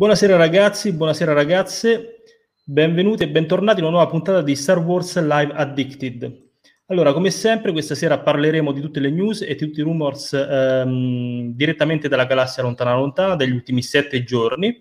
Buonasera 0.00 0.36
ragazzi, 0.36 0.94
buonasera 0.94 1.34
ragazze, 1.34 2.22
benvenuti 2.64 3.22
e 3.22 3.28
bentornati 3.28 3.80
in 3.80 3.84
una 3.84 3.96
nuova 3.96 4.10
puntata 4.10 4.40
di 4.40 4.56
Star 4.56 4.78
Wars 4.78 5.20
Live 5.20 5.52
Addicted. 5.52 6.48
Allora, 6.86 7.12
come 7.12 7.30
sempre, 7.30 7.70
questa 7.70 7.94
sera 7.94 8.18
parleremo 8.18 8.72
di 8.72 8.80
tutte 8.80 8.98
le 8.98 9.10
news 9.10 9.42
e 9.42 9.48
di 9.48 9.56
tutti 9.56 9.80
i 9.80 9.82
rumors 9.82 10.32
ehm, 10.32 11.52
direttamente 11.52 12.08
dalla 12.08 12.24
galassia 12.24 12.62
lontana 12.62 12.94
lontana 12.94 13.36
degli 13.36 13.50
ultimi 13.50 13.82
sette 13.82 14.24
giorni 14.24 14.80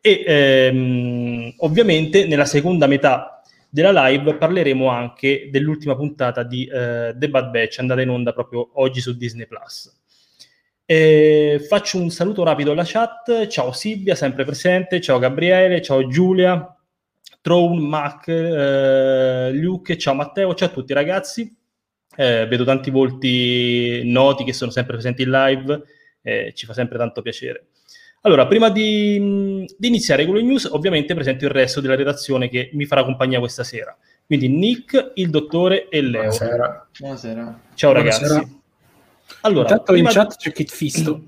e 0.00 0.24
ehm, 0.26 1.54
ovviamente 1.58 2.26
nella 2.26 2.46
seconda 2.46 2.86
metà 2.86 3.42
della 3.68 4.06
live 4.08 4.34
parleremo 4.36 4.88
anche 4.88 5.50
dell'ultima 5.52 5.94
puntata 5.94 6.42
di 6.42 6.64
eh, 6.64 7.14
The 7.14 7.28
Bad 7.28 7.50
Batch 7.50 7.80
andata 7.80 8.00
in 8.00 8.08
onda 8.08 8.32
proprio 8.32 8.70
oggi 8.80 9.02
su 9.02 9.14
Disney 9.14 9.46
Plus. 9.46 10.03
E 10.86 11.64
faccio 11.66 11.98
un 11.98 12.10
saluto 12.10 12.44
rapido 12.44 12.72
alla 12.72 12.84
chat. 12.84 13.46
Ciao 13.46 13.72
Silvia, 13.72 14.14
sempre 14.14 14.44
presente. 14.44 15.00
Ciao 15.00 15.18
Gabriele, 15.18 15.80
ciao 15.80 16.06
Giulia, 16.06 16.76
Throne, 17.40 17.80
Mac, 17.80 18.28
eh, 18.28 19.50
Luke, 19.52 19.96
ciao 19.96 20.14
Matteo, 20.14 20.54
ciao 20.54 20.68
a 20.68 20.72
tutti 20.72 20.92
ragazzi. 20.92 21.56
Eh, 22.16 22.46
vedo 22.46 22.64
tanti 22.64 22.90
volti 22.90 24.02
noti 24.04 24.44
che 24.44 24.52
sono 24.52 24.70
sempre 24.70 24.94
presenti 24.94 25.22
in 25.22 25.30
live, 25.30 25.82
eh, 26.22 26.52
ci 26.54 26.66
fa 26.66 26.74
sempre 26.74 26.98
tanto 26.98 27.22
piacere. 27.22 27.68
Allora, 28.22 28.46
prima 28.46 28.70
di, 28.70 29.66
di, 29.76 29.88
iniziare 29.88 30.24
con 30.24 30.36
le 30.36 30.42
news, 30.42 30.64
ovviamente 30.64 31.14
presento 31.14 31.44
il 31.44 31.50
resto 31.50 31.80
della 31.80 31.96
redazione 31.96 32.48
che 32.48 32.70
mi 32.72 32.86
farà 32.86 33.04
compagnia 33.04 33.38
questa 33.38 33.64
sera. 33.64 33.96
Quindi 34.24 34.48
Nick, 34.48 35.12
il 35.14 35.28
dottore 35.28 35.88
e 35.88 36.00
Leo. 36.00 36.22
Buonasera. 36.22 36.88
Buonasera. 36.98 37.60
Ciao 37.74 37.92
Buonasera. 37.92 38.28
ragazzi. 38.28 38.62
Allora, 39.42 39.68
Intanto 39.68 39.92
prima... 39.92 40.08
in 40.08 40.14
chat 40.14 40.36
c'è 40.36 40.52
Kit 40.52 40.70
Fisto. 40.70 41.22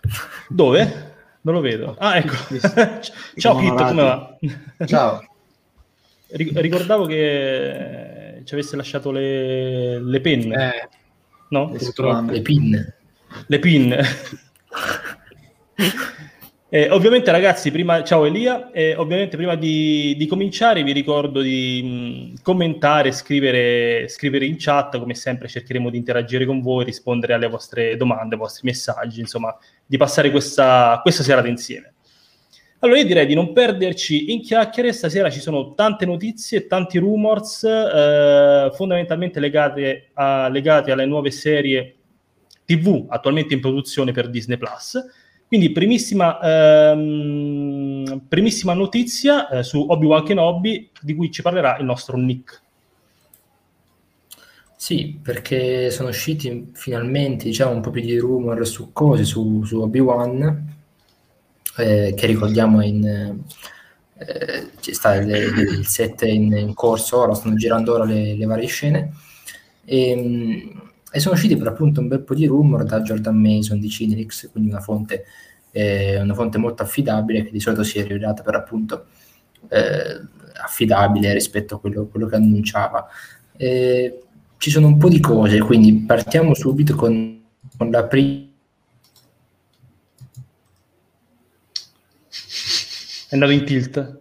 Dove? 0.48 1.10
Non 1.42 1.54
lo 1.54 1.60
vedo. 1.60 1.96
Ah, 1.98 2.16
ecco. 2.16 2.34
Ciao 3.36 3.56
Kit, 3.56 3.74
come 3.74 4.02
va? 4.02 4.38
Ciao. 4.86 5.26
Ricordavo 6.28 7.04
che 7.06 8.42
ci 8.44 8.54
avesse 8.54 8.76
lasciato 8.76 9.10
le, 9.10 10.00
le 10.00 10.20
penne. 10.20 10.68
Eh, 10.68 10.88
no? 11.50 11.76
Le 12.30 12.40
pinne. 12.40 12.94
Le 13.46 13.58
pinne. 13.58 14.04
Eh, 16.74 16.88
ovviamente 16.88 17.30
ragazzi, 17.30 17.70
prima, 17.70 18.02
ciao 18.02 18.24
Elia, 18.24 18.70
eh, 18.70 18.96
ovviamente 18.96 19.36
prima 19.36 19.56
di, 19.56 20.14
di, 20.16 20.26
cominciare 20.26 20.82
vi 20.82 20.92
ricordo 20.92 21.42
di 21.42 22.32
mh, 22.38 22.40
commentare, 22.42 23.12
scrivere, 23.12 24.08
scrivere 24.08 24.46
in 24.46 24.56
chat, 24.58 24.98
come 24.98 25.14
sempre 25.14 25.48
cercheremo 25.48 25.90
di 25.90 25.98
interagire 25.98 26.46
con 26.46 26.62
voi, 26.62 26.86
rispondere 26.86 27.34
alle 27.34 27.46
vostre 27.46 27.94
domande, 27.98 28.36
ai 28.36 28.40
vostri 28.40 28.62
messaggi, 28.64 29.20
insomma, 29.20 29.54
di 29.84 29.98
passare 29.98 30.30
questa, 30.30 30.98
questa 31.02 31.22
serata 31.22 31.46
insieme. 31.46 31.92
Allora 32.78 33.00
io 33.00 33.04
direi 33.04 33.26
di 33.26 33.34
non 33.34 33.52
perderci 33.52 34.32
in 34.32 34.40
chiacchiere, 34.40 34.94
stasera 34.94 35.28
ci 35.28 35.40
sono 35.40 35.74
tante 35.74 36.06
notizie, 36.06 36.66
tanti 36.66 36.96
rumors, 36.96 37.64
eh, 37.64 38.70
fondamentalmente 38.72 39.40
legate, 39.40 40.08
a, 40.14 40.48
legate 40.48 40.90
alle 40.90 41.04
nuove 41.04 41.32
serie 41.32 41.96
TV 42.64 43.04
attualmente 43.10 43.52
in 43.52 43.60
produzione 43.60 44.12
per 44.12 44.30
Disney 44.30 44.56
Plus 44.56 45.20
quindi 45.52 45.70
primissima, 45.70 46.40
ehm, 46.40 48.22
primissima 48.26 48.72
notizia 48.72 49.50
eh, 49.50 49.62
su 49.62 49.84
Obi-Wan 49.86 50.24
Kenobi 50.24 50.88
di 50.98 51.14
cui 51.14 51.30
ci 51.30 51.42
parlerà 51.42 51.76
il 51.76 51.84
nostro 51.84 52.16
Nick. 52.16 52.62
Sì, 54.74 55.18
perché 55.22 55.90
sono 55.90 56.08
usciti 56.08 56.70
finalmente 56.72 57.44
diciamo, 57.44 57.72
un 57.72 57.82
po' 57.82 57.90
più 57.90 58.00
di 58.00 58.16
rumor 58.16 58.66
su 58.66 58.94
cose, 58.94 59.24
su, 59.24 59.62
su 59.64 59.78
Obi-Wan, 59.78 60.74
eh, 61.76 62.14
che 62.16 62.26
ricordiamo 62.26 62.82
in, 62.82 63.04
eh, 63.04 64.70
sta 64.80 65.16
il, 65.16 65.28
il 65.28 65.86
set 65.86 66.22
in, 66.22 66.50
in, 66.56 66.72
corso, 66.72 67.18
ora 67.18 67.34
stanno 67.34 67.56
girando 67.56 67.92
ora 67.92 68.04
le, 68.04 68.36
le 68.36 68.46
varie 68.46 68.68
scene. 68.68 69.12
E, 69.84 70.08
ehm, 70.12 70.91
e 71.14 71.20
sono 71.20 71.34
usciti 71.34 71.58
per 71.58 71.66
appunto 71.68 72.00
un 72.00 72.08
bel 72.08 72.22
po' 72.22 72.34
di 72.34 72.46
rumor 72.46 72.84
da 72.84 73.02
Jordan 73.02 73.36
Mason 73.36 73.78
di 73.78 73.90
Cinerix, 73.90 74.50
quindi 74.50 74.70
una 74.70 74.80
fonte, 74.80 75.26
eh, 75.70 76.18
una 76.18 76.32
fonte 76.32 76.56
molto 76.56 76.82
affidabile 76.82 77.44
che 77.44 77.50
di 77.50 77.60
solito 77.60 77.82
si 77.82 77.98
è 77.98 78.02
rivelata 78.06 78.42
per 78.42 78.54
appunto 78.54 79.08
eh, 79.68 80.20
affidabile 80.62 81.34
rispetto 81.34 81.74
a 81.74 81.80
quello, 81.80 82.06
quello 82.06 82.26
che 82.26 82.36
annunciava. 82.36 83.06
Eh, 83.58 84.22
ci 84.56 84.70
sono 84.70 84.86
un 84.86 84.96
po' 84.96 85.10
di 85.10 85.20
cose, 85.20 85.58
quindi 85.60 85.92
partiamo 85.92 86.54
subito 86.54 86.94
con, 86.94 87.42
con 87.76 87.90
la 87.90 88.04
prima. 88.04 88.48
È 93.28 93.34
andato 93.34 93.52
in 93.52 93.64
tilt. 93.66 94.20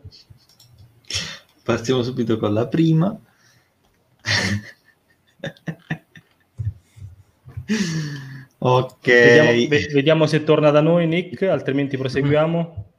Partiamo 1.63 2.03
subito 2.03 2.37
con 2.37 2.53
la 2.53 2.67
prima. 2.67 3.17
ok. 8.57 9.05
Vediamo, 9.05 9.51
vediamo, 9.93 10.25
se 10.25 10.43
torna 10.43 10.69
da 10.69 10.81
noi 10.81 11.07
Nick, 11.07 11.43
altrimenti 11.43 11.97
proseguiamo. 11.97 12.85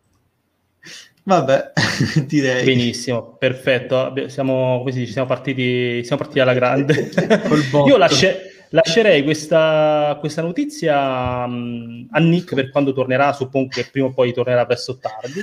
Vabbè, 1.24 1.72
direi. 2.26 2.64
Benissimo, 2.64 3.36
perfetto. 3.36 4.12
Siamo, 4.26 4.78
come 4.78 4.92
si 4.92 4.98
dice, 5.00 5.12
siamo 5.12 5.28
partiti, 5.28 6.02
siamo 6.04 6.22
partiti 6.22 6.40
alla 6.40 6.54
grande. 6.54 7.10
Io 7.86 7.96
lasce, 7.96 8.66
lascerei 8.70 9.22
questa, 9.22 10.16
questa 10.18 10.42
notizia 10.42 11.44
um, 11.44 12.08
a 12.10 12.18
Nick 12.18 12.54
per 12.54 12.70
quando 12.70 12.92
tornerà, 12.92 13.32
suppongo 13.32 13.68
che 13.68 13.86
prima 13.90 14.08
o 14.08 14.12
poi 14.12 14.32
tornerà 14.32 14.66
presto 14.66 14.98
tardi. 14.98 15.40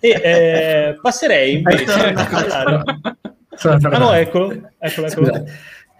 E 0.00 0.08
eh, 0.08 0.98
passerei 1.00 1.54
invece 1.54 1.90
a 1.90 2.26
parlare... 2.26 2.82
Ah 3.60 3.98
no, 3.98 4.12
eccolo, 4.12 4.52
eccolo, 4.78 5.06
eccolo. 5.08 5.44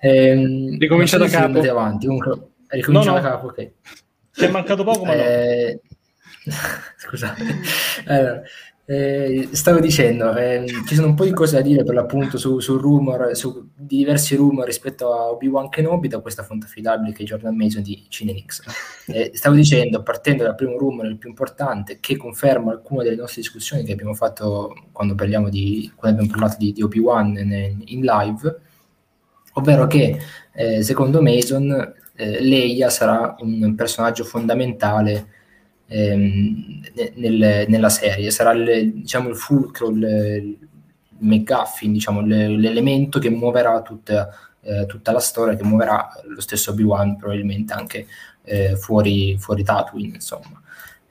Ehm, 0.01 0.79
Ricomincia 0.79 1.19
da 1.19 1.27
capo. 1.27 1.59
Avanti. 1.59 2.07
Comunque, 2.07 2.39
ricomincia 2.69 3.11
no, 3.11 3.17
no. 3.17 3.23
da 3.23 3.31
capo, 3.31 3.47
ok. 3.47 3.71
Ti 4.33 4.45
è 4.45 4.51
mancato 4.51 4.85
poco, 4.85 5.05
ma 5.05 5.15
eh... 5.15 5.81
no. 6.45 6.55
Scusate. 6.97 7.43
Allora, 8.07 8.43
eh, 8.91 9.51
stavo 9.53 9.81
dicendo, 9.81 10.35
eh, 10.35 10.65
ci 10.87 10.95
sono 10.95 11.09
un 11.09 11.15
po' 11.15 11.25
di 11.25 11.35
cose 11.35 11.57
da 11.57 11.61
dire 11.61 11.85
per 11.85 11.95
l'appunto 11.95 12.39
su, 12.39 12.59
su 12.59 12.79
rumor, 12.79 13.37
su 13.37 13.69
diversi 13.75 14.35
rumor 14.35 14.65
rispetto 14.65 15.13
a 15.13 15.29
Obi-Wan 15.29 15.69
Kenobi 15.69 16.09
da 16.09 16.21
questa 16.21 16.43
fonte 16.43 16.65
affidabile 16.65 17.13
che 17.13 17.23
è 17.23 17.27
Jordan 17.27 17.55
Mason 17.55 17.83
di 17.83 18.07
Cinenix. 18.09 18.63
Eh, 19.09 19.33
stavo 19.35 19.57
dicendo, 19.57 20.03
partendo 20.03 20.45
dal 20.45 20.55
primo 20.55 20.79
rumor, 20.79 21.05
il 21.05 21.19
più 21.19 21.29
importante, 21.29 21.99
che 22.01 22.17
conferma 22.17 22.73
alcune 22.73 23.05
delle 23.05 23.17
nostre 23.17 23.43
discussioni 23.43 23.85
che 23.85 23.93
abbiamo 23.93 24.15
fatto 24.15 24.75
quando, 24.91 25.15
parliamo 25.15 25.51
di, 25.51 25.93
quando 25.95 26.23
abbiamo 26.23 26.39
parlato 26.39 26.57
di, 26.59 26.73
di 26.73 26.81
Obi-Wan 26.81 27.37
in, 27.37 27.83
in 27.85 28.01
live, 28.01 28.59
ovvero 29.53 29.87
che 29.87 30.19
eh, 30.55 30.83
secondo 30.83 31.21
Mason 31.21 31.95
eh, 32.21 32.43
Leia 32.43 32.91
sarà 32.91 33.37
un 33.39 33.77
personaggio 33.77 34.25
fondamentale 34.25 35.29
ehm, 35.87 36.81
nel, 37.15 37.65
nella 37.69 37.89
serie, 37.89 38.33
sarà 38.33 38.51
il, 38.51 38.93
diciamo, 38.95 39.29
il 39.29 39.37
fulcro, 39.37 39.91
il, 39.91 40.03
il 40.03 40.59
McGuffin, 41.19 41.93
diciamo, 41.93 42.21
l'elemento 42.21 43.21
che 43.21 43.31
muoverà 43.31 43.83
tutta, 43.83 44.31
eh, 44.63 44.85
tutta, 44.87 45.13
la 45.13 45.21
storia, 45.21 45.55
che 45.55 45.63
muoverà 45.63 46.09
lo 46.27 46.41
stesso 46.41 46.73
Obi-Wan 46.73 47.17
probabilmente 47.17 47.73
anche 47.73 48.07
eh, 48.43 48.75
fuori, 48.75 49.37
fuori 49.39 49.63
Tatooine, 49.63 50.15
insomma. 50.15 50.61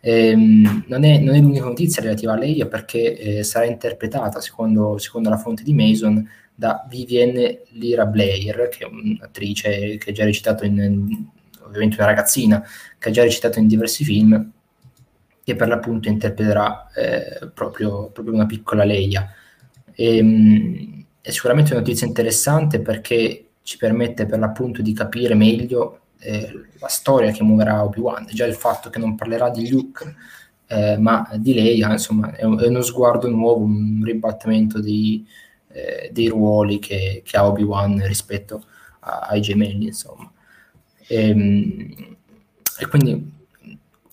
Ehm, 0.01 0.83
non, 0.87 1.05
è, 1.05 1.19
non, 1.19 1.35
è, 1.35 1.39
l'unica 1.39 1.63
notizia 1.63 2.01
relativa 2.01 2.33
a 2.33 2.37
Leia 2.37 2.67
perché 2.67 3.17
eh, 3.17 3.43
sarà 3.43 3.65
interpretata, 3.65 4.41
secondo, 4.41 4.97
secondo 4.97 5.29
la 5.29 5.37
fonte 5.37 5.63
di 5.63 5.73
Mason, 5.73 6.27
da 6.59 6.83
Vivienne 6.89 7.61
Lira 7.73 8.07
Blair, 8.07 8.67
che 8.69 8.83
è 8.83 8.87
un'attrice 8.87 9.99
che 9.99 10.09
ha 10.09 10.13
già 10.13 10.23
recitato 10.23 10.65
in, 10.65 11.27
ovviamente 11.61 11.97
una 11.97 12.07
ragazzina, 12.07 12.65
che 12.97 13.09
ha 13.09 13.11
già 13.11 13.21
recitato 13.21 13.59
in 13.59 13.67
diversi 13.67 14.03
film, 14.03 14.51
che 15.43 15.55
per 15.55 15.67
l'appunto 15.67 16.09
interpreterà 16.09 16.87
eh, 16.95 17.51
proprio, 17.53 18.09
proprio, 18.09 18.33
una 18.33 18.47
piccola 18.47 18.83
Leia. 18.85 19.31
E, 19.93 20.17
ehm, 20.17 21.05
è 21.21 21.29
sicuramente 21.29 21.73
una 21.73 21.81
notizia 21.81 22.07
interessante 22.07 22.81
perché 22.81 23.49
ci 23.61 23.77
permette 23.77 24.25
per 24.25 24.39
l'appunto 24.39 24.81
di 24.81 24.93
capire 24.93 25.35
meglio 25.35 26.05
eh, 26.17 26.51
la 26.79 26.87
storia 26.87 27.31
che 27.31 27.43
muoverà 27.43 27.83
Obi-Wan. 27.83 28.25
Già 28.31 28.45
il 28.45 28.55
fatto 28.55 28.89
che 28.89 28.97
non 28.97 29.13
parlerà 29.13 29.51
di 29.51 29.69
Luke, 29.69 30.15
eh, 30.65 30.97
ma 30.97 31.29
di 31.35 31.53
Leia, 31.53 31.91
insomma, 31.91 32.33
è, 32.33 32.43
un, 32.43 32.59
è, 32.59 32.65
uno 32.65 32.81
sguardo 32.81 33.29
nuovo, 33.29 33.63
un 33.63 34.01
ribattimento 34.03 34.81
di, 34.81 35.23
eh, 35.77 36.09
dei 36.11 36.27
ruoli 36.27 36.79
che, 36.79 37.21
che, 37.23 37.37
ha 37.37 37.45
Obi-Wan 37.45 38.05
rispetto 38.07 38.63
a, 39.01 39.27
ai 39.29 39.41
gemelli, 39.41 39.85
insomma. 39.85 40.31
E, 41.07 41.29
ehm, 41.29 42.17
e 42.79 42.87
quindi 42.87 43.31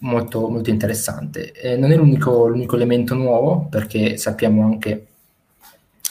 molto, 0.01 0.49
molto 0.49 0.71
interessante. 0.71 1.53
Eh, 1.53 1.77
non 1.77 1.91
è 1.91 1.97
l'unico, 1.97 2.47
l'unico, 2.47 2.77
elemento 2.77 3.15
nuovo, 3.15 3.67
perché 3.69 4.17
sappiamo 4.17 4.65
anche, 4.65 5.07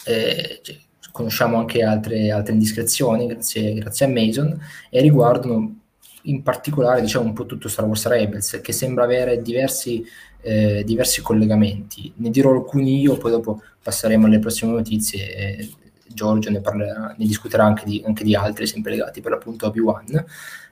eh, 0.05 0.59
cioè, 0.61 0.77
conosciamo 1.11 1.57
anche 1.57 1.83
altre, 1.83 2.31
altre 2.31 2.53
indiscrezioni, 2.53 3.27
grazie, 3.27 3.73
grazie, 3.75 4.05
a 4.05 4.09
Mason, 4.09 4.59
e 4.89 5.01
riguardano 5.01 5.79
in 6.23 6.41
particolare 6.41 7.01
diciamo 7.01 7.25
un 7.25 7.33
po' 7.33 7.45
tutto 7.45 7.67
Star 7.67 7.85
Wars 7.85 8.07
Rebels, 8.07 8.59
che 8.61 8.71
sembra 8.71 9.03
avere 9.03 9.41
diversi, 9.41 10.03
eh, 10.43 10.83
diversi 10.85 11.21
collegamenti. 11.21 12.13
Ne 12.17 12.29
dirò 12.29 12.51
alcuni 12.51 12.99
io, 12.99 13.17
poi 13.17 13.31
dopo 13.31 13.61
passeremo 13.81 14.27
alle 14.27 14.39
prossime 14.39 14.73
notizie. 14.73 15.35
E 15.35 15.69
Giorgio 16.05 16.49
ne, 16.51 16.61
parlerà, 16.61 17.15
ne 17.17 17.25
discuterà 17.25 17.63
anche 17.63 17.85
di, 17.85 18.03
anche 18.05 18.23
di 18.23 18.35
altri, 18.35 18.67
sempre 18.67 18.91
legati 18.91 19.21
per 19.21 19.31
l'appunto 19.31 19.65
a 19.65 19.69
Obi-Wan. 19.69 20.25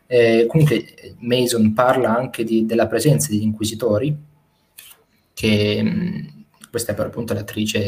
Eh, 0.06 0.46
comunque 0.48 1.16
Mason 1.20 1.74
parla 1.74 2.16
anche 2.16 2.44
di, 2.44 2.66
della 2.66 2.88
presenza 2.88 3.30
degli 3.30 3.44
inquisitori, 3.44 4.16
che 5.34 5.82
mh, 5.82 6.46
questa 6.70 6.92
è 6.92 6.96
per 6.96 7.08
appunto 7.08 7.34
l'attrice 7.34 7.80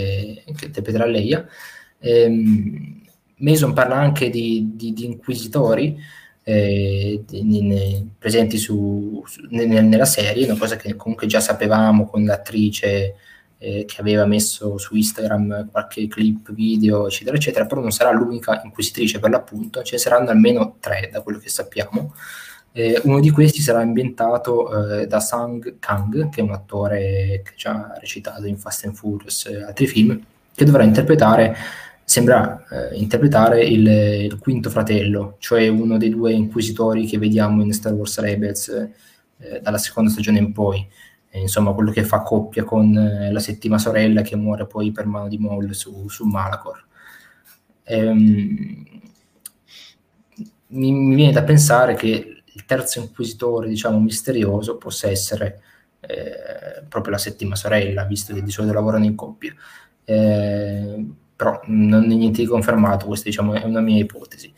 che 0.55 0.65
interpreterà 0.65 1.05
Leia. 1.05 1.45
Eh, 1.99 2.29
Mason 3.37 3.73
parla 3.73 3.95
anche 3.95 4.29
di, 4.29 4.71
di 4.75 4.93
inquisitori 5.03 5.97
eh, 6.43 7.23
in, 7.31 8.09
presenti 8.17 8.57
su, 8.57 9.23
su, 9.25 9.41
nella 9.49 10.05
serie, 10.05 10.45
una 10.45 10.57
cosa 10.57 10.75
che 10.75 10.95
comunque 10.95 11.27
già 11.27 11.39
sapevamo 11.39 12.05
con 12.05 12.25
l'attrice 12.25 13.15
eh, 13.57 13.85
che 13.85 14.01
aveva 14.01 14.25
messo 14.25 14.77
su 14.77 14.95
Instagram 14.95 15.69
qualche 15.71 16.07
clip, 16.07 16.51
video, 16.51 17.07
eccetera, 17.07 17.37
eccetera, 17.37 17.65
però 17.65 17.79
non 17.79 17.91
sarà 17.91 18.11
l'unica 18.11 18.61
inquisitrice 18.63 19.19
per 19.19 19.29
l'appunto, 19.29 19.81
ce 19.83 19.95
ne 19.95 20.01
saranno 20.01 20.29
almeno 20.29 20.75
tre 20.79 21.09
da 21.11 21.21
quello 21.21 21.39
che 21.39 21.49
sappiamo. 21.49 22.13
Eh, 22.75 22.99
uno 23.03 23.19
di 23.19 23.29
questi 23.29 23.61
sarà 23.61 23.79
ambientato 23.79 24.99
eh, 24.99 25.07
da 25.07 25.19
Sang 25.19 25.77
Kang, 25.79 26.29
che 26.29 26.41
è 26.41 26.43
un 26.43 26.51
attore 26.51 27.41
che 27.43 27.53
già 27.55 27.93
ha 27.93 27.99
recitato 27.99 28.45
in 28.47 28.57
Fast 28.57 28.85
and 28.85 28.95
Furious 28.95 29.45
e 29.45 29.63
altri 29.63 29.87
film, 29.87 30.19
che 30.53 30.65
dovrà 30.65 30.83
interpretare 30.83 31.55
sembra 32.05 32.65
eh, 32.69 32.95
interpretare 32.95 33.63
il, 33.63 33.87
il, 33.87 34.37
quinto 34.37 34.69
fratello, 34.69 35.35
cioè 35.39 35.67
uno 35.67 35.97
dei 35.97 36.09
due 36.09 36.33
inquisitori 36.33 37.05
che 37.05 37.17
vediamo 37.17 37.61
in 37.61 37.73
Star 37.73 37.93
Wars 37.93 38.19
Rebels 38.19 38.89
eh, 39.37 39.59
dalla 39.61 39.77
seconda 39.77 40.09
stagione 40.09 40.39
in 40.39 40.51
poi. 40.51 40.85
E, 41.29 41.39
insomma, 41.39 41.73
quello 41.73 41.91
che 41.91 42.03
fa 42.03 42.21
coppia 42.21 42.63
con 42.63 42.95
eh, 42.95 43.31
la 43.31 43.39
settima 43.39 43.77
sorella 43.77 44.21
che 44.21 44.35
muore 44.35 44.67
poi 44.67 44.91
per 44.91 45.05
mano 45.05 45.27
di 45.27 45.37
Maul 45.37 45.73
su, 45.73 46.07
su 46.09 46.25
Malacor. 46.25 46.85
Ehm, 47.83 48.85
mi, 50.67 50.91
mi, 50.91 51.15
viene 51.15 51.31
da 51.31 51.43
pensare 51.43 51.95
che 51.95 52.43
il 52.45 52.65
terzo 52.65 52.99
inquisitore, 52.99 53.67
diciamo, 53.67 53.99
misterioso, 53.99 54.77
possa 54.77 55.09
essere 55.09 55.61
eh, 56.01 56.83
proprio 56.87 57.13
la 57.13 57.19
settima 57.19 57.55
sorella, 57.55 58.03
visto 58.03 58.33
che 58.33 58.43
di 58.43 58.51
solito 58.51 58.73
lavorano 58.73 59.05
in 59.05 59.15
coppia. 59.15 59.53
Eh, 60.03 61.05
però 61.43 61.59
non 61.65 62.09
è 62.09 62.15
niente 62.15 62.41
di 62.41 62.47
confermato, 62.47 63.05
questa 63.05 63.27
diciamo, 63.27 63.53
è 63.53 63.65
una 63.65 63.81
mia 63.81 64.01
ipotesi. 64.01 64.53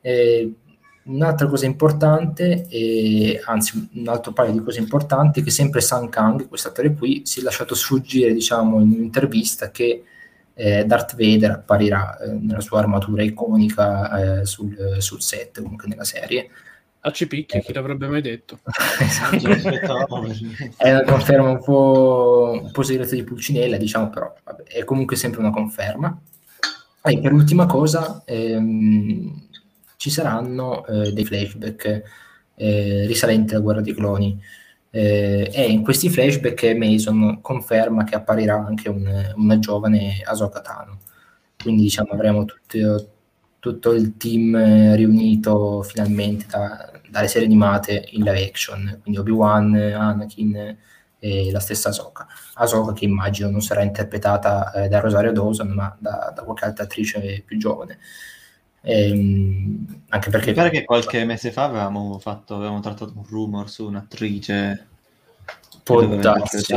Eh, 0.00 0.52
un'altra 1.06 1.48
cosa 1.48 1.66
importante, 1.66 2.68
eh, 2.68 3.42
anzi 3.44 3.88
un 3.94 4.06
altro 4.06 4.32
paio 4.32 4.52
di 4.52 4.62
cose 4.62 4.78
importanti, 4.78 5.40
è 5.40 5.42
che 5.42 5.50
sempre 5.50 5.80
San 5.80 6.08
Kang, 6.08 6.46
questo 6.46 6.68
attore 6.68 6.94
qui, 6.94 7.22
si 7.24 7.40
è 7.40 7.42
lasciato 7.42 7.74
sfuggire 7.74 8.32
diciamo, 8.32 8.78
in 8.78 8.92
un'intervista 8.92 9.72
che 9.72 10.04
eh, 10.54 10.84
Darth 10.84 11.16
Vader 11.16 11.50
apparirà 11.50 12.16
eh, 12.18 12.30
nella 12.30 12.60
sua 12.60 12.78
armatura 12.78 13.24
iconica 13.24 14.40
eh, 14.40 14.46
sul, 14.46 14.96
sul, 14.98 15.20
set, 15.20 15.60
comunque 15.60 15.88
nella 15.88 16.04
serie. 16.04 16.50
A 17.00 17.12
Cipicchia, 17.12 17.60
chi 17.60 17.72
l'avrebbe 17.72 18.08
mai 18.08 18.20
detto? 18.20 18.58
esatto. 19.00 19.36
è 20.76 20.90
una 20.90 21.04
conferma 21.04 21.48
un 21.48 21.62
po', 21.62 22.60
un 22.62 22.70
po' 22.72 22.82
segreta 22.82 23.14
di 23.14 23.22
Pulcinella, 23.22 23.76
diciamo, 23.76 24.10
però 24.10 24.34
vabbè, 24.44 24.64
è 24.64 24.84
comunque 24.84 25.16
sempre 25.16 25.40
una 25.40 25.50
conferma. 25.50 26.20
E 27.02 27.20
per 27.20 27.32
l'ultima 27.32 27.66
cosa, 27.66 28.22
ehm, 28.26 29.48
ci 29.96 30.10
saranno 30.10 30.84
eh, 30.86 31.12
dei 31.12 31.24
flashback 31.24 32.02
eh, 32.56 33.06
risalenti 33.06 33.54
alla 33.54 33.62
guerra 33.62 33.80
dei 33.80 33.94
cloni. 33.94 34.40
Eh, 34.90 35.50
e 35.52 35.70
in 35.70 35.82
questi 35.82 36.08
flashback 36.08 36.74
Mason 36.74 37.40
conferma 37.40 38.04
che 38.04 38.14
apparirà 38.14 38.54
anche 38.54 38.88
un, 38.88 39.32
una 39.36 39.58
giovane 39.58 40.20
Ahsoka 40.24 40.60
Tano. 40.60 40.98
Quindi 41.60 41.82
diciamo 41.82 42.10
avremo 42.12 42.44
tutto, 42.44 43.10
tutto 43.68 43.92
il 43.92 44.16
team 44.16 44.54
eh, 44.54 44.96
riunito 44.96 45.82
finalmente 45.82 46.46
da, 46.48 46.90
dalle 47.08 47.28
serie 47.28 47.46
animate 47.46 48.08
in 48.12 48.22
live 48.22 48.42
action, 48.44 48.98
quindi 49.02 49.20
Obi-Wan, 49.20 49.74
Anakin 49.74 50.76
e 51.18 51.50
la 51.50 51.60
stessa 51.60 51.90
Ahsoka. 51.90 52.26
Ahsoka 52.54 52.92
che 52.92 53.04
immagino 53.04 53.50
non 53.50 53.60
sarà 53.60 53.82
interpretata 53.82 54.72
eh, 54.72 54.88
da 54.88 55.00
Rosario 55.00 55.32
Dawson, 55.32 55.68
ma 55.68 55.94
da, 55.98 56.32
da 56.34 56.42
qualche 56.42 56.64
altra 56.64 56.84
attrice 56.84 57.42
più 57.44 57.58
giovane. 57.58 57.98
Ehm, 58.80 60.02
anche 60.08 60.30
perché... 60.30 60.50
Mi 60.50 60.56
pare 60.56 60.70
che 60.70 60.84
qualche 60.84 61.24
mese 61.24 61.52
fa 61.52 61.64
avevamo, 61.64 62.18
fatto, 62.18 62.54
avevamo 62.54 62.80
trattato 62.80 63.12
un 63.14 63.24
rumor 63.28 63.68
su 63.68 63.86
un'attrice 63.86 64.86
può 65.82 66.04
darsi, 66.04 66.74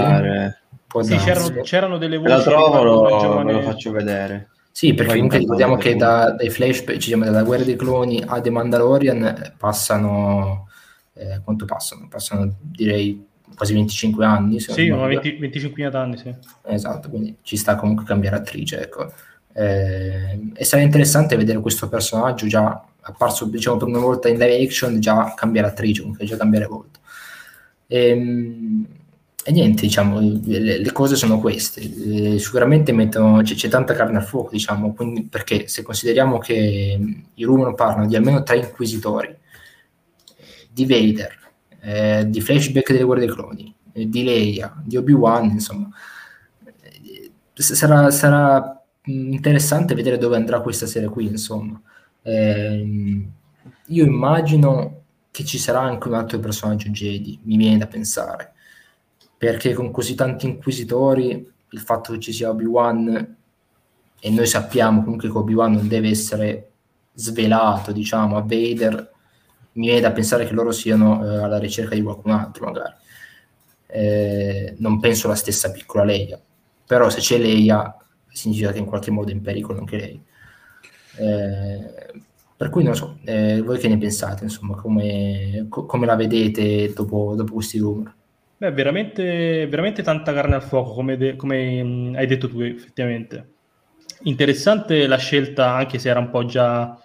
può 0.87 1.03
sì, 1.03 1.15
c'erano, 1.17 1.61
c'erano, 1.61 1.97
delle 1.97 2.17
voci 2.17 2.29
la 2.29 2.41
trovo, 2.41 2.83
lo, 2.83 3.19
giovane... 3.19 3.51
lo 3.51 3.61
faccio 3.61 3.91
vedere 3.91 4.49
sì, 4.71 4.93
perché 4.93 5.13
comunque 5.13 5.37
ricordiamo 5.37 5.75
che 5.75 5.95
da, 5.95 6.31
dai 6.31 6.49
flashback, 6.49 6.97
diciamo, 6.97 7.25
dalla 7.25 7.43
guerra 7.43 7.63
dei 7.63 7.75
cloni 7.75 8.23
a 8.25 8.39
The 8.39 8.49
Mandalorian 8.49 9.53
passano, 9.57 10.69
eh, 11.13 11.41
quanto 11.43 11.65
passano? 11.65 12.07
Passano 12.07 12.55
direi 12.61 13.27
quasi 13.55 13.73
25 13.73 14.25
anni. 14.25 14.59
sì, 14.59 14.89
20, 14.89 15.31
25 15.37 15.85
anni, 15.85 16.17
sì. 16.17 16.33
Esatto, 16.63 17.09
quindi 17.09 17.35
ci 17.41 17.57
sta 17.57 17.75
comunque 17.75 18.05
cambiare 18.05 18.37
attrice, 18.37 18.81
ecco. 18.81 19.11
Eh, 19.53 20.51
e 20.53 20.63
sarà 20.63 20.81
interessante 20.81 21.35
vedere 21.35 21.59
questo 21.59 21.89
personaggio 21.89 22.47
già 22.47 22.83
apparso, 23.01 23.45
diciamo, 23.45 23.77
per 23.77 23.89
una 23.89 23.99
volta 23.99 24.29
in 24.29 24.37
live 24.37 24.63
action, 24.63 24.99
già 25.01 25.33
cambiare 25.35 25.67
attrice, 25.67 26.01
comunque 26.01 26.25
già 26.25 26.37
cambiare 26.37 26.65
volto. 26.65 26.99
Ehm 27.87 28.99
e 29.43 29.51
niente, 29.51 29.81
diciamo, 29.81 30.19
le, 30.19 30.79
le, 30.79 30.91
cose 30.91 31.15
sono 31.15 31.39
queste. 31.39 31.81
Eh, 31.81 32.39
sicuramente 32.39 32.91
mettono, 32.91 33.41
c'è, 33.41 33.55
c'è, 33.55 33.69
tanta 33.69 33.95
carne 33.95 34.17
al 34.17 34.23
fuoco, 34.23 34.51
diciamo, 34.51 34.93
quindi, 34.93 35.23
perché 35.23 35.67
se 35.67 35.81
consideriamo 35.81 36.37
che 36.37 36.99
i 37.33 37.43
rumor 37.43 37.73
parlano 37.73 38.05
di 38.07 38.15
almeno 38.15 38.43
tre 38.43 38.57
inquisitori, 38.57 39.35
di 40.71 40.85
Vader, 40.85 41.39
eh, 41.81 42.25
di 42.29 42.39
flashback 42.39 42.91
delle 42.91 43.03
guerre 43.03 43.25
dei 43.25 43.33
cloni, 43.33 43.73
eh, 43.93 44.07
di 44.07 44.23
Leia, 44.23 44.79
di 44.85 44.97
Obi-Wan, 44.97 45.45
insomma, 45.45 45.89
eh, 46.63 47.31
sarà, 47.55 48.11
sarà, 48.11 48.83
interessante 49.05 49.95
vedere 49.95 50.19
dove 50.19 50.35
andrà 50.35 50.61
questa 50.61 50.85
serie 50.85 51.09
qui, 51.09 51.25
insomma. 51.25 51.81
Ehm, 52.21 53.31
io 53.87 54.05
immagino 54.05 55.03
che 55.31 55.43
ci 55.45 55.57
sarà 55.57 55.79
anche 55.79 56.07
un 56.07 56.13
altro 56.13 56.39
personaggio 56.39 56.89
Jedi, 56.89 57.39
mi 57.43 57.57
viene 57.57 57.79
da 57.79 57.87
pensare 57.87 58.50
perché 59.41 59.73
con 59.73 59.89
così 59.89 60.13
tanti 60.13 60.45
inquisitori 60.45 61.51
il 61.69 61.79
fatto 61.79 62.13
che 62.13 62.19
ci 62.19 62.31
sia 62.31 62.51
Obi-Wan 62.51 63.35
e 64.19 64.29
noi 64.29 64.45
sappiamo 64.45 65.01
comunque 65.01 65.31
che 65.31 65.35
Obi-Wan 65.35 65.71
non 65.71 65.87
deve 65.87 66.09
essere 66.09 66.69
svelato 67.15 67.91
diciamo 67.91 68.37
a 68.37 68.41
Vader 68.41 69.11
mi 69.71 69.87
viene 69.87 70.01
da 70.01 70.11
pensare 70.11 70.45
che 70.45 70.53
loro 70.53 70.71
siano 70.71 71.25
eh, 71.25 71.37
alla 71.37 71.57
ricerca 71.57 71.95
di 71.95 72.03
qualcun 72.03 72.33
altro 72.33 72.65
magari. 72.65 72.93
Eh, 73.87 74.75
non 74.77 74.99
penso 74.99 75.27
la 75.27 75.33
stessa 75.33 75.71
piccola 75.71 76.03
Leia. 76.03 76.39
Però 76.85 77.09
se 77.09 77.19
c'è 77.19 77.39
Leia 77.39 77.95
significa 78.27 78.71
che 78.71 78.77
in 78.77 78.85
qualche 78.85 79.09
modo 79.09 79.31
è 79.31 79.33
in 79.33 79.41
pericolo 79.41 79.79
anche 79.79 79.97
lei. 79.97 80.23
Eh, 81.17 82.21
per 82.55 82.69
cui 82.69 82.83
non 82.83 82.95
so, 82.95 83.17
eh, 83.23 83.59
voi 83.61 83.79
che 83.79 83.87
ne 83.87 83.97
pensate, 83.97 84.43
insomma, 84.43 84.75
come, 84.75 85.65
co- 85.67 85.85
come 85.85 86.05
la 86.05 86.15
vedete 86.15 86.93
dopo, 86.93 87.33
dopo 87.35 87.53
questi 87.53 87.79
rumor? 87.79 88.13
Beh, 88.61 88.71
veramente, 88.71 89.65
veramente 89.67 90.03
tanta 90.03 90.33
carne 90.33 90.53
al 90.53 90.61
fuoco, 90.61 90.93
come, 90.93 91.17
de- 91.17 91.35
come 91.35 91.81
mh, 91.83 92.13
hai 92.15 92.27
detto 92.27 92.47
tu, 92.47 92.61
effettivamente. 92.61 93.53
Interessante 94.23 95.07
la 95.07 95.17
scelta, 95.17 95.73
anche 95.73 95.97
se 95.97 96.09
era 96.09 96.19
un 96.19 96.29
po' 96.29 96.45
già, 96.45 96.95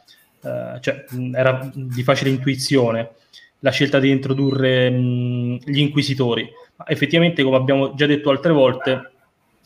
eh, 0.43 0.79
cioè, 0.81 1.05
era 1.33 1.71
di 1.75 2.03
facile 2.03 2.29
intuizione, 2.29 3.13
la 3.61 3.71
scelta 3.71 3.99
di 3.99 4.11
introdurre 4.11 4.91
mh, 4.91 5.61
gli 5.65 5.79
inquisitori. 5.79 6.47
Ma 6.77 6.87
effettivamente, 6.89 7.43
come 7.43 7.57
abbiamo 7.57 7.95
già 7.95 8.05
detto 8.05 8.29
altre 8.29 8.53
volte, 8.53 9.13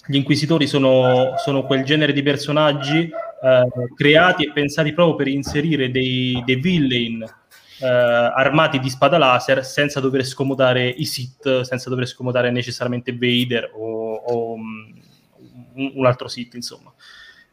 gli 0.07 0.15
inquisitori 0.17 0.69
sono, 0.69 1.33
sono 1.39 1.65
quel 1.65 1.83
genere 1.83 2.13
di 2.13 2.23
personaggi 2.23 3.01
eh, 3.01 3.65
creati 3.97 4.45
e 4.45 4.53
pensati 4.53 4.93
proprio 4.93 5.17
per 5.17 5.27
inserire 5.27 5.91
dei, 5.91 6.41
dei 6.47 6.55
villain 6.57 7.25
eh, 7.81 7.87
armati 7.87 8.79
di 8.79 8.91
spada 8.91 9.17
laser 9.17 9.65
senza 9.65 10.01
dover 10.01 10.25
scomodare 10.25 10.89
i 10.89 11.05
Sith, 11.05 11.63
senza 11.63 11.89
dover 11.89 12.07
scomodare 12.07 12.51
necessariamente 12.51 13.13
Vader 13.13 13.71
o, 13.75 14.15
o 14.15 14.53
um, 14.53 14.93
un 15.95 16.07
altro 16.07 16.29
Sith, 16.29 16.55
insomma. 16.55 16.93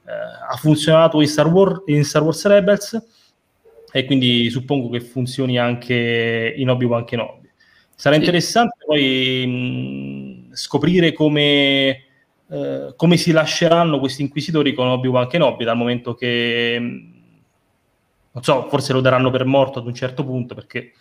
Eh, 0.05 0.12
ha 0.12 0.55
funzionato 0.57 1.22
in 1.22 1.27
Star, 1.27 1.48
War, 1.48 1.84
in 1.86 2.03
Star 2.03 2.24
Wars 2.24 2.46
Rebels 2.46 3.01
e 3.91 4.05
quindi 4.05 4.50
suppongo 4.50 4.89
che 4.89 5.00
funzioni 5.00 5.57
anche 5.57 6.53
in 6.55 6.69
Obi-Wan 6.69 7.05
Kenobi. 7.05 7.50
Sarà 7.96 8.15
sì. 8.15 8.22
interessante 8.22 8.77
poi 8.86 10.48
mh, 10.50 10.53
scoprire 10.55 11.13
come, 11.13 12.03
eh, 12.50 12.93
come 12.96 13.17
si 13.17 13.31
lasceranno 13.31 14.00
questi 14.00 14.22
inquisitori 14.22 14.74
con 14.74 14.88
Obi-Wan 14.88 15.27
Kenobi, 15.27 15.63
dal 15.63 15.77
momento 15.77 16.13
che 16.13 17.15
non 18.38 18.44
so, 18.44 18.67
forse 18.70 18.94
lo 18.94 19.01
daranno 19.01 19.32
per 19.32 19.46
morto 19.46 19.79
ad 19.79 19.88
un 19.88 19.96
certo 19.96 20.24
punto 20.24 20.53
perché 20.53 20.91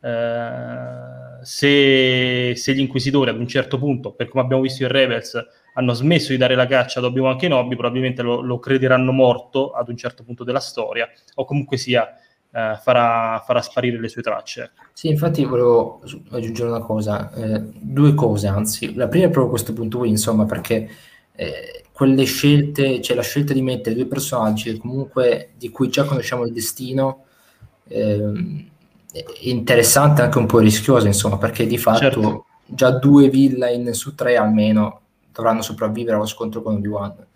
eh, 0.00 1.42
se, 1.42 2.52
se, 2.54 2.74
gli 2.74 2.80
inquisitori 2.80 3.30
ad 3.30 3.38
un 3.38 3.48
certo 3.48 3.78
punto, 3.78 4.12
per 4.12 4.28
come 4.28 4.42
abbiamo 4.42 4.60
visto 4.60 4.82
in 4.82 4.90
Rebels, 4.90 5.42
hanno 5.74 5.94
smesso 5.94 6.32
di 6.32 6.36
dare 6.36 6.54
la 6.54 6.66
caccia 6.66 6.98
ad 6.98 7.06
Obi-Wan 7.06 7.38
Kenobi, 7.38 7.74
probabilmente 7.74 8.20
lo, 8.20 8.42
lo 8.42 8.58
crederanno 8.58 9.12
morto 9.12 9.72
ad 9.72 9.88
un 9.88 9.96
certo 9.96 10.24
punto 10.24 10.44
della 10.44 10.60
storia, 10.60 11.08
o 11.36 11.46
comunque 11.46 11.78
sia 11.78 12.06
eh, 12.52 12.78
farà, 12.82 13.42
farà, 13.46 13.62
sparire 13.62 13.98
le 13.98 14.08
sue 14.08 14.20
tracce. 14.20 14.72
Sì, 14.92 15.08
infatti 15.08 15.42
volevo 15.44 16.02
aggiungere 16.32 16.68
una 16.68 16.80
cosa, 16.80 17.32
eh, 17.32 17.62
due 17.72 18.12
cose 18.12 18.46
anzi. 18.46 18.94
La 18.94 19.08
prima 19.08 19.26
è 19.26 19.30
proprio 19.30 19.48
questo 19.48 19.72
punto 19.72 19.98
qui, 19.98 20.10
insomma, 20.10 20.44
perché 20.44 20.86
eh, 21.34 21.83
quelle 21.94 22.24
scelte, 22.24 23.00
cioè 23.00 23.14
la 23.14 23.22
scelta 23.22 23.52
di 23.52 23.62
mettere 23.62 23.94
due 23.94 24.06
personaggi 24.06 24.76
comunque 24.78 25.50
di 25.56 25.70
cui 25.70 25.88
già 25.88 26.02
conosciamo 26.02 26.44
il 26.44 26.52
destino, 26.52 27.24
eh, 27.86 28.66
è 29.12 29.24
interessante 29.42 30.22
anche 30.22 30.38
un 30.38 30.46
po' 30.46 30.58
rischiosa, 30.58 31.06
insomma, 31.06 31.38
perché 31.38 31.68
di 31.68 31.78
fatto 31.78 31.98
certo. 32.00 32.46
già 32.66 32.90
due 32.90 33.28
villain 33.28 33.94
su 33.94 34.16
tre 34.16 34.36
almeno 34.36 35.02
dovranno 35.30 35.62
sopravvivere 35.62 36.16
allo 36.16 36.26
scontro 36.26 36.62
con 36.62 36.74
Obi-Wan. 36.74 37.26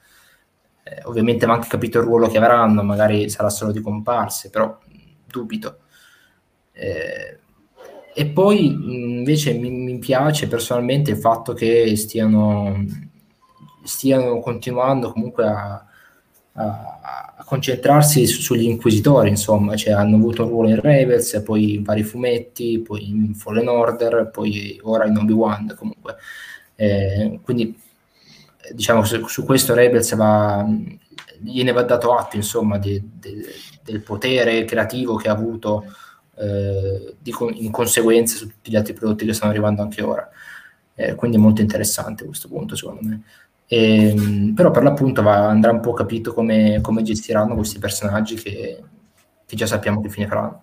Eh, 0.83 1.03
ovviamente 1.05 1.47
va 1.47 1.53
anche 1.53 1.69
capito 1.69 1.99
il 1.99 2.05
ruolo 2.05 2.27
che 2.27 2.39
avranno, 2.39 2.83
magari 2.83 3.31
sarà 3.31 3.51
solo 3.51 3.71
di 3.71 3.81
comparse, 3.81 4.51
però 4.51 4.77
dubito. 5.25 5.83
Eh, 6.73 7.39
e 8.13 8.27
poi 8.27 8.67
invece 8.67 9.53
mi, 9.53 9.71
mi, 9.71 9.99
piace 9.99 10.49
personalmente 10.49 11.13
il 11.13 11.19
fatto 11.19 11.53
che 11.53 11.95
stiano, 11.95 12.85
stiano 13.89 14.39
continuando 14.41 15.13
comunque 15.13 15.47
a, 15.47 15.85
a, 16.53 17.35
a 17.37 17.45
concentrarsi 17.45 18.27
su, 18.27 18.41
sugli 18.41 18.65
inquisitori, 18.65 19.31
insomma, 19.31 19.75
cioè 19.77 19.95
hanno 19.95 20.17
avuto 20.17 20.45
un 20.45 20.51
ruolo 20.51 20.69
in 20.69 20.81
Rebels, 20.81 21.43
poi 21.45 21.75
in 21.75 21.83
vari 21.83 22.03
fumetti, 22.03 22.81
poi 22.81 23.09
in 23.09 23.35
Fallen 23.35 23.69
Order, 23.69 24.31
poi 24.31 24.79
ora 24.83 25.07
in 25.07 25.17
Obi-Wan 25.17 25.75
comunque. 25.77 26.17
Eh, 26.77 27.41
quindi 27.43 27.77
diciamo 28.73 29.05
su, 29.05 29.27
su 29.27 29.45
questo 29.45 29.75
Rebels 29.75 30.15
va, 30.15 30.67
gliene 31.41 31.73
va 31.73 31.83
dato 31.83 32.15
atto 32.15 32.37
insomma 32.37 32.79
di, 32.79 33.03
di, 33.19 33.45
del 33.83 34.01
potere 34.03 34.65
creativo 34.65 35.17
che 35.17 35.29
ha 35.29 35.33
avuto 35.33 35.85
eh, 36.37 37.15
di, 37.19 37.35
in 37.55 37.71
conseguenza 37.71 38.37
su 38.37 38.47
tutti 38.47 38.71
gli 38.71 38.77
altri 38.77 38.93
prodotti 38.93 39.25
che 39.25 39.33
stanno 39.33 39.53
arrivando 39.53 39.83
anche 39.83 40.03
ora. 40.03 40.29
Eh, 40.95 41.15
quindi 41.15 41.37
è 41.37 41.41
molto 41.41 41.61
interessante 41.61 42.25
questo 42.25 42.49
punto 42.49 42.77
secondo 42.77 43.01
me. 43.03 43.23
E, 43.71 44.09
ehm, 44.09 44.55
però 44.55 44.71
per 44.71 44.83
l'appunto 44.83 45.23
va, 45.23 45.49
andrà 45.49 45.71
un 45.71 45.81
po' 45.81 45.93
capito 45.93 46.33
come, 46.33 46.81
come 46.81 47.03
gestiranno 47.03 47.55
questi 47.55 47.79
personaggi 47.79 48.35
che, 48.37 48.83
che, 49.47 49.57
già 49.57 49.67
sappiamo 49.67 50.01
che 50.01 50.09
fine 50.09 50.27
faranno. 50.27 50.63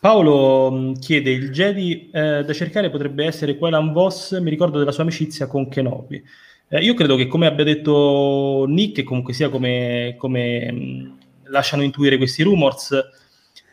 Paolo 0.00 0.70
mm, 0.72 0.92
chiede, 0.94 1.30
il 1.30 1.50
Jedi 1.50 2.10
eh, 2.10 2.42
da 2.44 2.52
cercare 2.52 2.90
potrebbe 2.90 3.24
essere 3.24 3.56
Quelan 3.56 3.92
Voss, 3.92 4.38
mi 4.40 4.50
ricordo 4.50 4.78
della 4.78 4.90
sua 4.90 5.02
amicizia 5.02 5.46
con 5.46 5.68
Kenobi. 5.68 6.22
Eh, 6.68 6.80
io 6.82 6.94
credo 6.94 7.16
che 7.16 7.26
come 7.26 7.46
abbia 7.46 7.64
detto 7.64 8.64
Nick, 8.66 8.98
e 8.98 9.02
comunque 9.04 9.34
sia 9.34 9.50
come, 9.50 10.14
come 10.16 10.72
mm, 10.72 11.10
lasciano 11.44 11.82
intuire 11.82 12.16
questi 12.16 12.42
rumors, 12.42 12.98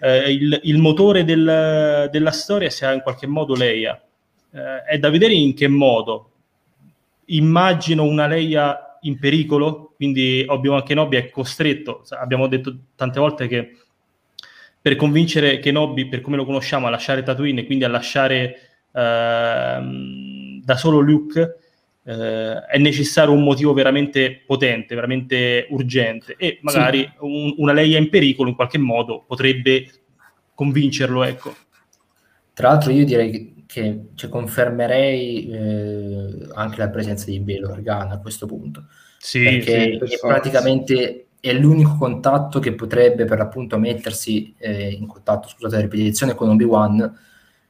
eh, 0.02 0.32
il, 0.32 0.60
il, 0.64 0.78
motore 0.78 1.24
del, 1.24 2.10
della 2.12 2.32
storia 2.32 2.70
sia 2.70 2.92
in 2.92 3.02
qualche 3.02 3.28
modo 3.28 3.56
Leia. 3.56 4.00
Eh, 4.52 4.84
è 4.84 5.00
da 5.00 5.10
vedere 5.10 5.34
in 5.34 5.54
che 5.54 5.68
modo. 5.70 6.29
Immagino 7.30 8.04
una 8.04 8.28
Leia 8.28 8.98
in 9.02 9.18
pericolo, 9.20 9.94
quindi 9.96 10.44
Obi-Wan 10.48 10.84
Kenobi 10.84 11.18
è 11.18 11.30
costretto, 11.30 12.04
abbiamo 12.10 12.48
detto 12.48 12.76
tante 12.96 13.20
volte 13.20 13.48
che 13.48 13.78
per 14.82 14.96
convincere 14.96 15.60
Kenobi, 15.60 16.08
per 16.08 16.22
come 16.22 16.38
lo 16.38 16.46
conosciamo, 16.46 16.88
a 16.88 16.90
lasciare 16.90 17.24
Tatooine 17.24 17.62
e 17.62 17.66
quindi 17.66 17.84
a 17.84 17.90
lasciare 17.90 18.56
ehm, 18.94 20.64
da 20.64 20.78
solo 20.78 21.00
Luke, 21.00 21.58
eh, 22.04 22.66
è 22.66 22.78
necessario 22.78 23.34
un 23.34 23.44
motivo 23.44 23.74
veramente 23.74 24.42
potente, 24.46 24.96
veramente 24.96 25.68
urgente 25.70 26.36
e 26.38 26.60
magari 26.62 27.00
sì. 27.00 27.12
un, 27.20 27.54
una 27.58 27.74
Leia 27.74 27.98
in 27.98 28.10
pericolo 28.10 28.50
in 28.50 28.56
qualche 28.56 28.78
modo 28.78 29.24
potrebbe 29.28 29.86
convincerlo, 30.54 31.24
ecco. 31.24 31.56
Tra 32.54 32.70
l'altro 32.70 32.92
io 32.92 33.06
direi 33.06 33.32
che, 33.32 33.54
che 33.72 34.08
cioè, 34.16 34.32
confermerei 34.32 35.48
eh, 35.48 36.48
anche 36.56 36.80
la 36.80 36.90
presenza 36.90 37.26
di 37.26 37.40
Belo 37.40 37.70
Organa 37.70 38.16
a 38.16 38.20
questo 38.20 38.48
punto. 38.48 38.86
Sì, 39.20 39.44
perché 39.44 40.00
sì, 40.08 40.16
è 40.16 40.18
praticamente 40.20 41.28
è 41.40 41.54
l'unico 41.54 41.96
contatto 41.96 42.58
che 42.58 42.74
potrebbe 42.74 43.26
per 43.26 43.38
l'appunto 43.38 43.78
mettersi 43.78 44.56
eh, 44.58 44.90
in 44.90 45.06
contatto, 45.06 45.50
scusate 45.50 45.76
la 45.76 45.82
ripetizione, 45.82 46.34
con 46.34 46.50
Obi-Wan 46.50 47.20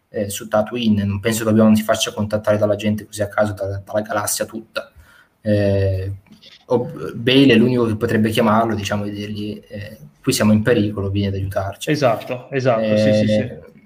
eh, 0.08 0.29
su 0.29 0.48
Tatooine, 0.48 1.03
non 1.03 1.20
penso 1.20 1.44
che 1.44 1.50
Obi-Wan 1.50 1.75
si 1.75 1.84
faccia 1.84 2.13
contattare 2.13 2.58
dalla 2.58 2.77
gente 2.77 3.06
così 3.06 3.22
a 3.22 3.27
caso, 3.27 3.51
da, 3.51 3.82
dalla 3.84 4.01
galassia 4.01 4.46
tutta. 4.46 4.89
Eh, 5.41 6.13
Bale 7.15 7.53
è 7.53 7.58
l'unico 7.58 7.86
che 7.88 7.98
potrebbe 7.98 8.29
chiamarlo, 8.29 8.74
diciamo, 8.74 9.03
e 9.03 9.12
dirgli 9.12 9.62
eh, 9.68 9.98
qui 10.24 10.32
siamo 10.32 10.53
in 10.53 10.62
pericolo, 10.62 11.10
vieni 11.10 11.27
ad 11.27 11.34
aiutarci. 11.34 11.91
Esatto, 11.91 12.50
esatto, 12.51 12.96
sì, 12.96 13.13
sì, 13.13 13.27
sì. 13.27 13.77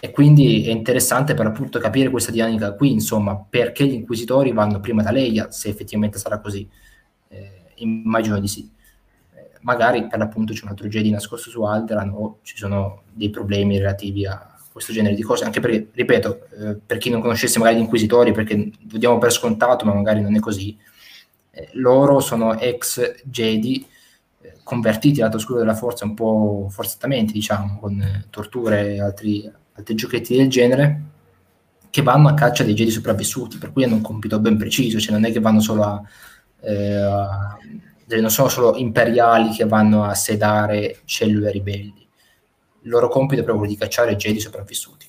E 0.00 0.10
quindi 0.10 0.66
è 0.66 0.70
interessante 0.70 1.34
per 1.34 1.46
appunto 1.46 1.78
capire 1.78 2.10
questa 2.10 2.32
dinamica 2.32 2.74
qui, 2.74 2.90
insomma, 2.90 3.36
perché 3.36 3.86
gli 3.86 3.94
inquisitori 3.94 4.52
vanno 4.52 4.80
prima 4.80 5.02
da 5.02 5.10
Leia, 5.10 5.50
se 5.50 5.68
effettivamente 5.68 6.18
sarà 6.18 6.40
così. 6.40 6.68
Eh, 7.28 7.62
immagino 7.76 8.38
di 8.38 8.48
sì. 8.48 8.70
Eh, 9.34 9.58
magari 9.60 10.06
per 10.06 10.18
l'appunto 10.18 10.52
c'è 10.52 10.64
un 10.64 10.70
altro 10.70 10.88
Jedi 10.88 11.10
nascosto 11.10 11.48
su 11.50 11.62
Alderan 11.62 12.10
o 12.10 12.38
ci 12.42 12.56
sono 12.56 13.02
dei 13.12 13.30
problemi 13.30 13.78
relativi 13.78 14.26
a, 14.26 14.54
questo 14.74 14.92
genere 14.92 15.14
di 15.14 15.22
cose, 15.22 15.44
anche 15.44 15.60
perché, 15.60 15.88
ripeto, 15.92 16.48
eh, 16.50 16.76
per 16.84 16.98
chi 16.98 17.08
non 17.08 17.20
conoscesse 17.20 17.60
magari 17.60 17.76
gli 17.76 17.82
inquisitori, 17.82 18.32
perché 18.32 18.72
lo 18.90 18.98
diamo 18.98 19.18
per 19.18 19.30
scontato, 19.30 19.84
ma 19.84 19.94
magari 19.94 20.20
non 20.20 20.34
è 20.34 20.40
così, 20.40 20.76
eh, 21.52 21.68
loro 21.74 22.18
sono 22.18 22.58
ex 22.58 23.22
Jedi 23.22 23.86
eh, 24.40 24.54
convertiti 24.64 25.20
al 25.20 25.26
lato 25.26 25.36
oscuro 25.36 25.60
della 25.60 25.76
forza 25.76 26.04
un 26.04 26.14
po' 26.14 26.66
forzatamente, 26.70 27.32
diciamo, 27.32 27.78
con 27.78 28.24
torture 28.30 28.94
e 28.94 29.00
altri, 29.00 29.48
altri 29.74 29.94
giochetti 29.94 30.36
del 30.36 30.48
genere, 30.48 31.02
che 31.90 32.02
vanno 32.02 32.28
a 32.28 32.34
caccia 32.34 32.64
dei 32.64 32.74
Jedi 32.74 32.90
sopravvissuti, 32.90 33.58
per 33.58 33.72
cui 33.72 33.84
hanno 33.84 33.96
un 33.96 34.02
compito 34.02 34.40
ben 34.40 34.56
preciso, 34.56 34.98
cioè 34.98 35.12
non 35.12 35.24
è 35.24 35.32
che 35.32 35.40
vanno 35.40 35.60
solo 35.60 35.82
a, 35.84 36.02
eh, 36.60 36.94
a 36.94 37.58
non 38.06 38.30
sono 38.30 38.48
solo 38.48 38.76
imperiali 38.76 39.50
che 39.50 39.64
vanno 39.64 40.04
a 40.04 40.14
sedare 40.14 40.98
cellule 41.04 41.50
ribelli 41.50 42.04
il 42.84 42.90
loro 42.90 43.08
compito 43.08 43.40
è 43.40 43.44
proprio 43.44 43.64
quello 43.64 43.72
di 43.72 43.78
cacciare 43.78 44.16
Jedi 44.16 44.40
sopravvissuti. 44.40 45.06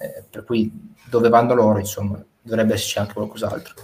Eh, 0.00 0.24
per 0.28 0.44
cui 0.44 0.70
dove 1.08 1.28
vanno 1.28 1.54
loro, 1.54 1.78
insomma, 1.78 2.22
dovrebbe 2.40 2.74
esserci 2.74 2.98
anche 2.98 3.12
qualcos'altro. 3.12 3.74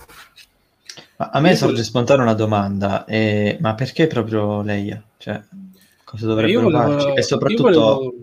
Ma 1.16 1.30
a 1.30 1.40
me 1.40 1.54
sorge 1.54 1.82
spontanea 1.82 2.22
una 2.22 2.34
domanda, 2.34 3.04
eh, 3.04 3.58
ma 3.60 3.74
perché 3.74 4.06
proprio 4.06 4.62
Leia? 4.62 5.02
Cioè, 5.18 5.42
cosa 6.04 6.26
dovrebbero 6.26 6.70
volevo, 6.70 6.98
farci? 6.98 7.18
E 7.18 7.22
soprattutto... 7.22 7.62
Volevo... 7.62 8.14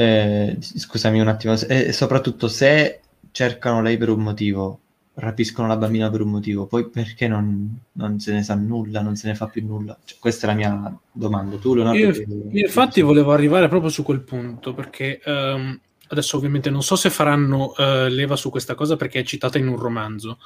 Eh, 0.00 0.56
scusami 0.58 1.20
un 1.20 1.28
attimo, 1.28 1.52
e 1.52 1.92
soprattutto 1.92 2.48
se 2.48 3.00
cercano 3.32 3.82
lei 3.82 3.98
per 3.98 4.08
un 4.08 4.20
motivo, 4.20 4.80
rapiscono 5.14 5.68
la 5.68 5.76
bambina 5.76 6.08
per 6.08 6.22
un 6.22 6.30
motivo, 6.30 6.64
poi 6.64 6.88
perché 6.88 7.28
non, 7.28 7.78
non 7.92 8.18
se 8.18 8.32
ne 8.32 8.42
sa 8.42 8.54
nulla, 8.54 9.02
non 9.02 9.16
se 9.16 9.28
ne 9.28 9.34
fa 9.34 9.48
più 9.48 9.62
nulla? 9.62 9.98
Cioè, 10.02 10.16
questa 10.18 10.46
è 10.46 10.50
la 10.50 10.56
mia 10.56 10.98
domanda. 11.12 11.58
Tu, 11.58 11.74
Leonardo? 11.74 11.98
Io, 11.98 12.12
che... 12.12 12.26
io 12.26 12.64
infatti 12.64 13.02
volevo 13.02 13.32
arrivare 13.32 13.68
proprio 13.68 13.90
su 13.90 14.02
quel 14.02 14.22
punto, 14.22 14.72
perché 14.72 15.20
um, 15.26 15.78
adesso 16.08 16.38
ovviamente 16.38 16.70
non 16.70 16.82
so 16.82 16.96
se 16.96 17.10
faranno 17.10 17.74
uh, 17.76 18.08
leva 18.08 18.36
su 18.36 18.48
questa 18.48 18.74
cosa 18.74 18.96
perché 18.96 19.20
è 19.20 19.24
citata 19.24 19.58
in 19.58 19.68
un 19.68 19.76
romanzo, 19.76 20.38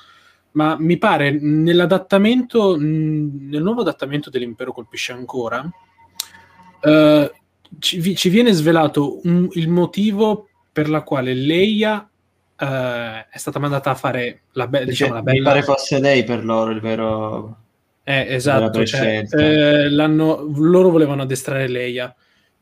ma 0.52 0.76
mi 0.80 0.96
pare 0.98 1.30
nell'adattamento, 1.30 2.76
mh, 2.76 3.50
nel 3.50 3.62
nuovo 3.62 3.82
adattamento 3.82 4.30
dell'Impero 4.30 4.72
colpisce 4.72 5.12
ancora, 5.12 5.60
uh, 5.60 7.30
ci, 7.78 8.14
ci, 8.16 8.28
viene 8.28 8.52
svelato 8.52 9.20
un, 9.24 9.48
il 9.52 9.68
motivo 9.68 10.48
per 10.72 10.88
la 10.88 11.02
quale 11.02 11.34
Leia 11.34 12.08
uh, 12.58 12.64
è 12.64 13.36
stata 13.36 13.58
mandata 13.58 13.90
a 13.90 13.94
fare 13.94 14.42
la, 14.52 14.66
be- 14.66 14.84
diciamo, 14.84 15.14
la 15.14 15.22
bella... 15.22 15.38
Mi 15.38 15.44
pare 15.44 15.62
fosse 15.62 16.00
lei 16.00 16.24
per 16.24 16.44
loro 16.44 16.70
il 16.70 16.80
vero... 16.80 17.58
Eh, 18.06 18.34
esatto, 18.34 18.84
cioè, 18.84 19.24
eh, 19.30 19.88
loro 19.88 20.90
volevano 20.90 21.22
addestrare 21.22 21.68
Leia. 21.68 22.14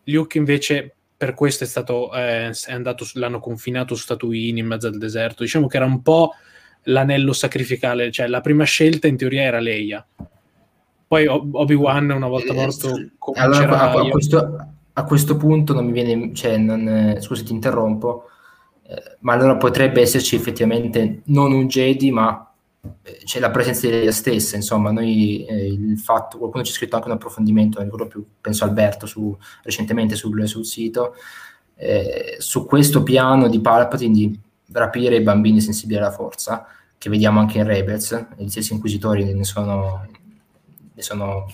Luke 0.04 0.38
invece 0.38 0.94
per 1.16 1.34
questo 1.34 1.64
è 1.64 1.66
stato 1.66 2.12
eh, 2.12 2.50
è 2.50 2.72
andato, 2.72 3.06
l'hanno 3.14 3.38
confinato 3.38 3.94
su 3.94 4.06
Tatooine 4.06 4.60
in 4.60 4.66
mezzo 4.66 4.86
al 4.86 4.98
deserto. 4.98 5.42
Diciamo 5.42 5.66
che 5.66 5.76
era 5.76 5.86
un 5.86 6.02
po' 6.02 6.32
l'anello 6.84 7.32
sacrificale, 7.32 8.10
cioè 8.10 8.26
la 8.26 8.40
prima 8.40 8.64
scelta 8.64 9.06
in 9.06 9.16
teoria 9.16 9.42
era 9.42 9.60
Leia. 9.60 10.04
Poi 11.06 11.26
Obi-Wan 11.26 12.10
una 12.10 12.26
volta 12.26 12.52
eh, 12.52 12.56
morto 12.56 13.10
allora, 13.34 13.92
a, 13.92 14.00
a, 14.00 14.08
questo, 14.08 14.71
a, 14.94 15.04
questo, 15.04 15.36
punto 15.36 15.72
non 15.72 15.86
mi 15.86 15.92
viene, 15.92 16.34
cioè, 16.34 16.56
non, 16.56 17.16
scusa 17.20 17.42
ti 17.44 17.52
interrompo, 17.52 18.28
eh, 18.82 19.16
ma 19.20 19.34
allora 19.34 19.56
potrebbe 19.56 20.00
esserci 20.00 20.36
effettivamente 20.36 21.22
non 21.26 21.52
un 21.52 21.66
Jedi, 21.66 22.10
ma 22.10 22.52
eh, 23.02 23.20
c'è 23.24 23.38
la 23.38 23.50
presenza 23.50 23.86
di 23.86 23.92
Leia 23.92 24.12
stessa, 24.12 24.56
insomma, 24.56 24.90
noi 24.90 25.44
eh, 25.46 25.66
il 25.66 25.98
fatto, 25.98 26.38
qualcuno 26.38 26.64
ci 26.64 26.72
ha 26.72 26.74
scritto 26.74 26.96
anche 26.96 27.08
un 27.08 27.14
approfondimento, 27.14 27.82
non 27.82 28.08
più, 28.08 28.24
penso 28.40 28.64
Alberto, 28.64 29.06
su, 29.06 29.36
recentemente 29.62 30.16
sul, 30.16 30.46
sul 30.48 30.66
sito, 30.66 31.14
eh, 31.76 32.36
su 32.38 32.66
questo 32.66 33.02
piano 33.02 33.48
di 33.48 33.60
Palpatine 33.60 34.12
di 34.12 34.40
rapire 34.72 35.16
i 35.16 35.22
bambini 35.22 35.60
sensibili 35.60 35.98
alla 35.98 36.10
forza, 36.10 36.66
che 36.98 37.10
vediamo 37.10 37.40
anche 37.40 37.58
in 37.58 37.66
Rebels, 37.66 38.26
gli 38.36 38.48
stessi 38.48 38.72
inquisitori 38.72 39.32
ne 39.32 39.44
sono, 39.44 40.06
ne 40.94 41.02
sono, 41.02 41.46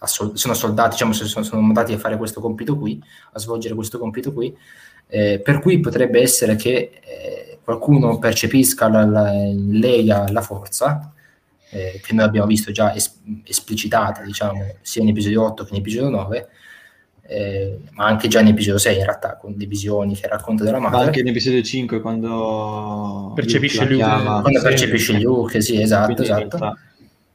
assol- 0.00 0.36
sono 0.36 0.54
soldati, 0.54 0.90
diciamo, 0.90 1.12
sono, 1.12 1.44
sono 1.44 1.60
mandati 1.60 1.92
a 1.92 1.98
fare 1.98 2.16
questo 2.16 2.40
compito 2.40 2.76
qui, 2.76 3.02
a 3.32 3.38
svolgere 3.38 3.74
questo 3.74 3.98
compito 3.98 4.32
qui, 4.32 4.54
eh, 5.08 5.40
per 5.42 5.60
cui 5.60 5.80
potrebbe 5.80 6.20
essere 6.20 6.56
che 6.56 7.00
eh, 7.02 7.58
qualcuno 7.62 8.18
percepisca 8.18 8.88
la, 8.88 9.04
la, 9.04 9.32
in 9.32 9.78
Leia 9.78 10.30
la 10.30 10.42
forza, 10.42 11.12
eh, 11.70 12.00
che 12.02 12.14
noi 12.14 12.24
abbiamo 12.24 12.46
visto 12.46 12.72
già 12.72 12.94
es- 12.94 13.20
esplicitata, 13.44 14.22
diciamo, 14.22 14.76
sia 14.80 15.02
in 15.02 15.08
episodio 15.08 15.44
8 15.44 15.64
che 15.64 15.74
in 15.74 15.80
episodio 15.80 16.08
9, 16.10 16.48
eh, 17.22 17.78
ma 17.92 18.06
anche 18.06 18.26
già 18.26 18.40
in 18.40 18.48
episodio 18.48 18.78
6 18.78 18.96
in 18.98 19.04
realtà, 19.04 19.36
con 19.36 19.54
le 19.56 19.66
visioni 19.66 20.16
che 20.16 20.26
racconta 20.26 20.64
della 20.64 20.80
madre. 20.80 20.98
Ma 20.98 21.04
anche 21.04 21.20
in 21.20 21.28
episodio 21.28 21.62
5 21.62 22.00
quando 22.00 23.32
percepisce 23.34 23.84
Luke, 23.84 24.04
Luke 24.04 24.40
quando 24.40 24.60
percepisce 24.62 25.20
Luke, 25.20 25.60
sì, 25.60 25.80
esatto, 25.80 26.22
esatto. 26.22 26.78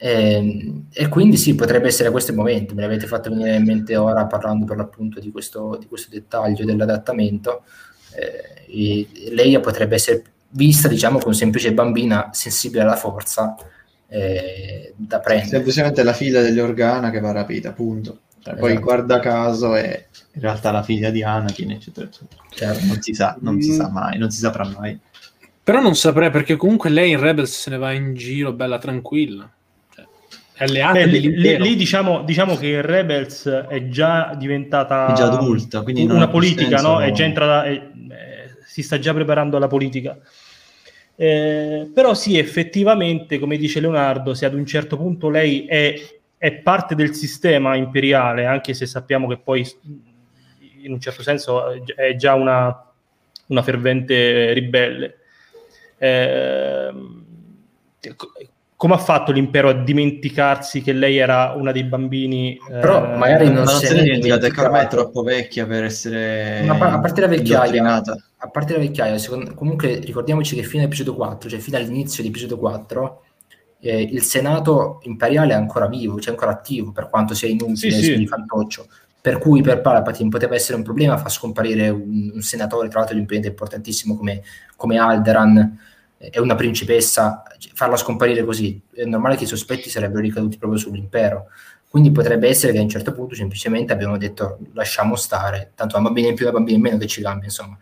E, 0.05 0.33
ehm, 0.33 0.85
e, 0.93 1.07
quindi 1.07 1.35
sì, 1.35 1.55
potrebbe 1.55 1.87
essere 1.87 2.11
questo 2.11 2.29
il 2.29 2.37
momento, 2.37 2.75
me 2.75 2.81
l'avete 2.81 3.07
fatto 3.07 3.31
venire 3.31 3.55
in 3.55 3.63
mente 3.63 3.95
ora 3.95 4.25
parlando 4.27 4.65
per 4.65 4.77
l'appunto 4.77 5.19
di 5.19 5.31
questo, 5.31 5.77
di 5.79 5.87
questo 5.87 6.09
dettaglio 6.11 6.63
dell'adattamento. 6.63 7.63
Eh, 8.15 9.03
lei 9.31 9.59
potrebbe 9.59 9.95
essere 9.95 10.23
vista, 10.49 10.87
diciamo, 10.87 11.17
come 11.17 11.33
semplice 11.33 11.73
bambina 11.73 12.29
sensibile 12.33 12.83
alla 12.83 12.95
forza 12.95 13.55
eh, 14.07 14.93
da 14.95 15.19
prendere. 15.19 15.49
Semplicemente 15.49 16.03
la 16.03 16.13
figlia 16.13 16.41
degli 16.41 16.59
Organa 16.59 17.09
che 17.09 17.19
va 17.19 17.31
rapita, 17.31 17.71
punto. 17.71 18.19
Cioè, 18.39 18.53
esatto. 18.53 18.59
Poi 18.59 18.77
guarda 18.77 19.19
caso 19.19 19.73
è 19.73 20.05
in 20.33 20.41
realtà 20.41 20.69
la 20.69 20.83
figlia 20.83 21.09
di 21.09 21.23
Anakin, 21.23 21.71
eccetera, 21.71 22.05
eccetera. 22.05 22.43
Certo. 22.49 22.85
Non 22.85 23.01
si 23.01 23.13
sa, 23.15 23.35
non 23.39 23.55
mm. 23.55 23.59
si 23.59 23.73
sa 23.73 23.89
mai, 23.89 24.19
non 24.19 24.29
si 24.29 24.37
saprà 24.37 24.67
mai. 24.67 24.99
Però 25.63 25.81
non 25.81 25.95
saprei 25.95 26.29
perché 26.29 26.55
comunque 26.57 26.91
lei 26.91 27.11
in 27.11 27.19
Rebels 27.19 27.59
se 27.59 27.71
ne 27.71 27.77
va 27.77 27.91
in 27.91 28.13
giro 28.13 28.53
bella 28.53 28.77
tranquilla. 28.77 29.49
Beh, 30.57 31.05
lì, 31.05 31.57
lì 31.57 31.75
diciamo, 31.75 32.23
diciamo, 32.23 32.55
che 32.55 32.81
Rebels 32.81 33.47
è 33.47 33.87
già 33.87 34.33
diventata 34.37 35.11
è 35.11 35.13
già 35.13 35.31
adulta, 35.31 35.81
quindi 35.81 36.03
una 36.03 36.29
politica, 36.29 36.81
no? 36.81 37.01
È 37.01 37.11
già 37.11 37.25
entrata, 37.25 37.65
è, 37.65 37.73
è, 37.73 38.49
si 38.65 38.81
sta 38.81 38.97
già 38.97 39.13
preparando 39.13 39.57
alla 39.57 39.67
politica. 39.67 40.17
Eh, 41.17 41.89
però 41.93 42.13
sì, 42.13 42.37
effettivamente, 42.37 43.39
come 43.39 43.57
dice 43.57 43.79
Leonardo, 43.79 44.33
se 44.33 44.45
ad 44.45 44.53
un 44.53 44.65
certo 44.65 44.97
punto 44.97 45.29
lei 45.29 45.65
è 45.65 45.93
è 46.37 46.51
parte 46.53 46.93
del 46.93 47.15
sistema 47.15 47.75
imperiale, 47.75 48.45
anche 48.45 48.75
se 48.75 48.85
sappiamo 48.85 49.27
che 49.27 49.37
poi 49.37 49.67
in 50.81 50.91
un 50.91 50.99
certo 50.99 51.23
senso 51.23 51.71
è 51.95 52.15
già 52.15 52.35
una, 52.35 52.93
una 53.47 53.61
fervente 53.63 54.53
ribelle. 54.53 55.17
Eh, 55.97 56.93
come 58.77 58.93
ha 58.93 58.97
fatto 58.97 59.31
l'impero 59.31 59.69
a 59.69 59.73
dimenticarsi 59.73 60.81
che 60.81 60.91
lei 60.91 61.17
era 61.17 61.53
una 61.55 61.71
dei 61.71 61.85
bambini? 61.85 62.59
Però 62.67 63.13
eh, 63.13 63.15
magari 63.15 63.45
non, 63.45 63.63
non 63.63 63.67
se 63.67 63.93
ne 63.93 64.03
dimenticate 64.03 64.51
che 64.51 64.61
ormai 64.61 64.85
è 64.85 64.87
troppo 64.87 65.23
vecchia 65.23 65.65
per 65.65 65.85
essere 65.85 66.63
Ma 66.65 66.73
a 66.73 66.99
parte 66.99 67.21
la 67.21 67.27
vecchiaia, 67.27 68.03
a 68.37 68.49
parte 68.49 68.73
la 68.73 68.79
vecchiaia, 68.79 69.17
secondo, 69.17 69.53
comunque 69.53 69.99
ricordiamoci 69.99 70.55
che 70.55 70.63
fino 70.63 70.81
all'episodio 70.81 71.15
4, 71.15 71.49
cioè 71.49 71.59
fino 71.59 71.77
all'inizio 71.77 72.21
di 72.21 72.29
episodio 72.29 72.57
4, 72.57 73.23
eh, 73.79 74.01
il 74.01 74.21
Senato 74.21 74.99
imperiale 75.03 75.53
è 75.53 75.55
ancora 75.55 75.87
vivo, 75.87 76.19
cioè 76.19 76.33
ancora 76.33 76.51
attivo, 76.51 76.91
per 76.91 77.09
quanto 77.09 77.33
sia 77.33 77.47
inutile 77.47 77.95
sì, 77.95 78.03
sì. 78.03 78.17
di 78.17 78.27
fantoccio. 78.27 78.87
Per 79.21 79.39
cui 79.39 79.61
per 79.61 79.81
Palpatine 79.81 80.29
poteva 80.29 80.53
essere 80.53 80.77
un 80.77 80.83
problema 80.83 81.17
far 81.17 81.31
scomparire 81.31 81.89
un, 81.89 82.31
un 82.35 82.41
senatore, 82.41 82.89
tra 82.89 82.99
l'altro 82.99 83.15
di 83.15 83.21
un 83.21 83.27
pianeta 83.27 83.49
importantissimo 83.49 84.15
come, 84.15 84.43
come 84.75 84.99
Alderan 84.99 85.79
e 86.31 86.39
una 86.39 86.55
principessa, 86.55 87.43
farla 87.73 87.97
scomparire 87.97 88.43
così. 88.43 88.81
È 88.93 89.03
normale 89.03 89.35
che 89.35 89.43
i 89.43 89.47
sospetti 89.47 89.89
sarebbero 89.89 90.21
ricaduti 90.21 90.57
proprio 90.57 90.79
sull'impero. 90.79 91.47
Quindi 91.89 92.11
potrebbe 92.11 92.49
essere 92.49 92.73
che 92.73 92.79
a 92.79 92.81
un 92.81 92.89
certo 92.89 93.13
punto 93.13 93.35
semplicemente 93.35 93.93
abbiamo 93.93 94.17
detto 94.17 94.59
lasciamo 94.73 95.15
stare, 95.15 95.71
tanto 95.75 95.95
una 95.95 96.05
bambina 96.05 96.27
in 96.27 96.35
più 96.35 96.45
e 96.45 96.49
una 96.49 96.57
bambina 96.57 96.77
in 96.77 96.83
meno 96.83 96.97
che 96.97 97.07
ci 97.07 97.21
cambia, 97.21 97.45
insomma. 97.45 97.77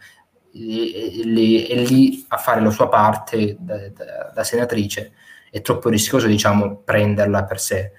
è 0.52 0.56
lì 0.56 2.24
a 2.28 2.38
fare 2.38 2.62
la 2.62 2.70
sua 2.70 2.90
parte 2.90 3.58
da, 3.60 3.90
da, 3.90 4.32
da 4.34 4.44
senatrice 4.44 5.14
è 5.50 5.62
troppo 5.62 5.90
rischioso 5.90 6.26
diciamo, 6.28 6.78
prenderla 6.78 7.44
per 7.44 7.60
sé. 7.60 7.92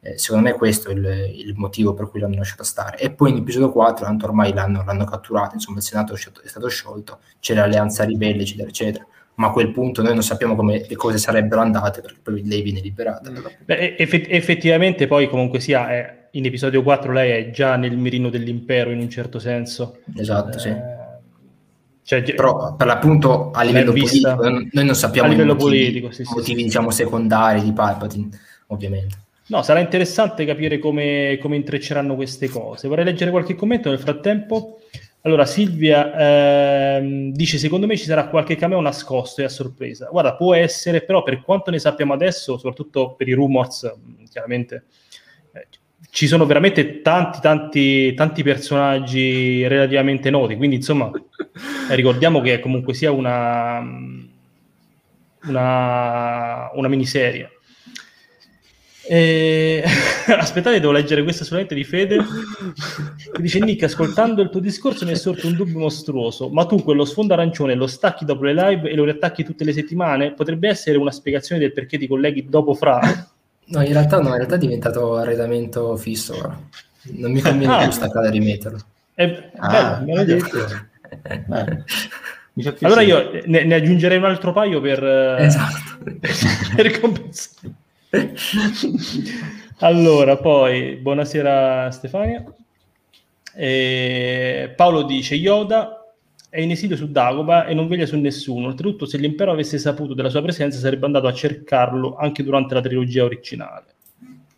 Eh, 0.00 0.18
secondo 0.18 0.48
me 0.48 0.56
questo 0.56 0.90
è 0.90 0.92
il, 0.92 1.04
il, 1.34 1.54
motivo 1.54 1.94
per 1.94 2.10
cui 2.10 2.20
l'hanno 2.20 2.36
lasciata 2.36 2.64
stare. 2.64 2.98
E 2.98 3.12
poi 3.12 3.30
in 3.30 3.38
episodio 3.38 3.70
4, 3.70 4.04
tanto 4.04 4.26
ormai 4.26 4.52
l'hanno, 4.52 4.84
l'hanno 4.84 5.04
catturato, 5.04 5.54
insomma 5.54 5.78
il 5.78 5.84
Senato 5.84 6.14
è 6.14 6.48
stato 6.48 6.68
sciolto, 6.68 7.20
c'è 7.38 7.54
l'alleanza 7.54 8.04
ribelle, 8.04 8.42
eccetera, 8.42 8.68
eccetera 8.68 9.06
ma 9.36 9.48
a 9.48 9.50
quel 9.50 9.70
punto 9.70 10.02
noi 10.02 10.14
non 10.14 10.22
sappiamo 10.22 10.54
come 10.54 10.84
le 10.86 10.96
cose 10.96 11.18
sarebbero 11.18 11.60
andate 11.60 12.00
perché 12.00 12.18
poi 12.22 12.46
lei 12.46 12.62
viene 12.62 12.80
liberata. 12.80 13.30
Beh, 13.64 13.96
effett- 13.96 14.30
effettivamente 14.30 15.06
poi 15.06 15.28
comunque 15.28 15.60
sia 15.60 15.90
è, 15.90 16.28
in 16.32 16.44
episodio 16.44 16.82
4 16.82 17.12
lei 17.12 17.30
è 17.44 17.50
già 17.50 17.76
nel 17.76 17.96
mirino 17.96 18.30
dell'impero 18.30 18.90
in 18.90 19.00
un 19.00 19.10
certo 19.10 19.38
senso. 19.38 19.98
Esatto, 20.16 20.56
eh, 20.56 20.60
sì. 20.60 20.74
Cioè, 22.02 22.22
Però 22.22 22.76
per 22.76 22.86
l'appunto 22.86 23.50
a 23.50 23.62
livello 23.62 23.92
vista, 23.92 24.36
politico, 24.36 24.68
noi 24.72 24.84
non 24.84 24.94
sappiamo 24.94 25.32
i 25.32 25.36
motivi, 25.36 25.56
politico, 25.56 26.10
sì, 26.12 26.22
motivi 26.22 26.60
sì, 26.60 26.64
diciamo, 26.66 26.90
secondari 26.90 27.62
di 27.62 27.72
Palpatine, 27.72 28.28
ovviamente. 28.68 29.24
No, 29.48 29.62
sarà 29.62 29.80
interessante 29.80 30.44
capire 30.44 30.78
come, 30.78 31.38
come, 31.40 31.56
intrecceranno 31.56 32.14
queste 32.14 32.48
cose. 32.48 32.88
Vorrei 32.88 33.04
leggere 33.04 33.30
qualche 33.30 33.54
commento 33.54 33.90
nel 33.90 33.98
frattempo. 33.98 34.80
Allora, 35.26 35.44
Silvia 35.44 36.98
ehm, 36.98 37.32
dice: 37.32 37.58
Secondo 37.58 37.86
me 37.86 37.96
ci 37.96 38.04
sarà 38.04 38.28
qualche 38.28 38.54
cameo 38.54 38.80
nascosto 38.80 39.40
e 39.40 39.44
a 39.44 39.48
sorpresa. 39.48 40.06
Guarda, 40.08 40.36
può 40.36 40.54
essere, 40.54 41.02
però, 41.02 41.24
per 41.24 41.42
quanto 41.42 41.72
ne 41.72 41.80
sappiamo 41.80 42.12
adesso, 42.12 42.56
soprattutto 42.56 43.14
per 43.14 43.26
i 43.26 43.32
rumors, 43.32 43.92
chiaramente 44.30 44.84
eh, 45.52 45.66
ci 46.10 46.28
sono 46.28 46.46
veramente 46.46 47.02
tanti, 47.02 47.40
tanti, 47.40 48.14
tanti 48.14 48.44
personaggi 48.44 49.66
relativamente 49.66 50.30
noti, 50.30 50.54
quindi 50.54 50.76
insomma 50.76 51.10
ricordiamo 51.90 52.40
che 52.40 52.60
comunque 52.60 52.94
sia 52.94 53.10
una, 53.10 53.80
una, 55.42 56.70
una 56.72 56.88
miniserie. 56.88 57.50
E... 59.08 59.84
Aspettate, 60.26 60.80
devo 60.80 60.92
leggere 60.92 61.22
questa 61.22 61.44
solamente 61.44 61.74
di 61.74 61.84
Fede. 61.84 62.18
Che 63.32 63.40
dice: 63.40 63.60
Nick, 63.60 63.84
ascoltando 63.84 64.42
il 64.42 64.50
tuo 64.50 64.60
discorso 64.60 65.04
mi 65.04 65.12
è 65.12 65.16
sorto 65.16 65.46
un 65.46 65.54
dubbio 65.54 65.78
mostruoso. 65.78 66.48
Ma 66.48 66.66
tu 66.66 66.82
quello 66.82 67.04
sfondo 67.04 67.34
arancione 67.34 67.74
lo 67.74 67.86
stacchi 67.86 68.24
dopo 68.24 68.44
le 68.44 68.54
live 68.54 68.90
e 68.90 68.94
lo 68.94 69.04
riattacchi 69.04 69.44
tutte 69.44 69.64
le 69.64 69.72
settimane? 69.72 70.32
Potrebbe 70.32 70.68
essere 70.68 70.98
una 70.98 71.12
spiegazione 71.12 71.60
del 71.60 71.72
perché 71.72 71.98
ti 71.98 72.06
colleghi 72.06 72.46
dopo 72.48 72.74
Fra? 72.74 73.00
No, 73.68 73.82
in 73.82 73.92
realtà 73.92 74.20
no, 74.20 74.28
in 74.28 74.36
realtà 74.36 74.56
è 74.56 74.58
diventato 74.58 75.16
arredamento 75.16 75.96
fisso. 75.96 76.36
Ora. 76.36 76.60
Non 77.12 77.30
mi 77.30 77.40
conviene 77.40 77.74
ah. 77.74 77.82
più 77.82 77.90
staccare 77.90 78.28
e 78.28 78.30
rimetterlo. 78.30 78.78
È 79.14 79.50
ah, 79.56 79.68
bello, 79.68 80.04
me 80.04 80.14
l'hai 80.14 80.24
detto. 80.24 80.58
allora 82.84 83.00
io 83.02 83.42
ne, 83.44 83.64
ne, 83.64 83.74
aggiungerei 83.74 84.18
un 84.18 84.24
altro 84.24 84.52
paio 84.52 84.80
per, 84.80 85.02
eh, 85.02 85.44
esatto. 85.44 85.98
per 86.74 87.00
compensare. 87.00 87.74
allora, 89.80 90.36
poi, 90.36 90.96
buonasera 90.96 91.90
Stefania. 91.90 92.44
E 93.54 94.72
Paolo 94.76 95.02
dice 95.02 95.34
Yoda 95.34 96.06
è 96.48 96.60
in 96.60 96.70
esilio 96.70 96.96
su 96.96 97.10
Dagoba 97.10 97.66
e 97.66 97.74
non 97.74 97.86
veglia 97.86 98.06
su 98.06 98.16
nessuno. 98.16 98.68
Oltretutto, 98.68 99.04
se 99.04 99.18
l'impero 99.18 99.52
avesse 99.52 99.78
saputo 99.78 100.14
della 100.14 100.30
sua 100.30 100.42
presenza, 100.42 100.78
sarebbe 100.78 101.06
andato 101.06 101.26
a 101.26 101.32
cercarlo 101.32 102.16
anche 102.16 102.42
durante 102.42 102.74
la 102.74 102.80
trilogia 102.80 103.24
originale. 103.24 103.94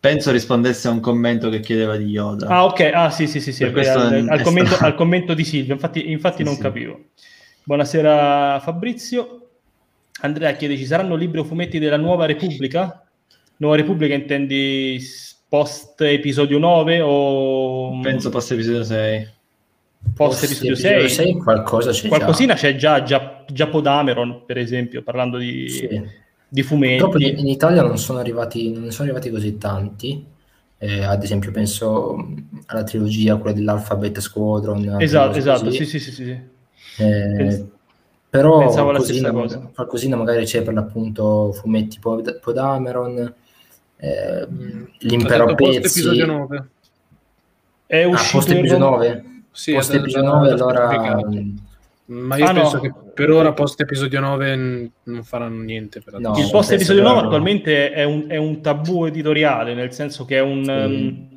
Penso 0.01 0.31
rispondesse 0.31 0.87
a 0.87 0.93
un 0.93 1.01
commento 1.01 1.49
che 1.49 1.59
chiedeva 1.59 1.97
di 1.97 2.05
Yoda. 2.05 2.47
Ah, 2.47 2.65
ok. 2.67 2.91
Ah, 2.95 3.11
sì, 3.11 3.27
sì, 3.27 3.41
sì. 3.41 3.53
sì 3.53 3.65
al, 3.65 3.75
al, 4.29 4.43
commento, 4.43 4.77
al, 4.79 4.95
commento, 4.95 5.35
di 5.35 5.43
Silvia. 5.43 5.75
Infatti, 5.75 6.11
infatti 6.11 6.39
sì, 6.39 6.45
non 6.45 6.55
sì. 6.55 6.61
capivo. 6.61 7.01
Buonasera, 7.65 8.61
Fabrizio. 8.61 9.49
Andrea 10.21 10.53
chiede: 10.53 10.77
ci 10.77 10.87
saranno 10.87 11.17
libri 11.17 11.41
o 11.41 11.45
fumetti 11.45 11.81
della 11.81 11.97
Nuova 11.97 12.27
Repubblica? 12.27 13.08
Nuova 13.59 13.77
Repubblica 13.77 14.15
intendi 14.15 14.99
post 15.49 16.01
episodio 16.01 16.59
9 16.59 17.01
o... 17.01 18.01
Penso 18.01 18.29
post 18.31 18.53
episodio 18.53 18.85
6 18.85 19.37
post 20.15 20.45
episodio 20.45 20.77
6, 20.77 21.09
6 21.09 21.35
qualcosa 21.39 21.91
c'è 21.91 22.09
qualcosina 22.09 22.55
già. 22.55 22.61
c'è 22.61 22.77
già, 22.77 23.03
già, 23.03 23.45
già 23.51 23.67
Podameron 23.67 24.43
per 24.47 24.59
esempio 24.59 25.03
parlando 25.03 25.39
di, 25.39 25.69
sì. 25.69 26.03
di 26.49 26.63
fumetti 26.63 27.03
Purtroppo 27.03 27.25
in 27.25 27.49
Italia 27.49 27.83
non 27.83 27.99
sono 27.99 28.19
arrivati, 28.21 28.73
non 28.73 28.91
sono 28.91 29.09
arrivati 29.09 29.31
così 29.31 29.59
tanti 29.59 30.25
eh, 30.79 31.03
ad 31.03 31.23
esempio 31.23 31.51
penso 31.51 32.33
alla 32.67 32.85
trilogia 32.85 33.37
quella 33.37 33.57
dell'Alphabet 33.57 34.21
Squadron 34.21 35.01
esatto 35.01 35.37
esatto 35.37 35.71
sì 35.71 35.85
sì 35.85 35.99
sì, 35.99 36.13
sì. 36.13 36.31
Eh, 36.31 37.35
Pens- 37.37 37.67
però 38.31 38.71
qualcosina, 38.71 39.33
qualcosina, 39.73 40.15
magari 40.15 40.45
c'è 40.45 40.63
per 40.63 40.75
l'appunto 40.75 41.51
fumetti 41.53 41.99
Pod- 41.99 42.39
Podameron 42.41 43.35
eh, 44.01 44.47
mm. 44.51 44.85
l'impero 45.01 45.45
a 45.45 45.55
pezzi 45.55 45.77
episodio 45.77 46.27
9 46.27 46.69
è 47.87 48.05
uscito 48.05 48.37
ah, 48.37 48.41
post 48.41 48.51
episodio 48.51 48.79
9 48.91 49.25
Sì, 49.51 49.73
Post 49.73 49.95
episodio 49.95 50.29
è 50.31 50.33
9 50.35 50.55
già 50.55 50.65
allora... 50.67 51.17
mh, 51.27 51.55
Ma 52.07 52.37
io 52.37 52.45
Ah, 52.47 52.53
no. 52.53 52.61
penso 52.61 52.81
che 52.81 52.93
per 53.15 53.31
ora 53.31 53.53
post 53.53 53.81
episodio 53.81 54.21
9 54.21 54.57
n- 54.57 54.91
non 55.05 55.25
faranno 55.25 55.63
niente. 55.63 56.01
Per 56.01 56.19
No. 56.21 56.35
il 56.39 56.49
post 56.51 56.73
episodio 56.73 57.03
che 57.03 57.09
9 57.09 57.21
no. 57.21 57.27
attualmente 57.27 57.91
è 57.93 58.05
un, 58.05 58.25
è 58.29 58.37
un 58.37 58.61
tabù 58.61 59.05
editoriale, 59.07 59.75
nel 59.75 59.93
senso 59.93 60.25
che 60.25 60.37
è 60.37 60.41
un, 60.41 60.65
Sì. 60.65 60.71
ehm, 60.71 61.29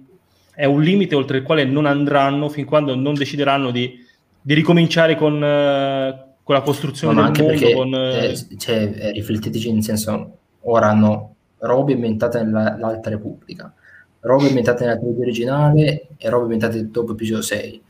è 0.54 0.66
un 0.66 0.82
limite 0.82 1.16
oltre 1.16 1.38
il 1.38 1.44
quale 1.44 1.64
non 1.66 1.86
andranno 1.88 2.48
fin 2.50 2.66
quando 2.66 2.94
non 2.96 3.16
decideranno 3.16 3.72
di, 3.72 3.98
di 4.40 4.54
ricominciare 4.54 5.16
con, 5.16 5.44
eh, 5.44 6.24
con 6.44 6.54
la 6.56 6.62
costruzione 6.62 7.14
No, 7.16 7.22
ma 7.22 7.30
del 7.32 7.42
anche 7.42 7.42
mondo. 7.42 7.60
perché 7.60 7.76
con, 7.76 7.94
eh, 7.96 8.26
eh, 8.54 8.58
cioè, 8.58 9.12
rifletteteci 9.14 9.72
nel 9.74 9.84
senso, 9.84 10.38
ora 10.62 10.90
hanno 10.90 11.31
robe 11.62 11.94
inventate 11.94 12.42
nell'Alta 12.44 13.10
Repubblica, 13.10 13.74
robe 14.22 14.48
inventate 14.48 14.84
nella 14.86 14.98
trilogia 14.98 15.22
originale 15.22 16.08
e 16.18 16.30
robe 16.30 16.44
inventate 16.54 16.90
dopo 16.90 17.14
episodio 17.14 17.42
6. 17.42 17.82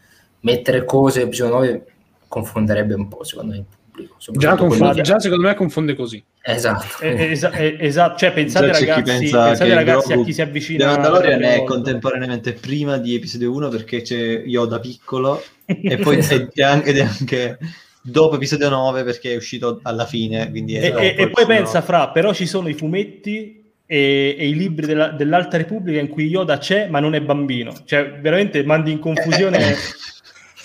Mettere 0.41 0.85
cose 0.85 1.21
episodio 1.21 1.53
9 1.55 1.85
confonderebbe 2.27 2.93
un 2.95 3.07
po', 3.07 3.23
secondo 3.23 3.51
me, 3.51 3.57
il 3.59 3.65
pubblico. 3.65 4.15
Già, 4.31 4.55
che- 4.55 5.01
già 5.01 5.19
secondo 5.19 5.47
me 5.47 5.53
confonde 5.53 5.95
così. 5.95 6.23
Esatto. 6.41 7.03
Eh, 7.03 7.31
esa- 7.31 7.51
eh, 7.51 7.77
esatto, 7.79 8.17
cioè 8.17 8.33
pensate 8.33 8.71
Già 8.71 8.79
ragazzi, 8.79 9.01
pensa 9.03 9.43
pensate 9.45 9.65
che 9.69 9.73
ragazzi 9.75 10.05
a 10.05 10.15
Grogu 10.15 10.23
chi 10.25 10.33
si 10.33 10.41
avvicina 10.41 10.85
The 10.85 10.91
Mandalorian 10.99 11.43
è 11.43 11.63
contemporaneamente 11.63 12.53
prima 12.53 12.97
di 12.97 13.13
episodio 13.13 13.51
1 13.53 13.69
perché 13.69 14.01
c'è 14.01 14.41
Yoda 14.45 14.79
piccolo 14.79 15.39
e 15.65 15.97
poi 15.97 16.17
è, 16.17 16.61
anche, 16.63 16.91
è 16.93 17.01
anche 17.01 17.59
dopo 18.01 18.37
episodio 18.37 18.69
9 18.69 19.03
perché 19.03 19.33
è 19.33 19.35
uscito 19.35 19.79
alla 19.83 20.05
fine 20.07 20.49
quindi 20.49 20.77
E, 20.77 20.91
è 20.91 20.95
e- 20.95 21.15
e 21.21 21.29
poi 21.29 21.45
pensa 21.45 21.81
fra, 21.81 22.09
però 22.09 22.33
ci 22.33 22.47
sono 22.47 22.67
i 22.69 22.73
fumetti 22.73 23.60
e, 23.91 24.37
e 24.39 24.47
i 24.47 24.55
libri 24.55 24.85
della- 24.85 25.09
dell'Alta 25.09 25.57
Repubblica 25.57 25.99
in 25.99 26.07
cui 26.07 26.27
Yoda 26.27 26.57
c'è 26.57 26.87
ma 26.87 27.01
non 27.01 27.13
è 27.13 27.21
bambino, 27.21 27.73
cioè 27.83 28.19
veramente 28.21 28.63
mandi 28.63 28.91
in 28.91 28.99
confusione... 28.99 29.75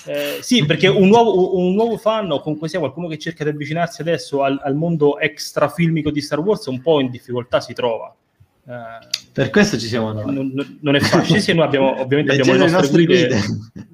Eh, 0.09 0.39
sì, 0.41 0.65
perché 0.65 0.87
un 0.87 1.09
nuovo, 1.09 1.59
un 1.59 1.75
nuovo 1.75 1.97
fan 1.97 2.31
o 2.31 2.41
comunque 2.41 2.69
sia 2.69 2.79
qualcuno 2.79 3.09
che 3.09 3.19
cerca 3.19 3.43
di 3.43 3.51
avvicinarsi 3.51 4.03
adesso 4.03 4.45
al, 4.45 4.61
al 4.63 4.77
mondo 4.77 5.19
extrafilmico 5.19 6.13
di 6.13 6.21
Star 6.21 6.39
Wars 6.39 6.67
un 6.67 6.81
po' 6.81 7.01
in 7.01 7.11
difficoltà 7.11 7.61
si 7.61 7.73
trova. 7.73 8.15
Eh, 8.69 9.09
per 9.33 9.51
questo 9.51 9.77
ci 9.77 9.89
siamo 9.89 10.13
noi 10.13 10.33
non, 10.33 10.79
non 10.81 10.95
è 10.95 11.01
facile. 11.01 11.41
Sì, 11.41 11.53
noi 11.55 11.65
abbiamo, 11.65 12.01
ovviamente 12.01 12.31
abbiamo 12.31 12.53
le 12.53 12.59
Leggete 12.59 12.77
nostre 12.81 13.05
guide, 13.05 13.27
guide. 13.27 13.87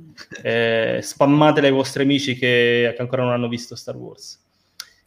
eh, 0.42 1.00
spammatele 1.00 1.68
ai 1.68 1.72
vostri 1.72 2.02
amici 2.02 2.34
che, 2.34 2.92
che 2.94 3.00
ancora 3.00 3.22
non 3.22 3.32
hanno 3.32 3.48
visto 3.48 3.74
Star 3.74 3.96
Wars. 3.96 4.38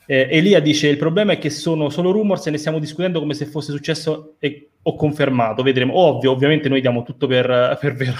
Eh, 0.05 0.27
Elia 0.31 0.59
dice: 0.59 0.87
Il 0.87 0.97
problema 0.97 1.33
è 1.33 1.37
che 1.37 1.49
sono 1.49 1.89
solo 1.89 2.11
rumors 2.11 2.45
e 2.47 2.51
ne 2.51 2.57
stiamo 2.57 2.79
discutendo 2.79 3.19
come 3.19 3.33
se 3.33 3.45
fosse 3.45 3.71
successo 3.71 4.35
e, 4.39 4.69
o 4.83 4.95
confermato. 4.95 5.63
Vedremo. 5.63 5.97
Ovvio, 5.97 6.31
ovviamente, 6.31 6.69
noi 6.69 6.81
diamo 6.81 7.03
tutto 7.03 7.27
per, 7.27 7.77
per 7.79 7.93
vero. 7.95 8.15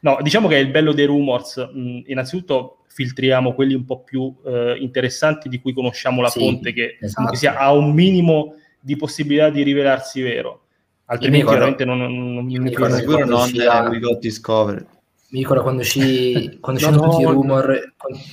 No, 0.00 0.18
diciamo 0.20 0.48
che 0.48 0.56
è 0.56 0.60
il 0.60 0.70
bello 0.70 0.92
dei 0.92 1.06
rumors. 1.06 1.56
Mh, 1.72 2.00
innanzitutto, 2.06 2.84
filtriamo 2.88 3.54
quelli 3.54 3.74
un 3.74 3.84
po' 3.84 4.02
più 4.02 4.34
eh, 4.44 4.76
interessanti 4.80 5.48
di 5.48 5.60
cui 5.60 5.72
conosciamo 5.72 6.20
la 6.20 6.28
Sì, 6.28 6.40
fonte, 6.40 6.72
che 6.72 6.98
esatto. 7.00 7.34
sia, 7.34 7.56
ha 7.56 7.72
un 7.72 7.92
minimo 7.92 8.54
di 8.80 8.96
possibilità 8.96 9.50
di 9.50 9.62
rivelarsi 9.62 10.20
vero. 10.20 10.62
Altrimenti, 11.10 11.46
ricordo- 11.46 11.58
veramente, 11.58 11.84
non, 11.84 11.98
non, 11.98 12.34
non 12.34 12.44
mi 12.44 12.68
ricordo 12.68 12.96
sicuro 12.96 13.24
non 13.24 13.48
eh, 13.48 13.88
We 13.88 13.98
Got 13.98 14.18
Discovered 14.18 14.86
Mi 15.30 15.38
ricordo 15.38 15.62
quando 15.62 15.80
uscì 15.80 16.58
quando 16.60 16.90
No, 16.90 17.08
tutti 17.08 17.22
no. 17.22 17.80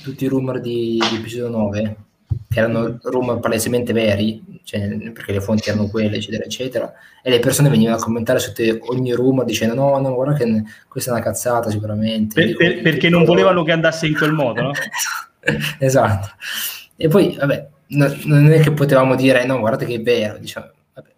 tutti 0.04 0.24
i 0.24 0.28
rumor 0.28 0.60
di, 0.60 1.00
di 1.10 1.16
episodio 1.16 1.48
9, 1.48 1.96
che 2.48 2.58
erano 2.58 2.98
rumor 3.02 3.40
palesemente 3.40 3.92
veri, 3.92 4.42
cioè, 4.64 4.88
perché 5.12 5.32
le 5.32 5.40
fonti 5.40 5.68
erano 5.68 5.88
quelle, 5.88 6.16
eccetera, 6.16 6.44
eccetera, 6.44 6.92
e 7.22 7.30
le 7.30 7.38
persone 7.38 7.68
venivano 7.68 7.96
a 7.96 8.00
commentare 8.00 8.38
sotto 8.38 8.62
ogni 8.90 9.12
rumor 9.12 9.44
dicendo 9.44 9.74
no, 9.74 9.98
no, 9.98 10.14
guarda 10.14 10.34
che 10.34 10.62
questa 10.88 11.10
è 11.10 11.14
una 11.14 11.22
cazzata 11.22 11.70
sicuramente. 11.70 12.34
Per- 12.34 12.56
per- 12.56 12.82
perché 12.82 13.08
non 13.08 13.24
volevano 13.24 13.62
che 13.62 13.72
andasse 13.72 14.06
in 14.06 14.14
quel 14.14 14.32
modo, 14.32 14.62
no? 14.62 14.70
esatto. 15.78 16.28
E 16.96 17.08
poi, 17.08 17.36
vabbè, 17.36 17.68
no- 17.88 18.16
non 18.24 18.50
è 18.52 18.60
che 18.60 18.72
potevamo 18.72 19.14
dire 19.14 19.44
no, 19.44 19.58
guardate 19.58 19.86
che 19.86 19.94
è 19.94 20.02
vero, 20.02 20.38
diciamo, 20.38 20.70
vabbè, 20.94 21.08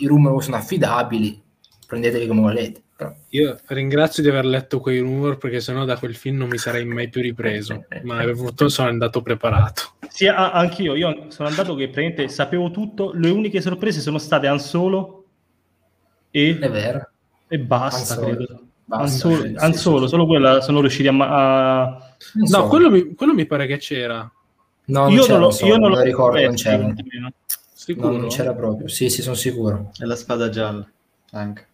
i 0.00 0.06
rumor 0.06 0.42
sono 0.42 0.56
affidabili, 0.56 1.40
prendeteli 1.86 2.26
come 2.26 2.40
volete. 2.40 2.82
Io 3.30 3.58
ringrazio 3.66 4.22
di 4.22 4.28
aver 4.28 4.44
letto 4.44 4.78
quei 4.78 5.00
rumor 5.00 5.36
perché 5.36 5.60
sennò 5.60 5.84
da 5.84 5.98
quel 5.98 6.14
film 6.14 6.36
non 6.38 6.48
mi 6.48 6.58
sarei 6.58 6.84
mai 6.84 7.08
più 7.08 7.20
ripreso. 7.20 7.84
Ma 8.04 8.22
purtroppo 8.24 8.68
sono 8.68 8.88
andato 8.88 9.20
preparato. 9.20 9.94
Sì, 10.08 10.26
a- 10.28 10.52
anch'io. 10.52 10.94
Io 10.94 11.26
sono 11.28 11.48
andato 11.48 11.74
che 11.74 11.88
praticamente 11.88 12.28
sapevo 12.28 12.70
tutto. 12.70 13.12
Le 13.12 13.30
uniche 13.30 13.60
sorprese 13.60 14.00
sono 14.00 14.18
state 14.18 14.46
Han 14.46 14.60
Solo 14.60 15.24
e, 16.30 16.56
è 16.58 16.70
vero. 16.70 17.08
e 17.48 17.58
basta, 17.58 18.14
Han 18.14 18.20
Solo. 18.22 18.36
credo. 18.36 18.60
Basta, 18.84 19.04
Han 19.04 19.08
Solo, 19.36 19.42
sì, 19.48 19.54
Han 19.56 19.72
sì, 19.72 19.78
Solo, 19.78 20.02
sì. 20.02 20.08
solo 20.08 20.26
quella 20.26 20.60
sono 20.60 20.80
riusciti 20.80 21.08
a... 21.08 21.12
ma- 21.12 21.80
a- 21.82 22.16
No, 22.34 22.46
so. 22.46 22.68
quello 22.68 22.90
mi, 22.90 23.14
quello 23.14 23.34
mi 23.34 23.46
pare 23.46 23.66
che 23.66 23.78
c'era. 23.78 24.30
No, 24.86 25.00
non 25.02 25.12
io 25.12 25.22
c'era, 25.22 25.32
non 25.32 25.40
lo, 25.40 25.46
non 25.48 25.52
so, 25.56 25.66
io 25.66 25.76
non 25.78 25.90
lo 25.90 26.00
ricordo, 26.00 26.40
non 26.40 26.54
c'era. 26.54 26.94
Sicuro. 27.74 28.10
No, 28.12 28.16
non 28.18 28.28
c'era 28.28 28.54
proprio. 28.54 28.86
Sì, 28.88 29.10
sì, 29.10 29.20
sono 29.20 29.34
sicuro. 29.34 29.90
e 29.98 30.06
la 30.06 30.16
spada 30.16 30.48
gialla 30.48 30.88
anche 31.32 31.66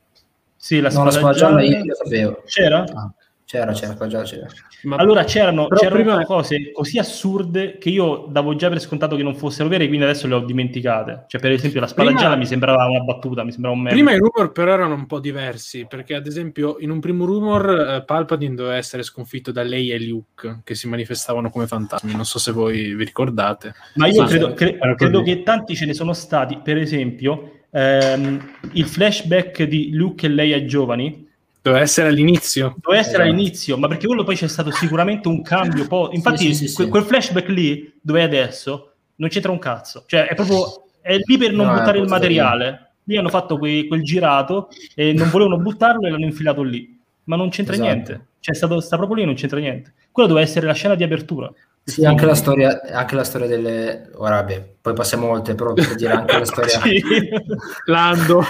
Sì, 0.62 0.78
la 0.78 0.90
no, 0.90 1.04
la 1.04 1.10
spada 1.10 1.32
spada 1.32 1.38
gialla 1.38 1.62
gialla 1.62 1.78
io 1.78 1.84
lo 1.86 1.94
sapevo. 1.94 2.42
c'era? 2.44 2.84
Ah. 2.94 3.10
C'era, 3.50 3.72
c'era, 3.72 4.06
gialla 4.06 4.22
c'era. 4.22 4.46
Ma 4.84 4.94
Allora 4.94 5.24
c'erano, 5.24 5.66
c'erano 5.66 5.96
prima- 6.02 6.24
cose 6.24 6.70
così 6.70 6.98
assurde 7.00 7.78
che 7.78 7.88
io 7.88 8.26
davo 8.30 8.54
già 8.54 8.68
per 8.68 8.78
scontato 8.80 9.16
che 9.16 9.24
non 9.24 9.34
fossero 9.34 9.68
vere, 9.68 9.88
quindi 9.88 10.04
adesso 10.04 10.28
le 10.28 10.34
ho 10.34 10.40
dimenticate. 10.44 11.24
Cioè, 11.26 11.40
per 11.40 11.50
esempio, 11.50 11.80
la 11.80 11.88
spada 11.88 12.04
Prima- 12.10 12.20
gialla 12.20 12.36
mi 12.36 12.46
sembrava 12.46 12.84
una 12.86 13.00
battuta, 13.00 13.42
mi 13.42 13.50
sembrava 13.50 13.74
un 13.74 13.82
meme. 13.82 13.94
Prima 13.96 14.12
i 14.12 14.18
rumor 14.18 14.52
però 14.52 14.72
erano 14.72 14.94
un 14.94 15.06
po' 15.06 15.18
diversi, 15.18 15.84
perché 15.88 16.14
ad 16.14 16.28
esempio 16.28 16.76
in 16.78 16.90
un 16.90 17.00
primo 17.00 17.24
rumor 17.24 17.68
eh, 17.96 18.04
Palpatine 18.04 18.54
doveva 18.54 18.76
essere 18.76 19.02
sconfitto 19.02 19.50
da 19.50 19.64
lei 19.64 19.90
e 19.90 19.98
Luke, 20.06 20.60
che 20.62 20.76
si 20.76 20.86
manifestavano 20.86 21.50
come 21.50 21.66
fantasmi, 21.66 22.14
non 22.14 22.24
so 22.24 22.38
se 22.38 22.52
voi 22.52 22.94
vi 22.94 23.02
ricordate. 23.02 23.74
Ma 23.96 24.06
io 24.06 24.22
Sì, 24.28 24.28
credo, 24.28 24.54
cre- 24.54 24.78
credo 24.94 25.22
che 25.22 25.42
tanti 25.42 25.74
ce 25.74 25.86
ne 25.86 25.94
sono 25.94 26.12
stati, 26.12 26.60
per 26.62 26.76
esempio, 26.76 27.62
ehm, 27.70 28.50
il 28.74 28.84
flashback 28.86 29.64
di 29.64 29.90
Luke 29.92 30.26
e 30.26 30.28
Leia 30.28 30.64
giovani 30.64 31.26
Doveva 31.62 31.82
essere 31.82 32.08
all'inizio. 32.08 32.74
doveva 32.80 33.02
essere 33.02 33.22
Esatto. 33.22 33.34
all'inizio, 33.34 33.76
ma 33.78 33.86
perché 33.88 34.06
quello 34.06 34.24
poi 34.24 34.34
c'è 34.36 34.48
stato 34.48 34.70
sicuramente 34.70 35.28
un 35.28 35.42
cambio. 35.42 35.86
Po- 35.86 36.10
Infatti, 36.12 36.38
sì, 36.46 36.54
sì, 36.54 36.68
sì, 36.68 36.74
que- 36.74 36.88
quel 36.88 37.02
flashback 37.04 37.48
lì, 37.48 37.92
dove 38.00 38.20
è 38.20 38.24
adesso, 38.24 38.92
non 39.16 39.28
c'entra 39.28 39.50
un 39.52 39.58
cazzo. 39.58 40.04
Cioè, 40.06 40.26
è 40.26 40.34
proprio 40.34 40.84
è 41.02 41.16
lì 41.16 41.36
per 41.38 41.52
non 41.52 41.66
No, 41.66 41.72
buttare 41.74 41.98
il 41.98 42.08
materiale. 42.08 42.92
Lì 43.04 43.16
hanno 43.16 43.28
fatto 43.28 43.58
quei- 43.58 43.86
quel 43.88 44.02
girato 44.02 44.68
e 44.94 45.12
non 45.12 45.28
volevano 45.30 45.58
buttarlo 45.58 46.06
e 46.06 46.10
l'hanno 46.10 46.24
infilato 46.24 46.62
lì. 46.62 46.98
Ma 47.24 47.36
non 47.36 47.48
c'entra 47.50 47.74
Esatto. 47.74 47.88
niente. 47.90 48.26
Cioè, 48.40 48.54
stato, 48.54 48.80
sta 48.80 48.96
proprio 48.96 49.16
lì 49.16 49.22
e 49.22 49.26
non 49.26 49.34
c'entra 49.34 49.58
niente. 49.58 49.92
Quella 50.10 50.28
doveva 50.28 50.46
essere 50.46 50.66
la 50.66 50.72
scena 50.72 50.94
di 50.94 51.02
apertura. 51.04 51.50
Sì, 51.82 52.04
anche 52.04 52.24
la 52.26 52.34
storia, 52.34 52.80
anche 52.92 53.14
la 53.14 53.24
storia 53.24 53.46
delle... 53.46 54.10
Ora, 54.14 54.36
vabbè, 54.36 54.74
poi 54.80 54.92
passiamo 54.94 55.28
oltre, 55.30 55.54
però 55.54 55.72
per 55.72 55.94
dire 55.94 56.12
anche 56.12 56.38
la 56.38 56.44
storia... 56.46 56.80
Sì. 56.80 57.02
Lando. 57.86 58.42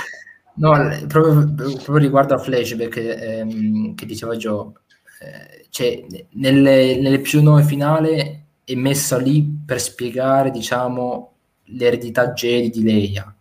No, 0.60 0.72
proprio, 1.08 1.54
proprio 1.54 1.96
riguardo 1.96 2.34
al 2.34 2.40
flashback 2.42 2.96
ehm, 2.98 3.94
che 3.94 4.04
diceva 4.04 4.36
Joe, 4.36 4.72
eh, 5.22 5.66
cioè, 5.70 6.04
nelle- 6.32 6.98
nell'episodio 7.00 7.50
9 7.50 7.62
finale 7.62 8.44
è 8.64 8.74
messa 8.74 9.16
lì 9.16 9.42
per 9.64 9.80
spiegare, 9.80 10.50
diciamo, 10.50 11.32
l'eredità 11.64 12.32
Jedi 12.32 12.68
di 12.68 12.82
Leia, 12.82 13.34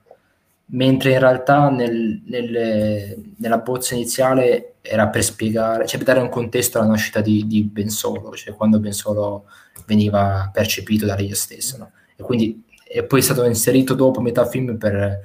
mentre 0.67 1.11
in 1.13 1.19
realtà 1.19 1.69
nel- 1.69 2.21
nelle- 2.25 3.17
nella 3.37 3.57
bozza 3.57 3.95
iniziale 3.95 4.75
era 4.81 5.07
per 5.09 5.23
spiegare, 5.23 5.85
cioè 5.87 5.97
per 5.97 6.07
dare 6.13 6.19
un 6.21 6.29
contesto 6.29 6.77
alla 6.79 6.87
nascita 6.87 7.19
di, 7.21 7.45
di 7.47 7.63
Ben 7.63 7.89
Solo, 7.89 8.33
cioè 8.35 8.53
quando 8.55 8.79
Ben 8.79 8.93
Solo 8.93 9.45
veniva 9.85 10.49
percepito 10.53 11.05
da 11.05 11.15
Leia 11.15 11.35
stessa, 11.35 11.77
no? 11.77 11.91
E 12.15 12.23
quindi 12.23 12.63
è 12.87 13.03
poi 13.03 13.21
stato 13.21 13.43
inserito 13.45 13.93
dopo 13.93 14.21
metà 14.21 14.45
film 14.45 14.77
per, 14.77 15.19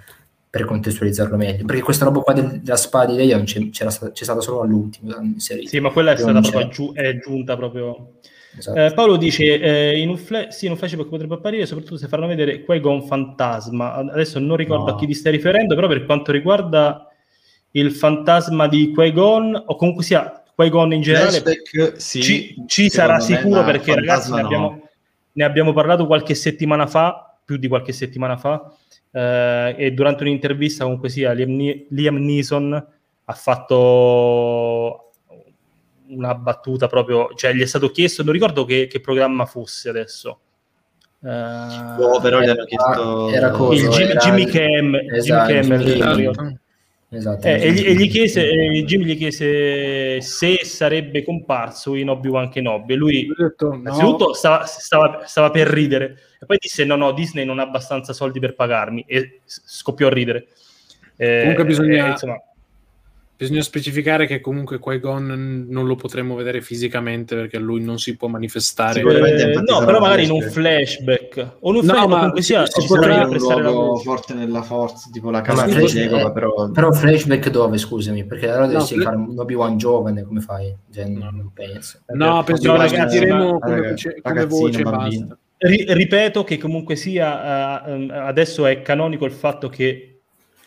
per 0.54 0.66
contestualizzarlo 0.66 1.36
meglio, 1.36 1.64
perché 1.64 1.82
questa 1.82 2.04
roba 2.04 2.20
qua 2.20 2.32
del- 2.32 2.60
della 2.60 2.76
spada 2.76 3.10
di 3.10 3.16
Leia 3.18 3.34
non 3.34 3.44
c'è, 3.44 3.70
c'era 3.70 3.90
sta- 3.90 4.12
c'è 4.12 4.22
stata 4.22 4.40
solo 4.40 4.60
all'ultimo 4.60 5.12
inserito. 5.20 5.66
Sì, 5.68 5.80
ma 5.80 5.90
quella 5.90 6.12
è 6.12 6.16
stata 6.16 6.38
proprio 6.40 6.60
aggiu- 6.60 6.94
è 6.96 7.18
giunta 7.18 7.56
proprio. 7.56 8.12
Esatto. 8.56 8.78
Eh, 8.78 8.92
Paolo 8.94 9.16
dice: 9.16 9.58
eh, 9.60 9.98
in 9.98 10.10
un 10.10 10.16
fla- 10.16 10.52
sì, 10.52 10.66
in 10.66 10.70
un 10.70 10.76
flashback 10.76 11.08
potrebbe 11.08 11.34
apparire, 11.34 11.66
soprattutto 11.66 11.96
se 11.96 12.06
faranno 12.06 12.28
vedere 12.28 12.62
Qui-Gon 12.62 13.02
fantasma. 13.02 13.94
Adesso 13.94 14.38
non 14.38 14.56
ricordo 14.56 14.84
No. 14.84 14.92
a 14.92 14.96
chi 14.96 15.06
ti 15.06 15.14
stai 15.14 15.32
riferendo, 15.32 15.74
però 15.74 15.88
per 15.88 16.04
quanto 16.04 16.30
riguarda 16.30 17.08
il 17.72 17.90
fantasma 17.90 18.68
di 18.68 18.92
Qui-Gon, 18.92 19.60
o 19.66 19.74
comunque 19.74 20.04
sia 20.04 20.40
Qui-Gon 20.54 20.92
in 20.92 21.00
generale, 21.00 21.40
Flashback, 21.40 22.00
sì, 22.00 22.22
ci, 22.22 22.54
ci 22.68 22.88
sarà 22.90 23.18
sicuro 23.18 23.64
perché 23.64 23.92
ragazzi 23.92 24.30
ne 24.32 24.40
no. 24.40 24.46
abbiamo, 24.46 24.88
ne 25.32 25.44
abbiamo 25.44 25.72
parlato 25.72 26.06
qualche 26.06 26.36
settimana 26.36 26.86
fa, 26.86 27.33
più 27.44 27.56
di 27.56 27.68
qualche 27.68 27.92
settimana 27.92 28.36
fa, 28.36 28.72
eh, 29.10 29.74
e 29.78 29.90
durante 29.92 30.22
un'intervista 30.24 30.84
comunque 30.84 31.08
sia 31.08 31.32
Liam, 31.32 31.84
Liam 31.90 32.16
Neeson 32.16 32.86
ha 33.26 33.32
fatto 33.32 35.10
una 36.08 36.34
battuta 36.34 36.86
proprio, 36.86 37.32
cioè 37.34 37.52
gli 37.54 37.62
è 37.62 37.66
stato 37.66 37.90
chiesto, 37.90 38.22
non 38.22 38.32
ricordo 38.32 38.64
che, 38.64 38.86
che 38.86 39.00
programma 39.00 39.46
fosse 39.46 39.88
adesso. 39.88 40.38
Eh, 41.22 41.28
Oh, 41.98 42.20
però 42.20 42.40
gli 42.40 42.44
Era- 42.44 42.52
hanno 42.52 42.64
chiesto 42.64 43.28
era 43.30 43.46
il 43.48 43.52
coso, 43.54 43.88
Jimmy, 43.88 44.10
era- 44.10 44.20
Jimmy 44.20 44.44
Kimmel, 44.46 45.14
esatto, 45.14 45.52
Jimmy 45.52 45.76
ricordo. 45.84 46.58
Esatto. 47.16 47.46
Eh, 47.46 47.60
e, 47.66 47.72
gli, 47.72 47.86
e 47.86 47.94
gli 47.94 48.08
chiese, 48.10 48.48
e 48.48 48.84
Jim 48.84 49.02
gli 49.02 49.16
chiese 49.16 50.20
se 50.20 50.64
sarebbe 50.64 51.22
comparso 51.22 51.94
in 51.94 52.08
Obi-Wan 52.10 52.48
Kenobi. 52.50 52.92
E 52.92 52.96
lui, 52.96 53.26
detto, 53.36 53.68
no. 53.68 53.74
innanzitutto, 53.76 54.32
stava, 54.32 54.64
stava- 54.64 55.22
stava 55.24 55.50
per 55.50 55.68
ridere. 55.68 56.16
E 56.40 56.46
poi 56.46 56.56
disse: 56.60 56.84
No, 56.84 56.96
no, 56.96 57.12
Disney 57.12 57.44
non 57.44 57.58
ha 57.58 57.62
abbastanza 57.62 58.12
soldi 58.12 58.40
per 58.40 58.54
pagarmi. 58.54 59.04
E 59.06 59.40
scoppiò 59.44 60.08
a 60.08 60.10
ridere. 60.10 60.48
Eh, 61.16 61.40
Comunque 61.42 61.64
bisogna- 61.64 62.06
eh, 62.06 62.10
insomma, 62.10 62.36
Bisogna 63.36 63.62
specificare 63.62 64.26
che 64.26 64.40
comunque 64.40 64.78
Qui-Gon 64.78 65.66
non 65.68 65.86
lo 65.86 65.96
potremo 65.96 66.36
vedere 66.36 66.60
fisicamente 66.60 67.34
perché 67.34 67.58
lui 67.58 67.82
non 67.82 67.98
si 67.98 68.16
può 68.16 68.28
manifestare. 68.28 69.00
Eh, 69.00 69.60
no, 69.66 69.84
però 69.84 69.96
un 69.96 70.02
magari 70.02 70.22
in 70.24 70.30
un 70.30 70.40
flashback. 70.40 71.32
flashback. 71.32 71.56
O 71.60 71.70
in 71.70 71.76
un 71.76 71.84
No, 71.84 71.92
flashback, 71.92 72.16
comunque 72.18 72.42
sia, 72.42 72.66
si 72.66 72.86
da 72.86 73.22
un 73.24 73.28
prestare 73.30 73.62
la 73.62 73.70
luogo 73.70 73.96
forte 73.96 74.34
nella 74.34 74.62
forza, 74.62 75.08
tipo 75.12 75.30
la 75.30 75.38
Ma 75.40 75.44
casa 75.44 75.66
di 75.66 75.72
Jacob, 75.84 76.32
però... 76.32 76.70
Però 76.70 76.92
flashback 76.92 77.50
dove, 77.50 77.76
scusami? 77.76 78.24
Perché 78.24 78.48
allora 78.48 78.66
dovresti 78.66 78.94
fla- 78.94 79.04
fare 79.04 79.16
un 79.16 79.36
Obi-Wan 79.36 79.76
giovane, 79.78 80.22
come 80.22 80.40
fai? 80.40 80.72
Cioè, 80.92 81.04
No. 81.06 81.30
non 81.32 81.50
penso. 81.52 81.98
No, 82.14 82.42
penso 82.44 82.66
No, 82.68 82.72
che 82.74 82.78
ragazzi, 82.88 83.16
sentiremo 83.16 83.52
ma- 83.54 83.58
come, 83.58 83.76
come 83.80 83.94
ragazzino, 84.22 84.46
voce 84.60 84.82
bambino. 84.82 85.26
basta. 85.26 85.38
Ri- 85.58 85.84
ripeto 85.88 86.44
che 86.44 86.58
comunque 86.58 86.94
sia, 86.94 87.84
ehm, 87.86 88.10
adesso 88.12 88.64
è 88.66 88.80
canonico 88.82 89.24
il 89.24 89.32
fatto 89.32 89.68
che 89.68 90.13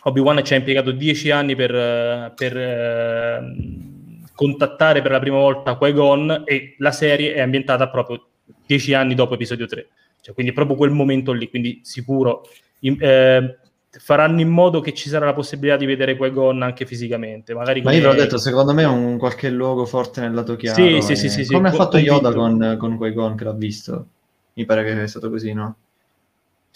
Obi-Wan 0.02 0.44
ci 0.44 0.54
ha 0.54 0.56
impiegato 0.56 0.90
dieci 0.92 1.30
anni 1.30 1.54
per, 1.54 1.74
eh, 1.74 2.32
per, 2.34 2.56
ehm, 2.56 3.96
contattare 4.34 5.02
per 5.02 5.10
la 5.10 5.18
prima 5.18 5.38
volta 5.38 5.74
Qui-Gon 5.74 6.42
e 6.44 6.76
la 6.78 6.92
serie 6.92 7.34
è 7.34 7.40
ambientata 7.40 7.88
proprio 7.88 8.24
dieci 8.66 8.94
anni 8.94 9.14
dopo 9.14 9.34
episodio 9.34 9.66
3. 9.66 9.88
Cioè, 10.20 10.34
quindi 10.34 10.52
proprio 10.52 10.76
quel 10.76 10.90
momento 10.90 11.32
lì, 11.32 11.48
quindi 11.48 11.80
sicuro 11.82 12.42
in- 12.80 12.96
eh, 13.00 13.58
faranno 13.90 14.40
in 14.40 14.48
modo 14.48 14.80
che 14.80 14.92
ci 14.94 15.08
sarà 15.08 15.26
la 15.26 15.32
possibilità 15.32 15.76
di 15.76 15.86
vedere 15.86 16.16
Qui-Gon 16.16 16.62
anche 16.62 16.86
fisicamente. 16.86 17.54
Magari 17.54 17.82
Ma 17.82 17.92
io 17.92 18.00
ve 18.00 18.06
l'ho 18.06 18.14
detto, 18.14 18.38
secondo 18.38 18.72
me 18.72 18.82
è 18.82 18.86
un 18.86 19.18
qualche 19.18 19.50
luogo 19.50 19.84
forte 19.86 20.20
nel 20.20 20.32
lato 20.34 20.54
chiaro. 20.56 20.80
Sì, 20.80 21.00
sì, 21.00 21.12
e- 21.12 21.16
sì, 21.16 21.28
sì, 21.28 21.44
sì, 21.44 21.52
Come 21.52 21.68
ha 21.68 21.72
fatto 21.72 21.98
Yoda 21.98 22.32
con, 22.32 22.76
con 22.78 22.96
Qui-Gon 22.96 23.34
che 23.34 23.44
l'ha 23.44 23.52
visto. 23.52 24.06
Mi 24.52 24.64
pare 24.64 24.84
che 24.84 25.02
è 25.02 25.06
stato 25.08 25.30
così, 25.30 25.52
no? 25.52 25.76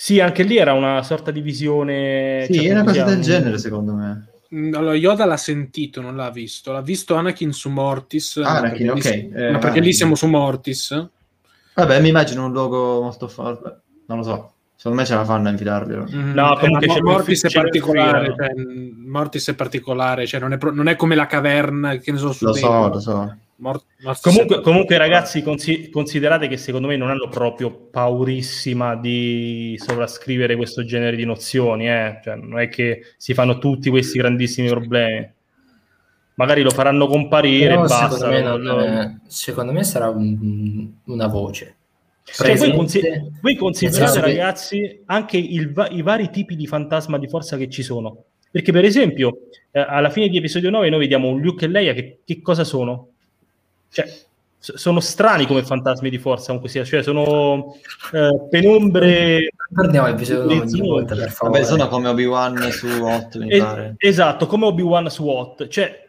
Sì, 0.02 0.18
anche 0.18 0.42
lì 0.42 0.56
era 0.56 0.72
una 0.72 1.00
sorta 1.04 1.30
di 1.30 1.40
visione... 1.40 2.44
Sì, 2.48 2.54
cioè, 2.54 2.64
è 2.66 2.72
una 2.72 2.80
cosa 2.82 2.92
sia 2.94 3.04
del 3.04 3.20
genere, 3.20 3.56
secondo 3.56 3.94
me. 3.94 4.30
Mm, 4.52 4.74
Allora, 4.74 4.96
Yoda 4.96 5.24
l'ha 5.24 5.36
sentito, 5.36 6.00
non 6.00 6.16
l'ha 6.16 6.28
visto. 6.28 6.72
L'ha 6.72 6.80
visto 6.80 7.14
Anakin 7.14 7.52
su 7.52 7.68
Mortis. 7.70 8.38
ma 8.38 8.56
Anakin, 8.56 8.86
perché 8.94 9.08
ok. 9.08 9.14
lì- 9.14 9.30
Eh, 9.32 9.50
ma 9.52 9.58
perché 9.58 9.74
lì 9.74 9.76
Anakin. 9.76 9.92
siamo 9.92 10.14
su 10.16 10.26
Mortis. 10.26 11.08
Vabbè, 11.76 12.00
mi 12.00 12.08
immagino 12.08 12.46
un 12.46 12.50
luogo 12.50 13.00
molto 13.00 13.28
forte. 13.28 13.80
Non 14.06 14.18
lo 14.18 14.24
so. 14.24 14.52
Secondo 14.74 14.98
me 14.98 15.06
ce 15.06 15.14
la 15.14 15.24
fanno 15.24 15.46
a 15.46 15.50
infilarglielo. 15.52 16.08
Mm, 16.12 16.32
No, 16.32 16.56
eh, 16.56 16.58
comunque 16.58 16.86
ma 16.88 16.94
c'è 16.94 17.00
Mortis 17.00 17.44
è 17.44 17.50
particolare. 17.52 18.34
Cioè, 18.36 18.52
Mortis 19.06 19.48
è 19.50 19.54
particolare, 19.54 20.26
cioè 20.26 20.40
non 20.40 20.52
è, 20.52 20.58
pro- 20.58 20.72
non 20.72 20.88
è 20.88 20.96
come 20.96 21.14
la 21.14 21.26
caverna 21.26 21.94
che 21.98 22.10
ne 22.10 22.18
so 22.18 22.32
su 22.32 22.44
Lo 22.44 22.54
so, 22.54 22.88
lo 22.88 22.98
so. 22.98 23.36
Mor- 23.62 23.80
Comunque, 24.20 24.60
comunque 24.60 24.98
ragazzi, 24.98 25.40
consi- 25.40 25.88
considerate 25.88 26.48
che 26.48 26.56
secondo 26.56 26.88
me 26.88 26.96
non 26.96 27.10
hanno 27.10 27.28
proprio 27.28 27.70
paurissima 27.70 28.96
di 28.96 29.74
sovrascrivere 29.78 30.56
questo 30.56 30.84
genere 30.84 31.14
di 31.14 31.24
nozioni, 31.24 31.88
eh? 31.88 32.18
Cioè, 32.24 32.34
non 32.34 32.58
è 32.58 32.68
che 32.68 33.02
si 33.16 33.34
fanno 33.34 33.58
tutti 33.58 33.88
questi 33.88 34.18
grandissimi 34.18 34.66
problemi. 34.68 35.30
Magari 36.34 36.62
lo 36.62 36.70
faranno 36.70 37.06
comparire 37.06 37.68
Però 37.68 37.84
e 37.84 37.86
basta. 37.86 38.10
secondo, 38.16 38.26
me 38.34 38.40
non- 38.42 38.62
lo- 38.62 38.84
eh, 38.84 39.16
secondo 39.28 39.72
me 39.72 39.84
sarà 39.84 40.08
un- 40.08 40.88
una 41.04 41.26
voce. 41.28 41.76
Cioè, 42.24 42.56
voi, 42.56 42.72
consi- 42.72 43.00
voi 43.40 43.54
considerate, 43.56 44.06
senso 44.12 44.20
che- 44.20 44.26
ragazzi, 44.32 45.02
anche 45.06 45.36
il 45.36 45.72
va- 45.72 45.88
i 45.88 46.02
vari 46.02 46.30
tipi 46.30 46.56
di 46.56 46.66
fantasma 46.66 47.16
di 47.18 47.28
forza 47.28 47.56
che 47.56 47.68
ci 47.68 47.82
sono. 47.82 48.24
Perché, 48.50 48.72
per 48.72 48.84
esempio, 48.84 49.38
eh, 49.70 49.80
alla 49.80 50.10
fine 50.10 50.28
di 50.28 50.36
episodio 50.36 50.70
9 50.70 50.88
noi 50.90 50.98
vediamo 51.00 51.28
un 51.28 51.40
Luke 51.40 51.64
e 51.64 51.68
Leia 51.68 51.92
che, 51.94 52.18
che 52.24 52.40
cosa 52.42 52.64
sono? 52.64 53.08
Cioè, 53.92 54.10
sono 54.58 55.00
strani 55.00 55.46
come 55.46 55.64
fantasmi 55.64 56.08
di 56.08 56.18
forza, 56.18 56.46
comunque 56.46 56.70
sia, 56.70 56.84
cioè 56.84 57.02
sono 57.02 57.76
eh, 58.12 58.46
penombre... 58.48 59.50
Prendiamo 59.72 60.06
l'episodio 60.06 60.60
ogni 60.62 60.80
volta, 60.80 61.14
per 61.16 61.30
favore. 61.30 61.60
Vabbè, 61.60 61.70
sono 61.70 61.88
come 61.88 62.08
Obi-Wan 62.08 62.70
su 62.70 62.86
8, 62.86 63.38
mi 63.40 63.50
Eh, 63.50 63.58
pare. 63.58 63.94
esatto, 63.98 64.46
come 64.46 64.66
Obi-Wan 64.66 65.10
su 65.10 65.24
Watt. 65.24 65.66
Cioè, 65.66 66.08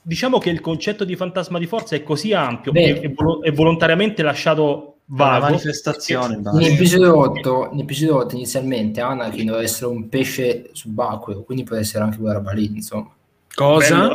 diciamo 0.00 0.38
che 0.38 0.50
il 0.50 0.60
concetto 0.60 1.04
di 1.04 1.16
fantasma 1.16 1.58
di 1.58 1.66
forza 1.66 1.94
è 1.96 2.02
così 2.02 2.32
ampio 2.32 2.72
Beh. 2.72 2.82
e, 2.82 3.00
e 3.04 3.08
volo- 3.14 3.42
e 3.42 3.50
volontariamente 3.50 4.22
lasciato 4.22 4.96
Una 5.08 5.24
vago. 5.24 5.44
manifestazione, 5.44 6.34
In 6.36 6.42
basta. 6.42 6.60
episodio 6.62 7.18
8, 7.18 7.68
in 7.72 7.80
episodio 7.80 8.16
8 8.18 8.34
inizialmente 8.36 9.00
Anakin 9.02 9.44
doveva 9.46 9.62
essere 9.64 9.86
un 9.86 10.08
pesce 10.08 10.70
subacqueo, 10.72 11.42
quindi 11.42 11.64
può 11.64 11.76
essere 11.76 12.04
anche 12.04 12.16
quella 12.16 12.34
roba 12.34 12.52
lì, 12.52 12.66
insomma. 12.66 13.10
Cosa? 13.54 14.12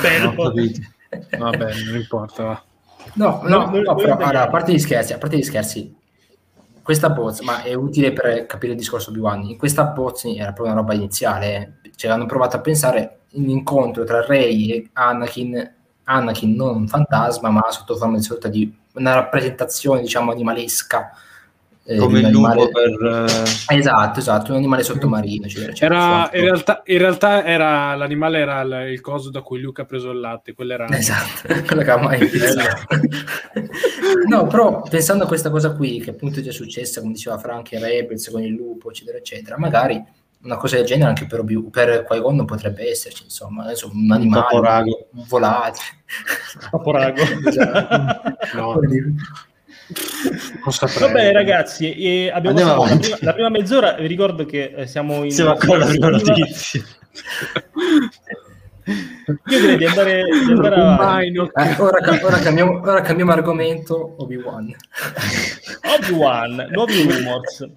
Bello. 0.00 0.34
Bello. 0.52 0.70
Vabbè, 1.38 1.74
non 1.86 1.96
importa. 1.96 2.44
Va. 2.44 2.62
No, 3.14 3.40
no, 3.44 3.70
No, 3.70 3.80
no, 3.80 3.94
però, 3.94 4.16
allora, 4.16 4.42
a 4.42 4.48
parte 4.48 4.72
gli 4.72 4.78
scherzi, 4.78 5.12
a 5.12 5.18
parte 5.18 5.36
gli 5.36 5.42
scherzi, 5.42 5.94
questa 6.82 7.10
bozza, 7.10 7.42
ma 7.44 7.62
è 7.62 7.74
utile 7.74 8.12
per 8.12 8.46
capire 8.46 8.72
il 8.72 8.78
discorso 8.78 9.10
Obi-Wan, 9.10 9.44
in 9.44 9.58
questa 9.58 9.84
bozza 9.84 10.28
era 10.28 10.52
proprio 10.52 10.72
una 10.72 10.80
roba 10.80 10.94
iniziale, 10.94 11.80
cioè 11.96 12.10
hanno 12.10 12.26
provato 12.26 12.56
a 12.56 12.60
pensare 12.60 13.20
un 13.32 13.48
incontro 13.48 14.04
tra 14.04 14.24
Rey 14.24 14.70
e 14.70 14.90
Anakin, 14.92 15.74
Anakin 16.04 16.54
non 16.54 16.76
un 16.76 16.88
fantasma, 16.88 17.48
ma 17.50 17.64
sotto 17.70 17.96
forma 17.96 18.16
di 18.16 18.22
sorta 18.22 18.48
di 18.48 18.72
una 18.94 19.14
rappresentazione, 19.14 20.00
diciamo, 20.00 20.32
animalesca. 20.32 21.10
Eh, 21.90 21.96
Come 21.96 22.20
il 22.20 22.26
un 22.26 22.30
lupo 22.30 22.46
animale- 22.46 22.70
per... 22.70 23.34
eh, 23.68 23.76
Esatto, 23.76 24.18
esatto, 24.20 24.52
un 24.52 24.58
animale 24.58 24.84
sottomarino. 24.84 25.44
eccetera, 25.46 25.70
eccetera. 25.72 26.30
Era, 26.30 26.38
in, 26.38 26.44
realtà, 26.44 26.82
in 26.84 26.98
realtà 26.98 27.44
era, 27.44 27.94
l'animale 27.96 28.38
era 28.38 28.60
il, 28.60 28.92
il 28.92 29.00
coso 29.00 29.30
da 29.30 29.40
cui 29.42 29.60
Luca 29.60 29.82
ha 29.82 29.86
preso 29.86 30.10
il 30.12 30.20
latte. 30.20 30.54
Quello 30.54 30.72
era... 30.72 30.86
Esatto, 30.88 31.52
quello 31.66 31.82
che 31.82 31.90
ha 31.90 31.96
mai 31.98 32.24
pensato. 32.28 32.86
no, 34.28 34.46
però 34.46 34.82
pensando 34.82 35.24
a 35.24 35.26
questa 35.26 35.50
cosa 35.50 35.74
qui, 35.74 35.98
che 36.00 36.10
appunto 36.10 36.38
è 36.38 36.42
già 36.42 36.52
successa, 36.52 37.00
come 37.00 37.12
diceva 37.14 37.38
Frank, 37.38 37.72
in 37.72 37.80
Rebels 37.80 38.30
con 38.30 38.42
il 38.42 38.52
lupo, 38.52 38.90
eccetera, 38.90 39.18
eccetera, 39.18 39.58
magari 39.58 40.00
una 40.42 40.56
cosa 40.56 40.76
del 40.76 40.86
genere 40.86 41.08
anche 41.08 41.26
per, 41.26 41.40
Obi- 41.40 41.68
per 41.70 42.04
Qui-Gon 42.04 42.36
non 42.36 42.46
potrebbe 42.46 42.88
esserci, 42.88 43.24
insomma, 43.24 43.64
adesso 43.64 43.90
un 43.92 44.10
animale, 44.10 45.08
un 45.12 45.24
volatile. 45.26 45.84
Caporago. 46.70 47.20
Esatto. 47.44 48.36
No, 48.54 48.80
non 50.62 50.72
saprei. 50.72 51.08
Va 51.08 51.12
bene, 51.12 51.32
ragazzi, 51.32 51.92
e 51.92 52.30
abbiamo 52.32 52.58
Andiamo 52.58 52.82
passato 52.82 52.94
la 52.94 53.00
prima, 53.00 53.18
la 53.20 53.32
prima 53.32 53.48
mezz'ora. 53.48 53.92
Vi 53.94 54.06
ricordo 54.06 54.44
che 54.44 54.74
eh, 54.76 54.86
siamo 54.86 55.24
in. 55.24 55.30
Siamo 55.30 55.52
ancora 55.52 55.76
alla 55.76 55.86
prima 55.86 56.10
notizia. 56.10 56.82
Io 59.46 59.60
direi 59.60 59.76
di 59.76 59.84
andare, 59.84 60.24
di 60.24 60.52
andare 60.52 60.74
avanti. 60.74 61.36
Eh, 61.36 61.76
ora, 61.78 62.18
ora 62.22 62.38
cambiamo, 62.38 62.80
ora 62.80 63.00
cambiamo 63.02 63.32
argomento 63.32 64.16
Obi-Wan. 64.18 64.74
Obi-Wan, 65.98 66.68
nuovi 66.70 67.02
rumors. 67.02 67.68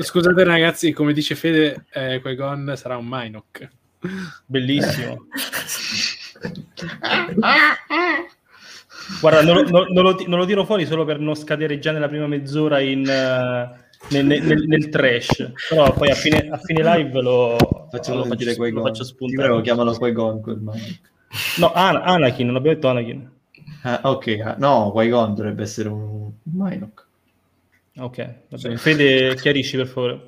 Scusate 0.00 0.44
ragazzi, 0.44 0.92
come 0.92 1.12
dice 1.12 1.34
Fede, 1.34 1.86
eh, 1.92 2.20
Qui-Gon 2.20 2.74
sarà 2.76 2.96
un 2.96 3.06
Minoc. 3.08 3.68
Bellissimo. 4.46 5.26
Guarda, 9.20 9.42
non, 9.42 9.56
lo- 9.56 9.68
non- 9.70 9.86
non 9.92 10.02
lo, 10.04 10.24
non 10.26 10.38
lo 10.38 10.46
tiro 10.46 10.64
fuori 10.64 10.86
solo 10.86 11.04
per 11.04 11.18
non 11.18 11.34
scadere 11.34 11.78
già 11.78 11.92
nella 11.92 12.08
prima 12.08 12.26
mezz'ora 12.26 12.80
in, 12.80 13.06
eh, 13.08 13.82
nel, 14.10 14.24
nel- 14.26 14.64
nel 14.66 14.88
trash. 14.88 15.52
Però 15.68 15.92
poi 15.92 16.10
a 16.10 16.14
fine, 16.14 16.48
a 16.50 16.58
fine 16.58 16.82
live 16.82 17.20
lo, 17.20 17.56
Facciamo 17.90 18.18
lo 18.18 18.24
faccio, 18.24 18.70
lo 18.70 18.82
faccio 18.82 19.04
spuntare. 19.04 19.46
prego, 19.48 19.60
chiamalo 19.62 19.92
Qui-Gon. 19.94 20.42
No, 21.58 21.72
An- 21.72 22.00
Anakin, 22.02 22.46
non 22.46 22.56
abbiamo 22.56 22.74
detto 22.76 22.88
Anakin. 22.88 23.30
Ah, 23.82 24.00
ok, 24.04 24.40
ah, 24.44 24.56
no, 24.58 24.90
Qui-Gon 24.92 25.34
dovrebbe 25.34 25.62
essere 25.62 25.88
un 25.88 26.30
Minoc. 26.44 27.06
Ok, 27.96 28.28
va 28.48 28.56
bene. 28.60 28.76
Fede, 28.76 29.34
chiarisci 29.36 29.76
per 29.76 29.86
favore. 29.86 30.20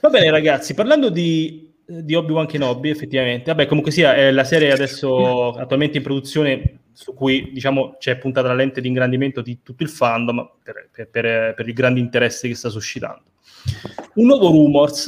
Va 0.00 0.08
bene, 0.08 0.30
ragazzi, 0.30 0.74
parlando 0.74 1.10
di, 1.10 1.70
di 1.84 2.14
Obi-Wan 2.14 2.46
Kenobi, 2.46 2.90
effettivamente, 2.90 3.50
vabbè, 3.50 3.66
comunque 3.66 3.90
sia, 3.92 4.14
è 4.14 4.30
la 4.30 4.44
serie 4.44 4.72
adesso 4.72 5.50
attualmente 5.50 5.98
in 5.98 6.02
produzione 6.02 6.77
su 6.92 7.14
cui, 7.14 7.50
diciamo, 7.52 7.96
c'è 7.98 8.18
puntata 8.18 8.48
la 8.48 8.54
lente 8.54 8.80
di 8.80 8.88
ingrandimento 8.88 9.40
di 9.40 9.60
tutto 9.62 9.82
il 9.82 9.88
fandom 9.88 10.50
per, 10.62 10.88
per- 10.90 11.08
per- 11.08 11.54
per 11.54 11.68
il 11.68 11.74
grande 11.74 12.00
interesse 12.00 12.48
che 12.48 12.54
sta 12.54 12.68
suscitando. 12.68 13.24
Un 14.14 14.26
nuovo 14.26 14.48
rumors, 14.48 15.06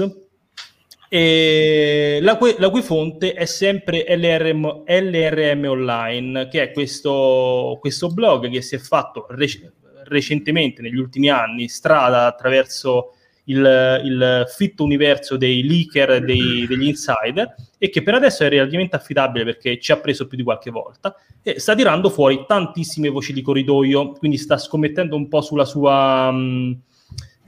la, 1.11 2.37
cui, 2.37 2.55
la 2.59 2.71
cui 2.71 2.83
fonte 2.83 3.33
è 3.33 3.45
sempre 3.45 4.05
LRM, 4.09 4.85
LRM 4.87 5.64
Online, 5.64 6.49
che 6.49 6.62
è 6.62 6.73
questo, 6.73 7.77
questo 7.81 8.09
blog 8.09 8.49
che 8.49 8.62
si 8.62 8.77
è 8.77 8.79
fatto 8.79 9.27
rec- 9.31 9.73
recentemente, 10.05 10.83
negli 10.83 10.99
ultimi 10.99 11.29
anni, 11.29 11.69
strada 11.69 12.27
attraverso 12.27 13.14
il, 13.51 14.01
il 14.05 14.45
fitto 14.49 14.85
universo 14.85 15.37
dei 15.37 15.63
leaker, 15.63 16.25
dei- 16.25 16.67
degli 16.67 16.87
insider, 16.87 17.55
e 17.79 17.91
che 17.91 18.03
per 18.03 18.15
adesso 18.15 18.45
è 18.45 18.49
relativamente 18.49 18.97
affidabile 18.97 19.45
perché 19.45 19.79
ci 19.79 19.93
ha 19.93 19.99
preso 19.99 20.27
più 20.27 20.37
di 20.37 20.43
qualche 20.43 20.71
volta, 20.71 21.15
e 21.43 21.59
sta 21.59 21.75
tirando 21.75 22.11
fuori 22.11 22.45
tantissime 22.47 23.09
voci 23.09 23.33
di 23.33 23.43
corridoio, 23.43 24.13
quindi 24.13 24.39
sta 24.39 24.57
scommettendo 24.57 25.17
un 25.17 25.29
po' 25.29 25.41
sulla 25.41 25.65
sua... 25.65 26.31
mh, 26.31 26.81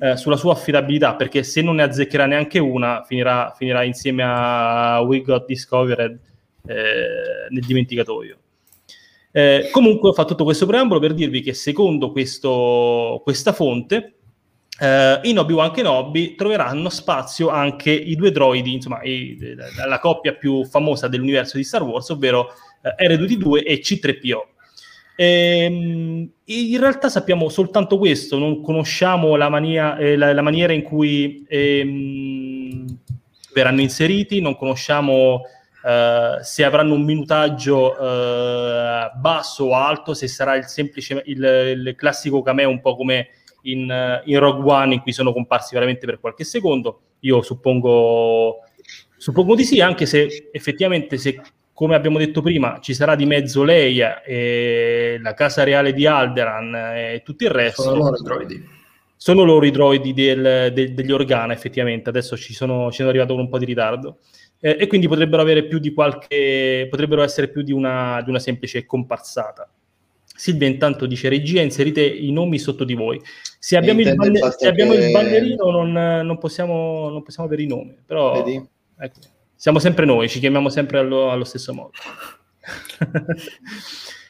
eh, 0.02 0.16
sulla 0.16 0.36
sua 0.36 0.52
affidabilità, 0.52 1.14
perché 1.14 1.44
se 1.44 1.62
non 1.62 1.76
ne 1.76 1.84
azzeccherà 1.84 2.26
neanche 2.26 2.58
una, 2.58 3.04
finirà, 3.06 3.54
finirà 3.56 3.84
insieme 3.84 4.24
a 4.26 5.00
We 5.00 5.22
Got 5.22 5.46
Discovered 5.46 6.18
eh, 6.66 7.46
nel 7.48 7.64
dimenticatoio. 7.64 8.36
Eh, 9.30 9.68
comunque 9.70 10.08
ho 10.08 10.12
fatto 10.12 10.30
tutto 10.30 10.42
questo 10.42 10.66
preambolo 10.66 10.98
per 10.98 11.14
dirvi 11.14 11.40
che 11.40 11.54
secondo 11.54 12.10
questo, 12.10 13.20
questa 13.22 13.52
fonte 13.52 14.14
eh, 14.82 15.20
in 15.22 15.38
Obi-Wan 15.38 15.70
Kenobi 15.70 16.34
troveranno 16.34 16.88
spazio 16.88 17.50
anche 17.50 17.92
i 17.92 18.16
due 18.16 18.32
droidi, 18.32 18.74
insomma 18.74 19.00
i, 19.02 19.38
la 19.86 20.00
coppia 20.00 20.34
più 20.34 20.64
famosa 20.64 21.06
dell'universo 21.06 21.56
di 21.56 21.62
Star 21.62 21.84
Wars, 21.84 22.08
ovvero 22.08 22.48
eh, 22.82 23.06
R2D2 23.06 23.62
e 23.64 23.80
C3PO. 23.80 24.40
Ehm, 25.14 26.28
in 26.46 26.80
realtà 26.80 27.08
sappiamo 27.08 27.48
soltanto 27.48 27.96
questo, 27.96 28.38
non 28.38 28.60
conosciamo 28.60 29.36
la, 29.36 29.48
mania, 29.48 29.96
eh, 29.98 30.16
la, 30.16 30.32
la 30.32 30.42
maniera 30.42 30.72
in 30.72 30.82
cui 30.82 31.46
ehm, 31.48 32.98
verranno 33.54 33.82
inseriti, 33.82 34.40
non 34.40 34.56
conosciamo 34.56 35.42
eh, 35.84 36.38
se 36.40 36.64
avranno 36.64 36.94
un 36.94 37.04
minutaggio 37.04 37.96
eh, 37.96 39.10
basso 39.14 39.64
o 39.66 39.74
alto, 39.76 40.12
se 40.12 40.26
sarà 40.26 40.56
il 40.56 40.64
semplice, 40.64 41.22
il, 41.26 41.84
il 41.86 41.94
classico 41.96 42.42
cameo 42.42 42.68
un 42.68 42.80
po' 42.80 42.96
come 42.96 43.28
in, 43.62 44.22
in, 44.24 44.38
Rogue 44.38 44.72
One 44.72 44.94
in 44.94 45.00
cui 45.00 45.12
sono 45.12 45.32
comparsi 45.32 45.74
veramente 45.74 46.06
per 46.06 46.20
qualche 46.20 46.44
secondo. 46.44 47.00
Io 47.20 47.42
suppongo, 47.42 48.60
suppongo 49.16 49.54
di 49.54 49.64
sì, 49.64 49.80
anche 49.80 50.06
se 50.06 50.50
effettivamente 50.52 51.16
se 51.18 51.40
come 51.72 51.94
abbiamo 51.94 52.18
detto 52.18 52.42
prima, 52.42 52.78
ci 52.80 52.94
sarà 52.94 53.14
di 53.16 53.26
mezzo 53.26 53.64
Leia 53.64 54.22
e 54.22 55.18
la 55.20 55.34
casa 55.34 55.64
reale 55.64 55.92
di 55.92 56.06
Alderan 56.06 56.74
e 56.74 57.22
tutto 57.24 57.44
il 57.44 57.50
resto. 57.50 57.82
Sono 57.82 57.96
loro 57.96 58.16
i 58.16 58.22
droidi. 58.22 58.68
Sono 59.16 59.42
loro 59.42 59.66
i 59.66 59.70
droidi 59.70 60.12
del, 60.12 60.72
del, 60.72 60.94
degli 60.94 61.12
Organa, 61.12 61.52
effettivamente. 61.52 62.10
Adesso 62.10 62.36
ci 62.36 62.54
sono, 62.54 62.90
ci 62.90 62.98
sono 62.98 63.08
arrivato 63.08 63.34
con 63.34 63.44
un 63.44 63.48
po' 63.48 63.58
di 63.58 63.64
ritardo. 63.64 64.18
Eh, 64.60 64.76
e 64.80 64.86
quindi 64.86 65.08
potrebbero 65.08 65.42
avere 65.42 65.64
più 65.64 65.78
di 65.78 65.92
qualche. 65.92 66.86
potrebbero 66.90 67.22
essere 67.22 67.48
più 67.48 67.62
di 67.62 67.72
una, 67.72 68.20
di 68.22 68.30
una 68.30 68.38
semplice 68.38 68.84
comparsata. 68.84 69.68
Silvia 70.42 70.66
intanto 70.66 71.06
dice 71.06 71.28
regia 71.28 71.60
inserite 71.60 72.04
i 72.04 72.32
nomi 72.32 72.58
sotto 72.58 72.82
di 72.82 72.94
voi. 72.94 73.22
Se 73.60 73.76
abbiamo, 73.76 74.00
il, 74.00 74.12
balle- 74.16 74.40
se 74.58 74.66
abbiamo 74.66 74.90
che... 74.90 75.04
il, 75.04 75.12
ballerino 75.12 75.70
non, 75.70 75.92
non, 75.92 76.36
possiamo, 76.38 77.08
non, 77.10 77.22
possiamo, 77.22 77.48
avere 77.48 77.62
i 77.62 77.68
nomi 77.68 77.96
però 78.04 78.44
ecco, 78.44 79.20
siamo 79.54 79.78
sempre 79.78 80.04
noi 80.04 80.28
ci 80.28 80.40
chiamiamo 80.40 80.68
sempre 80.68 80.98
allo, 80.98 81.30
allo 81.30 81.44
stesso 81.44 81.72
modo. 81.72 81.92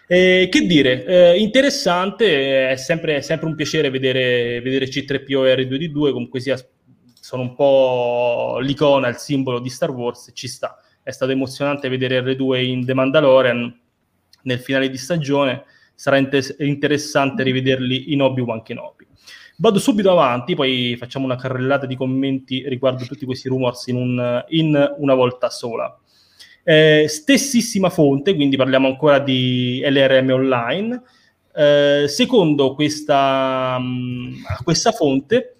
Eh, 0.05 0.49
che 0.51 0.67
dire? 0.67 1.05
Eh, 1.07 1.39
interessante 1.39 2.69
è 2.69 2.77
sempre, 2.77 3.17
è 3.17 3.21
sempre, 3.23 3.47
un 3.47 3.55
piacere 3.55 3.89
vedere, 3.89 4.61
vedere 4.61 4.85
C3PO 4.85 5.47
e 5.47 5.55
R2D2 5.55 6.13
comunque 6.13 6.39
sia 6.41 6.59
sono 7.19 7.43
un 7.43 7.55
po' 7.55 8.59
l'icona 8.61 9.09
il 9.09 9.17
simbolo 9.17 9.59
di 9.59 9.71
Star 9.71 9.91
Wars 9.91 10.31
ci 10.35 10.49
sta. 10.49 10.77
È 11.03 11.11
stato 11.13 11.33
emozionante 11.33 11.89
vedere 11.89 12.21
R2 12.21 12.63
in 12.63 12.85
The 12.85 12.93
Mandalorian 12.93 13.81
nel 14.43 14.59
finale 14.59 14.91
di 14.91 14.99
stagione 14.99 15.65
sarà 16.03 16.17
inter- 16.17 16.57
interessante 16.59 17.45
rivederli 17.45 18.13
in 18.13 18.23
Obi-Wan 18.23 18.65
Kenobi. 18.65 19.07
Vado 19.59 19.79
subito 19.79 20.11
avanti, 20.11 20.57
poi 20.57 20.97
facciamo 20.99 21.25
una 21.25 21.37
carrellata 21.37 21.87
di 21.87 21.95
commenti 21.95 22.69
riguardo 22.69 23.05
tutti 23.05 23.25
questi 23.25 23.49
rumors 23.49 23.87
in, 23.87 23.95
un, 23.95 24.45
in 24.49 24.95
una 24.99 25.15
volta 25.15 25.49
sola. 25.49 25.97
Eh, 26.65 27.05
stessissima 27.07 27.89
fonte, 27.89 28.35
quindi 28.35 28.57
parliamo 28.57 28.89
ancora 28.89 29.21
di 29.21 29.81
LRM 29.85 30.31
Online. 30.31 31.03
Eh, 31.55 32.07
secondo 32.09 32.75
questa, 32.75 33.79
mh, 33.79 33.85
mm, 33.85 34.35
questa 34.65 34.91
fonte, 34.91 35.55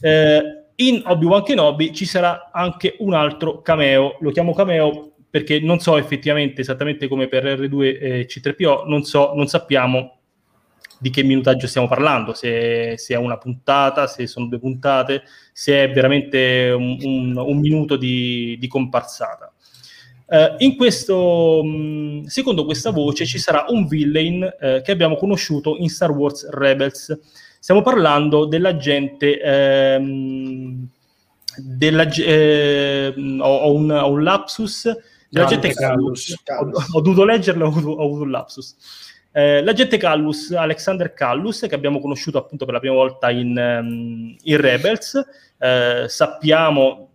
eh, 0.00 0.64
in 0.76 1.02
Obi-Wan 1.04 1.42
Kenobi 1.42 1.92
ci 1.92 2.06
sarà 2.06 2.48
anche 2.50 2.96
un 3.00 3.12
altro 3.12 3.60
cameo, 3.60 4.16
lo 4.20 4.30
chiamo 4.30 4.54
cameo 4.54 5.13
perché 5.34 5.58
non 5.58 5.80
so 5.80 5.96
effettivamente 5.96 6.60
esattamente 6.60 7.08
come 7.08 7.26
per 7.26 7.42
R2 7.42 7.98
e 8.00 8.28
C3PO, 8.30 8.86
non, 8.86 9.02
so, 9.02 9.32
non 9.34 9.48
sappiamo 9.48 10.18
di 10.96 11.10
che 11.10 11.24
minutaggio 11.24 11.66
stiamo 11.66 11.88
parlando, 11.88 12.34
se, 12.34 12.94
se, 12.98 13.14
è 13.14 13.16
una 13.16 13.36
puntata, 13.36 14.06
se 14.06 14.28
sono 14.28 14.46
due 14.46 14.60
puntate, 14.60 15.24
se 15.52 15.82
è 15.82 15.90
veramente 15.90 16.70
un, 16.70 16.98
un, 17.02 17.36
un 17.36 17.58
minuto 17.58 17.96
di, 17.96 18.56
di 18.60 18.68
comparsata. 18.68 19.52
Uh, 20.26 20.54
in 20.58 20.76
questo, 20.76 21.64
mh, 21.64 22.26
secondo 22.26 22.64
questa 22.64 22.92
voce, 22.92 23.26
ci 23.26 23.40
sarà 23.40 23.64
un 23.70 23.88
villain 23.88 24.40
uh, 24.44 24.82
che 24.82 24.92
abbiamo 24.92 25.16
conosciuto 25.16 25.74
in 25.78 25.88
Star 25.88 26.12
Wars 26.12 26.48
Rebels. 26.48 27.18
Stiamo 27.58 27.82
parlando 27.82 28.44
dell'agente. 28.44 29.40
Ehm, 29.40 30.88
della, 31.56 32.08
eh, 32.08 33.14
ho, 33.16 33.56
ho, 33.56 33.72
un, 33.74 33.90
ho, 33.90 34.10
un, 34.10 34.22
lapsus 34.22 34.90
L'agente 35.34 35.72
Callus, 35.72 36.40
Callus. 36.42 36.88
Ho, 36.92 36.98
ho, 36.98 37.00
dovuto 37.00 37.24
leggerlo, 37.24 37.66
ho, 37.66 37.70
ho 37.70 38.04
avuto 38.04 38.22
un 38.22 38.30
lapsus. 38.30 38.76
Eh, 39.36 39.64
l'agente 39.64 39.96
Callus, 39.96 40.52
Alexander 40.52 41.12
Callus, 41.12 41.66
che 41.68 41.74
abbiamo 41.74 41.98
conosciuto 41.98 42.38
appunto 42.38 42.64
per 42.64 42.74
la 42.74 42.80
prima 42.80 42.94
volta 42.94 43.30
in, 43.30 43.48
um, 43.48 44.36
in 44.40 44.56
Rebels, 44.60 45.20
eh, 45.58 46.04
sappiamo, 46.06 47.08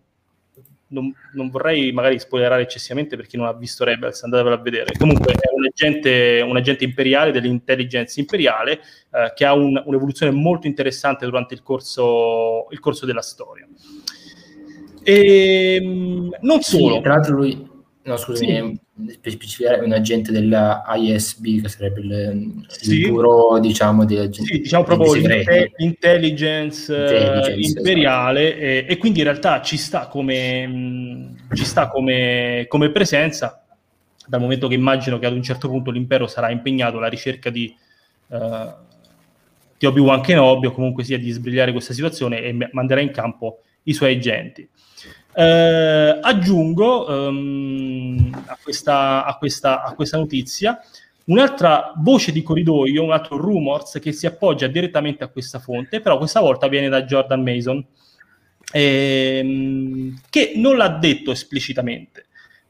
non, 0.88 1.14
non, 1.32 1.48
vorrei 1.48 1.92
magari 1.92 2.18
spoilerare 2.18 2.60
eccessivamente 2.60 3.16
per 3.16 3.26
chi 3.26 3.38
non 3.38 3.46
ha 3.46 3.54
visto 3.54 3.84
Rebels, 3.84 4.22
andatevelo 4.22 4.54
a 4.54 4.58
vedere. 4.58 4.92
Comunque 4.98 5.32
è 5.32 5.48
un 5.54 5.64
agente, 5.64 6.44
un 6.46 6.56
agente 6.58 6.84
imperiale 6.84 7.32
dell'intelligence 7.32 8.20
imperiale 8.20 8.80
eh, 9.12 9.32
che 9.34 9.46
ha 9.46 9.54
un, 9.54 9.82
un'evoluzione 9.82 10.30
molto 10.30 10.66
interessante 10.66 11.24
durante 11.24 11.54
il 11.54 11.62
corso, 11.62 12.66
il 12.68 12.80
corso 12.80 13.06
della 13.06 13.22
storia. 13.22 13.66
E, 15.02 15.76
ehm, 15.76 16.36
non 16.42 16.60
solo. 16.60 16.96
Sì, 16.96 17.00
tra 17.00 17.14
l'altro 17.14 17.36
lui 17.36 17.69
no 18.02 18.16
scusami, 18.16 18.80
sì. 19.06 19.18
specificare 19.30 19.84
un 19.84 19.92
agente 19.92 20.32
della 20.32 20.82
ISB 20.86 21.60
che 21.60 21.68
sarebbe 21.68 22.00
il, 22.00 22.64
sì. 22.68 23.00
il 23.00 23.10
bureau 23.10 23.58
diciamo 23.60 24.04
di 24.04 24.16
agenti 24.16 24.54
sì, 24.54 24.60
diciamo 24.60 24.84
proprio 24.84 25.12
l'intelligence, 25.14 25.74
intelligence 25.76 26.92
uh, 26.92 27.58
imperiale 27.58 28.48
esatto. 28.48 28.64
e, 28.64 28.86
e, 28.88 28.96
quindi 28.96 29.18
in 29.18 29.24
realtà 29.24 29.60
ci 29.60 29.76
sta 29.76 30.06
come 30.06 30.66
mh, 30.66 31.36
ci 31.54 31.64
sta 31.64 31.88
come, 31.88 32.64
come, 32.68 32.90
presenza 32.90 33.64
dal 34.26 34.40
momento 34.40 34.66
che 34.66 34.74
immagino 34.74 35.18
che 35.18 35.26
ad 35.26 35.34
un 35.34 35.42
certo 35.42 35.68
punto 35.68 35.90
l'impero 35.90 36.26
sarà 36.26 36.50
impegnato 36.50 36.96
alla 36.96 37.08
ricerca 37.08 37.50
di 37.50 37.74
uh, 38.28 38.38
di 39.76 39.86
Obi-Wan 39.86 40.20
Kenobi 40.20 40.66
o 40.66 40.72
comunque 40.72 41.04
sia 41.04 41.18
di 41.18 41.30
sbrigliare 41.30 41.72
questa 41.72 41.94
situazione 41.94 42.42
e 42.42 42.68
manderà 42.72 43.00
in 43.00 43.10
campo 43.10 43.60
i 43.84 43.94
suoi 43.94 44.14
agenti 44.14 44.68
eh, 45.32 46.18
aggiungo 46.20 47.08
um, 47.08 48.30
a, 48.46 48.58
questa, 48.62 49.24
a, 49.24 49.36
questa, 49.36 49.82
a, 49.82 49.94
questa, 49.94 50.18
notizia 50.18 50.80
un'altra 51.26 51.92
voce 51.96 52.32
di 52.32 52.42
corridoio, 52.42 53.04
un 53.04 53.12
altro 53.12 53.36
rumors 53.36 53.98
che 54.00 54.12
si 54.12 54.26
appoggia 54.26 54.66
direttamente 54.66 55.22
a 55.22 55.28
questa 55.28 55.60
fonte, 55.60 56.00
però 56.00 56.18
questa 56.18 56.40
volta 56.40 56.66
viene 56.66 56.88
da 56.88 57.04
Jordan 57.04 57.42
Mason, 57.42 57.84
ehm, 58.72 60.20
che 60.28 60.52
non 60.56 60.76
l'ha 60.76 60.88
detto 60.88 61.30
esplicitamente, 61.30 62.26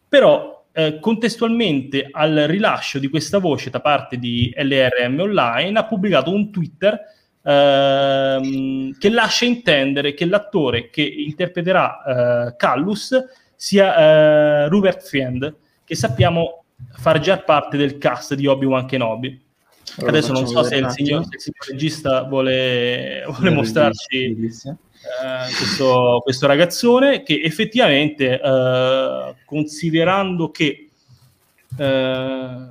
però 0.07 0.67
eh, 0.73 0.99
contestualmente 1.01 2.09
al 2.11 2.45
rilascio 2.47 2.99
di 2.99 3.09
questa 3.09 3.39
voce 3.39 3.71
da 3.71 3.81
parte 3.81 4.19
di 4.19 4.53
LRM 4.55 5.19
Online 5.19 5.79
ha 5.79 5.87
pubblicato 5.87 6.33
un 6.33 6.51
Twitter 6.51 6.99
ehm, 7.43 8.99
che 8.99 9.11
lascia 9.11 9.45
intendere 9.45 10.15
che 10.15 10.27
l'attore 10.27 10.91
che 10.91 11.03
interpreterà 11.03 12.49
eh, 12.49 12.57
Callus 12.57 13.15
sia 13.55 13.97
eh, 13.97 14.69
Rupert 14.69 15.03
Friend, 15.03 15.55
che 15.85 15.95
sappiamo 15.95 16.65
far 16.93 17.19
già 17.19 17.39
parte 17.39 17.77
del 17.77 17.99
cast 17.99 18.35
di 18.35 18.47
Obi-Wan 18.47 18.87
Kenobi. 18.87 19.49
Allora, 19.99 20.19
Adesso 20.19 20.33
non 20.33 20.47
so 20.47 20.63
se 20.63 20.77
il, 20.77 20.89
signor, 20.91 21.25
se 21.25 21.35
il, 21.35 21.41
signor, 21.41 21.67
regista 21.69 22.23
vuole, 22.23 23.25
vuole 23.27 23.51
mostrarci 23.51 24.37
eh, 24.37 25.55
questo, 25.57 26.21
questo, 26.23 26.47
ragazzone 26.47 27.23
che 27.23 27.41
effettivamente, 27.43 28.41
eh, 28.41 29.35
considerando 29.45 30.51
che 30.51 30.91
eh, 31.77 32.67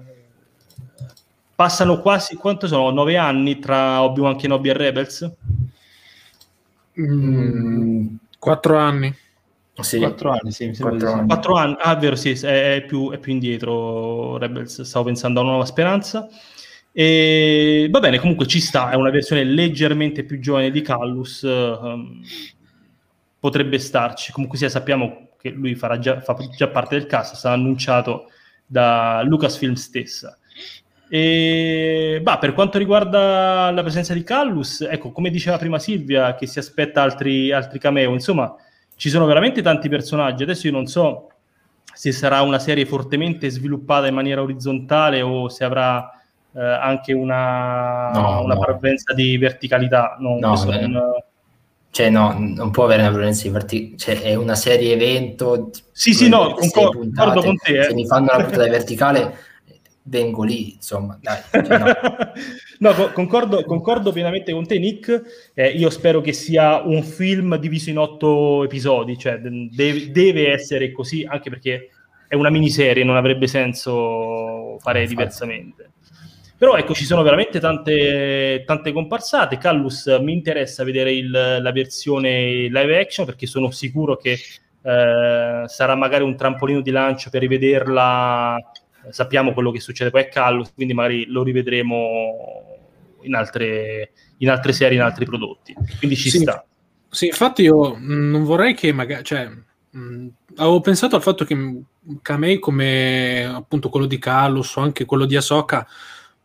Passano 1.60 1.99
quasi, 1.99 2.38
quanto 2.38 2.68
sono? 2.68 2.89
Nove 2.89 3.18
anni 3.18 3.60
tra 3.60 4.01
Obi-Wan 4.03 4.38
Kenobi 4.38 4.70
e 4.70 4.74
Rebels? 4.74 5.30
Mm, 6.97 8.16
quattro 8.39 8.78
anni. 8.78 9.14
Sì. 9.82 9.97
Quattro 9.97 10.32
anni, 10.32 10.51
sì. 10.53 10.74
Quattro 10.80 11.12
anni. 11.12 11.28
Quattro 11.28 11.55
anni. 11.55 11.76
Ah, 11.80 11.95
vero, 11.95 12.16
sì, 12.16 12.32
è, 12.32 12.76
è, 12.76 12.86
più, 12.86 13.12
è 13.12 13.18
più 13.18 13.34
indietro 13.34 14.38
Rebels. 14.38 14.84
Stavo 14.84 15.03
pensando 15.03 15.39
a 15.39 15.41
una 15.41 15.51
nuova 15.51 15.66
speranza. 15.66 16.30
E 16.93 17.89
va 17.91 17.99
bene, 17.99 18.20
comunque 18.20 18.45
ci 18.45 18.62
sta, 18.62 18.91
è 18.91 18.95
una 18.95 19.10
versione 19.10 19.43
leggermente 19.43 20.24
più 20.24 20.39
giovane 20.39 20.72
di 20.72 20.82
Callus. 20.82 21.41
Um, 21.41 22.22
potrebbe 23.38 23.80
starci. 23.80 24.32
Comunque 24.32 24.57
sia, 24.57 24.70
sappiamo 24.70 25.32
che 25.38 25.49
lui 25.49 25.76
farà 25.76 25.99
già, 25.99 26.22
fa 26.22 26.38
già 26.55 26.70
parte 26.70 26.97
del 26.97 27.05
cast, 27.05 27.36
sarà 27.36 27.55
annunciato 27.55 28.30
da 28.66 29.22
Lucasfilm 29.26 29.74
stessa. 29.74 30.38
E, 31.12 32.20
bah, 32.22 32.38
per 32.38 32.53
quanto 32.53 32.78
riguarda 32.78 33.72
la 33.72 33.82
presenza 33.82 34.14
di 34.14 34.24
Callus, 34.24 34.82
ecco, 34.82 35.12
come 35.12 35.30
diceva 35.32 35.57
prima 35.57 35.80
Silvia, 35.80 36.36
che 36.36 36.45
si 36.45 36.60
aspetta 36.60 37.01
altri, 37.01 37.51
altri 37.51 37.80
cameo, 37.80 38.14
insomma, 38.14 38.55
ci 38.95 39.10
sono 39.10 39.26
veramente 39.26 39.62
tanti 39.62 39.89
personaggi. 39.89 40.43
Adesso 40.43 40.68
io 40.68 40.74
non 40.74 40.86
so 40.86 41.30
se 41.93 42.12
sarà 42.12 42.41
una 42.41 42.60
serie 42.60 42.86
fortemente 42.86 43.49
sviluppata 43.49 44.07
in 44.07 44.14
maniera 44.14 44.41
orizzontale 44.41 45.22
o 45.22 45.49
se 45.49 45.64
avrà 45.64 46.12
eh, 46.55 46.62
anche 46.62 47.14
una, 47.14 48.12
No, 48.12 48.43
una 48.43 48.53
no. 48.53 48.60
parvenza 48.60 49.14
di 49.14 49.38
verticalità. 49.38 50.16
No, 50.20 50.38
No, 50.39 50.72
eh. 50.72 50.88
non- 50.88 51.01
Cioè, 51.91 52.10
no, 52.12 52.36
non 52.38 52.70
può 52.70 52.84
avere 52.84 53.01
una 53.01 53.10
violenza 53.12 53.43
di 53.43 53.49
verti- 53.49 53.97
cioè, 53.97 54.22
è 54.22 54.36
una 54.36 54.53
serie 54.53 54.93
evento. 54.93 55.72
Sì, 55.91 56.14
sì, 56.14 56.30
no, 56.30 56.55
sei 56.60 56.70
concor- 56.72 56.91
puntate. 56.97 57.26
concordo 57.26 57.41
con 57.47 57.55
te, 57.57 57.80
eh. 57.80 57.84
Se 57.86 57.93
mi 57.95 58.05
fanno 58.05 58.28
una 58.32 58.43
puntata 58.43 58.70
verticale, 58.70 59.34
vengo 60.10 60.43
lì, 60.43 60.74
insomma, 60.74 61.18
dai. 61.22 61.39
cioè, 61.51 61.78
no. 61.78 61.86
No, 62.80 62.93
co- 62.93 63.12
concordo, 63.12 63.64
concordo 63.64 64.12
pienamente 64.12 64.51
con 64.51 64.66
te, 64.66 64.80
Nick. 64.80 65.51
Eh, 65.53 65.70
io 65.70 65.89
spero 65.89 66.20
che 66.22 66.34
sia 66.34 66.82
un 66.82 67.03
film 67.03 67.55
diviso 67.57 67.89
in 67.89 67.97
otto 67.99 68.64
episodi, 68.64 69.18
cioè 69.18 69.38
de- 69.38 69.70
deve, 69.72 70.12
deve 70.12 70.51
essere 70.51 70.91
così, 70.91 71.26
anche 71.28 71.49
perché 71.49 71.89
è 72.28 72.36
una 72.36 72.49
miniserie, 72.49 73.03
non 73.03 73.16
avrebbe 73.16 73.47
senso 73.47 74.78
fare 74.80 75.01
Infatti. 75.01 75.16
diversamente. 75.16 75.89
Però 76.57 76.76
ecco, 76.76 76.93
ci 76.93 77.05
sono 77.05 77.22
veramente 77.24 77.60
tante, 77.60 78.64
tante 78.66 78.91
comparsate. 78.91 79.57
Callus 79.57 80.07
mi 80.22 80.34
interessa 80.34 80.84
vedere 80.84 81.14
il- 81.14 81.30
la 81.32 81.72
versione 81.72 82.68
live 82.68 82.99
action 82.99 83.26
perché 83.26 83.45
sono 83.47 83.72
sicuro 83.72 84.18
che 84.18 84.38
eh, 84.82 85.64
sarà 85.68 85.95
magari 85.95 86.24
un 86.24 86.36
trampolino 86.36 86.82
di 86.82 86.91
lancio 86.91 87.30
per 87.30 87.41
rivederla. 87.41 88.57
Sappiamo 89.09 89.53
quello 89.53 89.71
che 89.71 89.79
succede 89.79 90.09
poi 90.09 90.21
a 90.21 90.27
Callus, 90.27 90.73
quindi 90.73 90.93
magari 90.93 91.25
lo 91.27 91.43
rivedremo 91.43 92.77
in 93.21 93.35
altre, 93.35 94.11
in 94.37 94.49
altre 94.49 94.71
serie, 94.73 94.97
in 94.97 95.03
altri 95.03 95.25
prodotti. 95.25 95.75
Quindi 95.97 96.15
ci 96.15 96.29
Sì. 96.29 96.39
sta. 96.39 96.63
Sì, 97.09 97.27
infatti 97.27 97.63
io 97.63 97.95
mh, 97.95 98.29
non 98.29 98.43
vorrei 98.43 98.73
che 98.75 98.91
magari, 98.93 99.23
cioè, 99.23 99.49
mh, 99.89 100.27
avevo 100.57 100.79
pensato 100.81 101.15
al 101.15 101.21
fatto 101.21 101.43
che 101.43 101.81
Kamei 102.21 102.59
come 102.59 103.45
appunto 103.45 103.89
quello 103.89 104.05
di 104.05 104.17
Kalus 104.19 104.75
o 104.75 104.81
anche 104.81 105.05
quello 105.05 105.25
di 105.25 105.35
Ahsoka 105.35 105.87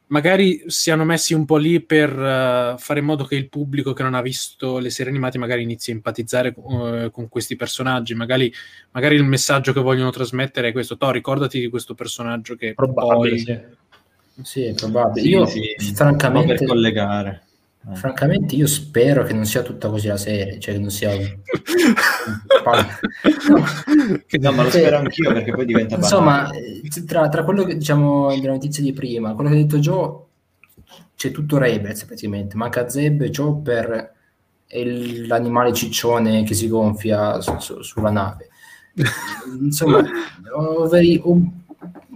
magari 0.08 0.64
siano 0.66 1.04
messi 1.04 1.34
un 1.34 1.44
po' 1.44 1.56
lì 1.56 1.80
per 1.80 2.10
eh, 2.10 2.74
fare 2.78 3.00
in 3.00 3.04
modo 3.06 3.24
che 3.24 3.36
il 3.36 3.48
pubblico 3.48 3.92
che 3.92 4.02
non 4.02 4.14
ha 4.14 4.22
visto 4.22 4.78
le 4.78 4.90
serie 4.90 5.10
animate 5.10 5.38
magari 5.38 5.62
inizi 5.62 5.90
a 5.90 5.94
empatizzare 5.94 6.48
eh, 6.48 7.10
con 7.10 7.28
questi 7.28 7.56
personaggi, 7.56 8.14
magari, 8.14 8.52
magari 8.90 9.14
il 9.16 9.24
messaggio 9.24 9.72
che 9.72 9.80
vogliono 9.80 10.10
trasmettere 10.10 10.68
è 10.68 10.72
questo, 10.72 10.96
to, 10.96 11.10
ricordati 11.10 11.60
di 11.60 11.68
questo 11.68 11.94
personaggio 11.94 12.54
che 12.54 12.74
Probabile, 12.74 13.30
poi... 13.30 13.38
sì. 13.38 13.82
Sì, 14.42 14.64
è 14.64 14.74
probabile. 14.74 15.24
Sì, 15.24 15.30
Io, 15.30 15.46
sì, 15.46 15.94
francamente, 15.94 16.54
per 16.54 16.66
collegare. 16.66 17.43
Eh. 17.90 17.96
francamente, 17.96 18.54
io 18.54 18.66
spero 18.66 19.24
che 19.24 19.34
non 19.34 19.44
sia 19.44 19.62
tutta 19.62 19.88
così 19.90 20.08
la 20.08 20.16
serie, 20.16 20.58
cioè 20.58 20.74
che 20.74 20.80
non 20.80 20.90
sia 20.90 21.10
un- 21.10 21.38
No. 22.64 24.52
Ma 24.52 24.62
lo 24.62 24.70
spero 24.70 24.96
anch'io 24.98 25.32
perché 25.32 25.52
poi 25.52 25.66
diventa 25.66 25.96
Insomma, 25.96 26.42
banale. 26.44 26.80
eh, 26.82 27.04
tra, 27.04 27.28
tra 27.28 27.44
quello 27.44 27.64
che 27.64 27.76
diciamo 27.76 28.34
della 28.34 28.52
notizia 28.52 28.82
di 28.82 28.92
prima, 28.92 29.34
quello 29.34 29.50
che 29.50 29.56
ha 29.56 29.58
detto 29.58 29.78
Joe, 29.78 30.18
c'è 31.16 31.30
tutto 31.30 31.58
Rebels 31.58 32.04
praticamente, 32.04 32.56
manca 32.56 32.88
Zeb, 32.88 33.28
Chopper 33.34 34.12
e 34.66 35.26
l'animale 35.26 35.72
ciccione 35.72 36.42
che 36.44 36.54
si 36.54 36.68
gonfia 36.68 37.40
su- 37.40 37.58
su- 37.58 37.82
sulla 37.82 38.10
nave. 38.10 38.48
Insomma, 39.60 40.02
veri- 40.90 41.20
ho- 41.22 41.52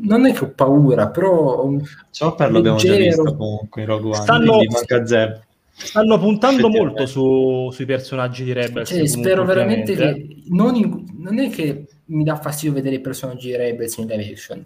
non 0.01 0.27
è 0.27 0.33
che 0.33 0.45
ho 0.45 0.49
paura, 0.51 1.09
però 1.09 1.31
ho 1.31 1.66
un- 1.66 1.83
Chopper 2.16 2.51
l'abbiamo 2.53 2.79
già 2.79 2.91
leggero. 2.93 3.23
visto 3.23 3.37
comunque 3.37 3.83
in 3.83 3.87
Rogue 3.89 4.11
One, 4.12 4.23
Stanno- 4.23 4.57
manca 4.71 5.05
Zeb. 5.07 5.43
Stanno 5.81 6.18
puntando 6.18 6.68
molto 6.68 7.07
su- 7.07 7.70
sui 7.72 7.85
personaggi 7.87 8.45
di 8.45 8.53
Rebels. 8.53 8.89
cioè, 8.89 9.07
spero 9.07 9.45
veramente 9.45 9.95
che 9.95 10.26
non, 10.49 10.74
in- 10.74 11.05
non 11.18 11.39
è 11.39 11.49
che 11.51 11.87
mi 12.07 12.24
dà 12.24 12.37
fastidio 12.37 12.74
vedere 12.74 12.97
i 12.97 13.01
personaggi 13.01 13.49
di 13.49 13.57
Rebels 13.57 13.97
in 13.99 14.07
live 14.07 14.29
action, 14.31 14.64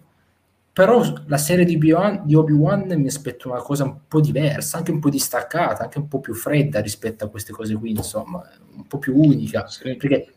però 0.73 1.03
la 1.27 1.37
serie 1.37 1.65
di 1.65 1.75
Obi-Wan, 1.75 2.21
di 2.25 2.33
Obi-Wan 2.35 2.93
mi 2.97 3.07
aspetto 3.07 3.49
una 3.51 3.61
cosa 3.61 3.83
un 3.83 3.95
po' 4.07 4.19
diversa, 4.21 4.77
anche 4.77 4.91
un 4.91 4.99
po' 4.99 5.09
distaccata, 5.09 5.83
anche 5.83 5.99
un 5.99 6.07
po' 6.07 6.19
più 6.19 6.33
fredda 6.33 6.79
rispetto 6.81 7.25
a 7.25 7.29
queste 7.29 7.51
cose 7.53 7.75
qui, 7.75 7.91
insomma, 7.91 8.41
un 8.75 8.87
po' 8.87 8.97
più 8.97 9.15
unica, 9.15 9.67
Sì. 9.67 9.95
perché 9.95 10.33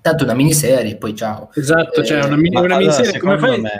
tanto 0.00 0.22
è 0.22 0.26
una 0.26 0.34
miniserie, 0.34 0.96
poi 0.96 1.14
ciao. 1.14 1.50
Esatto, 1.54 2.02
cioè 2.02 2.18
Eh, 2.22 2.26
una, 2.26 2.36
mini- 2.36 2.56
una 2.56 2.58
allora, 2.60 2.78
miniserie, 2.78 3.20
come 3.20 3.38
fai? 3.38 3.60
me... 3.60 3.70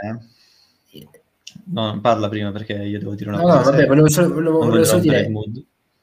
No, 1.71 1.99
parla 2.01 2.29
prima 2.29 2.51
perché 2.53 2.75
io 2.75 2.99
devo 2.99 3.15
dire 3.15 3.29
una 3.31 3.39
No, 3.39 3.45
cosa. 3.45 3.59
no, 3.59 3.71
vabbè, 3.71 3.87
volevo 3.87 4.09
solo, 4.09 4.33
volevo- 4.33 4.59
volevo 4.59 4.85
solo 4.85 5.01
dire, 5.01 5.29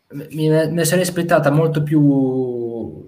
me 0.10 0.28
ne 0.68 0.86
sarei 0.86 1.04
aspettata 1.04 1.50
molto 1.52 1.82
più 1.84 3.08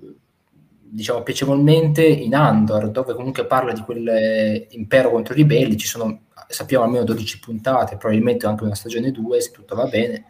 diciamo 0.90 1.22
piacevolmente 1.22 2.04
in 2.06 2.34
Andor 2.34 2.90
dove 2.90 3.14
comunque 3.14 3.46
parla 3.46 3.72
di 3.74 3.82
quell'impero 3.82 5.12
contro 5.12 5.34
i 5.34 5.38
ribelli. 5.38 5.78
Ci 5.78 5.88
sono 5.88 6.22
sappiamo 6.48 6.86
almeno 6.86 7.04
12 7.04 7.40
puntate 7.40 7.98
probabilmente 7.98 8.46
anche 8.48 8.64
una 8.64 8.76
stagione 8.76 9.12
2 9.12 9.42
se 9.42 9.52
tutto 9.52 9.76
va 9.76 9.86
bene. 9.86 10.26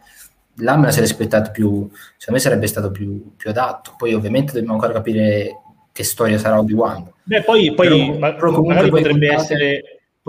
Là 0.60 0.76
me 0.76 0.86
la 0.86 0.90
sarei 0.90 1.08
aspettato 1.08 1.50
più 1.52 1.88
secondo 2.16 2.32
me 2.32 2.38
sarebbe 2.38 2.66
stato 2.66 2.90
più, 2.90 3.34
più 3.36 3.50
adatto. 3.50 3.94
Poi 3.96 4.12
ovviamente 4.14 4.52
dobbiamo 4.52 4.74
ancora 4.74 4.92
capire 4.92 5.60
che 5.92 6.02
storia 6.04 6.38
sarà 6.38 6.58
Obi-Wan. 6.58 7.10
Beh, 7.22 7.42
poi, 7.42 7.72
poi 7.74 7.88
Però- 7.88 8.18
ma- 8.18 8.34
però 8.34 8.52
comunque 8.52 8.88
potrebbe 8.88 9.28
puntate- 9.28 9.34
essere, 9.54 9.82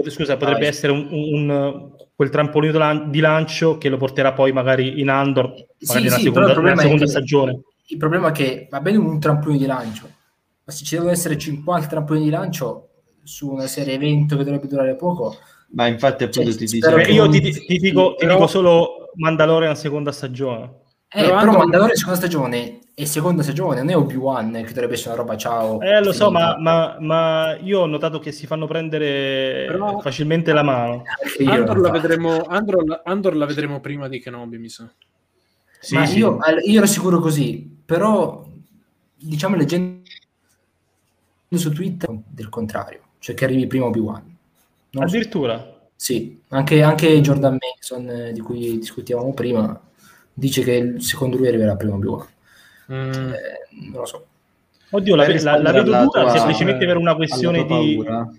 scusa, 0.10 0.38
potrebbe 0.38 0.60
Vai. 0.60 0.68
essere 0.70 0.92
un, 0.92 1.08
un- 1.12 1.92
quel 2.20 2.30
trampolino 2.32 2.74
di 2.74 2.78
lan- 2.78 3.10
di 3.10 3.20
lancio 3.22 3.78
che 3.78 3.88
lo 3.88 3.96
porterà 3.96 4.34
poi 4.34 4.52
magari 4.52 5.00
in 5.00 5.08
Andor, 5.08 5.46
magari 5.46 5.68
Sì, 5.80 5.94
nella 6.04 6.16
sì, 6.18 6.24
seconda, 6.24 6.40
però 6.40 6.48
il 6.48 6.54
problema 6.54 6.76
nella 6.76 6.82
è 6.82 6.84
seconda 6.84 7.06
che- 7.06 7.10
stagione. 7.12 7.62
il 7.86 7.98
problema 7.98 8.28
è 8.28 8.32
che 8.34 8.68
va 8.70 8.82
bene 8.82 8.98
un 8.98 9.20
trampolino 9.22 9.58
di 9.60 9.66
lancio 9.66 10.10
ma 10.66 10.72
se 10.74 10.84
ci 10.84 10.96
devono 10.96 11.14
essere 11.14 11.38
50 11.38 11.88
trampolini 11.88 12.26
di 12.26 12.32
lancio 12.32 12.90
su 13.24 13.50
una 13.50 13.68
serie 13.68 13.94
evento 13.94 14.36
che 14.36 14.44
dovrebbe 14.44 14.68
durare 14.68 14.96
poco 14.98 15.38
Ma 15.72 15.88
infatti 15.88 16.26
appunto 16.26 16.50
Cioè, 16.50 16.58
ti 16.58 16.66
dicevo... 16.66 16.98
io 17.00 17.30
ti, 17.30 17.40
ti 17.40 17.78
dico, 17.78 18.16
ti 18.18 18.26
però- 18.26 18.34
dico 18.36 18.48
solo 18.48 19.12
Mandalorian 19.16 19.78
seconda 19.78 20.12
stagione. 20.12 20.70
Eh, 21.12 21.24
Però 21.24 21.40
però, 21.40 21.58
Mandalorian 21.58 21.96
seconda 21.96 22.20
stagione 22.20 22.80
è 22.94 23.04
seconda 23.06 23.42
stagione, 23.42 23.78
non 23.78 23.90
è 23.90 23.98
Obi-Wan 23.98 24.52
che 24.64 24.74
dovrebbe 24.74 24.94
essere 24.94 25.14
una 25.14 25.22
roba 25.24 25.38
ciao. 25.38 25.80
Eh, 25.82 26.04
lo 26.04 26.12
so, 26.12 26.30
ma, 26.30 26.56
ma- 26.60 26.98
ma 27.00 27.56
io 27.56 27.80
ho 27.80 27.86
notato 27.88 28.20
che 28.20 28.32
si 28.32 28.46
fanno 28.46 28.68
prendere 28.68 29.66
Però- 29.68 30.00
facilmente 30.02 30.52
la 30.54 30.62
mano. 30.64 31.04
Andor 31.48 31.80
la, 31.80 31.90
vedremo, 31.90 32.44
Andor, 32.44 32.86
la- 32.86 33.02
Andor 33.06 33.36
la 33.36 33.46
vedremo 33.46 33.80
prima 33.80 34.08
di 34.08 34.20
Kenobi, 34.20 34.58
mi 34.60 34.70
sa. 34.70 34.88
Sì, 35.80 35.96
ma 35.96 36.06
sì. 36.06 36.18
Io, 36.20 36.38
io 36.66 36.78
ero 36.78 36.86
sicuro 36.86 37.20
così, 37.20 37.68
però 37.86 38.46
diciamo 39.16 39.56
leggendo 39.56 40.02
su 41.50 41.72
Twitter 41.72 42.10
del 42.28 42.50
contrario, 42.50 43.00
cioè 43.20 43.34
che 43.34 43.46
arrivi 43.46 43.66
prima 43.66 43.86
Obi-Wan. 43.86 44.22
Non 44.92 45.08
so. 45.08 45.16
Addirittura. 45.16 45.74
Sì, 45.96 46.40
anche, 46.50 46.84
anche 46.84 47.20
Jordan 47.22 47.58
Mason 47.58 48.10
eh, 48.10 48.32
di 48.34 48.42
cui 48.42 48.78
discutevamo 48.78 49.34
prima 49.34 49.80
dice 50.40 50.64
che 50.64 50.96
secondo 51.00 51.38
lui 51.38 51.48
arriverà 51.48 51.76
prima 51.76 51.96
Obi-Wan. 51.96 52.28
Mm. 52.92 53.12
Eh, 53.34 53.68
non 53.92 54.00
lo 54.02 54.06
so. 54.06 54.26
Oddio, 54.92 55.16
la, 55.16 55.26
Per 55.26 55.44
la- 55.44 55.62
la 55.62 55.72
vedo 55.72 55.92
dura 55.92 56.06
tua- 56.06 56.30
semplicemente 56.30 56.86
per 56.86 56.98
una 56.98 57.16
questione 57.16 57.60
di... 57.66 57.66
paura. 57.68 58.32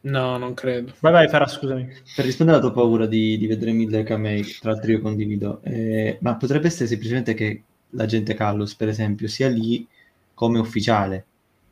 No, 0.00 0.38
non 0.38 0.54
credo. 0.54 0.94
Vai, 1.00 1.12
vai, 1.12 1.28
Farah, 1.28 1.46
scusami. 1.46 1.86
Per 2.14 2.24
rispondere 2.24 2.58
alla 2.58 2.66
tua 2.66 2.74
paura 2.80 3.06
di, 3.06 3.36
di 3.36 3.46
vedere 3.46 3.72
mille 3.72 4.02
camei, 4.04 4.42
tra 4.60 4.70
l'altro 4.70 4.90
io 4.92 5.00
condivido, 5.00 5.60
eh, 5.64 6.18
ma 6.20 6.36
potrebbe 6.36 6.68
essere 6.68 6.86
semplicemente 6.86 7.34
che 7.34 7.62
l'agente 7.90 8.34
Callus, 8.34 8.74
per 8.74 8.88
esempio, 8.88 9.28
sia 9.28 9.48
lì 9.48 9.86
come 10.34 10.58
ufficiale 10.58 11.26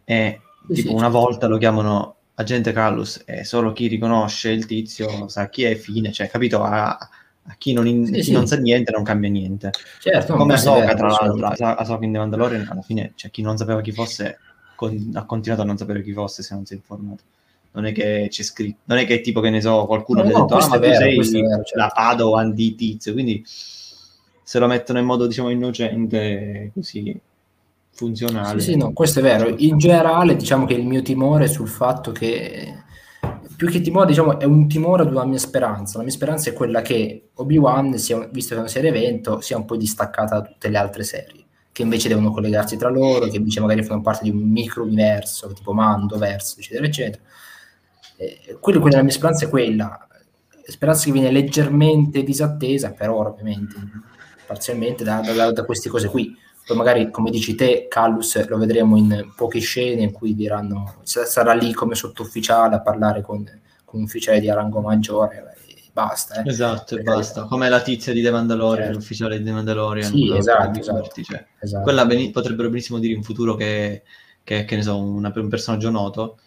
e 0.04 0.40
Sì, 0.66 0.74
tipo 0.74 0.88
sì, 0.88 0.94
una 0.94 1.04
certo. 1.04 1.18
volta 1.18 1.46
lo 1.46 1.58
chiamano 1.58 2.14
agente 2.34 2.72
Callus 2.72 3.22
e 3.24 3.44
solo 3.44 3.72
chi 3.72 3.86
riconosce 3.86 4.50
il 4.50 4.66
tizio 4.66 5.28
sa 5.28 5.48
chi 5.48 5.62
è 5.64 5.74
fine, 5.76 6.12
cioè 6.12 6.28
capito? 6.28 6.62
A, 6.62 6.98
a 7.48 7.54
chi, 7.58 7.72
non, 7.72 7.86
in- 7.86 8.06
Sì, 8.06 8.12
chi 8.12 8.22
sì. 8.22 8.32
non 8.32 8.46
sa 8.46 8.56
niente 8.56 8.90
non 8.92 9.02
cambia 9.04 9.30
niente. 9.30 9.70
Certo, 10.00 10.34
come 10.34 10.54
Ahsoka, 10.54 10.80
vero, 10.80 10.96
tra 10.96 11.06
l'altro, 11.08 11.34
vero. 11.34 11.46
Ahso- 11.48 11.64
Ahsoka 11.64 12.04
in 12.04 12.12
The 12.12 12.18
Mandalorian, 12.18 12.68
alla 12.70 12.82
fine, 12.82 13.12
cioè, 13.14 13.30
chi 13.30 13.42
non 13.42 13.56
sapeva 13.56 13.80
chi 13.80 13.92
fosse 13.92 14.38
con- 14.74 15.10
ha 15.14 15.24
continuato 15.24 15.62
a 15.62 15.66
non 15.66 15.76
sapere 15.76 16.02
chi 16.02 16.12
fosse 16.12 16.42
se 16.42 16.54
non 16.54 16.64
si 16.66 16.74
è 16.74 16.76
informato. 16.76 17.22
Non 17.72 17.84
è 17.84 17.92
che 17.92 18.28
c'è 18.30 18.42
scritto, 18.42 18.78
non 18.84 18.98
è 18.98 19.06
che 19.06 19.20
tipo 19.20 19.40
che 19.40 19.50
ne 19.50 19.60
so, 19.60 19.84
qualcuno 19.86 20.22
No, 20.22 20.28
ha 20.28 20.30
no, 20.32 20.40
detto, 20.46 20.54
ah, 20.54 20.68
ma 20.68 20.76
è 20.76 20.78
tu 20.78 20.84
vero, 20.86 21.22
sei 21.22 21.42
vero, 21.42 21.62
certo. 21.62 21.78
la 21.78 21.90
Padawan 21.94 22.54
di 22.54 22.74
tizio, 22.74 23.12
quindi 23.12 23.44
se 23.46 24.58
lo 24.58 24.66
mettono 24.66 24.98
in 24.98 25.04
modo, 25.04 25.26
diciamo, 25.26 25.50
innocente, 25.50 26.70
così 26.72 27.18
funzionale. 27.92 28.60
Sì, 28.60 28.72
sì, 28.72 28.76
no, 28.76 28.92
questo 28.92 29.18
è 29.18 29.22
vero. 29.22 29.54
In 29.58 29.76
generale, 29.78 30.36
diciamo 30.36 30.64
che 30.66 30.74
il 30.74 30.86
mio 30.86 31.02
timore 31.02 31.44
è 31.44 31.48
sul 31.48 31.68
fatto 31.68 32.12
che 32.12 32.82
più 33.56 33.68
che 33.68 33.80
timore, 33.80 34.06
diciamo, 34.06 34.38
è 34.38 34.44
un 34.44 34.68
timore 34.68 35.02
ad 35.02 35.10
una 35.10 35.24
mia 35.24 35.38
speranza. 35.38 35.98
La 35.98 36.04
mia 36.04 36.12
speranza 36.12 36.50
è 36.50 36.52
quella 36.52 36.82
che 36.82 37.30
Obi-Wan, 37.34 37.96
sia, 37.98 38.28
visto 38.30 38.50
che 38.50 38.56
è 38.56 38.60
una 38.60 38.68
serie 38.68 38.90
evento, 38.90 39.40
sia 39.40 39.56
un 39.56 39.64
po' 39.64 39.76
distaccata 39.76 40.40
da 40.40 40.46
tutte 40.46 40.68
le 40.68 40.78
altre 40.78 41.04
serie, 41.04 41.44
che 41.72 41.82
invece 41.82 42.08
devono 42.08 42.30
collegarsi 42.30 42.76
tra 42.76 42.90
loro, 42.90 43.26
che 43.26 43.36
invece 43.36 43.60
magari 43.60 43.82
fanno 43.82 44.02
parte 44.02 44.24
di 44.24 44.30
un 44.30 44.38
micro-universo, 44.38 45.52
tipo 45.52 45.72
Mando, 45.72 46.18
Verso, 46.18 46.58
eccetera, 46.58 46.86
eccetera. 46.86 47.22
Eh, 48.16 48.58
quello, 48.60 48.80
quella, 48.80 48.98
la 48.98 49.02
mia 49.02 49.12
speranza 49.12 49.46
è 49.46 49.48
quella. 49.48 50.06
speranza 50.66 51.04
che 51.04 51.12
viene 51.12 51.30
leggermente 51.30 52.22
disattesa, 52.22 52.92
però 52.92 53.26
ovviamente 53.26 53.74
parzialmente 54.46 55.02
da, 55.02 55.20
da, 55.20 55.52
da 55.52 55.64
queste 55.64 55.88
cose 55.88 56.08
qui. 56.08 56.34
Poi 56.66 56.76
magari, 56.76 57.10
come 57.12 57.30
dici 57.30 57.54
te, 57.54 57.86
Callus 57.88 58.44
lo 58.48 58.58
vedremo 58.58 58.96
in 58.96 59.32
poche 59.36 59.60
scene 59.60 60.02
in 60.02 60.10
cui 60.10 60.34
diranno, 60.34 60.96
sarà 61.02 61.52
lì 61.52 61.72
come 61.72 61.94
sottufficiale 61.94 62.74
a 62.74 62.80
parlare 62.80 63.22
con, 63.22 63.44
con 63.84 64.00
un 64.00 64.06
ufficiale 64.06 64.40
di 64.40 64.50
rango 64.50 64.80
maggiore 64.80 65.54
e 65.68 65.90
basta. 65.92 66.42
Eh. 66.42 66.48
Esatto, 66.48 66.96
e 66.96 67.02
basta. 67.02 67.44
Come 67.44 67.68
la 67.68 67.80
tizia 67.80 68.12
di 68.12 68.20
The 68.20 68.32
Mandalorian, 68.32 68.86
certo. 68.86 68.98
l'ufficiale 68.98 69.38
di 69.38 69.44
The 69.44 69.52
Mandalorian. 69.52 70.10
Sì, 70.10 70.36
esatto, 70.36 70.80
esatto, 70.80 71.22
cioè. 71.22 71.46
esatto. 71.60 71.82
Quella 71.84 72.04
ben, 72.04 72.32
potrebbero 72.32 72.68
benissimo 72.68 72.98
dire 72.98 73.14
in 73.14 73.22
futuro 73.22 73.54
che, 73.54 74.02
che, 74.42 74.64
che 74.64 74.74
ne 74.74 74.82
so, 74.82 74.98
una, 74.98 75.32
un 75.32 75.48
personaggio 75.48 75.90
noto 75.90 76.38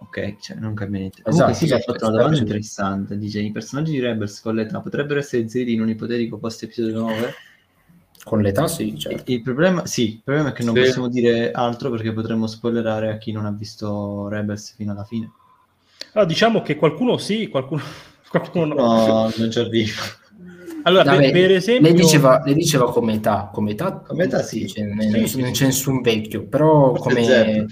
Ok, 0.00 0.36
cioè 0.38 0.56
non 0.58 0.74
cambia 0.74 1.00
niente. 1.00 1.22
Comunque 1.22 1.50
esatto, 1.50 1.66
sì, 1.66 1.72
ha 1.72 1.80
fatto 1.80 2.06
una 2.06 2.18
domanda 2.18 2.38
interessante. 2.38 3.18
Dice, 3.18 3.40
i 3.40 3.50
personaggi 3.50 3.90
di 3.90 4.00
Rebels 4.00 4.40
con 4.40 4.54
l'età 4.54 4.80
potrebbero 4.80 5.18
essere 5.18 5.42
inseriti 5.42 5.72
in 5.72 5.80
un 5.80 5.88
ipotetico 5.88 6.38
post 6.38 6.62
episodio 6.62 7.00
9? 7.00 7.34
Con 8.28 8.42
l'età 8.42 8.68
sì, 8.68 8.98
certo. 8.98 9.32
Il 9.32 9.40
problema, 9.40 9.86
sì, 9.86 10.08
il 10.08 10.20
problema 10.22 10.50
è 10.50 10.52
che 10.52 10.62
non 10.62 10.74
sì. 10.74 10.82
possiamo 10.82 11.08
dire 11.08 11.50
altro 11.50 11.88
perché 11.88 12.12
potremmo 12.12 12.46
spoilerare 12.46 13.10
a 13.10 13.16
chi 13.16 13.32
non 13.32 13.46
ha 13.46 13.50
visto 13.50 14.28
Rebels 14.28 14.74
fino 14.76 14.92
alla 14.92 15.04
fine. 15.04 15.30
Allora, 16.12 16.28
diciamo 16.28 16.60
che 16.60 16.76
qualcuno 16.76 17.16
sì, 17.16 17.48
qualcuno, 17.48 17.80
qualcuno 18.28 18.66
no. 18.66 19.06
No, 19.06 19.32
non 19.34 19.50
ci 19.50 19.58
arriva. 19.58 20.02
Allora, 20.82 21.04
Vabbè, 21.04 21.22
per, 21.22 21.32
per, 21.32 21.52
esempio... 21.52 21.90
Lei 21.90 22.00
diceva, 22.00 22.42
lei 22.44 22.54
diceva 22.54 22.92
come 22.92 23.14
età, 23.14 23.48
come 23.50 23.70
età, 23.70 24.02
come 24.06 24.24
età 24.24 24.42
sì. 24.42 24.68
Cioè, 24.68 24.84
sì, 24.98 25.26
sì, 25.26 25.40
non 25.40 25.52
c'è 25.52 25.64
nessun 25.64 26.02
vecchio, 26.02 26.44
però 26.44 26.94
Forse 26.94 27.66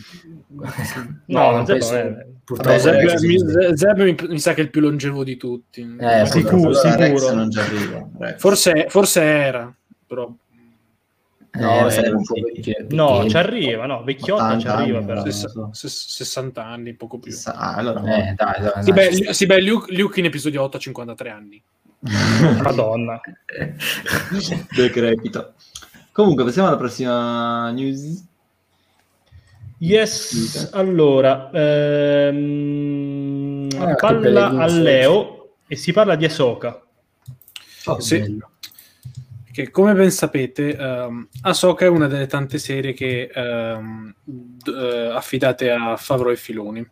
come... 0.48 1.22
no, 1.26 1.50
non 1.50 1.64
penso... 1.66 1.94
È... 1.94 2.26
Purtroppo 2.46 2.78
Zeb, 2.78 3.18
mi, 3.22 3.76
Zeb 3.76 4.02
mi, 4.02 4.16
mi, 4.28 4.38
sa 4.38 4.54
che 4.54 4.60
è 4.60 4.64
il 4.64 4.70
più 4.70 4.80
longevo 4.80 5.24
di 5.24 5.36
tutti. 5.36 5.96
Eh, 5.98 6.26
sicuro, 6.26 6.72
sicuro. 6.74 7.34
non 7.34 7.50
ci 7.50 7.58
arriva. 7.58 8.08
Forse, 8.38 8.86
forse 8.88 9.20
era, 9.20 9.74
però... 10.06 10.32
No, 11.56 11.88
eh, 11.88 12.10
un 12.10 12.24
po 12.24 12.34
no 12.88 13.28
ci 13.28 13.36
arriva, 13.36 13.86
no, 13.86 14.04
vecchiotta 14.04 14.58
ci 14.58 14.68
arriva 14.68 15.02
però. 15.02 15.24
Sess- 15.72 16.06
60 16.06 16.64
anni, 16.64 16.94
poco 16.94 17.18
più. 17.18 17.36
Ah, 17.44 17.74
allora, 17.74 18.00
eh, 18.02 18.34
dai, 18.34 18.60
dai, 18.60 18.72
sì, 18.82 18.92
dai, 18.92 19.20
beh, 19.20 19.32
sì, 19.32 19.46
beh 19.46 19.62
Luke, 19.62 19.92
Luke, 19.94 20.20
in 20.20 20.26
episodio 20.26 20.62
8 20.62 20.76
ha 20.76 20.80
53 20.80 21.30
anni. 21.30 21.62
Madonna. 22.62 23.20
Decrepito. 24.74 25.54
Comunque, 26.12 26.44
passiamo 26.44 26.68
alla 26.68 26.76
prossima 26.76 27.70
news. 27.70 28.24
Yes, 29.78 30.70
allora, 30.72 31.50
ehm, 31.52 33.68
ah, 33.78 33.94
palla 33.96 34.56
a 34.56 34.66
Leo 34.66 35.56
e 35.66 35.76
si 35.76 35.92
parla 35.92 36.16
di 36.16 36.24
Ahsoka. 36.24 36.82
Oh, 37.84 38.00
sì. 38.00 38.42
Che 39.56 39.70
come 39.70 39.94
ben 39.94 40.10
sapete, 40.10 40.76
um, 40.78 41.26
Ahsoka 41.40 41.86
è 41.86 41.88
una 41.88 42.08
delle 42.08 42.26
tante 42.26 42.58
serie 42.58 42.92
che 42.92 43.30
um, 43.34 44.12
d- 44.22 44.68
uh, 44.68 45.14
affidate 45.14 45.70
a 45.70 45.96
Favreau 45.96 46.30
e 46.32 46.36
Filoni. 46.36 46.86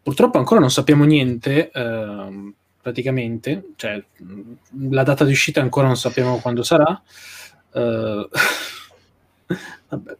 Purtroppo 0.00 0.38
ancora 0.38 0.60
non 0.60 0.70
sappiamo 0.70 1.02
niente, 1.02 1.72
uh, 1.74 2.54
praticamente, 2.80 3.70
cioè 3.74 4.00
la 4.88 5.02
data 5.02 5.24
di 5.24 5.32
uscita 5.32 5.60
ancora 5.60 5.88
non 5.88 5.96
sappiamo 5.96 6.38
quando 6.38 6.62
sarà. 6.62 7.02
Uh, 7.72 8.28
vabbè. 9.88 10.16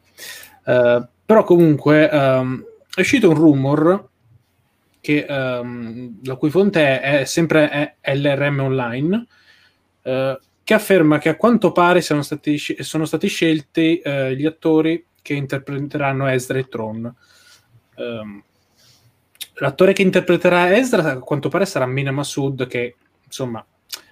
Uh, 0.64 1.06
però 1.24 1.44
comunque 1.44 2.08
um, 2.10 2.64
è 2.92 2.98
uscito 2.98 3.28
un 3.28 3.36
rumor 3.36 4.08
che, 5.00 5.24
la 5.28 6.34
cui 6.34 6.50
fonte 6.50 7.00
è, 7.00 7.20
è 7.20 7.24
sempre 7.26 7.96
è 8.00 8.16
LRM 8.16 8.58
Online, 8.58 9.26
che 10.68 10.74
afferma 10.74 11.16
che 11.16 11.30
a 11.30 11.36
quanto 11.36 11.72
pare 11.72 12.02
sono 12.02 12.20
stati, 12.20 12.58
sono 12.58 13.06
stati 13.06 13.26
scelti 13.26 14.02
uh, 14.04 14.10
gli 14.32 14.44
attori 14.44 15.02
che 15.22 15.32
interpreteranno 15.32 16.26
Ezra 16.26 16.58
e 16.58 16.68
Tron. 16.68 17.14
Um, 17.94 18.42
l'attore 19.54 19.94
che 19.94 20.02
interpreterà 20.02 20.76
Ezra 20.76 21.12
a 21.12 21.18
quanto 21.20 21.48
pare 21.48 21.64
sarà 21.64 21.86
Mina 21.86 22.10
Massoud, 22.10 22.66
che 22.66 22.96
insomma 23.24 23.64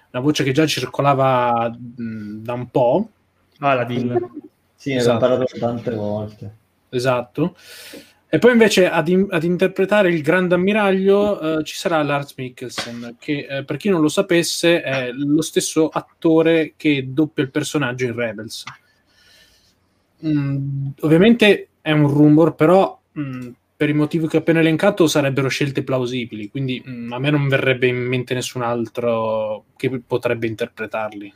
una 0.09 0.21
voce 0.23 0.43
che 0.43 0.51
già 0.51 0.65
circolava 0.65 1.69
mh, 1.69 2.41
da 2.41 2.53
un 2.53 2.71
po'. 2.71 3.07
Ah, 3.59 3.75
la 3.75 3.83
Dill. 3.83 4.27
Sì, 4.73 4.93
ne 4.93 4.95
esatto. 4.95 5.25
abbiamo 5.25 5.43
parlato 5.43 5.59
tante 5.59 5.91
volte 5.91 6.55
esatto. 6.89 7.55
E 8.29 8.39
poi 8.39 8.51
invece 8.51 8.89
ad, 8.89 9.07
in- 9.07 9.27
ad 9.29 9.43
interpretare 9.43 10.09
il 10.09 10.21
grande 10.21 10.55
ammiraglio 10.55 11.41
uh, 11.41 11.61
ci 11.63 11.75
sarà 11.75 12.03
Lars 12.03 12.33
Mikkelsen, 12.35 13.15
che 13.17 13.47
uh, 13.49 13.63
per 13.63 13.77
chi 13.77 13.87
non 13.89 14.01
lo 14.01 14.09
sapesse 14.09 14.81
è 14.81 15.11
lo 15.13 15.41
stesso 15.41 15.87
attore 15.87 16.73
che 16.75 17.05
doppia 17.07 17.43
il 17.43 17.51
personaggio 17.51 18.03
in 18.03 18.13
Rebels. 18.13 18.65
Mm, 20.25 20.87
ovviamente 21.01 21.69
è 21.79 21.91
un 21.91 22.07
rumor, 22.07 22.55
però 22.55 22.99
mm, 23.17 23.49
per 23.77 23.87
i 23.87 23.93
motivi 23.93 24.27
che 24.27 24.37
ho 24.37 24.39
appena 24.39 24.59
elencato 24.59 25.07
sarebbero 25.07 25.47
scelte 25.47 25.83
plausibili, 25.83 26.49
quindi 26.49 26.83
mm, 26.85 27.13
a 27.13 27.19
me 27.19 27.29
non 27.29 27.47
verrebbe 27.47 27.87
in 27.87 27.97
mente 27.97 28.33
nessun 28.33 28.61
altro 28.61 29.65
che 29.77 30.01
potrebbe 30.05 30.47
interpretarli. 30.47 31.33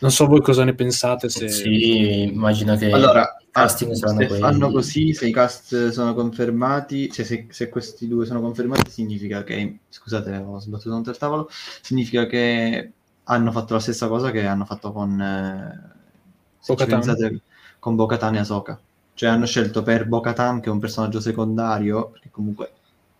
Non 0.00 0.10
so 0.10 0.26
voi 0.26 0.40
cosa 0.40 0.64
ne 0.64 0.74
pensate. 0.74 1.28
Se... 1.28 1.48
Sì, 1.48 2.22
immagino 2.22 2.76
che 2.76 2.90
allora, 2.90 3.36
casting 3.50 3.92
saranno 3.92 4.20
se 4.20 4.38
fanno 4.38 4.70
così, 4.70 5.12
se 5.12 5.26
i 5.26 5.32
cast 5.32 5.88
sono 5.88 6.14
confermati, 6.14 7.10
cioè 7.10 7.24
se, 7.24 7.46
se, 7.50 7.68
questi 7.68 8.06
due 8.06 8.24
sono 8.24 8.40
confermati, 8.40 8.90
significa 8.90 9.42
che, 9.42 9.80
scusate, 9.88 10.36
ho 10.36 10.60
sbattuto 10.60 10.94
un 10.94 11.02
il 11.04 11.16
tavolo, 11.16 11.50
significa 11.80 12.26
che 12.26 12.92
hanno 13.24 13.52
fatto 13.52 13.74
la 13.74 13.80
stessa 13.80 14.08
cosa 14.08 14.30
che 14.30 14.46
hanno 14.46 14.64
fatto 14.64 14.92
con, 14.92 15.20
eh, 15.20 16.76
pensate, 16.86 17.40
con 17.78 17.96
Bo-Katan 17.96 18.36
e 18.36 18.38
Ahsoka. 18.38 18.80
Cioè 19.14 19.30
hanno 19.30 19.46
scelto 19.46 19.82
per 19.82 20.06
Bo-Katan, 20.06 20.60
che 20.60 20.68
è 20.68 20.72
un 20.72 20.78
personaggio 20.78 21.20
secondario, 21.20 22.10
perché 22.10 22.30
comunque, 22.30 22.72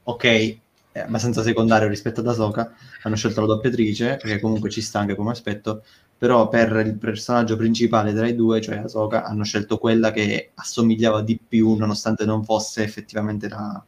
ok, 0.05 0.59
è 0.99 1.05
abbastanza 1.07 1.43
secondario 1.43 1.89
rispetto 1.89 2.21
ad 2.21 2.27
Ahsoka, 2.29 2.73
hanno 3.03 3.17
scelto 3.17 3.41
la 3.41 3.47
doppiatrice, 3.47 4.19
perché 4.21 4.41
comunque 4.41 4.71
ci 4.71 4.81
sta 4.81 4.99
anche 4.99 5.15
come 5.15 5.31
aspetto, 5.31 5.83
però 6.17 6.49
per 6.49 6.83
il 6.85 6.97
personaggio 6.97 7.57
principale 7.57 8.13
tra 8.13 8.27
i 8.27 8.35
due, 8.35 8.61
cioè 8.61 8.79
Ahsoka, 8.79 9.25
hanno 9.25 9.45
scelto 9.45 9.79
quella 9.79 10.11
che 10.11 10.51
assomigliava 10.55 11.23
di 11.23 11.39
più, 11.39 11.75
nonostante 11.75 12.25
non 12.25 12.45
fosse 12.45 12.83
effettivamente 12.83 13.49
la, 13.49 13.83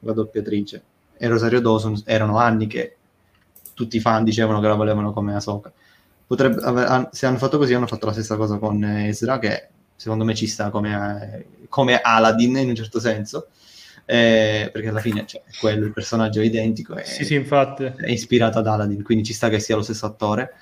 la 0.00 0.12
doppiatrice. 0.12 0.82
E 1.16 1.28
Rosario 1.28 1.60
Dawson 1.60 2.00
erano 2.04 2.38
anni 2.38 2.66
che 2.66 2.96
tutti 3.74 3.96
i 3.96 4.00
fan 4.00 4.24
dicevano 4.24 4.60
che 4.60 4.68
la 4.68 4.74
volevano 4.74 5.12
come 5.12 5.34
Ahsoka. 5.34 5.72
Potrebbe, 6.26 7.08
se 7.10 7.26
hanno 7.26 7.38
fatto 7.38 7.58
così, 7.58 7.74
hanno 7.74 7.86
fatto 7.86 8.06
la 8.06 8.12
stessa 8.12 8.36
cosa 8.36 8.58
con 8.58 8.82
Ezra, 8.84 9.38
che 9.38 9.68
secondo 9.96 10.24
me 10.24 10.34
ci 10.34 10.46
sta 10.46 10.70
come, 10.70 11.46
come 11.68 12.00
Aladdin 12.00 12.56
in 12.56 12.68
un 12.70 12.74
certo 12.74 13.00
senso 13.00 13.48
eh, 14.04 14.68
perché 14.72 14.88
alla 14.88 15.00
fine 15.00 15.24
cioè, 15.26 15.42
quello 15.60 15.86
il 15.86 15.92
personaggio 15.92 16.40
è 16.40 16.44
identico 16.44 16.94
è, 16.94 17.04
sì, 17.04 17.24
sì, 17.24 17.34
infatti. 17.34 17.84
è 17.84 18.10
ispirato 18.10 18.58
ad 18.58 18.66
Aladdin 18.66 19.02
quindi 19.02 19.24
ci 19.24 19.32
sta 19.32 19.48
che 19.48 19.60
sia 19.60 19.76
lo 19.76 19.82
stesso 19.82 20.06
attore. 20.06 20.54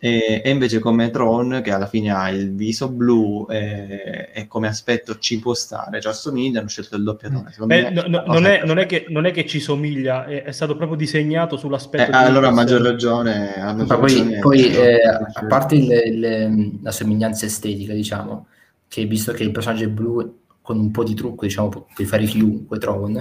E, 0.00 0.42
e 0.44 0.50
invece 0.50 0.78
come 0.78 1.10
Tron 1.10 1.60
che 1.60 1.72
alla 1.72 1.88
fine 1.88 2.12
ha 2.12 2.30
il 2.30 2.54
viso 2.54 2.88
blu 2.88 3.48
e, 3.50 4.30
e 4.32 4.46
come 4.46 4.68
aspetto 4.68 5.18
ci 5.18 5.40
può 5.40 5.54
stare 5.54 6.00
cioè 6.00 6.12
assomiglia 6.12 6.60
hanno 6.60 6.68
scelto 6.68 6.94
il 6.94 7.02
doppiatore 7.02 7.52
eh, 7.68 7.90
no, 7.90 8.04
no, 8.06 8.22
non, 8.24 8.46
è, 8.46 8.62
non, 8.64 8.78
è 8.78 8.86
che, 8.86 9.06
non, 9.08 9.26
è, 9.26 9.32
che, 9.32 9.44
ci 9.44 9.58
somiglia 9.58 10.24
è, 10.24 10.44
è 10.44 10.52
stato 10.52 10.76
proprio 10.76 10.96
disegnato 10.96 11.56
sull'aspetto 11.56 12.12
eh, 12.12 12.14
allora 12.14 12.46
a 12.46 12.52
maggior 12.52 12.80
ragione, 12.80 13.54
Ma 13.58 13.96
poi, 13.98 14.38
poi 14.38 14.72
eh, 14.72 15.00
a 15.04 15.46
parte 15.48 15.74
le, 15.74 16.12
le, 16.12 16.70
la 16.80 16.92
somiglianza 16.92 17.46
estetica 17.46 17.92
diciamo 17.92 18.46
che 18.86 19.04
visto 19.04 19.32
che 19.32 19.42
il 19.42 19.50
personaggio 19.50 19.82
è 19.82 19.88
blu 19.88 20.38
con 20.68 20.78
un 20.78 20.90
po' 20.90 21.02
di 21.02 21.14
trucco, 21.14 21.46
diciamo, 21.46 21.70
puoi 21.94 22.06
fare 22.06 22.26
chiunque 22.26 22.76
Tron. 22.76 23.16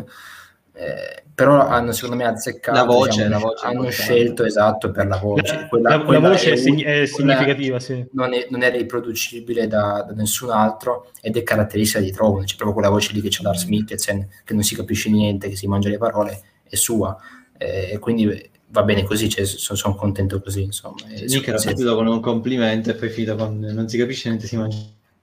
Eh, 0.73 1.23
però 1.33 1.65
hanno 1.65 1.93
secondo 1.93 2.17
me 2.17 2.25
azzeccato 2.25 2.77
la 2.77 2.83
voce, 2.83 3.23
diciamo, 3.23 3.29
la 3.29 3.39
voce 3.39 3.65
hanno 3.65 3.89
scelto 3.89 4.43
esatto 4.43 4.91
per 4.91 5.07
la 5.07 5.15
voce. 5.15 5.67
Quella, 5.69 5.95
la, 5.95 6.03
quella 6.03 6.19
la 6.19 6.29
voce 6.29 6.51
è, 6.51 6.61
è, 6.61 7.01
è 7.01 7.05
significativa 7.05 7.79
sì. 7.79 8.05
non, 8.11 8.33
è, 8.33 8.47
non, 8.49 8.63
è, 8.63 8.71
riproducibile 8.71 9.65
da, 9.67 10.03
da, 10.05 10.13
nessun 10.13 10.49
altro 10.49 11.09
ed 11.21 11.37
è 11.37 11.43
caratteristica 11.43 11.99
di 12.01 12.11
Tron 12.11 12.43
c'è 12.43 12.55
proprio 12.55 12.73
quella 12.73 12.89
voce 12.89 13.13
lì 13.13 13.21
che 13.21 13.29
c'è 13.29 13.43
Lars 13.43 13.63
Mikkelsen 13.63 14.27
che 14.43 14.53
non 14.53 14.63
si 14.63 14.75
capisce 14.75 15.09
niente 15.09 15.47
che 15.47 15.55
si 15.55 15.67
mangia 15.67 15.87
le 15.87 15.97
parole 15.97 16.41
è 16.63 16.75
sua. 16.75 17.15
Eh, 17.57 17.91
e 17.93 17.99
quindi 17.99 18.51
va 18.67 18.83
bene 18.83 19.03
così 19.03 19.29
cioè, 19.29 19.45
sono, 19.45 19.77
sono, 19.77 19.95
contento 19.95 20.41
così 20.41 20.63
insomma. 20.63 20.97
Nick 21.07 21.47
era 21.47 21.57
partito 21.57 21.95
con 21.95 22.07
un 22.07 22.19
complimento 22.19 22.89
e 22.89 22.95
poi 22.95 23.09
finito 23.09 23.35
con 23.35 23.57
non 23.57 23.87
si 23.87 23.97
capisce 23.97 24.27
niente 24.27 24.47
si 24.47 24.57
mangia 24.57 24.77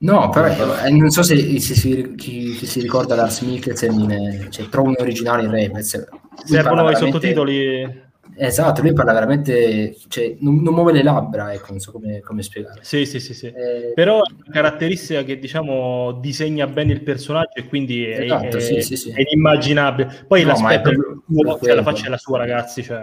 No, 0.05 0.29
però 0.29 0.47
eh, 0.83 0.91
non 0.91 1.09
so 1.09 1.23
se, 1.23 1.35
se 1.59 1.73
si, 1.73 2.13
chi, 2.15 2.51
chi, 2.51 2.65
si 2.67 2.79
ricorda 2.79 3.15
Lars 3.15 3.41
Mikkelsen, 3.41 3.99
in, 3.99 4.47
cioè, 4.51 4.69
trovo 4.69 4.89
un 4.89 4.95
originale 4.99 5.43
in 5.43 5.49
Rebels. 5.49 6.07
Servono 6.43 6.91
i 6.91 6.95
sottotitoli? 6.95 8.03
Esatto, 8.37 8.81
lui 8.81 8.93
parla 8.93 9.13
veramente, 9.13 9.95
cioè, 10.07 10.35
non, 10.41 10.61
non 10.61 10.73
muove 10.75 10.91
le 10.91 11.01
labbra, 11.01 11.53
ecco, 11.53 11.67
non 11.69 11.79
so 11.79 11.91
come, 11.91 12.19
come 12.19 12.43
spiegare. 12.43 12.81
Sì, 12.83 13.05
sì, 13.05 13.19
sì, 13.19 13.33
sì. 13.33 13.47
Eh, 13.47 13.93
Però 13.95 14.17
è 14.17 14.31
una 14.31 14.51
caratteristica 14.51 15.23
che 15.23 15.39
diciamo 15.39 16.11
disegna 16.21 16.67
bene 16.67 16.91
il 16.93 17.01
personaggio 17.01 17.53
e 17.55 17.67
quindi 17.67 18.05
è, 18.05 18.25
Esatto, 18.25 18.57
è- 18.57 18.59
sì, 18.59 18.81
sì, 18.81 18.97
sì. 18.97 19.11
è 19.11 19.21
inimmaginabile. 19.21 20.25
Poi 20.27 20.41
No, 20.41 20.47
l'aspetto 20.49 20.89
cioè, 20.91 21.43
la 21.43 21.55
quello. 21.57 21.83
faccia 21.83 22.05
è 22.05 22.09
la 22.09 22.17
sua, 22.17 22.37
ragazzi. 22.37 22.83
Cioè, 22.83 23.01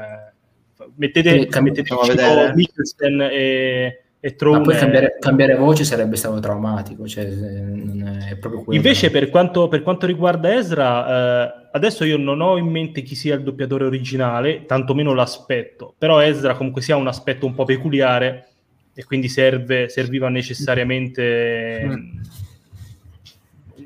mettete, 0.96 1.48
mettete. 1.60 1.94
Mikkelsen 2.54 3.20
e, 3.22 4.02
e 4.24 4.28
ma 4.30 4.36
Throne. 4.36 4.60
poi 4.62 4.76
cambiare, 4.76 5.16
cambiare 5.18 5.56
voce 5.56 5.82
sarebbe 5.82 6.14
stato 6.14 6.38
traumatico, 6.38 7.08
cioè, 7.08 7.24
è 7.24 8.36
proprio 8.36 8.62
quello. 8.62 8.80
Invece, 8.80 9.10
per 9.10 9.28
quanto, 9.30 9.66
per 9.66 9.82
quanto 9.82 10.06
riguarda 10.06 10.54
Ezra, 10.54 11.08
eh, 11.48 11.68
adesso 11.72 12.04
io 12.04 12.16
non 12.18 12.40
ho 12.40 12.56
in 12.56 12.66
mente 12.66 13.02
chi 13.02 13.16
sia 13.16 13.34
il 13.34 13.42
doppiatore 13.42 13.84
originale, 13.84 14.64
tantomeno 14.64 15.12
l'aspetto, 15.12 15.92
però 15.98 16.22
Ezra 16.22 16.54
comunque 16.54 16.82
sia 16.82 16.94
un 16.94 17.08
aspetto 17.08 17.46
un 17.46 17.54
po' 17.54 17.64
peculiare 17.64 18.46
e 18.94 19.02
quindi 19.04 19.28
serve, 19.28 19.88
serviva 19.88 20.28
necessariamente 20.28 21.82
Mm. 21.84 22.20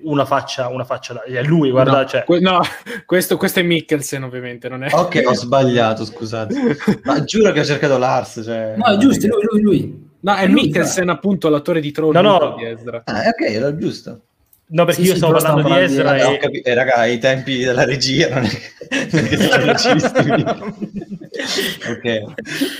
una 0.02 0.26
faccia, 0.26 0.68
una 0.68 0.84
faccia 0.84 1.14
da... 1.14 1.22
È 1.22 1.42
lui, 1.44 1.70
guarda, 1.70 2.00
no, 2.00 2.06
cioè, 2.06 2.24
que- 2.24 2.40
no, 2.40 2.60
questo, 3.06 3.38
questo 3.38 3.60
è 3.60 3.62
Mikkelsen 3.62 4.22
ovviamente, 4.22 4.68
non 4.68 4.84
è... 4.84 4.92
Ok, 4.92 5.22
ho 5.24 5.32
sbagliato, 5.34 6.04
scusate. 6.04 6.76
Ma 7.04 7.24
giuro 7.24 7.52
che 7.52 7.60
ho 7.60 7.64
cercato 7.64 7.96
Lars. 7.96 8.42
Cioè... 8.44 8.74
No, 8.76 8.84
è 8.84 8.96
giusto, 8.98 9.26
lui, 9.28 9.42
lui, 9.50 9.60
lui. 9.62 10.05
No, 10.20 10.34
è 10.34 10.46
Lui, 10.46 10.62
Mikkelsen 10.64 11.08
appunto 11.08 11.48
l'attore 11.48 11.80
di 11.80 11.92
Troll 11.92 12.12
No, 12.14 12.20
no. 12.20 12.54
di 12.56 12.64
Ezra. 12.64 13.02
Ah, 13.04 13.28
ok, 13.28 13.40
era 13.42 13.76
giusto. 13.76 14.20
no, 14.68 14.84
perché 14.84 15.02
Sì, 15.02 15.06
io 15.06 15.12
sì, 15.12 15.18
stavo 15.18 15.34
però 15.34 15.44
parlando 15.44 15.68
di 15.68 15.74
parlando 15.74 15.92
Ezra 15.94 16.12
di- 16.14 16.18
Eh, 16.20 16.22
e... 16.22 16.26
ho 16.26 16.38
capito. 16.38 16.68
Eh, 16.68 16.74
raga, 16.74 16.94
ai 16.96 17.18
tempi 17.18 17.58
della 17.58 17.84
regia 17.84 18.28
non 18.34 18.44
è 18.44 18.48
che, 18.48 18.72
è 18.88 19.64
registi. 19.64 20.30
ok. 21.90 22.24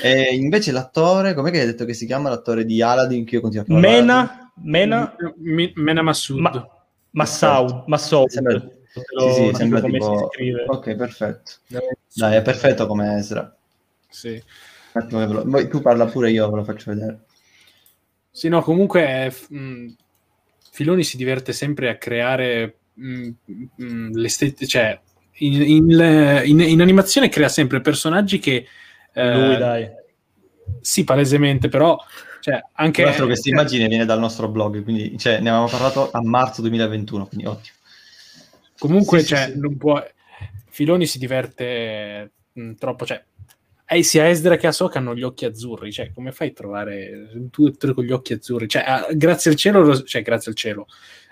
E 0.02 0.34
invece 0.34 0.72
l'attore, 0.72 1.34
com'è 1.34 1.50
che 1.50 1.60
hai 1.60 1.66
detto 1.66 1.84
che 1.84 1.94
si 1.94 2.06
chiama 2.06 2.28
l'attore 2.28 2.64
di 2.64 2.82
Aladdin? 2.82 3.24
Che 3.24 3.34
io 3.36 3.40
continuo 3.40 3.64
a 3.64 3.68
chiamare 3.68 4.00
Mena, 4.00 4.52
Mena, 4.62 5.16
Mi- 5.38 5.72
Mena 5.76 6.02
Massoud. 6.02 6.40
Ma- 6.40 6.68
Massaud, 7.10 7.84
Massoud. 7.86 8.28
Sembra- 8.28 8.58
Sì, 8.58 9.02
lo 9.14 9.30
sì, 9.32 9.42
dico 9.44 9.56
sembra 9.56 9.80
tipo... 9.82 10.18
si 10.18 10.24
scrive. 10.34 10.64
Ok, 10.68 10.94
perfetto. 10.96 11.52
Dai, 12.14 12.36
è 12.36 12.42
perfetto 12.42 12.86
come 12.86 13.16
Ezra. 13.18 13.54
Sì. 14.08 14.42
Un 14.96 15.02
attimo 15.02 15.20
che 15.20 15.26
ve 15.26 15.32
lo- 15.34 15.44
Poi 15.44 15.68
tu 15.68 15.82
parla 15.82 16.06
pure 16.06 16.30
io, 16.30 16.48
ve 16.50 16.56
lo 16.56 16.64
faccio 16.64 16.90
vedere. 16.92 17.24
Sì, 18.30 18.48
no, 18.48 18.62
comunque 18.62 19.32
mh, 19.48 19.86
Filoni 20.70 21.04
si 21.04 21.16
diverte 21.16 21.52
sempre 21.52 21.88
a 21.90 21.96
creare 21.96 22.78
mh, 22.94 23.28
mh, 23.76 24.10
l'estetica, 24.18 24.66
cioè 24.66 25.00
in, 25.38 25.62
in- 25.62 26.42
in- 26.44 26.60
in 26.60 26.80
animazione 26.80 27.28
crea 27.28 27.48
sempre 27.48 27.80
personaggi 27.80 28.38
che 28.38 28.66
eh, 29.12 29.32
Lui, 29.32 29.56
dai. 29.58 29.88
sì, 30.80 31.04
palesemente, 31.04 31.68
però 31.68 31.98
cioè, 32.40 32.62
anche 32.72 33.02
Tra 33.02 33.10
l'altro 33.10 33.26
questa 33.26 33.48
eh, 33.48 33.52
immagine 33.52 33.88
viene 33.88 34.04
dal 34.04 34.18
nostro 34.18 34.48
blog, 34.48 34.82
quindi 34.82 35.18
cioè, 35.18 35.40
ne 35.40 35.48
avevamo 35.48 35.68
parlato 35.68 36.10
a 36.10 36.22
marzo 36.22 36.60
2021, 36.60 37.26
quindi 37.26 37.46
ottimo. 37.46 37.74
comunque 38.78 39.18
Sì, 39.20 39.26
sì, 39.26 39.34
cioè, 39.34 39.50
sì. 39.52 39.58
non 39.58 39.76
può 39.76 40.02
Filoni 40.68 41.06
si 41.06 41.18
diverte 41.18 42.32
mh, 42.52 42.72
troppo, 42.74 43.06
cioè 43.06 43.22
eh, 43.88 44.02
sia 44.02 44.28
Esdra 44.28 44.56
che 44.56 44.66
Ahsoka 44.66 44.98
hanno 44.98 45.14
gli 45.14 45.22
occhi 45.22 45.44
azzurri, 45.44 45.92
cioè 45.92 46.12
come 46.12 46.32
fai 46.32 46.48
a 46.48 46.52
trovare 46.52 47.28
tre 47.78 47.94
con 47.94 48.04
gli 48.04 48.12
occhi 48.12 48.32
azzurri? 48.34 48.68
Cioè, 48.68 48.82
ah, 48.86 49.06
grazie 49.12 49.50
al 49.50 49.56
cielo, 49.56 49.80
lo- 49.82 50.02
cioè 50.02 50.22
grazie 50.22 50.50
al 50.50 50.56
cielo. 50.56 50.86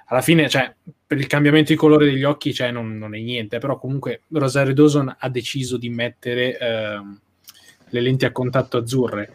Alla 0.06 0.20
fine, 0.20 0.48
cioè, 0.48 0.74
per 1.06 1.18
il 1.18 1.26
cambiamento 1.26 1.72
di 1.72 1.78
colore 1.78 2.04
degli 2.06 2.24
occhi, 2.24 2.52
cioè, 2.52 2.70
non, 2.70 2.96
non 2.98 3.14
è 3.14 3.20
niente, 3.20 3.58
però 3.58 3.78
comunque 3.78 4.22
Rosario 4.28 4.74
Dawson 4.74 5.14
ha 5.18 5.28
deciso 5.30 5.76
di 5.78 5.88
mettere 5.88 6.58
ehm, 6.58 7.20
le 7.88 8.00
lenti 8.00 8.24
a 8.24 8.32
contatto 8.32 8.76
azzurre. 8.76 9.32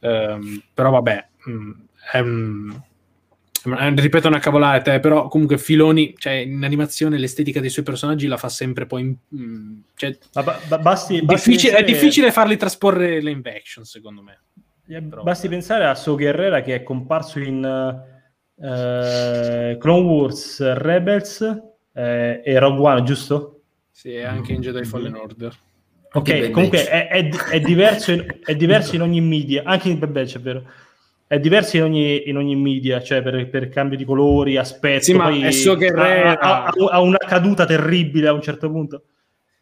Ehm, 0.00 0.62
però 0.72 0.90
vabbè, 0.90 1.28
mh, 1.44 1.70
è 2.12 2.18
un- 2.20 2.80
ripeto 3.64 4.28
una 4.28 4.38
cavolata, 4.38 4.94
eh, 4.94 5.00
però 5.00 5.28
comunque 5.28 5.58
Filoni, 5.58 6.14
cioè 6.16 6.32
in 6.34 6.62
animazione 6.64 7.18
l'estetica 7.18 7.60
dei 7.60 7.70
suoi 7.70 7.84
personaggi 7.84 8.26
la 8.26 8.36
fa 8.36 8.48
sempre 8.48 8.86
poi... 8.86 9.00
in- 9.02 9.16
mh, 9.28 9.82
cioè, 9.96 10.16
ba- 10.32 10.58
ba- 10.68 10.78
basti, 10.78 11.18
è 11.18 11.22
basti 11.22 11.50
difficile, 11.50 11.72
è 11.72 11.76
pensare- 11.84 11.98
difficile 12.00 12.32
farli 12.32 12.56
trasporre 12.56 13.20
live 13.20 13.54
action, 13.56 13.84
secondo 13.84 14.22
me. 14.22 14.40
Eh, 14.88 15.02
Però, 15.02 15.22
Basti 15.22 15.46
vabbè. 15.46 15.56
pensare 15.58 15.84
a 15.86 15.94
So 15.94 16.16
Guerrera 16.16 16.62
che 16.62 16.74
è 16.74 16.82
comparso 16.82 17.38
in 17.38 17.64
eh, 18.60 19.76
Clone 19.78 20.04
Wars, 20.06 20.72
Rebels 20.74 21.40
eh, 21.94 22.42
e 22.44 22.58
Rogue 22.58 22.86
One, 22.92 23.02
giusto? 23.04 23.62
Sì, 23.90 24.14
e 24.14 24.24
anche 24.24 24.52
in 24.52 24.60
Jedi 24.60 24.84
Fallen 24.84 25.14
Order. 25.14 25.54
Ok, 26.12 26.50
comunque 26.50 26.88
è, 26.88 27.06
è- 27.08 27.28
è 27.28 27.60
diverso 27.60 28.10
in, 28.12 28.26
è 28.44 28.56
diverso 28.56 28.96
in 28.96 29.02
ogni 29.02 29.20
media, 29.20 29.62
anche 29.64 29.88
in 29.88 29.98
Bad 29.98 30.10
Batch, 30.10 30.36
è 30.36 30.40
vero. 30.40 30.64
È 31.30 31.38
diverso 31.38 31.76
in 31.76 31.84
ogni, 31.84 32.28
in 32.28 32.36
ogni 32.36 32.56
media, 32.56 33.00
cioè 33.00 33.22
per, 33.22 33.48
per 33.48 33.68
cambio 33.68 33.96
di 33.96 34.04
colori, 34.04 34.56
aspetto. 34.56 35.04
Sì, 35.04 35.12
ma 35.12 35.30
è 35.30 35.52
So 35.52 35.76
Guerrera. 35.76 36.40
ha, 36.40 36.64
ha- 36.64 36.72
ha 36.90 37.00
una 37.00 37.18
caduta 37.18 37.64
terribile 37.66 38.26
a 38.26 38.32
un 38.32 38.42
certo 38.42 38.68
punto. 38.68 39.04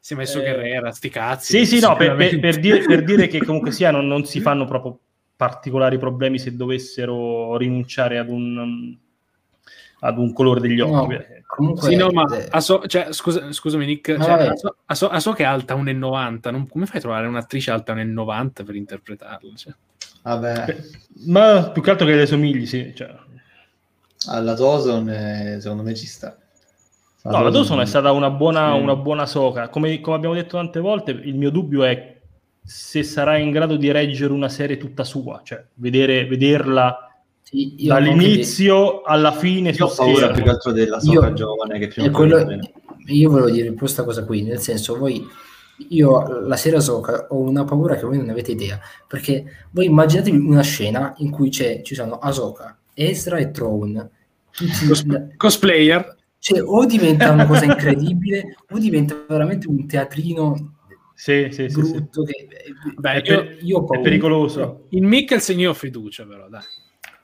Si 0.00 0.14
è 0.14 0.16
messo 0.16 0.38
Eh, 0.38 0.44
Guerrera, 0.44 0.90
sti 0.92 1.10
cazzi. 1.10 1.58
Sì, 1.58 1.76
sì, 1.76 1.80
no, 1.86 1.94
per, 1.94 2.16
per- 2.16 2.40
per 2.40 2.58
dire, 2.58 2.78
per 2.86 3.04
dire 3.04 3.26
che 3.26 3.44
comunque 3.44 3.70
sia 3.70 3.90
non, 3.90 4.06
non 4.06 4.24
si 4.24 4.40
fanno 4.40 4.64
proprio 4.64 4.98
particolari 5.36 5.98
problemi 5.98 6.38
se 6.38 6.56
dovessero 6.56 7.58
rinunciare 7.58 8.16
ad 8.16 8.30
un, 8.30 8.96
ad 10.00 10.16
un 10.16 10.32
colore 10.32 10.60
degli 10.60 10.80
occhi. 10.80 11.12
No, 11.16 11.24
comunque, 11.48 11.90
Sì, 11.90 11.96
no, 11.96 12.08
ma 12.10 12.24
eh, 12.34 12.46
Aso- 12.48 12.86
cioè, 12.86 13.08
scusa, 13.12 13.52
scusami 13.52 13.84
Nick, 13.84 14.08
No, 14.16 14.24
cioè, 14.24 14.36
vabbè. 14.36 14.48
Aso, 14.52 14.76
Aso- 14.86 15.08
Aso 15.10 15.32
che 15.34 15.42
è 15.42 15.46
alta 15.46 15.74
1,90, 15.74 16.50
non- 16.50 16.66
come 16.66 16.86
fai 16.86 16.96
a 16.96 17.00
trovare 17.00 17.26
un'attrice 17.26 17.70
alta 17.70 17.92
1,90 17.92 18.64
per 18.64 18.74
interpretarla? 18.74 19.54
Cioè? 19.54 19.74
Vabbè, 20.22 20.76
Ma 21.26 21.70
più 21.72 21.82
che 21.82 21.90
altro 21.90 22.06
che 22.06 22.14
le 22.14 22.26
somigli, 22.26 22.66
sì. 22.66 22.92
Cioè. 22.94 23.08
alla 24.28 24.54
Dawson 24.54 25.08
eh, 25.08 25.58
secondo 25.60 25.82
me 25.82 25.94
ci 25.94 26.06
sta. 26.06 26.36
No, 27.22 27.42
la 27.42 27.50
Dawson 27.50 27.80
è 27.80 27.86
stata 27.86 28.10
una 28.12 28.30
buona, 28.30 28.74
Sì. 28.74 28.80
una 28.80 28.96
buona 28.96 29.26
soca. 29.26 29.68
Come, 29.68 30.00
come 30.00 30.16
abbiamo 30.16 30.34
detto 30.34 30.56
tante 30.56 30.80
volte, 30.80 31.10
il 31.10 31.34
mio 31.34 31.50
dubbio 31.50 31.84
è 31.84 32.16
se 32.62 33.02
sarà 33.02 33.36
in 33.38 33.50
grado 33.50 33.76
di 33.76 33.90
reggere 33.90 34.32
una 34.32 34.48
serie 34.48 34.76
tutta 34.76 35.02
sua, 35.04 35.40
cioè 35.44 35.64
vedere, 35.74 36.26
vederla 36.26 37.10
sì, 37.42 37.82
io 37.84 37.94
dall'inizio 37.94 39.00
alla 39.02 39.32
fine 39.32 39.70
Io 39.70 39.86
ho 39.86 39.94
paura 39.94 40.14
schermo. 40.16 40.34
più 40.34 40.42
che 40.42 40.50
altro 40.50 40.72
della 40.72 40.98
Io- 41.02 41.12
soca 41.14 41.32
giovane 41.32 41.78
che 41.78 41.88
prima 41.88 42.10
quello- 42.10 42.58
io 43.06 43.30
volevo 43.30 43.48
dire 43.50 43.72
questa 43.72 44.04
cosa 44.04 44.24
qui, 44.26 44.42
nel 44.42 44.58
senso, 44.58 44.98
voi, 44.98 45.26
io 45.90 46.40
la 46.40 46.56
sera 46.56 46.80
Soca 46.80 47.26
ho 47.30 47.38
una 47.38 47.64
paura 47.64 47.94
che 47.96 48.04
voi 48.04 48.16
non 48.18 48.28
avete 48.30 48.52
idea, 48.52 48.78
perché 49.06 49.66
voi 49.70 49.86
immaginatevi 49.86 50.36
una 50.36 50.62
scena 50.62 51.14
in 51.18 51.30
cui 51.30 51.50
c'è, 51.50 51.82
ci 51.82 51.94
sono 51.94 52.18
Ahsoka, 52.18 52.76
Ezra 52.94 53.38
e 53.38 53.50
Throne, 53.50 54.10
tutti, 54.50 54.86
Cos- 54.86 55.06
cosplayer. 55.36 56.16
cioè, 56.38 56.62
o 56.62 56.84
diventa 56.84 57.30
una 57.30 57.46
cosa 57.46 57.64
incredibile, 57.70 58.56
o 58.70 58.78
diventa 58.78 59.16
veramente 59.28 59.68
un 59.68 59.86
teatrino 59.86 60.74
Sì, 61.14 61.48
sì, 61.50 61.68
sì, 61.68 61.82
sì. 61.82 61.92
brutto. 61.92 62.22
Che, 62.24 62.46
Beh, 62.96 63.12
È, 63.12 63.16
io- 63.16 63.22
per- 63.44 63.58
io 63.62 63.78
ho 63.78 63.92
è 63.92 64.00
pericoloso. 64.00 64.86
in 64.90 65.04
Mikkelsen 65.06 65.58
io 65.58 65.70
ho 65.70 65.74
fiducia, 65.74 66.24
però, 66.26 66.48
dai. 66.48 66.62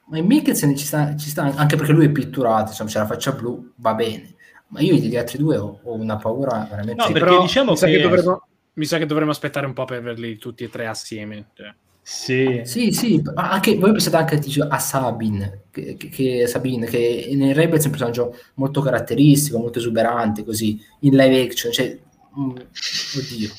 Ma 0.06 0.18
in 0.18 0.26
Mikkelsen 0.26 0.76
ci 0.76 0.84
sta, 0.84 1.16
ci 1.16 1.30
sta 1.30 1.44
anche 1.54 1.76
perché 1.76 1.92
lui 1.92 2.04
è 2.06 2.10
pitturato, 2.10 2.68
insomma, 2.70 2.90
c'è 2.90 2.98
la 2.98 3.06
faccia 3.06 3.32
blu, 3.32 3.72
va 3.76 3.94
bene. 3.94 4.33
Ma 4.68 4.80
io 4.80 4.98
degli 4.98 5.16
altri 5.16 5.38
due 5.38 5.56
ho, 5.56 5.80
ho 5.82 5.94
una 5.94 6.16
paura 6.16 6.66
veramente... 6.68 6.94
No, 6.94 7.06
Sì, 7.06 7.12
perché 7.12 7.28
però 7.28 7.42
diciamo 7.42 7.70
mi 7.72 7.76
sa 7.76 7.86
che- 7.86 7.96
che 7.96 8.02
dovremmo, 8.02 8.46
mi 8.74 8.84
sa 8.84 8.98
che 8.98 9.06
dovremmo 9.06 9.30
aspettare 9.30 9.66
un 9.66 9.72
po' 9.72 9.84
per 9.84 9.98
averli 9.98 10.36
tutti 10.36 10.64
e 10.64 10.68
tre 10.70 10.86
assieme. 10.86 11.46
cioè. 11.54 11.72
Sì. 12.02 12.60
Sì, 12.64 12.92
sì, 12.92 13.22
ma 13.34 13.50
anche, 13.50 13.76
voi 13.76 13.92
pensate 13.92 14.16
anche 14.16 14.38
dice, 14.38 14.60
a 14.68 14.78
Sabine 14.78 15.62
che, 15.70 15.96
che, 15.96 16.46
Sabine, 16.46 16.86
che 16.86 17.30
nei 17.34 17.52
Rebels 17.54 17.82
è 17.82 17.86
un 17.86 17.92
personaggio 17.92 18.36
molto 18.54 18.80
caratteristico, 18.82 19.58
molto 19.58 19.78
esuberante, 19.78 20.44
così, 20.44 20.78
in 21.00 21.16
live 21.16 21.40
action, 21.42 21.72
cioè, 21.72 21.98
mm, 22.38 22.50
oddio. 22.50 23.50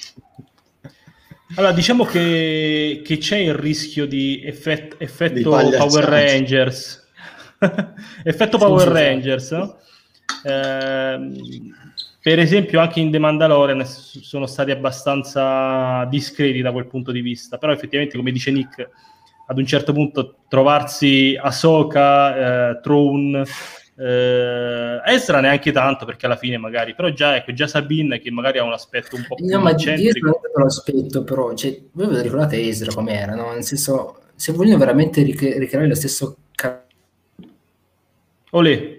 Allora, 1.58 1.72
diciamo 1.74 2.04
che, 2.06 3.02
che 3.04 3.18
c'è 3.18 3.38
il 3.38 3.54
rischio 3.54 4.06
di 4.08 4.42
effett- 4.44 4.96
effetto 5.00 5.34
Di. 5.36 5.44
Power 5.44 6.04
Rangers. 6.04 7.04
effetto 8.24 8.58
Sì, 8.58 8.64
Power 8.64 8.82
sì, 8.82 8.88
sì. 8.88 8.94
Rangers, 8.94 9.52
no? 9.52 9.78
Ehm, 10.46 11.36
per 12.22 12.40
esempio, 12.40 12.80
anche 12.80 13.00
in 13.00 13.12
The 13.12 13.20
Mandalorian 13.20 13.84
sono 13.86 14.46
stati 14.46 14.72
abbastanza 14.72 16.06
discreti 16.06 16.62
da 16.62 16.72
quel 16.72 16.86
punto 16.88 17.12
di 17.12 17.22
vista, 17.22 17.58
però 17.58 17.72
effettivamente, 17.72 18.18
come 18.18 18.32
dice 18.32 18.52
Nick, 18.52 18.90
ad 19.48 19.58
un 19.58 19.66
certo 19.66 19.94
punto 19.94 20.38
trovarsi 20.48 21.38
Ahsoka, 21.40 22.72
eh, 22.72 22.80
Throne, 22.82 23.44
eh, 23.98 25.02
Ezra 25.06 25.40
neanche 25.40 25.72
tanto 25.72 26.06
perché 26.06 26.26
alla 26.26 26.36
fine 26.36 26.58
magari, 26.58 26.96
però 26.96 27.10
già, 27.10 27.36
ecco, 27.36 27.54
già 27.54 27.68
Sabine 27.68 28.20
che 28.20 28.32
magari 28.32 28.58
ha 28.60 28.64
un 28.64 28.74
aspetto 28.74 29.16
un 29.16 29.26
po' 29.28 29.36
più 29.36 29.46
No, 29.46 29.60
ma 29.60 29.72
io 29.72 30.12
lo 30.56 30.66
aspetto, 30.66 31.24
però, 31.24 31.54
cioè, 31.54 31.80
voi 31.92 32.08
ve 32.08 32.14
lo 32.14 32.22
ricordate 32.22 32.60
Ezra 32.60 32.92
com'era, 32.94 33.36
no? 33.36 33.54
Nel 33.54 33.64
senso, 33.64 34.22
se 34.36 34.52
vogliono 34.52 34.78
veramente 34.78 35.22
ric- 35.24 35.58
ricreare 35.58 35.88
lo 35.88 35.96
stesso... 35.96 36.38
ca- 36.56 36.84
Olè. 38.52 38.95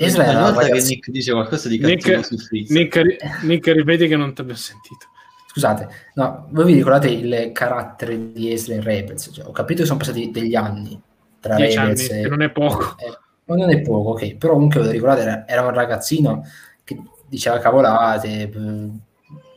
Ogni 0.00 0.14
era 0.14 0.40
volta 0.40 0.60
che 0.60 0.68
ragazzi- 0.68 0.94
Nick 0.94 1.10
dice 1.10 1.32
qualcosa 1.32 1.68
di 1.68 1.78
Nick- 1.78 2.10
cattivo. 2.10 2.64
Nick, 2.68 2.96
ri- 2.96 3.18
Nick, 3.42 3.66
ripeti 3.72 4.06
che 4.06 4.16
non 4.16 4.32
ti 4.34 4.40
abbiamo 4.40 4.58
sentito. 4.58 5.06
scusate, 5.48 5.88
no, 6.14 6.46
voi 6.50 6.66
vi 6.66 6.74
ricordate 6.74 7.08
il 7.08 7.50
carattere 7.52 8.32
di 8.32 8.52
Ezra 8.52 8.74
in 8.74 8.82
Rebels? 8.82 9.30
Cioè, 9.32 9.44
ho 9.46 9.50
capito 9.50 9.80
che 9.80 9.86
sono 9.86 9.98
passati 9.98 10.30
degli 10.30 10.54
anni 10.54 11.00
tra 11.40 11.56
Dieci 11.56 11.76
Rebels 11.78 12.08
anni, 12.10 12.18
e... 12.18 12.22
che 12.22 12.28
non 12.28 12.42
è 12.42 12.50
poco. 12.50 12.96
Eh, 12.98 13.18
ma 13.46 13.56
non 13.56 13.70
è 13.70 13.80
poco, 13.80 14.10
ok, 14.10 14.36
però 14.36 14.52
comunque 14.52 14.80
ve 14.80 14.86
lo 14.86 14.92
ricordate, 14.92 15.22
era, 15.22 15.48
era 15.48 15.62
un 15.62 15.72
ragazzino 15.72 16.44
che 16.84 16.96
diceva 17.26 17.58
cavolate, 17.58 18.28
eh, 18.28 18.50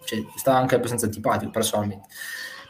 cioè, 0.06 0.20
stava 0.38 0.58
anche 0.58 0.76
abbastanza 0.76 1.06
antipatico 1.06 1.52
personalmente. 1.52 2.08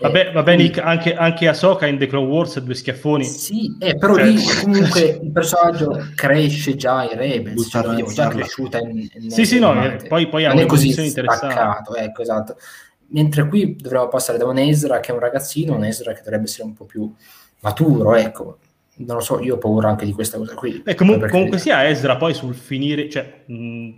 Vabbè, 0.02 0.28
Eh, 0.28 0.32
vabbè 0.32 0.44
quindi- 0.56 0.64
Nick, 0.64 0.78
anche, 0.80 1.16
anche 1.16 1.48
Ahsoka 1.48 1.86
in 1.88 1.98
The 1.98 2.08
Clone 2.08 2.28
Wars 2.28 2.60
due 2.60 2.74
schiaffoni. 2.74 3.24
Sì, 3.24 3.76
eh, 3.80 3.96
però 3.96 4.16
Cioè- 4.16 4.26
lì 4.26 4.44
comunque 4.62 5.02
il 5.24 5.32
personaggio 5.32 6.08
cresce 6.16 6.76
già 6.76 7.04
in 7.10 7.18
Rebels, 7.18 7.68
cioè, 7.70 7.82
vedevo 7.84 8.12
già 8.12 8.28
cresciuta 8.28 8.80
in, 8.80 9.08
in 9.14 9.30
Sì, 9.32 9.46
sì, 9.46 9.60
no, 9.60 9.74
eh, 9.84 9.98
poi- 10.08 10.28
poi 10.28 10.46
ha 10.46 10.54
un'evoluzione 10.54 11.08
interessante. 11.08 12.00
ecco, 12.00 12.22
esatto. 12.22 12.56
Mentre 13.14 13.48
qui 13.48 13.76
dovremmo 13.76 14.08
passare 14.08 14.38
da 14.38 14.46
un 14.48 14.58
Ezra 14.58 15.00
che 15.02 15.12
è 15.12 15.14
un 15.14 15.20
ragazzino, 15.20 15.76
un 15.76 15.84
Ezra 15.84 16.14
che 16.14 16.22
dovrebbe 16.24 16.46
essere 16.46 16.64
un 16.64 16.74
po' 16.74 16.86
più 16.86 17.14
maturo, 17.60 18.16
ecco. 18.16 18.58
Non 18.98 19.16
lo 19.18 19.22
so, 19.22 19.40
io 19.42 19.56
ho 19.56 19.58
paura 19.58 19.90
anche 19.90 20.06
di 20.06 20.12
questa 20.14 20.38
cosa 20.38 20.54
qui. 20.54 20.82
E 20.86 20.96
comu- 20.96 21.18
Perché- 21.18 21.32
comunque 21.32 21.58
sia 21.58 21.88
Ezra 21.88 22.18
poi 22.18 22.34
sul 22.34 22.54
finire, 22.56 23.10
cioè 23.10 23.44
mh, 23.48 23.90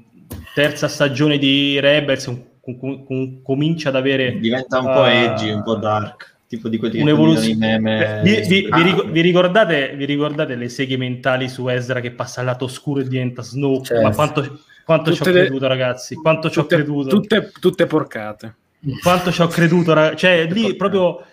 terza 0.55 0.87
stagione 0.87 1.37
di 1.37 1.79
Rebels 1.79 2.25
com- 2.25 2.43
com- 2.63 3.03
com- 3.05 3.41
comincia 3.41 3.89
ad 3.89 3.95
avere 3.95 4.37
Diventa 4.39 4.79
un 4.79 4.85
po' 4.85 5.01
Ah. 5.03 5.11
edgy, 5.11 5.51
un 5.51 5.63
po' 5.63 5.75
dark, 5.75 6.35
tipo 6.47 6.69
di 6.69 6.77
quelli 6.77 7.01
un'evoluzione. 7.01 7.55
meme. 7.79 8.19
Eh, 8.19 8.21
vi, 8.23 8.47
vi- 8.47 8.67
Ah. 8.69 8.81
vi 8.81 9.03
vi 9.11 9.21
ricordate, 9.21 9.93
vi 9.95 10.05
ricordate 10.05 10.55
le 10.55 10.69
seghe 10.69 10.95
mentali 10.97 11.49
su 11.49 11.67
Ezra 11.67 11.99
che 11.99 12.11
passa 12.11 12.39
al 12.39 12.45
lato 12.47 12.65
oscuro 12.65 13.01
e 13.01 13.07
diventa 13.07 13.41
Snoke? 13.41 13.85
Certo. 13.85 14.03
Ma 14.03 14.13
quanto, 14.13 14.59
quanto 14.85 15.11
ci 15.11 15.21
ho 15.21 15.25
Tutte 15.25 15.31
le- 15.37 15.45
creduto, 15.45 15.67
ragazzi? 15.67 16.15
Quanto 16.15 16.49
ci 16.49 16.59
ho 16.59 16.61
Tutte, 16.61 16.75
creduto? 16.75 17.09
tutte, 17.09 17.51
tutte 17.59 17.85
porcate. 17.85 18.55
Quanto 19.01 19.31
ci 19.31 19.41
ho 19.41 19.47
creduto, 19.47 19.93
rag- 19.93 20.15
cioè 20.15 20.45
lì 20.49 20.75
proprio 20.75 21.23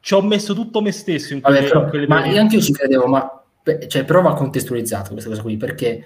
ci 0.00 0.14
ho 0.14 0.22
messo 0.22 0.54
tutto 0.54 0.80
me 0.80 0.92
stesso 0.92 1.34
in 1.34 1.40
Vabbè, 1.40 1.54
quelle, 1.56 1.68
però- 1.68 1.82
in 1.84 1.88
quelle 1.90 2.06
ma 2.06 2.26
io 2.26 2.40
anche 2.40 2.56
io 2.56 2.62
ci 2.62 2.72
credevo, 2.72 3.06
ma 3.06 3.42
cioè, 3.88 4.04
però 4.04 4.22
va 4.22 4.32
contestualizzato 4.34 5.10
questa 5.12 5.28
cosa 5.28 5.42
qui, 5.42 5.56
perché 5.58 6.02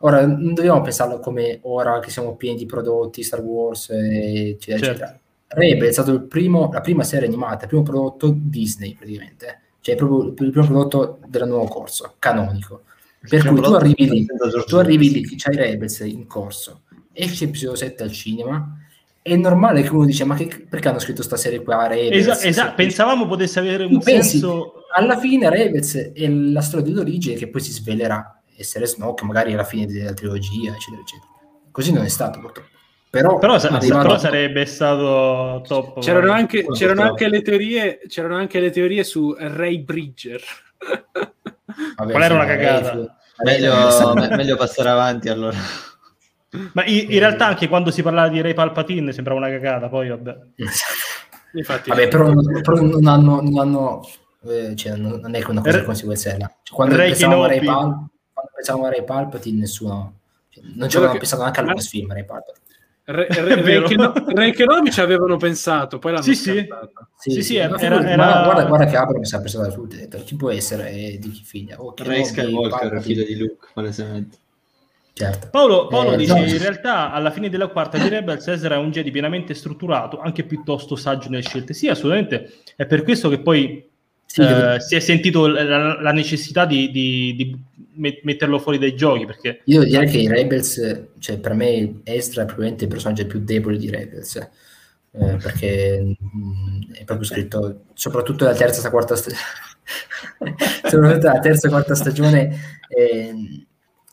ora 0.00 0.26
non 0.26 0.54
dobbiamo 0.54 0.80
pensarlo 0.80 1.18
come 1.18 1.58
ora 1.62 1.98
che 2.00 2.10
siamo 2.10 2.36
pieni 2.36 2.56
di 2.58 2.66
prodotti, 2.66 3.22
Star 3.22 3.40
Wars, 3.40 3.90
eccetera, 3.90 4.78
Certo. 4.78 4.86
eccetera. 4.86 5.20
Rebel 5.50 5.88
è 5.88 5.92
stato 5.92 6.22
primo, 6.26 6.68
la 6.72 6.80
prima 6.82 7.04
serie 7.04 7.26
animata, 7.26 7.62
il 7.62 7.68
primo 7.68 7.82
prodotto 7.82 8.32
Disney 8.36 8.94
praticamente, 8.94 9.60
cioè 9.80 9.94
proprio 9.94 10.28
il 10.28 10.34
primo 10.34 10.66
prodotto 10.66 11.18
del 11.26 11.48
nuovo 11.48 11.64
corso, 11.66 12.14
canonico. 12.18 12.82
Per 13.20 13.40
Primo 13.40 13.54
cui 13.56 13.64
tu 13.64 13.72
arrivi 13.72 14.08
lì, 14.10 14.26
tu 14.66 14.76
arrivi 14.76 15.10
lì, 15.10 15.36
c'hai 15.36 15.56
Rebels 15.56 15.98
in 16.00 16.26
corso, 16.28 16.82
esce 17.12 17.46
episodio 17.46 17.76
7 17.76 18.02
al 18.04 18.12
cinema, 18.12 18.78
è 19.20 19.34
normale 19.34 19.82
che 19.82 19.88
uno 19.90 20.04
dice 20.04 20.22
ma 20.24 20.36
che, 20.36 20.66
perché 20.68 20.88
hanno 20.88 21.00
scritto 21.00 21.22
sta 21.24 21.36
serie 21.36 21.62
qua, 21.62 21.88
Rebels? 21.88 22.28
Esatto, 22.28 22.46
esatto, 22.46 22.74
pensavamo 22.76 23.26
potesse 23.26 23.58
avere 23.58 23.84
un 23.84 23.98
pensi, 23.98 24.38
senso... 24.38 24.84
alla 24.94 25.18
fine 25.18 25.50
Rebels 25.50 26.12
è 26.12 26.28
la 26.28 26.60
storia 26.60 26.86
dell'origine 26.86 27.34
che 27.34 27.48
poi 27.48 27.60
si 27.60 27.72
svelerà 27.72 28.37
essere 28.58 28.86
Snoke, 28.86 29.24
magari 29.24 29.52
alla 29.52 29.64
fine 29.64 29.86
della 29.86 30.12
trilogia, 30.12 30.72
eccetera, 30.74 31.00
eccetera. 31.02 31.30
Così 31.70 31.92
non 31.92 32.04
è 32.04 32.08
stato 32.08 32.40
purtroppo. 32.40 32.68
Però, 33.10 33.38
Però, 33.38 33.58
sa- 33.58 33.68
arrivato- 33.68 34.02
però 34.06 34.18
sarebbe 34.18 34.66
stato 34.66 35.62
top. 35.66 36.00
C'erano 36.00 36.32
anche, 36.32 36.66
c'erano 36.72 37.02
anche 37.02 37.28
le 37.28 37.40
teorie, 37.40 38.00
c'erano 38.06 38.36
anche 38.36 38.60
le 38.60 38.70
teorie 38.70 39.02
su 39.04 39.34
Ray 39.38 39.78
Bridger. 39.82 40.42
vabbè, 41.96 42.10
Qual 42.10 42.22
era 42.22 42.34
una 42.34 42.44
cagata? 42.44 43.16
Ray- 43.36 43.60
Meglio, 43.60 44.14
me- 44.14 44.36
meglio 44.36 44.56
passare 44.56 44.88
avanti 44.90 45.28
allora. 45.28 45.56
Ma 46.72 46.84
in, 46.84 47.12
in 47.12 47.18
realtà 47.18 47.46
anche 47.46 47.68
quando 47.68 47.90
si 47.90 48.02
parlava 48.02 48.28
di 48.28 48.40
Ray 48.40 48.54
Palpatine 48.54 49.12
sembrava 49.12 49.38
una 49.38 49.48
cagata, 49.50 49.88
poi 49.88 50.08
vabbè. 50.08 50.36
Infatti, 51.54 51.88
Vabbè, 51.88 52.08
però, 52.08 52.30
però 52.60 52.80
non 52.82 53.06
hanno, 53.06 53.40
non 53.40 53.58
hanno 53.58 54.00
eh, 54.46 54.76
cioè, 54.76 54.96
non 54.96 55.34
è 55.34 55.42
che 55.42 55.50
una 55.50 55.62
cosa 55.62 55.78
di 55.78 55.84
conseguenza. 55.84 56.30
Cioè, 56.36 56.50
quando, 56.74 56.94
Ray 56.96 57.08
pensavamo 57.08 57.44
a 57.44 57.46
Ray 57.46 57.58
Kenobi. 57.60 58.06
Quando 58.38 58.52
pensavamo 58.54 58.84
a 58.86 58.90
Ray 58.90 59.04
Palpatine, 59.04 59.58
nessuno 59.58 60.12
cioè, 60.50 60.62
non 60.74 60.88
ci 60.88 60.96
avevano 60.96 61.12
che- 61.14 61.18
pensato 61.18 61.40
neanche 61.42 61.58
al 61.60 61.66
ma- 61.66 61.72
Lucasfilm 61.72 62.12
Ray 62.12 62.24
Palpatine. 62.24 62.66
Re, 63.04 63.26
Re, 64.34 64.52
Kenobi 64.52 64.92
ci 64.92 65.00
avevano 65.00 65.36
pensato, 65.38 65.98
poi 65.98 66.12
l'hanno 66.12 66.22
Sì, 66.24 66.34
sì. 66.36 66.66
Sì, 67.16 67.42
sì, 67.42 67.56
ma 67.56 67.78
era- 67.78 68.06
era- 68.06 68.16
ma 68.16 68.42
guarda, 68.44 68.64
guarda 68.66 68.84
che 68.84 68.96
Abrams 68.96 69.32
ha 69.32 69.38
pensato 69.40 69.66
da 69.66 69.72
tutti, 69.72 69.96
ha 69.96 69.98
detto, 70.00 70.18
chi 70.22 70.36
può 70.36 70.50
essere 70.50 70.90
eh, 70.90 71.18
di 71.18 71.30
chi 71.30 71.42
figlia? 71.42 71.80
Oh, 71.82 71.94
Ray 71.96 72.24
Skywalker, 72.24 73.00
figlio 73.02 73.24
di 73.24 73.36
Luke, 73.36 73.68
palesemente. 73.74 74.36
Certo. 75.14 75.48
Paolo, 75.50 75.88
Paolo 75.88 76.12
Eh, 76.12 76.16
dice: 76.16 76.32
no. 76.38 76.44
In 76.46 76.58
realtà, 76.58 77.10
alla 77.10 77.32
fine 77.32 77.48
della 77.48 77.66
quarta 77.68 77.98
di 77.98 78.08
Rebels, 78.08 78.46
Ezra 78.46 78.76
è 78.76 78.78
un 78.78 78.90
Jedi 78.92 79.10
pienamente 79.10 79.52
strutturato, 79.54 80.20
anche 80.20 80.44
piuttosto 80.44 80.94
saggio 80.94 81.28
nelle 81.28 81.42
scelte. 81.42 81.72
Sì, 81.74 81.88
assolutamente. 81.88 82.58
È 82.76 82.86
per 82.86 83.02
questo 83.02 83.28
che 83.28 83.40
poi 83.40 83.87
Sì, 84.30 84.42
eh, 84.42 84.76
si 84.78 84.94
è 84.94 85.00
sentito 85.00 85.46
la, 85.46 86.00
la 86.00 86.12
necessità 86.12 86.66
di, 86.66 86.90
di- 86.90 87.34
di 87.34 87.56
met- 87.94 88.20
metterlo 88.24 88.58
fuori 88.58 88.78
dai 88.78 88.94
giochi. 88.94 89.24
Perché 89.24 89.62
Io 89.64 89.82
direi 89.82 90.08
che 90.08 90.18
i 90.18 90.28
Rebels, 90.28 91.06
cioè 91.18 91.38
per 91.38 91.54
me 91.54 92.00
Ezra 92.04 92.42
è 92.42 92.44
probabilmente 92.44 92.84
il 92.84 92.90
personaggio 92.90 93.26
più 93.26 93.40
debole 93.40 93.78
di 93.78 93.90
Rebels, 93.90 94.36
eh, 94.36 95.36
perché 95.36 96.14
mh, 96.18 96.92
è 96.92 97.04
proprio 97.04 97.26
scritto, 97.26 97.84
soprattutto 97.94 98.44
la 98.44 98.54
terza 98.54 98.86
e 98.86 98.90
quarta 98.90 99.16
stagione, 99.16 99.42
soprattutto 100.84 101.26
la 101.26 101.38
terza 101.40 101.66
e 101.66 101.70
quarta 101.70 101.94
stagione 101.94 102.60
è, 102.86 103.32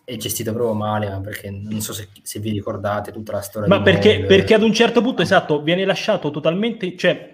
è 0.05 0.15
gestito 0.17 0.53
proprio 0.53 0.75
male, 0.75 1.09
ma 1.09 1.19
perché 1.19 1.49
non 1.49 1.81
so 1.81 1.91
se, 1.91 2.07
se 2.21 2.39
vi 2.39 2.51
ricordate 2.51 3.11
tutta 3.11 3.33
la 3.33 3.41
storia 3.41 3.67
Ma 3.67 3.81
perché, 3.81 4.23
perché 4.23 4.53
ad 4.53 4.61
un 4.63 4.73
certo 4.73 5.01
punto, 5.01 5.21
esatto, 5.21 5.61
viene 5.61 5.83
lasciato 5.83 6.31
totalmente, 6.31 6.95
cioè, 6.95 7.33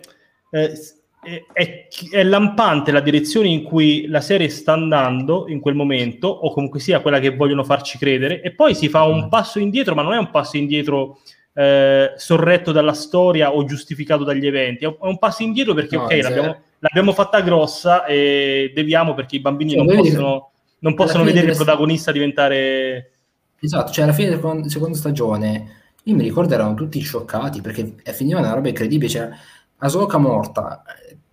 eh, 0.52 0.74
è, 1.22 1.44
è- 1.54 1.88
è 2.10 2.24
lampante 2.24 2.92
la 2.92 3.00
direzione 3.00 3.48
in 3.48 3.64
cui 3.64 4.08
la 4.08 4.22
serie 4.22 4.50
sta 4.50 4.74
andando 4.74 5.46
in 5.48 5.60
quel 5.60 5.76
momento, 5.76 6.28
o 6.28 6.52
comunque 6.52 6.80
sia 6.80 7.00
quella 7.00 7.20
che 7.20 7.36
vogliono 7.36 7.64
farci 7.64 7.98
credere, 7.98 8.42
e 8.42 8.52
poi 8.52 8.74
si 8.74 8.90
fa 8.90 9.04
un 9.04 9.26
Mm. 9.26 9.28
passo 9.30 9.60
indietro, 9.60 9.94
ma 9.96 10.02
non 10.02 10.14
è 10.14 10.18
un 10.18 10.32
passo 10.32 10.58
indietro 10.58 11.20
eh, 11.54 12.14
sorretto 12.16 12.72
dalla 12.72 12.94
storia 12.94 13.54
o 13.54 13.64
giustificato 13.66 14.24
dagli 14.24 14.48
eventi, 14.48 14.86
è 14.86 14.96
un, 15.00 15.20
passo 15.20 15.44
indietro 15.44 15.74
perché, 15.74 15.98
No, 15.98 16.04
ok, 16.04 16.20
l'abbiamo, 16.22 16.58
l'abbiamo 16.80 17.12
fatta 17.12 17.42
grossa 17.42 18.06
e 18.06 18.72
deviamo 18.74 19.14
perché 19.14 19.36
i 19.36 19.42
bambini 19.42 19.72
Sì, 19.72 19.76
non 19.76 19.86
possono, 19.86 20.52
non 20.80 20.94
possono 20.96 21.24
vedere 21.24 21.50
il 21.50 21.56
protagonista 21.56 22.12
diventare... 22.12 23.12
Esatto, 23.60 23.92
cioè 23.92 24.06
alla 24.06 24.14
fine 24.14 24.30
della 24.30 24.70
seconda, 24.70 24.98
stagione 24.98 25.76
io 26.04 26.16
mi 26.16 26.24
ricordo 26.24 26.54
erano 26.56 26.74
tutti 26.74 27.00
scioccati 27.00 27.62
perché 27.62 27.94
finiva 28.14 28.40
una 28.40 28.54
roba 28.54 28.70
incredibile, 28.70 29.12
c'era 29.12 29.30
Ahsoka 29.78 30.18
morta, 30.18 30.84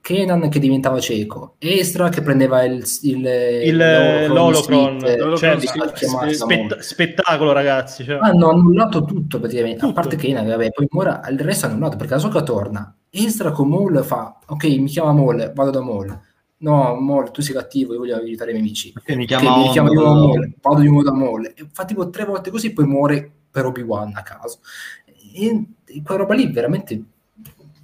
Kenan 0.08 0.48
che 0.48 0.58
diventava 0.58 1.00
cieco, 1.00 1.56
Ezra 1.58 2.08
che 2.08 2.22
prendeva 2.22 2.64
il, 2.64 2.82
il, 3.02 3.26
Il, 3.26 3.76
l'Holocron, 3.76 4.96
l'Holocron 5.00 5.36
cioè, 5.36 5.86
da 6.16 6.32
spett- 6.32 6.78
spettacolo 6.78 7.52
ragazzi. 7.52 8.04
Cioè. 8.04 8.16
Hanno 8.18 8.48
annullato 8.48 9.04
tutto 9.04 9.38
praticamente, 9.38 9.80
a 9.80 9.88
Tutto. 9.88 9.92
parte 9.92 10.16
Kenan, 10.16 10.46
vabbè, 10.46 10.70
poi 10.70 10.86
Mora, 10.92 11.20
il 11.28 11.38
resto 11.38 11.66
è 11.66 11.68
annullato 11.68 11.98
perché 11.98 12.14
Ahsoka 12.14 12.42
torna, 12.42 12.96
Ezra 13.10 13.50
con 13.50 13.68
Maul 13.68 14.02
fa, 14.02 14.38
ok 14.46 14.64
mi 14.78 14.86
chiama 14.86 15.12
Maul, 15.12 15.52
vado 15.54 15.70
da 15.70 15.82
Maul, 15.82 16.18
no 16.56 16.94
Maul 16.94 17.30
tu 17.30 17.42
sei 17.42 17.54
cattivo, 17.54 17.92
io 17.92 17.98
voglio 17.98 18.16
aiutare 18.16 18.52
i 18.52 18.54
miei 18.54 18.64
amici, 18.64 18.92
Perché 18.92 19.14
mi 19.14 19.26
chiama 19.26 19.58
mi 19.58 19.64
richiama 19.64 19.90
di 19.90 19.94
nuovo 19.94 20.14
no? 20.14 20.26
Maul, 20.26 20.52
vado 20.62 20.80
di 20.80 20.86
nuovo 20.88 21.02
da 21.02 21.12
Maul, 21.12 21.52
e 21.54 21.68
fa 21.70 21.84
tipo 21.84 22.08
tre 22.08 22.24
volte 22.24 22.50
così, 22.50 22.72
poi 22.72 22.86
muore 22.86 23.30
per 23.50 23.66
Obi-Wan 23.66 24.12
a 24.14 24.22
caso. 24.22 24.60
E, 25.34 25.64
e 25.84 26.02
quella 26.02 26.22
roba 26.22 26.32
lì 26.32 26.50
veramente 26.50 27.02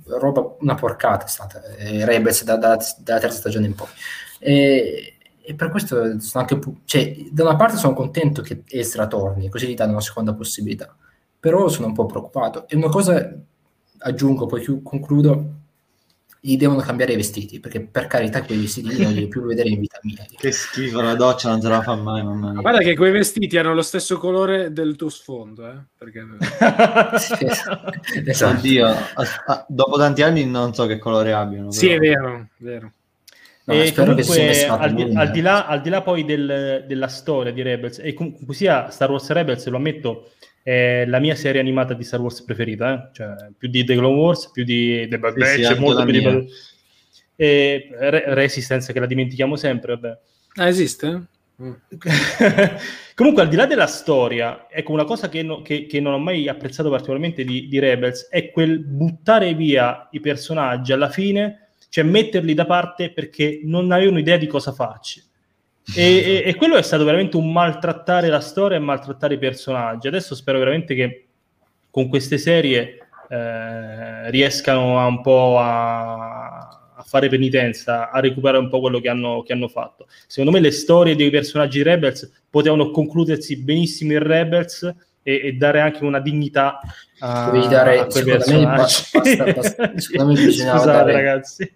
roba, 0.07 0.57
una 0.61 0.75
porcata 0.75 1.25
è 1.25 1.29
stata, 1.29 1.63
eh, 1.77 2.05
Rebels 2.05 2.45
da- 2.45 2.57
da- 2.57 2.79
dalla 2.99 3.21
terza 3.21 3.39
stagione 3.39 3.67
in 3.67 3.75
poi. 3.75 3.89
E, 4.39 5.17
e 5.43 5.55
per 5.55 5.71
questo 5.71 6.21
sono 6.21 6.45
anche, 6.47 6.59
cioè, 6.85 7.15
da 7.31 7.43
una 7.45 7.57
parte 7.57 7.77
sono 7.77 7.95
contento 7.95 8.43
che 8.43 8.63
Ezra 8.69 9.07
torni, 9.07 9.49
così 9.49 9.67
gli 9.69 9.75
danno 9.75 9.93
una 9.93 10.01
seconda 10.01 10.35
possibilità, 10.35 10.95
però 11.39 11.69
sono 11.69 11.89
un 11.89 11.95
po' 11.95 12.07
preoccupato. 12.07 12.67
E 12.69 12.77
una 12.77 12.89
cosa 12.89 13.33
aggiungo, 13.99 14.47
poi 14.47 14.65
concludo, 14.83 15.53
gli 16.47 16.59
devono 16.59 16.81
cambiare 16.81 17.15
i 17.15 17.17
vestiti, 17.17 17.59
perché 17.59 17.81
per 17.81 18.07
carità 18.07 18.43
quei 18.43 18.59
vestiti 18.59 18.89
non 18.89 18.97
li 18.97 19.05
voglio 19.05 19.29
più 19.29 19.47
vedere 19.47 19.71
in 19.71 19.81
vita 19.81 19.99
mia. 20.03 20.27
Che 20.37 20.53
schifo, 20.53 21.01
la 21.01 21.15
doccia 21.15 21.49
non 21.49 21.63
se 21.63 21.69
la 21.71 21.81
fa 21.81 21.95
mai, 21.95 22.23
mamma 22.23 22.49
Ma 22.49 22.53
mia. 22.53 22.61
Guarda 22.61 22.81
che 22.81 22.95
quei 22.95 23.13
vestiti 23.13 23.57
hanno 23.57 23.73
lo 23.73 23.81
stesso 23.81 24.19
colore 24.19 24.71
del 24.71 24.95
tuo 24.95 25.09
sfondo, 25.09 25.67
eh? 25.67 25.77
Perché... 25.97 26.21
Sì, 27.19 27.47
esatto. 28.27 28.59
Oddio, 28.59 28.87
a- 28.87 29.65
dopo 29.67 29.97
tanti 29.97 30.21
anni 30.21 30.45
non 30.45 30.75
so 30.75 30.85
che 30.85 30.99
colore 30.99 31.33
abbiano. 31.33 31.71
Sì, 31.71 31.89
è 31.89 31.99
però. 31.99 32.23
vero, 32.23 32.49
vero. 32.59 32.93
No, 33.65 33.75
e 33.75 33.87
spero 33.87 34.15
che 34.15 34.23
si 34.23 34.33
sia 34.33 34.77
comunque, 34.77 34.85
al, 34.85 34.95
di, 34.95 35.17
al 35.17 35.31
di 35.31 35.41
là, 35.41 35.67
al 35.67 35.81
di 35.81 35.89
là 35.89 36.03
poi 36.03 36.27
del- 36.27 36.85
della 36.87 37.09
storia 37.09 37.53
di 37.53 37.63
Rebels, 37.63 38.01
e 38.01 38.13
comunque 38.13 38.55
sia 38.55 38.91
Star 38.91 39.11
Wars 39.11 39.31
Rebels, 39.31 39.67
lo 39.69 39.79
ammetto, 39.79 40.33
è 40.65 41.05
la 41.07 41.19
mia 41.19 41.35
serie 41.35 41.61
animata 41.61 41.93
di 41.93 42.03
Star 42.05 42.21
Wars 42.21 42.43
preferita, 42.43 42.95
eh? 42.95 43.09
cioè 43.13 43.35
più 43.57 43.69
di 43.69 43.85
The 43.85 43.97
Clone 43.97 44.17
Wars, 44.17 44.51
più 44.51 44.65
di 44.65 45.07
The 45.11 45.19
Bad 45.19 45.35
Sì, 45.35 45.39
Batch, 45.39 45.55
sì, 45.55 45.65
anche 45.65 45.81
molto 45.81 46.05
più 46.05 46.13
di 46.13 46.19
mia. 46.21 46.33
Bad- 46.33 46.47
e 47.37 47.89
Re- 47.91 48.25
Resistance 48.29 48.91
che 48.93 48.99
la 48.99 49.05
dimentichiamo 49.05 49.57
sempre, 49.57 49.95
vabbè. 49.95 50.19
Ah, 50.55 50.69
esiste? 50.69 51.27
Mm. 51.63 51.73
Comunque, 53.15 53.43
al 53.43 53.49
di 53.49 53.57
là 53.57 53.67
della 53.67 53.87
storia, 53.87 54.67
ecco 54.71 54.93
una 54.93 55.05
cosa 55.05 55.29
che, 55.29 55.43
no, 55.43 55.61
che, 55.61 55.85
che 55.85 56.01
non 56.01 56.15
ho 56.15 56.19
mai 56.19 56.49
apprezzato 56.49 56.89
particolarmente 56.89 57.45
di, 57.45 57.69
di, 57.69 57.79
Rebels 57.79 58.29
è 58.29 58.51
quel 58.51 58.79
buttare 58.79 59.53
via 59.53 60.09
i 60.13 60.21
personaggi 60.21 60.93
alla 60.93 61.11
fine, 61.11 61.73
cioè 61.91 62.05
metterli 62.05 62.55
da 62.55 62.65
parte 62.65 63.13
perché 63.13 63.61
non 63.65 63.93
avevano 63.93 64.19
idea 64.19 64.39
di 64.39 64.47
cosa 64.47 64.73
farci. 64.73 65.23
E, 65.95 66.03
e, 66.03 66.43
e, 66.47 66.55
quello 66.55 66.77
è 66.77 66.83
stato 66.83 67.05
veramente 67.05 67.37
un 67.37 67.53
maltrattare 67.53 68.29
la 68.29 68.41
storia 68.41 68.79
e 68.79 68.81
maltrattare 68.81 69.35
i 69.35 69.39
personaggi. 69.39 70.09
Adesso 70.09 70.35
spero 70.35 70.59
veramente 70.59 70.95
che 70.95 71.27
con 71.91 72.09
queste 72.09 72.39
serie 72.39 73.09
eh, 73.29 74.31
riescano 74.31 74.99
a 74.99 75.07
un 75.07 75.21
po' 75.21 75.59
a, 75.59 77.03
fare 77.05 77.29
penitenza, 77.29 78.11
a 78.11 78.19
recuperare 78.21 78.63
un 78.63 78.71
po' 78.71 78.81
quello 78.81 78.99
che 78.99 79.09
hanno, 79.09 79.43
che 79.43 79.53
hanno, 79.53 79.69
fatto. 79.69 80.07
Secondo 80.27 80.51
me 80.51 80.61
le 80.61 80.71
storie 80.71 81.15
dei 81.15 81.31
personaggi 81.31 81.83
Rebels 81.83 82.43
potevano 82.49 82.91
concludersi 82.91 83.59
benissimo 83.59 84.13
in 84.13 84.23
Rebels 84.23 84.95
e, 85.25 85.41
e 85.43 85.53
dare 85.55 85.81
anche 85.81 86.05
una 86.05 86.21
dignità 86.21 86.79
a, 87.27 87.51
Devi 87.51 87.69
dare, 87.69 88.01
a 88.01 88.07
quei 88.07 88.23
personaggi. 88.23 89.03
Basta, 89.13 89.53
basta, 89.53 89.93
secondo 89.99 90.33
me 90.33 90.51
Scusate 90.51 90.85
dare 90.85 91.13
ragazzi. 91.13 91.73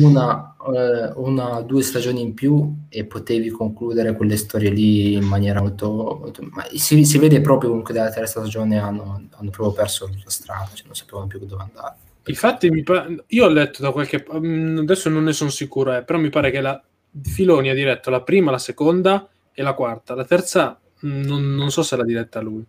Una, 0.00 0.56
eh, 0.74 1.12
una, 1.16 1.60
due 1.60 1.82
stagioni 1.82 2.22
in 2.22 2.32
più 2.32 2.74
e 2.88 3.04
potevi 3.04 3.50
concludere 3.50 4.14
quelle 4.16 4.36
storie 4.36 4.70
lì 4.70 5.12
in 5.12 5.24
maniera 5.24 5.60
molto... 5.60 6.18
molto 6.20 6.42
ma 6.50 6.64
si, 6.72 7.04
si, 7.04 7.18
vede 7.18 7.42
proprio 7.42 7.68
comunque 7.68 7.92
dalla 7.92 8.10
terza 8.10 8.40
stagione 8.40 8.78
hanno, 8.78 9.28
hanno 9.30 9.50
proprio 9.50 9.72
perso 9.72 10.08
la 10.08 10.30
strada, 10.30 10.70
cioè 10.72 10.86
non 10.86 10.94
sapevano 10.94 11.26
più 11.26 11.38
dove 11.40 11.62
andare. 11.62 11.94
Infatti, 12.24 12.82
pa- 12.82 13.06
io 13.26 13.44
ho 13.44 13.48
letto 13.48 13.82
da 13.82 13.90
qualche 13.90 14.24
mm, 14.32 14.78
adesso 14.78 15.10
non 15.10 15.24
ne 15.24 15.32
sono 15.32 15.50
sicuro, 15.50 15.96
eh, 15.96 16.02
però 16.02 16.18
mi 16.18 16.30
pare 16.30 16.50
che 16.50 16.60
la 16.62 16.82
Filoni 17.22 17.68
ha 17.68 17.74
diretto 17.74 18.08
la 18.08 18.22
prima, 18.22 18.50
la 18.50 18.58
seconda 18.58 19.28
e 19.52 19.62
la 19.62 19.74
quarta. 19.74 20.14
La 20.14 20.24
terza 20.24 20.78
mm, 21.04 21.22
non, 21.24 21.54
non 21.54 21.70
so 21.70 21.82
se 21.82 21.96
l'ha 21.96 22.04
diretta 22.04 22.40
lui. 22.40 22.64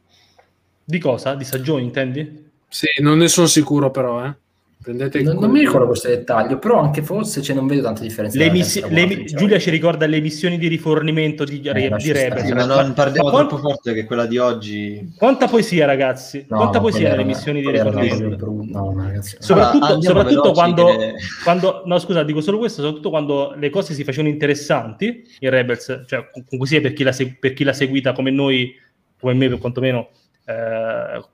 Di 0.89 0.97
cosa? 0.97 1.35
Di 1.35 1.43
stagioni, 1.43 1.83
intendi? 1.83 2.49
Sì, 2.67 2.87
non 3.01 3.19
ne 3.19 3.27
sono 3.27 3.45
sicuro, 3.45 3.91
però, 3.91 4.25
eh. 4.25 4.33
Prendete 4.81 5.21
non, 5.21 5.35
non 5.35 5.51
mi 5.51 5.59
ricordo 5.59 5.85
questo 5.85 6.07
dettaglio, 6.07 6.57
però 6.57 6.79
anche 6.79 7.03
forse 7.03 7.43
cioè, 7.43 7.55
non 7.55 7.67
vedo 7.67 7.83
tante 7.83 8.01
differenze. 8.01 8.39
Le 8.39 8.49
missi- 8.49 8.81
le 8.89 9.05
mi- 9.05 9.25
Giulia 9.25 9.59
ci 9.59 9.69
ricorda 9.69 10.07
le 10.07 10.19
missioni 10.19 10.57
di 10.57 10.67
rifornimento 10.67 11.43
di, 11.43 11.61
eh, 11.61 11.95
di 11.95 12.11
Rebel. 12.11 12.43
Sì, 12.43 12.53
ma 12.53 12.65
non 12.65 12.93
parliamo 12.93 13.29
quanta... 13.29 13.49
troppo 13.49 13.67
forte 13.69 13.93
che 13.93 14.05
quella 14.05 14.25
di 14.25 14.39
oggi. 14.39 15.13
Quanta 15.15 15.47
poesia, 15.47 15.85
ragazzi! 15.85 16.45
No, 16.47 16.57
quanta 16.57 16.79
poesia 16.79 17.15
le 17.15 17.23
missioni 17.23 17.61
di 17.61 17.69
rifornimento? 17.69 18.51
No, 18.67 18.95
ragazzi. 18.97 19.35
Soprattutto, 19.37 19.85
allora, 19.85 20.01
soprattutto 20.01 20.51
quando, 20.53 20.85
che... 20.85 21.13
quando, 21.43 21.83
no, 21.85 21.99
scusa, 21.99 22.23
dico 22.23 22.41
solo 22.41 22.57
questo, 22.57 22.81
soprattutto 22.81 23.11
quando 23.11 23.53
le 23.55 23.69
cose 23.69 23.93
si 23.93 24.03
facevano 24.03 24.29
interessanti 24.29 25.23
in 25.37 25.49
Rebels, 25.51 26.05
cioè 26.07 26.29
comunque 26.31 26.65
sia 26.65 26.81
per 26.81 26.93
chi 26.93 27.03
l'ha, 27.03 27.15
per 27.39 27.53
chi 27.53 27.63
l'ha 27.63 27.73
seguita 27.73 28.13
come 28.13 28.31
noi, 28.31 28.73
come 29.19 29.33
me, 29.33 29.49
per 29.49 29.59
quantomeno, 29.59 30.07
eh, 30.49 31.25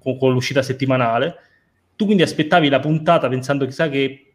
con, 0.00 0.18
con 0.18 0.32
l'uscita 0.32 0.62
settimanale 0.62 1.36
tu 2.00 2.06
quindi 2.06 2.22
aspettavi 2.22 2.70
la 2.70 2.80
puntata 2.80 3.28
pensando 3.28 3.66
chissà 3.66 3.90
che, 3.90 4.32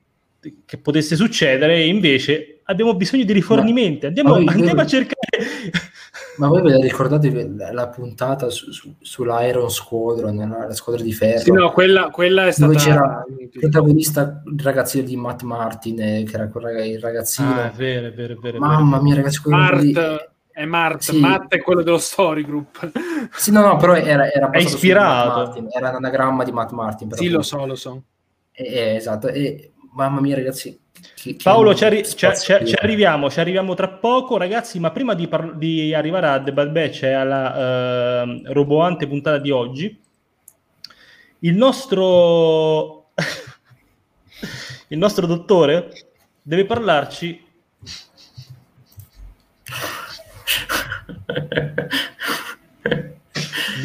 che 0.66 0.78
potesse 0.78 1.16
succedere 1.16 1.78
e 1.78 1.88
invece 1.88 2.60
abbiamo 2.66 2.96
bisogno 2.96 3.24
di 3.24 3.34
rifornimenti, 3.34 4.06
andiamo, 4.06 4.40
ma 4.40 4.52
andiamo 4.52 4.82
a 4.82 4.86
cercare... 4.86 5.16
Ma 6.38 6.48
voi 6.48 6.62
ve 6.62 6.72
la 6.72 6.80
ricordate 6.80 7.56
la 7.72 7.88
puntata 7.88 8.50
su, 8.50 8.70
su, 8.72 8.94
sull'Iron 9.00 9.70
Squadron, 9.70 10.36
la, 10.36 10.68
la 10.68 10.74
squadra 10.74 11.02
di 11.02 11.14
ferro? 11.14 11.40
Sì, 11.40 11.52
no, 11.52 11.72
quella, 11.72 12.10
quella 12.10 12.48
è 12.48 12.52
stata... 12.52 12.74
Dove 12.74 12.84
c'era 12.84 13.26
il 13.40 13.50
protagonista, 13.50 14.44
il 14.46 14.60
ragazzino 14.60 15.06
di 15.06 15.16
Matt 15.16 15.44
Martin, 15.44 16.02
eh, 16.02 16.24
che 16.24 16.36
era 16.36 16.84
il 16.84 17.00
ragazzino. 17.00 17.54
Ah, 17.54 17.72
è 17.72 17.74
vero, 17.74 18.08
è 18.08 18.14
vero, 18.14 18.34
è 18.34 18.38
vero. 18.38 18.60
Mamma 18.60 19.02
mia, 19.02 19.16
ragazzi, 19.16 19.40
Mart, 19.46 19.82
di... 19.82 19.94
è 20.56 20.64
Mart, 20.64 21.02
sì. 21.02 21.20
Matt 21.20 21.54
è 21.54 21.62
quello 21.62 21.84
dello 21.84 21.98
Story 21.98 22.42
Group. 22.44 22.90
Sì, 23.36 23.52
no, 23.52 23.60
no, 23.60 23.76
però 23.76 23.94
era, 23.94 24.32
era 24.32 24.50
è 24.52 24.60
ispirato. 24.60 25.54
era 25.70 25.90
un 25.90 25.96
anagramma 25.96 26.46
di 26.46 26.54
Matt 26.54 26.72
Martin. 26.72 27.12
Sì, 27.12 27.28
lo 27.28 27.42
so, 27.42 27.66
lo 27.66 27.76
so. 27.76 28.02
Eh, 28.54 28.96
esatto, 28.96 29.28
e 29.28 29.74
mamma 29.92 30.22
mia, 30.22 30.34
ragazzi. 30.34 30.80
Che, 31.14 31.36
Paolo, 31.44 31.76
ci, 31.76 31.84
arri- 31.84 32.06
ci, 32.06 32.16
ci, 32.16 32.66
ci, 32.68 32.74
arriviamo, 32.74 33.30
ci 33.30 33.42
arriviamo 33.42 33.74
tra 33.74 33.90
poco, 33.90 34.38
ragazzi. 34.38 34.80
Ma 34.80 34.92
prima 34.92 35.14
di, 35.14 35.28
par- 35.28 35.56
di 35.56 35.94
arrivare 35.94 36.28
a 36.28 36.42
The 36.42 36.54
Bad 36.54 36.70
Batch 36.70 37.04
e 37.04 37.12
alla 37.12 38.24
uh, 38.24 38.54
roboante 38.54 39.08
puntata 39.08 39.40
di 39.40 39.52
oggi, 39.52 40.02
il 41.40 41.54
nostro, 41.54 43.10
il 44.88 44.98
nostro 44.98 45.26
dottore 45.26 45.92
deve 46.42 46.64
parlarci 46.64 47.45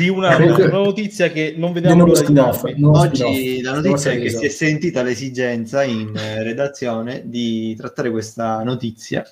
di 0.01 0.09
una, 0.09 0.37
una, 0.37 0.69
notizia 0.69 1.29
che 1.29 1.55
non 1.57 1.73
vediamo 1.73 2.07
l'ora 2.07 2.23
di 2.23 2.33
darvi. 2.33 2.83
Oggi 2.83 3.61
la 3.61 3.75
notizia 3.75 4.13
è 4.13 4.19
che 4.19 4.31
si 4.31 4.47
è 4.47 4.49
sentita 4.49 5.03
l'esigenza 5.03 5.83
in 5.83 6.17
eh, 6.17 6.43
redazione 6.43 7.23
di 7.27 7.75
trattare 7.77 8.11
questa 8.11 8.63
notizia 8.63 9.29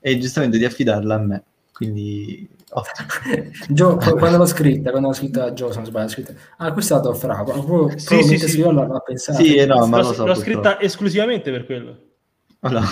e 0.00 0.18
giustamente 0.18 0.58
di 0.58 0.64
affidarla 0.64 1.14
a 1.14 1.18
me. 1.18 1.42
Quindi 1.72 2.48
oh. 2.70 2.82
Gio, 3.68 3.96
quando 3.96 4.38
l'ho 4.38 4.46
scritta, 4.46 4.90
quando 4.90 5.08
l'ho 5.08 5.14
scritta 5.14 5.52
Gio, 5.52 5.70
se 5.70 5.76
non 5.76 5.86
sbaglio, 5.86 6.08
scritta, 6.08 6.34
ah, 6.58 6.72
questo 6.72 6.94
è 6.94 6.98
stato 6.98 7.14
Fra, 7.14 7.42
proprio, 7.42 7.98
sì, 7.98 8.22
sì, 8.22 8.38
sì. 8.38 8.58
Io 8.58 8.70
l'ho 8.70 9.02
pensato. 9.04 9.42
Sì, 9.42 9.64
no, 9.66 9.86
ma 9.86 9.98
l'ho, 9.98 10.12
so, 10.12 10.26
l'ho 10.26 10.34
scritta 10.34 10.80
esclusivamente 10.80 11.50
per 11.50 11.66
quello. 11.66 11.98
Allora, 12.60 12.86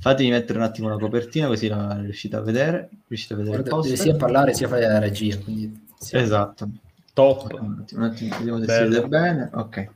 fatemi 0.00 0.30
mettere 0.30 0.58
un 0.58 0.64
attimo 0.64 0.88
la 0.88 0.98
copertina 0.98 1.46
così 1.46 1.68
la 1.68 1.98
riuscite 2.00 2.36
a 2.36 2.40
vedere. 2.40 2.88
Riuscite 3.06 3.34
a 3.34 3.36
vedere 3.36 3.62
Guarda, 3.62 3.96
sia 3.96 4.16
parlare 4.16 4.54
sia 4.54 4.68
fare 4.68 4.86
la 4.86 4.98
regia. 4.98 5.36
Quindi... 5.38 5.86
Esatto. 6.12 6.68
Top. 7.12 7.52
Un 7.52 8.02
attimo, 8.02 8.36
vediamo 8.38 8.58
se 8.60 8.66
Bello. 8.66 8.84
si 8.84 8.96
vede 8.96 9.08
bene. 9.08 9.50
Ok. 9.52 9.88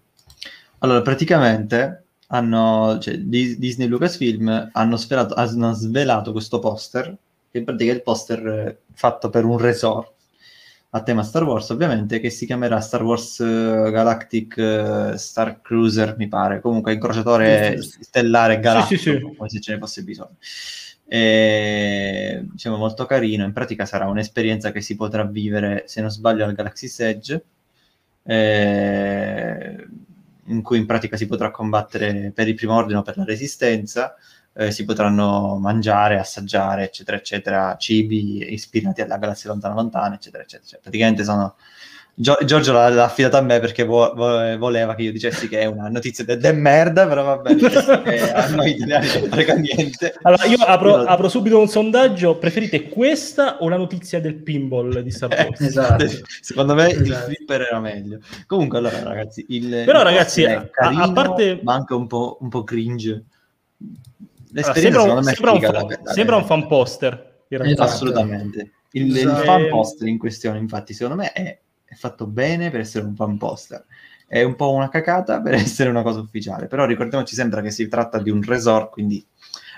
Allora, 0.79 1.03
praticamente 1.03 2.05
hanno, 2.29 2.99
cioè, 3.01 3.19
Disney 3.19 3.87
e 3.87 3.91
Lucasfilm 3.91 4.71
hanno 4.73 4.97
svelato, 4.97 5.35
hanno 5.35 5.73
svelato 5.73 6.33
questo 6.33 6.59
poster, 6.59 7.17
che 7.51 7.59
in 7.59 7.65
pratica 7.65 7.93
è 7.93 7.95
il 7.95 8.03
poster 8.03 8.47
eh, 8.47 8.79
fatto 8.93 9.31
per 9.31 9.45
un 9.45 9.59
resort 9.59 10.13
a 10.95 11.03
tema 11.03 11.23
Star 11.23 11.45
Wars, 11.45 11.71
ovviamente, 11.71 12.21
che 12.21 12.31
si 12.31 12.47
chiamerà 12.47 12.81
Star 12.81 13.03
Wars 13.03 13.39
uh, 13.39 13.91
Galactic 13.91 14.55
uh, 14.57 15.17
Star 15.17 15.61
Cruiser, 15.61 16.17
mi 16.17 16.29
pare. 16.29 16.61
Comunque, 16.61 16.93
incrociatore 16.93 17.81
stellare 17.83 18.61
galattico, 18.61 19.01
sì, 19.01 19.11
sì, 19.11 19.17
sì. 19.17 19.35
come 19.37 19.49
se 19.49 19.61
ce 19.61 19.73
ne 19.73 19.79
fosse 19.79 20.03
bisogno 20.03 20.37
e, 21.13 22.41
diciamo 22.51 22.79
molto 22.79 23.05
carino. 23.05 23.45
In 23.45 23.53
pratica 23.53 23.85
sarà 23.85 24.07
un'esperienza 24.07 24.73
che 24.73 24.81
si 24.81 24.97
potrà 24.97 25.25
vivere, 25.25 25.85
se 25.87 26.01
non 26.01 26.11
sbaglio, 26.11 26.45
al 26.45 26.55
Galaxy 26.55 26.89
Edge, 27.05 27.45
eh, 28.23 29.87
in 30.47 30.63
cui 30.63 30.79
in 30.79 30.87
pratica 30.87 31.19
si 31.19 31.27
potrà 31.27 31.51
combattere 31.51 32.33
per 32.35 32.49
il 32.49 32.55
primo 32.55 32.77
ordine 32.77 33.03
per 33.03 33.19
la 33.19 33.25
resistenza, 33.25 34.15
eh, 34.55 34.71
si 34.71 34.85
potranno 34.85 35.57
mangiare, 35.61 36.19
assaggiare, 36.19 36.85
eccetera, 36.85 37.17
eccetera, 37.17 37.77
cibi 37.79 38.53
ispirati 38.53 39.01
alla 39.01 39.19
galassia 39.19 39.51
lontana 39.51 39.75
lontana, 39.75 40.15
eccetera, 40.15 40.43
eccetera. 40.43 40.69
Cioè, 40.69 40.81
praticamente 40.81 41.25
sono 41.25 41.55
Giorgio 42.15 42.73
l'ha, 42.73 42.91
l'ha 42.91 43.05
affidata 43.05 43.39
a 43.39 43.41
me 43.41 43.59
perché 43.59 43.85
vo- 43.85 44.13
vo- 44.15 44.59
voleva 44.59 44.95
che 44.95 45.03
io 45.03 45.13
dicessi 45.13 45.49
che 45.49 45.61
è 45.61 45.65
una 45.65 45.89
notizia 45.89 46.25
de, 46.25 46.37
de 46.37 46.53
merda, 46.53 47.07
però 47.07 47.23
va 47.23 47.39
bene, 47.39 47.67
a 48.33 48.49
noi 48.49 48.73
italiani 48.73 49.07
non 49.19 49.31
frega 49.31 49.55
niente. 49.55 50.15
Allora, 50.21 50.45
io 50.45 50.59
apro, 50.59 50.97
apro, 50.97 51.31
subito 51.31 51.59
un 51.59 51.69
sondaggio, 51.69 52.37
preferite 52.37 52.91
questa 52.91 53.63
o 53.63 53.69
la 53.71 53.79
notizia 53.79 54.21
del 54.21 54.35
pinball 54.35 54.99
di 54.99 55.09
Star 55.11 55.31
Wars? 55.31 55.61
esatto. 55.63 56.05
Secondo 56.43 56.75
me 56.75 56.91
esatto. 56.91 57.09
il 57.09 57.15
flipper 57.15 57.61
era 57.63 57.81
meglio. 57.81 58.19
Comunque, 58.47 58.77
allora 58.77 59.03
ragazzi, 59.03 59.47
il... 59.49 59.83
Però 59.87 60.03
ragazzi, 60.03 60.43
carino, 60.71 61.03
a, 61.03 61.13
parte... 61.13 61.61
Ma 61.63 61.73
anche 61.73 61.95
un 61.95 62.07
po', 62.07 62.37
un 62.41 62.51
po 62.51 62.63
cringe. 62.63 63.25
L'esperienza 64.53 65.03
allora, 65.03 65.23
sembra, 65.23 65.53
un, 65.53 65.61
sembra, 65.61 65.83
un, 65.83 65.89
fa- 65.89 66.13
sembra 66.13 66.37
un 66.37 66.45
fan 66.45 66.67
poster. 66.67 67.45
Esatto. 67.49 67.83
Assolutamente. 67.83 68.73
Il, 68.93 69.17
esatto. 69.17 69.41
il 69.41 69.45
fan 69.47 69.69
poster 69.69 70.09
in 70.09 70.19
questione, 70.19 70.59
infatti, 70.59 70.95
secondo 70.95 71.23
me 71.23 71.33
è 71.33 71.59
è 71.93 71.95
fatto 71.95 72.27
bene 72.27 72.71
per 72.71 72.81
essere 72.81 73.05
un 73.05 73.15
fan 73.15 73.37
poster. 73.37 73.85
È 74.27 74.43
un 74.43 74.57
po' 74.57 74.73
una 74.73 74.89
cacata 74.89 75.43
per 75.43 75.55
essere 75.55 75.91
una 75.91 76.03
cosa 76.03 76.21
ufficiale, 76.21 76.67
però 76.67 76.87
ricordiamoci 76.87 77.35
sempre 77.35 77.61
che 77.61 77.71
si 77.71 77.87
tratta 77.87 78.19
di 78.19 78.31
un 78.31 78.43
resort, 78.43 78.93
quindi 78.93 79.25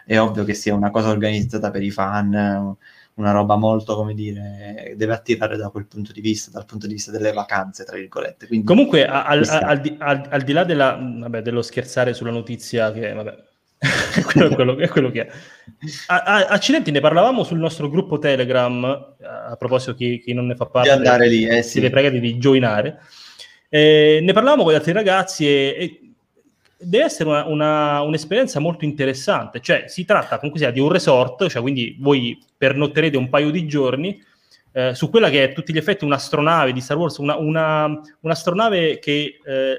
è 0.07 0.19
ovvio 0.19 0.45
che 0.45 0.55
sia 0.55 0.75
una 0.75 0.91
cosa 0.91 1.09
organizzata 1.09 1.71
per 1.73 1.83
i 1.83 1.91
fan, 1.91 2.77
una 3.15 3.31
roba 3.33 3.57
molto, 3.57 3.97
come 3.97 4.15
dire, 4.15 4.95
deve 4.97 5.13
attirare 5.13 5.57
da 5.57 5.71
quel 5.71 5.87
punto 5.87 6.13
di 6.13 6.21
vista, 6.21 6.51
dal 6.53 6.67
punto 6.67 6.87
di 6.87 6.93
vista 6.93 7.11
delle 7.11 7.33
vacanze, 7.33 7.85
tra 7.85 7.97
virgolette. 7.97 8.47
Quindi, 8.47 8.67
Comunque, 8.67 9.07
al, 9.07 9.43
al, 9.49 9.97
al, 9.99 10.27
al, 10.31 10.43
di 10.43 10.53
là 10.53 10.65
della, 10.65 10.97
vabbè, 11.01 11.43
dello 11.43 11.63
scherzare 11.63 12.15
sulla 12.15 12.31
notizia, 12.31 12.93
che 12.93 13.13
vabbè, 13.13 13.45
quello, 14.33 14.49
è, 14.49 14.55
quello, 14.55 14.79
è 14.79 14.89
quello 14.89 15.11
che 15.11 15.27
è. 15.27 15.33
A, 16.07 16.23
a, 16.23 16.47
accidenti, 16.47 16.91
ne 16.91 17.01
parlavamo 17.01 17.45
sul 17.45 17.59
nostro 17.59 17.89
gruppo 17.89 18.19
Telegram, 18.19 18.85
a 19.21 19.57
proposito 19.57 19.95
chi, 19.95 20.21
chi 20.21 20.33
non 20.33 20.47
ne 20.47 20.57
fa 20.57 20.67
parte, 20.67 20.89
di 20.89 20.95
andare 20.95 21.29
lì, 21.29 21.47
eh, 21.47 21.63
sì. 21.63 21.73
siete 21.73 21.91
pregati 21.91 22.21
di 22.21 22.37
joinare. 22.37 23.01
Eh, 23.69 24.21
ne 24.23 24.33
parlavamo 24.33 24.63
con 24.63 24.73
gli 24.73 24.77
altri 24.77 24.93
ragazzi 24.93 25.47
e, 25.47 25.77
e 25.79 26.01
deve 26.77 27.05
essere 27.05 27.29
una, 27.29 27.45
una, 27.47 28.01
un'esperienza 28.03 28.61
molto 28.61 28.85
interessante. 28.85 29.61
Cioè, 29.61 29.85
si 29.89 30.05
tratta 30.05 30.37
comunque 30.37 30.61
sia 30.61 30.71
di 30.71 30.81
un 30.81 30.91
resort, 30.91 31.49
cioè 31.49 31.63
quindi 31.63 31.97
voi 32.01 32.39
pernotterete 32.57 33.17
un 33.17 33.29
paio 33.29 33.51
di 33.51 33.67
giorni 33.67 34.23
eh, 34.73 34.95
su 34.95 35.09
quella 35.09 35.31
che 35.31 35.45
è 35.45 35.51
a 35.51 35.53
tutti 35.53 35.73
gli 35.73 35.79
effetti 35.79 36.05
un'astronave 36.05 36.73
di 36.73 36.81
Star 36.81 36.97
Wars, 36.97 37.19
una, 37.19 37.37
una, 37.37 38.01
un'astronave 38.21 38.99
che 38.99 39.39
eh, 39.45 39.79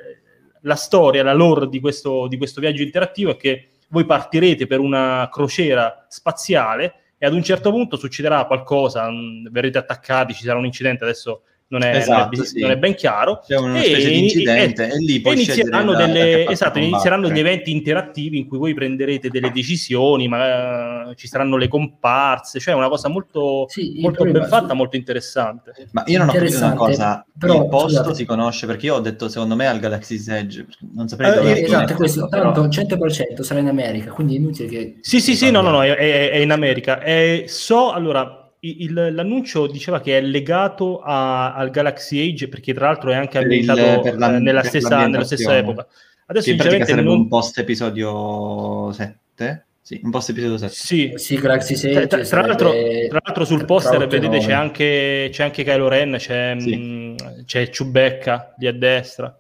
la 0.62 0.76
storia, 0.76 1.22
la 1.22 1.34
lore 1.34 1.68
di 1.68 1.80
questo, 1.80 2.28
di 2.28 2.38
questo 2.38 2.62
viaggio 2.62 2.82
interattivo 2.82 3.32
è 3.32 3.38
che 3.38 3.72
voi 3.90 4.06
partirete 4.06 4.68
per 4.68 4.80
una 4.80 5.30
crociera 5.32 6.06
spaziale 6.10 7.14
e 7.18 7.26
ad 7.26 7.34
un 7.34 7.44
certo 7.44 7.72
punto 7.72 7.98
succederà 7.98 8.46
qualcosa, 8.46 9.10
mh, 9.10 9.50
verrete 9.52 9.78
attaccati, 9.78 10.34
ci 10.34 10.44
sarà 10.44 10.58
un 10.58 10.66
incidente, 10.66 11.04
adesso 11.04 11.44
non 11.78 11.88
è, 11.88 11.96
Esatto, 11.98 12.30
non 12.36 12.44
è- 12.44 12.48
sì. 12.48 12.60
non 12.62 12.72
è 12.72 12.78
ben 12.78 12.96
chiaro. 12.96 13.42
C'è 13.46 13.58
una 13.58 13.80
E 13.82 13.86
specie 13.86 14.10
di 14.10 14.24
incidente 14.24 14.88
e, 14.92 14.98
lì 15.00 15.16
e 15.18 15.22
poi 15.22 15.34
inizieranno, 15.34 15.94
delle, 15.96 16.48
esatto, 16.48 16.80
inizieranno 16.80 17.30
gli 17.30 17.40
eventi 17.40 17.72
interattivi 17.72 18.38
in 18.38 18.48
cui 18.48 18.58
voi 18.58 18.74
prenderete 18.74 19.30
delle 19.30 19.52
decisioni, 19.52 20.28
ma 20.28 21.10
eh, 21.10 21.16
ci 21.16 21.28
saranno 21.28 21.58
le 21.58 21.68
comparse, 21.68 22.60
cioè 22.60 22.74
una 22.74 22.90
cosa 22.90 23.10
molto, 23.10 23.66
Sì, 23.68 23.96
molto 24.00 24.24
problema- 24.24 24.48
ben 24.48 24.50
fatta, 24.60 24.74
molto 24.74 24.96
interessante. 24.96 25.74
Ma 25.92 26.04
io 26.08 26.20
non 26.20 26.30
ho 26.30 26.32
capito 26.34 26.58
una 26.58 26.74
cosa, 26.76 27.26
però, 27.38 27.64
il 27.64 27.68
posto 27.70 27.90
scusate. 27.98 28.16
si 28.16 28.26
conosce 28.26 28.66
perché 28.68 28.86
io 28.88 28.96
ho 28.96 29.00
detto 29.00 29.28
secondo 29.30 29.56
me 29.56 29.68
al 29.68 29.80
Galaxy's 29.80 30.28
Edge, 30.28 30.66
non 30.94 31.08
saprei 31.08 31.32
Eh, 31.32 31.36
dove 31.36 31.56
eh, 31.60 31.64
Esatto, 31.64 31.94
è 31.94 31.96
questo. 31.96 32.28
però- 32.28 32.52
Tanto 32.52 32.70
100% 32.70 33.42
sarà 33.44 33.60
in 33.60 33.68
America, 33.68 34.12
quindi 34.12 34.36
è 34.36 34.38
inutile 34.40 34.68
che... 34.70 34.98
Sì, 35.02 35.20
sì, 35.20 35.36
sì, 35.36 35.52
no, 35.52 35.62
no, 35.62 35.70
no, 35.72 35.84
è, 35.84 35.96
è- 35.96 36.38
in 36.38 36.52
America. 36.52 37.02
Eh, 37.02 37.46
so, 37.48 37.92
allora, 37.92 38.45
il- 38.84 39.14
l'annuncio 39.14 39.68
diceva 39.68 40.02
che 40.02 40.18
è 40.18 40.22
legato 40.22 41.00
a- 41.00 41.54
al 41.54 41.70
Galaxy 41.70 42.32
Age, 42.32 42.48
perché 42.48 42.74
tra 42.74 42.88
l'altro 42.88 43.12
è 43.12 43.16
anche 43.16 43.40
Per 43.40 43.52
il- 43.52 43.70
ambientato 43.70 44.02
per 44.02 44.18
la- 44.18 44.36
eh, 44.36 44.40
nella, 44.40 44.62
per 44.62 44.70
stessa, 44.70 45.08
nella 45.08 45.24
stessa 45.24 45.58
epoca. 45.58 45.88
Adesso, 46.28 46.46
che 46.46 46.52
sinceramente, 46.52 46.86
sarebbe 46.88 47.08
non... 47.08 47.18
un 47.20 47.28
post 47.28 47.58
episodio 47.60 48.92
7? 48.92 49.66
Sì, 49.82 50.00
un 50.04 50.10
post 50.10 50.30
episodio 50.30 50.58
7. 50.58 50.74
Sì, 50.74 51.12
Sì, 51.16 51.36
Galaxy 51.38 51.76
6 51.76 51.92
Tra, 51.94 52.08
tra- 52.08 52.24
tra 52.24 52.42
l'altro, 52.48 52.72
tra 52.72 53.20
l'altro 53.24 53.46
sul 53.46 53.66
poster 53.66 54.08
vedete 54.08 54.40
c'è 54.40 54.52
anche, 54.52 55.30
c'è 55.32 55.44
anche 55.44 55.64
Kylo 55.64 55.88
Ren, 55.88 56.16
c'è, 56.18 56.56
Sì. 56.58 56.76
mh, 56.76 57.46
c'è 57.46 57.70
Chewbacca 57.70 58.56
lì 58.58 58.66
a 58.66 58.74
destra. 58.74 59.38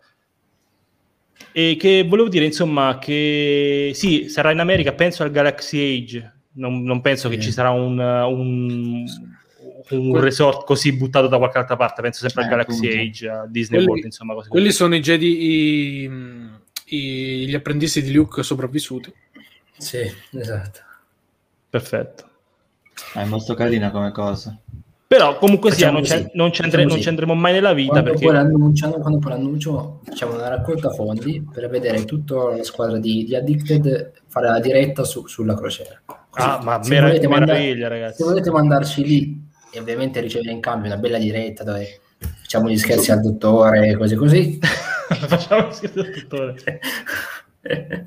E 1.52 1.76
che 1.80 2.04
volevo 2.08 2.28
dire, 2.30 2.46
insomma, 2.46 2.98
che 3.00 3.92
sì, 3.94 4.30
sarà 4.30 4.52
in 4.52 4.60
America, 4.60 4.94
penso 4.94 5.24
al 5.24 5.32
Galaxy 5.32 6.04
Age. 6.04 6.34
Non, 6.56 6.84
non 6.84 7.02
penso 7.02 7.28
che 7.30 7.40
ci 7.40 7.52
sarà 7.52 7.70
un, 7.72 7.98
un, 8.00 9.04
un 9.90 10.10
Que- 10.12 10.20
resort 10.22 10.66
così 10.66 10.94
buttato 10.96 11.28
da 11.28 11.38
qualche 11.38 11.58
altra 11.58 11.76
parte. 11.76 12.02
Penso 12.02 12.20
sempre 12.22 12.42
Eh, 12.42 12.46
al 12.46 12.50
Galaxy 12.52 12.86
appunto. 12.88 13.02
Age, 13.04 13.30
a 13.30 13.46
Disney 13.48 13.78
Quelli- 13.80 13.86
World, 13.88 14.06
insomma, 14.06 14.34
cose 14.34 14.48
così. 14.50 14.60
Quelli 14.62 14.74
sono 14.74 14.96
i 14.96 15.00
Jedi, 15.02 15.44
i- 15.44 16.10
i- 16.86 17.48
gli 17.48 17.54
apprendisti 17.56 18.02
di 18.02 18.14
Luke 18.14 18.42
sopravvissuti. 18.44 19.14
Sì, 19.78 20.00
esatto. 20.38 20.80
Perfetto. 21.70 22.24
Ah, 23.14 23.22
È 23.22 23.26
molto 23.26 23.54
carina 23.54 23.92
come 23.92 24.12
cosa. 24.12 24.58
Però 25.08 25.38
comunque 25.38 25.72
sia, 25.72 25.92
non, 25.92 26.02
c'è- 26.02 26.24
così. 26.24 26.32
non 26.36 26.52
ci 26.52 26.62
andre- 26.62 26.78
Facciamo 26.78 26.82
non 26.84 26.88
così. 26.90 27.02
ci 27.02 27.10
andremo 27.10 27.34
mai 27.36 27.54
nella 27.54 27.74
vita 27.74 27.92
Quando 27.92 28.10
perché... 28.10 28.26
poi 28.26 28.34
l'annunciano, 28.36 28.94
quando 29.00 29.20
poi 29.20 29.32
l'annuncio 29.32 30.00
facciamo 30.04 30.34
una 30.34 30.48
raccolta 30.48 30.90
fondi 30.90 31.46
per 31.54 31.70
vedere 31.70 32.06
tutta 32.06 32.56
la 32.56 32.64
squadra 32.64 32.98
di, 32.98 33.24
di 33.26 33.36
Addicted 33.36 34.14
fare 34.28 34.48
la 34.48 34.60
diretta 34.60 35.04
su- 35.04 35.28
sulla 35.28 35.54
crociera. 35.56 36.02
Ah, 36.36 36.60
ma 36.64 36.84
se 36.84 37.00
volete 37.00 37.88
ragazzi. 37.88 38.18
Se 38.18 38.24
volete 38.24 38.52
mandarci 38.52 39.04
lì 39.04 39.42
e 39.72 39.80
ovviamente 39.80 40.20
ricevere 40.20 40.52
in 40.52 40.60
cambio 40.60 40.92
una 40.92 41.00
bella 41.00 41.18
diretta 41.18 41.64
dove 41.64 42.00
facciamo 42.42 42.70
gli 42.70 42.78
scherzi 42.78 43.12
al 43.12 43.22
dottore 43.22 43.90
e 43.90 43.98
così 43.98 44.16
così, 44.16 44.60
Facciamo 45.28 45.68
così, 45.68 45.92
dottore. 45.94 46.56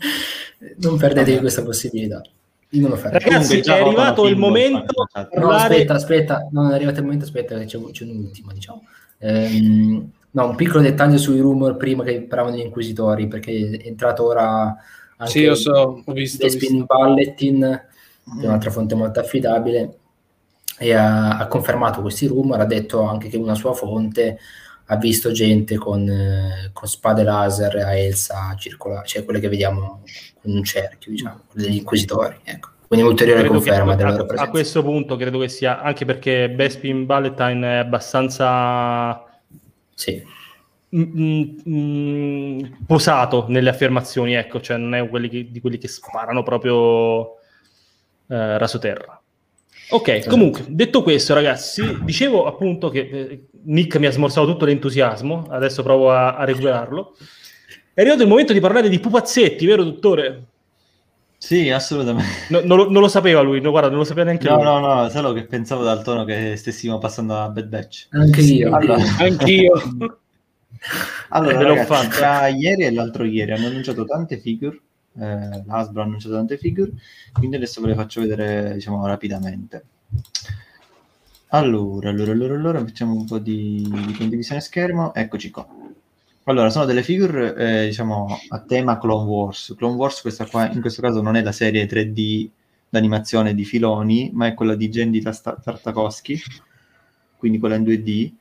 non 0.78 0.96
perdetevi 0.96 1.38
questa 1.38 1.62
possibilità. 1.62 2.22
Io 2.70 2.82
non 2.82 2.90
lo 2.90 2.96
farei. 2.96 3.20
Ragazzi, 3.20 3.60
è 3.60 3.70
arrivato 3.70 4.26
il 4.26 4.36
momento 4.36 5.06
chat. 5.10 5.28
per 5.28 5.38
No, 5.38 5.46
parlare- 5.48 5.74
aspetta, 5.74 5.94
aspetta, 5.94 6.48
non 6.50 6.70
è 6.70 6.74
arrivato 6.74 6.98
il 6.98 7.04
momento, 7.04 7.24
aspetta, 7.24 7.58
che 7.58 7.64
c'è, 7.64 7.78
c'è 7.92 8.04
un 8.04 8.16
ultimo, 8.16 8.52
diciamo. 8.52 8.82
Ehm, 9.18 10.10
no, 10.32 10.48
un 10.48 10.54
piccolo 10.54 10.82
dettaglio 10.82 11.16
sui 11.16 11.40
rumor 11.40 11.76
prima 11.76 12.04
che 12.04 12.20
parlavano 12.22 12.56
degli 12.56 12.66
inquisitori, 12.66 13.26
perché 13.26 13.78
è 13.82 13.86
entrato 13.88 14.26
ora 14.26 14.76
anche 15.16 15.32
Sì, 15.32 15.40
io 15.40 15.54
so, 15.54 16.02
ho 16.04 16.12
visto. 16.12 16.44
ho 16.44 16.48
visto. 16.48 16.84
Balletin, 16.84 17.86
che 18.38 18.44
è 18.44 18.46
un'altra 18.46 18.70
fonte 18.70 18.94
molto 18.94 19.20
affidabile, 19.20 19.98
e 20.78 20.92
ha, 20.94 21.38
ha 21.38 21.46
confermato 21.48 22.00
questi 22.00 22.26
rumor, 22.26 22.60
ha 22.60 22.64
detto 22.64 23.02
anche 23.02 23.28
che 23.28 23.36
una 23.36 23.54
sua 23.54 23.72
fonte 23.74 24.38
ha 24.90 24.96
visto 24.96 25.32
gente 25.32 25.76
con, 25.76 26.08
eh, 26.08 26.70
con 26.72 26.88
spade 26.88 27.22
laser 27.22 27.76
a 27.78 27.94
Elsa 27.96 28.54
circolare, 28.56 29.06
cioè 29.06 29.24
quelle 29.24 29.40
che 29.40 29.48
vediamo 29.48 30.02
con 30.40 30.52
un 30.52 30.64
cerchio, 30.64 31.10
diciamo, 31.10 31.40
degli 31.52 31.76
inquisitori, 31.76 32.36
ecco. 32.44 32.70
Quindi 32.86 33.04
un'ulteriore 33.04 33.40
Credo 33.40 33.58
che 33.58 33.64
conferma 33.66 33.92
a- 33.92 33.96
della 33.96 34.10
loro 34.12 34.22
a, 34.22 34.26
presenza. 34.26 34.50
questo 34.50 34.82
punto 34.82 35.16
credo 35.16 35.38
che 35.40 35.48
sia 35.48 35.82
anche 35.82 36.06
perché 36.06 36.48
Bespin 36.48 37.04
Valentine 37.04 37.66
è 37.74 37.76
abbastanza 37.80 39.24
Sì. 39.94 40.22
mm, 40.96 41.42
mm, 41.68 42.60
posato 42.86 43.44
nelle 43.48 43.68
affermazioni, 43.68 44.32
ecco, 44.34 44.60
cioè 44.62 44.78
non 44.78 44.94
è 44.94 45.06
quelli 45.08 45.28
che- 45.28 45.50
di 45.50 45.60
quelli 45.60 45.76
che 45.76 45.88
sparano 45.88 46.42
proprio 46.42 47.37
eh, 48.28 48.58
rasoterra. 48.58 49.20
Ok, 49.90 50.08
Esatto. 50.08 50.30
comunque, 50.30 50.64
detto 50.68 51.02
questo, 51.02 51.32
ragazzi, 51.32 51.98
dicevo 52.02 52.46
appunto 52.46 52.90
che 52.90 53.00
eh, 53.10 53.44
Nick 53.64 53.96
mi 53.96 54.06
ha 54.06 54.10
smorzato 54.10 54.46
tutto 54.46 54.66
l'entusiasmo, 54.66 55.46
adesso 55.48 55.82
provo 55.82 56.10
a, 56.10 56.36
a 56.36 56.44
recuperarlo. 56.44 57.16
È 57.94 58.00
arrivato 58.00 58.22
il 58.22 58.28
momento 58.28 58.52
di 58.52 58.60
parlare 58.60 58.88
di 58.88 59.00
pupazzetti, 59.00 59.64
vero 59.66 59.82
dottore? 59.84 60.44
Sì, 61.38 61.70
assolutamente. 61.70 62.30
No- 62.50 62.60
non, 62.64 62.76
lo, 62.76 62.90
non 62.90 63.00
lo 63.00 63.08
sapeva 63.08 63.40
lui, 63.40 63.60
no, 63.60 63.70
guarda, 63.70 63.88
non 63.88 63.98
lo 63.98 64.04
sapeva 64.04 64.26
neanche 64.26 64.48
No, 64.48 64.56
lui. 64.56 64.64
no, 64.64 64.78
no, 64.80 65.08
solo 65.08 65.32
che 65.32 65.46
pensavo 65.46 65.82
dal 65.84 66.02
tono 66.02 66.24
che 66.24 66.56
stessimo 66.56 66.98
passando 66.98 67.36
a 67.36 67.48
Bad 67.48 67.66
Batch. 67.66 68.08
Anche 68.10 68.40
io. 68.42 68.74
Allora, 68.74 69.02
Anch'io. 69.18 69.72
allora 71.30 71.62
ragazzi, 71.62 72.08
tra 72.08 72.46
ieri 72.48 72.84
e 72.84 72.92
l'altro 72.92 73.24
ieri 73.24 73.52
hanno 73.52 73.66
annunciato 73.68 74.04
tante 74.04 74.38
figure, 74.38 74.78
eh, 75.18 75.62
l'Asbro 75.66 76.02
ha 76.02 76.04
annunciato 76.04 76.34
tante 76.34 76.56
figure, 76.56 76.92
quindi 77.32 77.56
adesso 77.56 77.80
ve 77.80 77.88
le 77.88 77.94
faccio 77.94 78.20
vedere, 78.20 78.74
diciamo, 78.74 79.06
rapidamente. 79.06 79.84
Allora, 81.48 82.10
allora, 82.10 82.32
allora, 82.32 82.54
allora, 82.54 82.78
facciamo 82.80 83.14
un 83.14 83.24
po' 83.24 83.38
di, 83.38 83.82
di 84.06 84.12
condivisione 84.14 84.60
schermo, 84.60 85.14
eccoci 85.14 85.50
qua. 85.50 85.66
Allora, 86.44 86.70
sono 86.70 86.84
delle 86.84 87.02
figure, 87.02 87.54
eh, 87.54 87.86
diciamo, 87.86 88.38
a 88.48 88.60
tema 88.60 88.98
Clone 88.98 89.28
Wars. 89.28 89.74
Clone 89.76 89.96
Wars, 89.96 90.20
questa 90.20 90.46
qua, 90.46 90.70
in 90.70 90.80
questo 90.80 91.02
caso 91.02 91.20
non 91.22 91.36
è 91.36 91.42
la 91.42 91.52
serie 91.52 91.86
3D 91.86 92.48
d'animazione 92.88 93.54
di 93.54 93.64
Filoni, 93.64 94.30
ma 94.32 94.46
è 94.46 94.54
quella 94.54 94.74
di 94.74 94.88
Gendy 94.88 95.20
Tartakovsky, 95.20 96.40
quindi 97.36 97.58
quella 97.58 97.74
in 97.76 97.82
2D, 97.82 98.32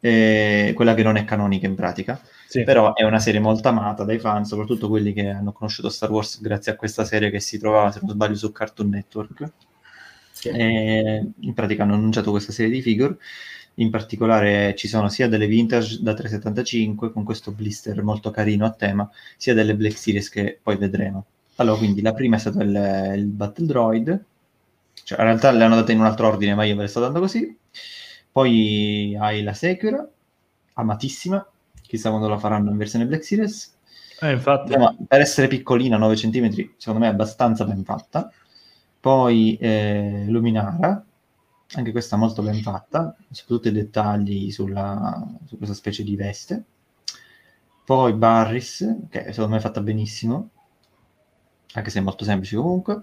eh, 0.00 0.72
quella 0.74 0.94
che 0.94 1.02
non 1.02 1.16
è 1.16 1.24
canonica 1.24 1.66
in 1.66 1.74
pratica. 1.74 2.20
Sì. 2.52 2.64
Però 2.64 2.92
è 2.92 3.02
una 3.02 3.18
serie 3.18 3.40
molto 3.40 3.68
amata 3.68 4.04
dai 4.04 4.18
fan, 4.18 4.44
soprattutto 4.44 4.90
quelli 4.90 5.14
che 5.14 5.26
hanno 5.30 5.52
conosciuto 5.52 5.88
Star 5.88 6.10
Wars 6.10 6.38
grazie 6.38 6.72
a 6.72 6.76
questa 6.76 7.02
serie 7.02 7.30
che 7.30 7.40
si 7.40 7.58
trovava, 7.58 7.90
se 7.90 8.00
non 8.02 8.10
sbaglio, 8.10 8.34
su 8.34 8.52
Cartoon 8.52 8.90
Network. 8.90 9.50
Sì. 10.32 10.48
E 10.50 11.30
in 11.34 11.54
pratica 11.54 11.84
hanno 11.84 11.94
annunciato 11.94 12.30
questa 12.30 12.52
serie 12.52 12.70
di 12.70 12.82
figure. 12.82 13.16
In 13.76 13.88
particolare 13.88 14.74
ci 14.76 14.86
sono 14.86 15.08
sia 15.08 15.28
delle 15.28 15.46
vintage 15.46 16.02
da 16.02 16.12
375 16.12 17.10
con 17.10 17.24
questo 17.24 17.52
blister 17.52 18.02
molto 18.02 18.30
carino 18.30 18.66
a 18.66 18.72
tema, 18.72 19.10
sia 19.38 19.54
delle 19.54 19.74
Black 19.74 19.96
Series 19.96 20.28
che 20.28 20.58
poi 20.62 20.76
vedremo. 20.76 21.24
Allora, 21.56 21.78
quindi 21.78 22.02
la 22.02 22.12
prima 22.12 22.36
è 22.36 22.38
stato 22.38 22.60
il, 22.60 23.12
il 23.16 23.24
Battle 23.28 23.64
Droid, 23.64 24.24
cioè 25.04 25.18
in 25.20 25.24
realtà 25.24 25.50
le 25.52 25.64
hanno 25.64 25.76
date 25.76 25.92
in 25.92 26.00
un 26.00 26.04
altro 26.04 26.26
ordine, 26.28 26.54
ma 26.54 26.64
io 26.64 26.76
ve 26.76 26.82
le 26.82 26.88
sto 26.88 27.00
dando 27.00 27.18
così. 27.18 27.56
Poi 28.30 29.16
hai 29.18 29.42
la 29.42 29.54
Secura, 29.54 30.06
amatissima, 30.74 31.46
chissà 31.92 32.08
quando 32.08 32.26
la 32.26 32.38
faranno 32.38 32.70
in 32.70 32.78
versione 32.78 33.04
Black 33.04 33.22
Series. 33.22 33.74
Eh, 34.20 34.32
infatti. 34.32 34.72
Insomma, 34.72 34.96
per 35.06 35.20
essere 35.20 35.46
piccolina, 35.46 35.98
9 35.98 36.14
cm, 36.14 36.70
secondo 36.78 37.00
me 37.00 37.06
è 37.06 37.10
abbastanza 37.10 37.66
ben 37.66 37.84
fatta. 37.84 38.32
Poi 38.98 39.58
eh, 39.58 40.24
Luminara, 40.28 41.04
anche 41.74 41.90
questa 41.90 42.16
molto 42.16 42.40
ben 42.40 42.62
fatta, 42.62 43.14
soprattutto 43.30 43.68
i 43.68 43.72
dettagli 43.72 44.50
sulla, 44.50 45.22
su 45.44 45.58
questa 45.58 45.74
specie 45.74 46.02
di 46.02 46.16
veste. 46.16 46.64
Poi 47.84 48.14
Barris, 48.14 48.78
che 49.10 49.26
secondo 49.32 49.50
me 49.50 49.56
è 49.58 49.60
fatta 49.60 49.82
benissimo, 49.82 50.48
anche 51.74 51.90
se 51.90 51.98
è 51.98 52.02
molto 52.02 52.24
semplice 52.24 52.56
comunque. 52.56 53.02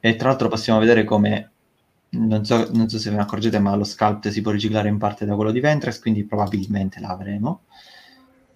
E 0.00 0.16
tra 0.16 0.28
l'altro 0.28 0.48
possiamo 0.48 0.78
vedere 0.78 1.04
come, 1.04 1.50
non 2.10 2.42
so, 2.44 2.70
non 2.72 2.88
so 2.88 2.98
se 2.98 3.10
ve 3.10 3.16
ne 3.16 3.22
accorgete, 3.22 3.58
ma 3.58 3.74
lo 3.74 3.84
sculpt 3.84 4.28
si 4.28 4.40
può 4.40 4.50
riciclare 4.50 4.88
in 4.88 4.96
parte 4.96 5.26
da 5.26 5.34
quello 5.34 5.50
di 5.50 5.60
Ventress, 5.60 5.98
quindi 5.98 6.24
probabilmente 6.24 7.00
la 7.00 7.08
avremo. 7.08 7.64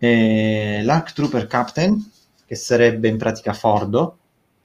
E 0.05 0.80
L'Arc 0.82 1.12
Trooper 1.12 1.46
Captain, 1.46 1.96
che 2.44 2.57
sarebbe 2.57 3.07
in 3.07 3.18
pratica 3.18 3.53
Fordo, 3.53 4.18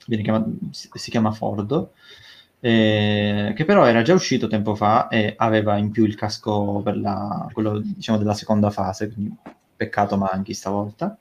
chiamato- 0.07 0.49
si, 0.71 0.89
si 0.91 1.11
chiama 1.11 1.31
Fordo, 1.31 1.93
eh, 2.59 3.53
che 3.55 3.63
però 3.63 3.85
era 3.85 4.01
già 4.01 4.15
uscito 4.15 4.47
tempo 4.47 4.73
fa 4.73 5.09
e 5.09 5.35
aveva 5.37 5.77
in 5.77 5.91
più 5.91 6.05
il 6.05 6.15
casco 6.15 6.81
per 6.83 6.97
la, 6.97 7.47
quello 7.53 7.77
diciamo 7.77 8.17
della 8.17 8.33
seconda 8.33 8.71
fase, 8.71 9.11
quindi 9.13 9.31
peccato 9.75 10.17
manchi 10.17 10.55
stavolta. 10.55 11.15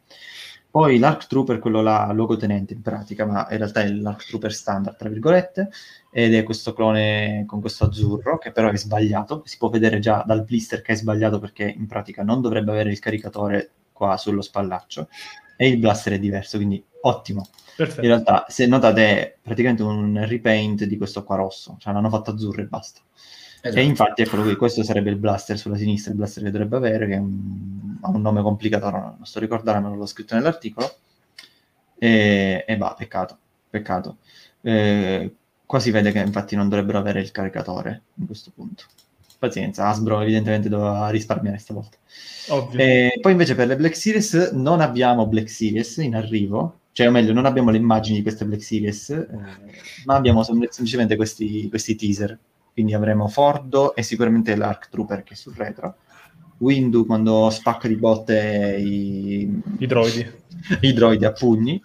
Poi 0.71 0.99
l'Arc 0.99 1.27
Trooper, 1.27 1.59
quello 1.59 1.83
là, 1.83 2.11
luogotenente 2.13 2.73
in 2.73 2.81
pratica, 2.81 3.27
ma 3.27 3.47
in 3.51 3.59
realtà 3.59 3.83
è 3.83 3.89
l'Arc 3.91 4.27
Trooper 4.27 4.53
standard, 4.53 4.97
tra 4.97 5.11
virgolette, 5.11 5.69
ed 6.11 6.35
è 6.35 6.43
questo 6.43 6.73
clone 6.73 7.45
con 7.47 7.61
questo 7.61 7.85
azzurro, 7.85 8.39
che 8.39 8.51
però 8.51 8.71
è 8.71 8.77
sbagliato. 8.79 9.43
Si 9.45 9.59
può 9.59 9.69
vedere 9.69 9.99
già 9.99 10.25
dal 10.27 10.43
blister 10.45 10.81
che 10.81 10.93
è 10.93 10.97
sbagliato 10.97 11.39
perché 11.39 11.65
in 11.65 11.87
pratica 11.87 12.23
non 12.23 12.41
dovrebbe 12.41 12.71
avere 12.71 12.91
il 12.91 12.99
caricatore 12.99 13.73
qua 13.97 14.17
sullo 14.19 14.43
spallaccio 14.43 15.09
e 15.57 15.69
il 15.69 15.79
blaster 15.79 16.13
è 16.15 16.19
diverso, 16.19 16.57
quindi 16.59 16.83
ottimo. 17.03 17.49
Perfetto. 17.77 18.01
In 18.03 18.09
realtà, 18.09 18.45
se 18.49 18.67
notate, 18.67 19.03
è 19.09 19.37
praticamente 19.41 19.83
un 19.83 20.25
repaint 20.27 20.85
di 20.85 20.97
questo 20.97 21.25
qua 21.25 21.37
rosso, 21.37 21.77
cioè 21.79 21.93
l'hanno 21.93 22.09
fatto 22.11 22.31
azzurro 22.31 22.61
e 22.63 22.67
basta. 22.67 23.01
Esatto. 23.61 23.81
E 23.81 23.83
infatti, 23.85 24.23
eccolo 24.23 24.43
qui, 24.43 24.57
questo 24.57 24.83
sarebbe 24.83 25.11
il 25.11 25.17
blaster 25.17 25.59
sulla 25.59 25.77
sinistra, 25.77 26.13
il 26.13 26.17
blaster 26.19 26.45
che 26.45 26.51
dovrebbe 26.51 26.77
avere, 26.77 27.07
che 27.07 27.15
è 27.15 27.19
un- 27.19 27.99
ha 28.03 28.09
un 28.11 28.21
nome 28.21 28.43
complicato, 28.43 28.91
non, 28.91 29.15
non 29.17 29.25
sto 29.27 29.41
ricordando, 29.41 29.81
ma 29.81 29.89
non 29.89 29.99
l'ho 29.99 30.07
scritto 30.07 30.35
nell'articolo. 30.35 30.89
E, 31.99 32.65
e 32.67 32.77
bah, 32.77 32.95
peccato, 32.97 33.39
peccato. 33.71 34.19
Eh, 34.61 35.35
qua 35.65 35.81
si 35.81 35.91
vede 35.91 36.13
che 36.13 36.19
infatti 36.21 36.55
non 36.57 36.69
dovrebbero 36.69 36.99
avere 36.99 37.21
il 37.21 37.31
caricatore 37.31 38.03
in 38.15 38.27
questo 38.27 38.51
punto. 38.55 38.85
Pazienza, 39.39 39.89
Hasbro 39.89 40.21
evidentemente 40.21 40.69
doveva 40.69 41.09
risparmiare 41.11 41.59
stavolta. 41.59 41.97
Ovvio. 42.49 42.79
E 42.79 43.19
poi 43.21 43.33
invece 43.33 43.55
per 43.55 43.67
le 43.67 43.77
Black 43.77 43.97
Series 43.97 44.51
non 44.53 44.81
abbiamo 44.81 45.27
Black 45.27 45.49
Series 45.49 45.97
in 45.99 46.15
arrivo, 46.15 46.81
cioè 46.93 47.09
o 47.09 47.11
meglio 47.11 47.33
non 47.33 47.45
abbiamo 47.45 47.71
le 47.71 47.77
immagini 47.77 48.17
di 48.17 48.23
queste 48.23 48.45
Black 48.45 48.63
Series, 48.63 49.11
eh, 49.11 49.27
ma 50.05 50.15
abbiamo 50.15 50.43
sem- 50.43 50.69
semplicemente 50.69 51.17
questi, 51.17 51.69
questi 51.69 51.95
teaser. 51.95 52.39
Quindi 52.73 52.95
avremo 52.95 53.29
Fordo 53.29 53.95
e 53.95 54.03
sicuramente 54.03 54.55
l'Arc 54.55 54.89
Trooper 54.89 55.23
che 55.23 55.35
è 55.35 55.37
sul 55.37 55.55
retro. 55.55 55.97
Windu 56.59 57.05
quando 57.05 57.51
spacca 57.51 57.89
di 57.89 57.97
botte 57.97 58.77
i, 58.79 59.63
I 59.79 59.87
droidi. 59.87 60.27
i 60.83 60.93
droidi 60.93 61.25
a 61.25 61.33
pugni. 61.33 61.81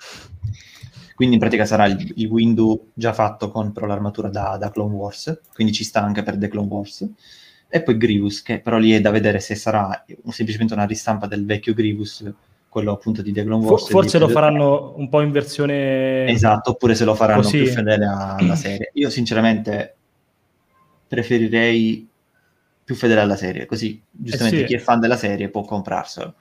Quindi 1.13 1.37
in 1.37 1.41
pratica 1.41 1.65
sarà 1.65 1.85
il, 1.85 2.13
il 2.15 2.27
Windu 2.27 2.91
già 2.93 3.13
fatto 3.13 3.51
con 3.51 3.71
però 3.73 3.85
l'armatura 3.85 4.29
da, 4.29 4.57
da 4.57 4.71
Clone 4.71 4.95
Wars, 4.95 5.41
quindi 5.53 5.71
ci 5.71 5.83
sta 5.83 6.01
anche 6.01 6.23
per 6.23 6.37
The 6.37 6.47
Clone 6.47 6.67
Wars. 6.67 7.07
E 7.73 7.81
poi 7.83 7.95
Grievous, 7.97 8.41
che 8.41 8.59
però 8.59 8.77
lì 8.77 8.91
è 8.91 8.99
da 8.99 9.11
vedere 9.11 9.39
se 9.39 9.55
sarà 9.55 10.03
semplicemente 10.29 10.73
una 10.73 10.85
ristampa 10.85 11.25
del 11.25 11.45
vecchio 11.45 11.73
Grievous, 11.73 12.29
quello 12.67 12.91
appunto 12.91 13.21
di 13.21 13.31
The 13.31 13.43
Clone 13.45 13.61
For- 13.63 13.71
Wars. 13.71 13.89
forse 13.89 14.19
lo 14.19 14.27
faranno 14.27 14.93
un 14.97 15.07
po' 15.07 15.21
in 15.21 15.31
versione... 15.31 16.27
Esatto, 16.27 16.71
oppure 16.71 16.95
se 16.95 17.05
lo 17.05 17.15
faranno 17.15 17.41
Così. 17.41 17.61
più 17.63 17.67
fedele 17.71 18.05
alla 18.05 18.55
serie. 18.55 18.91
Io 18.95 19.09
sinceramente 19.09 19.95
preferirei 21.07 22.07
più 22.83 22.95
fedele 22.95 23.21
alla 23.21 23.35
serie, 23.35 23.65
così 23.65 24.01
giustamente 24.09 24.57
Eh 24.57 24.61
sì. 24.61 24.65
chi 24.67 24.75
è 24.75 24.79
fan 24.79 24.99
della 24.99 25.17
serie 25.17 25.49
può 25.49 25.61
comprarselo. 25.63 26.33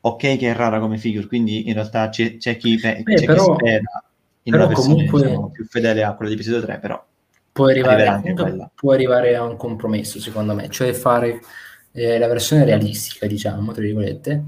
Ok 0.00 0.36
che 0.36 0.50
è 0.50 0.54
rara 0.54 0.78
come 0.80 0.98
figure, 0.98 1.26
quindi 1.26 1.68
in 1.68 1.74
realtà 1.74 2.08
c'è, 2.08 2.36
c'è 2.36 2.56
chi, 2.56 2.76
pe- 2.78 3.00
Beh, 3.02 3.14
c'è 3.14 3.24
però- 3.26 3.44
chi 3.44 3.52
spera 3.60 4.04
in 4.46 4.52
però 4.52 4.64
una 4.66 4.74
versione 4.74 5.06
comunque- 5.06 5.50
più 5.52 5.64
fedele 5.66 6.02
a 6.04 6.14
quella 6.14 6.30
di 6.30 6.36
episodio 6.36 6.62
3, 6.66 6.78
però 6.78 7.04
può 7.54 7.66
arrivare, 7.66 8.32
quella. 8.34 8.70
può 8.74 8.92
arrivare 8.92 9.36
a 9.36 9.44
un 9.44 9.56
compromesso, 9.56 10.18
secondo 10.20 10.54
me, 10.54 10.68
cioè 10.68 10.92
fare 10.92 11.40
eh, 11.92 12.18
la 12.18 12.26
versione 12.26 12.64
realistica, 12.64 13.26
diciamo, 13.26 13.70
tra 13.72 13.80
virgolette, 13.82 14.42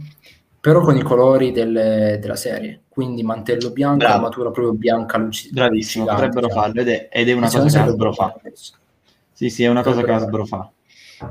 però 0.60 0.80
con 0.82 0.96
i 0.96 1.02
colori 1.02 1.52
del- 1.52 2.18
della 2.20 2.34
serie. 2.36 2.80
Quindi 2.88 3.22
mantello 3.22 3.70
bianco, 3.70 3.98
Bravo. 3.98 4.14
armatura 4.14 4.50
proprio 4.50 4.72
bianca, 4.74 5.18
luci- 5.18 5.50
bravissimo, 5.52 6.04
luccicante, 6.04 6.28
potrebbero 6.28 6.46
diciamo. 6.48 6.62
farlo 6.66 6.80
ed 6.80 6.88
è, 6.88 7.08
ed 7.12 7.28
è 7.28 7.32
una 7.32 7.46
Secondo 7.48 7.72
cosa 7.72 7.84
che 7.84 7.90
Hasbro 7.90 8.12
fa. 8.12 8.34
Sì, 9.32 9.50
sì, 9.50 9.62
è 9.64 9.68
una 9.68 9.82
cosa 9.82 10.02
che 10.02 10.10
Hasbro 10.10 10.44
fa. 10.46 10.70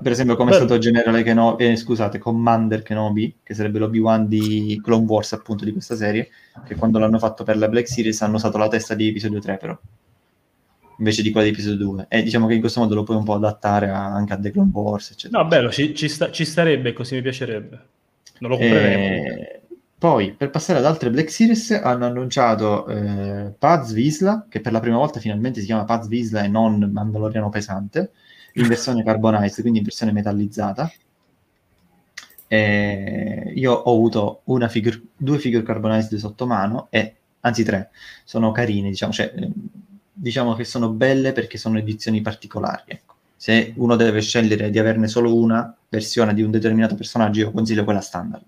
Per 0.02 0.12
esempio, 0.12 0.36
come 0.36 0.50
è 0.52 0.54
Bello. 0.54 0.66
stato 0.66 0.80
Generale 0.82 1.22
Kenobi, 1.24 1.66
eh, 1.66 1.76
scusate, 1.76 2.18
Commander 2.18 2.82
Kenobi, 2.82 3.38
che 3.44 3.54
sarebbe 3.54 3.80
l'Obi-Wan 3.80 4.28
di 4.28 4.80
Clone 4.84 5.06
Wars, 5.06 5.34
appunto, 5.34 5.64
di 5.66 5.72
questa 5.74 5.96
serie, 5.96 6.30
che 6.66 6.76
quando 6.76 6.98
l'hanno 7.00 7.20
fatto 7.20 7.44
per 7.44 7.58
la 7.58 7.68
Black 7.68 7.88
Series 7.88 8.22
hanno 8.22 8.36
usato 8.36 8.58
la 8.58 8.68
testa 8.68 8.96
di 8.96 9.10
episodio 9.10 9.40
3, 9.40 9.58
però, 9.58 9.78
invece 10.98 11.22
di 11.22 11.32
quella 11.32 11.46
di 11.48 11.54
episodio 11.54 11.86
2. 11.86 12.06
E 12.10 12.24
diciamo 12.24 12.48
che 12.48 12.54
in 12.54 12.60
questo 12.60 12.80
modo 12.80 12.96
lo 12.96 13.04
puoi 13.04 13.18
un 13.18 13.24
po' 13.24 13.34
adattare 13.34 13.90
a- 13.90 14.14
anche 14.14 14.34
a 14.34 14.40
The 14.40 14.52
Clone 14.52 14.72
Wars, 14.74 15.12
eccetera. 15.12 15.42
No, 15.42 15.48
bello, 15.48 15.72
ci, 15.72 15.94
ci 15.96 16.08
sta- 16.08 16.32
ci 16.32 16.46
starebbe 16.46 16.94
così, 16.94 17.16
mi 17.16 17.22
piacerebbe. 17.22 17.80
Non 18.40 18.52
lo 18.52 18.58
compreremo. 18.58 19.24
Eh, 19.24 19.62
poi, 19.98 20.34
per 20.34 20.50
passare 20.50 20.80
ad 20.80 20.86
altre 20.86 21.10
Black 21.10 21.32
Series, 21.32 21.72
hanno 21.72 22.06
annunciato 22.06 22.86
eh, 22.88 23.54
Paz 23.58 23.94
Visla, 23.94 24.46
che 24.50 24.62
per 24.62 24.72
la 24.72 24.80
prima 24.80 24.98
volta 24.98 25.20
finalmente 25.20 25.62
si 25.62 25.66
chiama 25.66 25.86
Paz 25.86 26.08
Visla 26.08 26.44
e 26.44 26.48
non 26.48 26.90
Mandaloriano 26.92 27.50
pesante, 27.50 28.12
in 28.54 28.68
versione 28.68 29.04
carbonized, 29.04 29.62
quindi 29.62 29.80
in 29.80 29.86
versione 29.86 30.12
metallizzata. 30.12 30.92
Eh, 32.48 33.52
io 33.56 33.74
ho 33.74 33.94
avuto 33.94 34.42
una 34.46 34.68
figure, 34.68 35.02
due 35.18 35.40
figure 35.40 35.64
carbonized 35.64 36.16
sotto 36.18 36.46
mano, 36.46 36.88
e, 36.92 37.16
anzi 37.42 37.64
tre, 37.64 37.90
sono 38.24 38.52
carine, 38.52 38.90
diciamo, 38.90 39.12
cioè, 39.12 39.34
diciamo 40.18 40.56
che 40.56 40.64
sono 40.64 40.90
belle 40.90 41.34
perché 41.34 41.58
sono 41.58 41.78
edizioni 41.78 42.22
particolari. 42.22 42.84
Ecco. 42.88 43.14
Se 43.36 43.74
uno 43.76 43.96
deve 43.96 44.22
scegliere 44.22 44.70
di 44.70 44.80
averne 44.80 45.08
solo 45.08 45.36
una 45.36 45.76
versione 45.90 46.34
di 46.34 46.42
un 46.42 46.52
determinato 46.52 46.96
personaggio, 46.96 47.42
io 47.42 47.52
consiglio 47.52 47.84
quella 47.84 48.02
standard. 48.02 48.44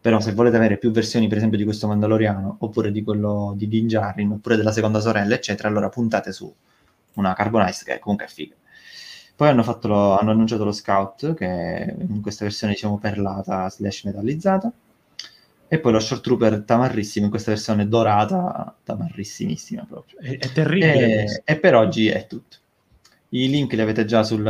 Però 0.00 0.18
se 0.18 0.32
volete 0.32 0.56
avere 0.56 0.78
più 0.78 0.90
versioni, 0.90 1.28
per 1.28 1.36
esempio, 1.36 1.56
di 1.56 1.64
questo 1.64 1.86
Mandaloriano, 1.86 2.56
oppure 2.58 2.90
di 2.90 3.04
quello 3.04 3.54
di 3.56 3.68
Din 3.68 3.86
Djarin, 3.86 4.32
oppure 4.32 4.56
della 4.56 4.72
seconda 4.72 4.98
sorella, 4.98 5.34
eccetera, 5.36 5.68
allora 5.68 5.88
puntate 5.88 6.32
su 6.32 6.52
una 7.14 7.34
Carbonized, 7.34 7.86
che 7.86 7.98
comunque 8.00 8.26
è 8.26 8.28
figa. 8.28 8.56
Poi 9.36 9.48
hanno, 9.48 9.62
fatto 9.62 9.86
lo- 9.88 10.18
hanno 10.18 10.32
annunciato 10.32 10.64
lo 10.64 10.72
Scout, 10.72 11.34
che 11.34 11.94
in 11.98 12.20
questa 12.20 12.44
versione, 12.44 12.72
diciamo, 12.72 12.98
perlata 12.98 13.70
slash 13.70 14.02
metallizzata. 14.04 14.72
E 15.72 15.78
poi 15.78 15.92
lo 15.92 16.00
Short 16.00 16.22
Trooper 16.22 16.64
tamarrissimo, 16.64 17.24
in 17.24 17.30
questa 17.30 17.50
versione 17.50 17.88
dorata, 17.88 18.76
tamarrissimissima 18.84 19.86
proprio. 19.88 20.18
È, 20.20 20.36
è 20.36 20.52
terribile. 20.52 21.24
E, 21.24 21.42
e 21.46 21.58
per 21.58 21.74
oggi 21.74 22.08
è 22.08 22.26
tutto. 22.26 22.58
I 23.30 23.48
link 23.48 23.72
li 23.72 23.80
avete 23.80 24.04
già 24.04 24.22
sul, 24.22 24.42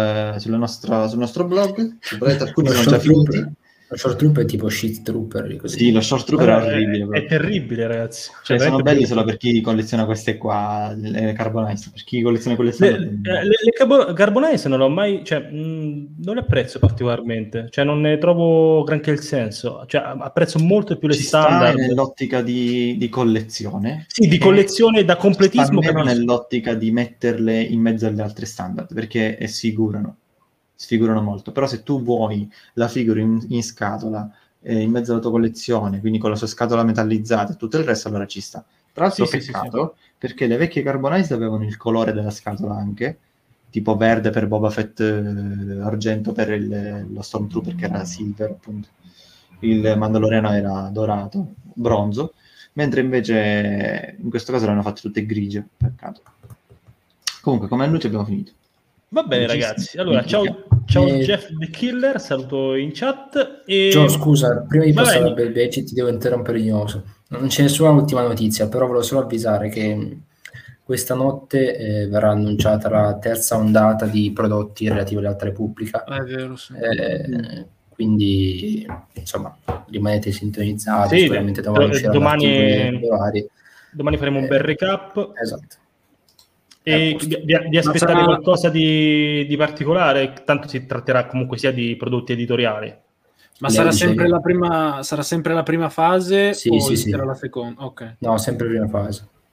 nostra- 0.46 1.06
sul 1.06 1.20
nostro 1.20 1.44
blog, 1.44 1.96
alcuni 2.18 2.70
sono 2.70 2.90
già 2.90 2.98
finiti. 2.98 3.52
Lo 3.93 3.99
short 3.99 4.16
trooper 4.16 4.43
è 4.45 4.47
tipo 4.47 4.68
shit 4.70 5.03
trooper, 5.03 5.57
così. 5.57 5.76
Sì, 5.78 5.93
lo 5.93 6.01
Short 6.01 6.24
Trooper 6.26 6.49
Allora, 6.49 6.70
è 6.70 6.74
orribile. 6.74 6.97
è, 6.97 7.01
proprio. 7.01 7.22
è 7.22 7.26
terribile, 7.26 7.86
ragazzi. 7.86 8.30
Cioè, 8.43 8.57
Cioè, 8.59 8.68
sono 8.68 8.82
belli 8.82 9.05
solo 9.05 9.22
per 9.24 9.36
chi 9.36 9.61
colleziona 9.61 10.05
queste 10.07 10.38
qua, 10.38 10.95
le 10.97 11.32
Carbonized. 11.34 11.93
Per 11.93 12.05
chi 12.05 12.22
colleziona 12.22 12.57
quelle 12.57 12.72
Le, 12.78 12.88
eh, 12.88 12.95
le, 12.95 13.43
le 13.43 13.70
carbo- 13.76 14.12
Carbonized 14.14 14.66
non 14.70 14.78
l'ho 14.78 14.88
mai, 14.88 15.20
cioè, 15.24 15.40
mh, 15.40 16.14
non 16.24 16.34
le 16.36 16.40
apprezzo 16.40 16.78
particolarmente, 16.78 17.66
cioè 17.70 17.84
non 17.84 18.01
ne 18.01 18.16
trovo 18.16 18.82
granché 18.84 19.11
il 19.11 19.20
senso, 19.20 19.84
cioè 19.86 20.01
apprezzo 20.18 20.59
molto 20.59 20.97
più 20.97 21.09
le 21.09 21.14
Ci 21.14 21.22
sta 21.24 21.43
standard. 21.43 21.78
nell'ottica 21.78 22.40
di, 22.40 22.97
di 22.97 23.09
collezione. 23.11 24.07
Sì, 24.09 24.26
di 24.26 24.36
e 24.36 24.38
collezione 24.38 25.05
da 25.05 25.16
completismo, 25.16 25.80
meno 25.80 25.93
capisco. 25.93 26.16
nell'ottica 26.16 26.74
di 26.74 26.90
metterle 26.90 27.61
in 27.61 27.80
mezzo 27.80 28.07
alle 28.07 28.22
altre 28.22 28.47
standard, 28.47 28.93
perché 28.95 29.36
eh, 29.36 29.47
sfigurano, 29.47 30.16
sfigurano 30.82 31.22
molto. 31.22 31.52
Però 31.52 31.66
se 31.66 31.82
tu 31.82 32.02
vuoi 32.02 32.50
la 32.74 32.88
figura 32.88 33.20
in, 33.20 33.44
in 33.48 33.62
scatola, 33.62 34.28
eh, 34.60 34.80
in 34.80 34.90
mezzo 34.90 35.12
alla 35.12 35.20
tua 35.20 35.30
collezione, 35.30 36.00
quindi 36.00 36.18
con 36.18 36.30
la 36.30 36.36
sua 36.36 36.48
scatola 36.48 36.82
metallizzata 36.82 37.52
e 37.52 37.56
tutto 37.56 37.78
il 37.78 37.84
resto, 37.84 38.08
allora 38.08 38.26
ci 38.26 38.40
sta. 38.40 38.64
Tra 38.92 39.04
l'altro 39.04 39.24
Sì, 39.26 39.40
sì, 39.40 39.52
peccato, 39.52 39.96
perché 40.18 40.46
le 40.46 40.56
vecchie 40.56 40.82
Carbonized 40.82 41.32
avevano 41.32 41.64
il 41.64 41.76
colore 41.76 42.12
della 42.12 42.30
scatola 42.30 42.74
anche, 42.74 43.18
tipo 43.70 43.96
verde 43.96 44.30
per 44.30 44.46
Boba 44.48 44.70
Fett, 44.70 45.00
eh, 45.00 45.80
argento 45.80 46.32
per 46.32 46.50
il- 46.50 47.06
lo 47.10 47.22
Stormtrooper 47.22 47.74
che 47.74 47.84
era 47.86 48.04
silver 48.04 48.50
appunto, 48.50 48.88
il 49.60 49.94
Mandaloriano 49.96 50.50
era 50.52 50.88
dorato, 50.92 51.54
bronzo, 51.62 52.34
mentre 52.74 53.00
invece 53.00 54.16
in 54.18 54.28
questo 54.30 54.52
caso 54.52 54.66
l'hanno 54.66 54.82
fatte 54.82 55.00
tutte 55.00 55.24
grigie, 55.24 55.66
peccato. 55.76 56.22
Comunque, 57.42 57.68
come 57.68 57.84
annuncio 57.84 58.06
abbiamo 58.06 58.24
finito. 58.24 58.52
Va 59.12 59.24
bene, 59.24 59.47
ragazzi. 59.47 59.98
Allora, 59.98 60.24
ciao, 60.24 60.43
ciao 60.86 61.06
Eh, 61.06 61.18
Jeff 61.18 61.51
the 61.59 61.68
Killer, 61.68 62.18
saluto 62.18 62.74
in 62.74 62.93
chat. 62.94 63.62
E... 63.66 63.90
Gio, 63.90 64.09
scusa, 64.09 64.64
prima 64.66 64.84
di 64.84 64.94
passare 64.94 65.24
al 65.24 65.34
bel 65.34 65.52
Becci 65.52 65.84
ti 65.84 65.93
devo 65.93 66.09
interrompere 66.09 66.59
di 66.59 66.70
nuovo. 66.70 67.02
Non 67.28 67.48
c'è 67.48 67.60
nessuna 67.60 67.90
ultima 67.90 68.22
notizia, 68.22 68.68
però 68.68 68.86
volevo 68.86 69.05
solo 69.05 69.20
avvisare 69.20 69.68
che 69.68 70.18
questa 70.82 71.14
notte 71.14 71.76
eh, 71.76 72.06
verrà 72.09 72.30
annunciata 72.30 72.89
la 72.89 73.18
terza 73.18 73.56
ondata 73.59 74.06
di 74.06 74.32
prodotti 74.34 74.89
relativi 74.89 75.20
all'Alta 75.20 75.44
Repubblica. 75.44 76.05
È 76.05 76.22
vero, 76.22 76.56
sì. 76.56 76.72
Eh, 76.72 77.66
quindi, 77.90 78.86
insomma, 79.12 79.55
rimanete 79.90 80.32
sintonizzati. 80.32 81.16
Sì, 81.16 81.22
sicuramente 81.24 81.60
do- 81.60 81.72
domani 82.10 82.98
domani-. 82.98 83.47
Domani 83.93 84.16
faremo 84.16 84.39
un 84.39 84.44
Eh, 84.44 84.48
bel 84.48 84.60
recap. 84.60 85.32
Esatto. 85.34 85.76
E 86.84 87.09
a 87.10 87.12
posto. 87.12 87.28
vi, 87.28 87.44
vi- 87.44 87.78
aspettate 87.78 88.12
sarà- 88.12 88.24
qualcosa 88.24 88.68
di, 88.68 89.46
di 89.46 89.56
particolare? 89.56 90.32
Tanto 90.44 90.66
si 90.68 90.84
tratterà 90.86 91.26
comunque 91.26 91.59
sia 91.59 91.72
di 91.72 91.94
prodotti 91.96 92.32
editoriali. 92.32 92.88
Ma 93.59 93.68
Lei 93.68 93.76
sarà 93.76 93.90
dice 93.90 94.06
sempre, 94.06 94.24
che- 94.24 94.30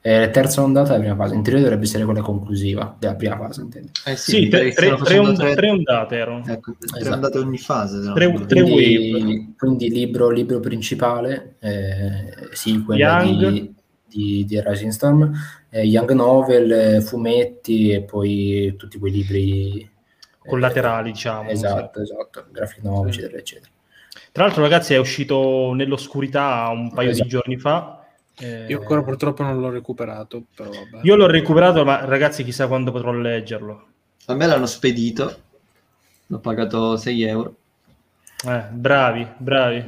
Eh, 0.02 0.30
terza 0.32 0.62
ondata 0.62 0.96
della 0.96 1.00
prima 1.00 1.14
fase, 1.16 1.34
in 1.34 1.42
teoria 1.42 1.62
dovrebbe 1.62 1.84
essere 1.84 2.04
quella 2.04 2.22
conclusiva 2.22 2.96
della 2.98 3.14
prima 3.14 3.36
fase, 3.36 3.60
intendo. 3.60 3.90
Eh 4.06 4.16
Sì, 4.16 4.48
pare 4.48 4.72
tre, 4.72 4.88
tre- 4.96 5.04
tre 5.04 5.18
ond- 5.18 5.54
tre 5.54 5.70
ondate 5.70 6.16
erano. 6.16 6.42
Ecco, 6.46 6.74
tre 6.80 6.98
Esatto. 7.00 7.14
andate 7.14 7.38
ogni 7.38 7.58
fase. 7.58 7.98
se 8.00 8.04
non 8.06 8.14
Tre- 8.14 8.46
tre- 8.46 8.62
Quindi, 8.62 9.54
quindi 9.58 9.90
libro, 9.90 10.30
libro 10.30 10.58
principale, 10.58 11.56
eh, 11.60 12.48
sequel 12.52 12.98
Young. 12.98 13.48
di, 13.50 13.74
di, 14.10 14.44
di 14.44 14.60
Rising 14.60 14.90
Storm, 14.90 15.32
eh, 15.70 15.84
Young 15.84 16.10
Novel, 16.12 16.72
eh, 16.72 17.00
fumetti 17.00 17.90
e 17.92 18.02
poi 18.02 18.74
tutti 18.76 18.98
quei 18.98 19.12
libri 19.12 19.80
eh, 19.80 19.88
Collaterali, 20.48 21.12
diciamo. 21.12 21.48
Esatto, 21.50 22.00
esatto, 22.02 22.46
graphic 22.50 22.82
novel, 22.82 23.12
Sì. 23.12 23.20
eccetera, 23.20 23.38
eccetera. 23.38 23.70
Tra 24.32 24.44
l'altro, 24.44 24.62
ragazzi, 24.62 24.94
è 24.94 24.98
uscito 24.98 25.72
nell'oscurità 25.74 26.68
un 26.72 26.92
paio 26.92 27.10
Esatto. 27.10 27.24
di 27.24 27.30
giorni 27.30 27.58
fa. 27.58 28.04
Eh, 28.38 28.66
Io 28.68 28.78
ancora 28.78 29.02
purtroppo 29.02 29.42
non 29.42 29.60
l'ho 29.60 29.70
recuperato, 29.70 30.44
però 30.54 30.70
vabbè. 30.70 31.00
io 31.02 31.14
l'ho 31.14 31.26
recuperato, 31.26 31.84
ma 31.84 32.04
ragazzi, 32.04 32.42
chissà 32.42 32.66
quando 32.68 32.90
potrò 32.90 33.12
leggerlo. 33.12 33.86
A 34.26 34.34
me 34.34 34.46
l'hanno 34.46 34.66
spedito, 34.66 35.36
l'ho 36.26 36.38
pagato 36.38 36.96
6 36.96 37.22
euro. 37.24 37.56
Eh, 38.46 38.64
bravi, 38.70 39.26
bravi. 39.36 39.84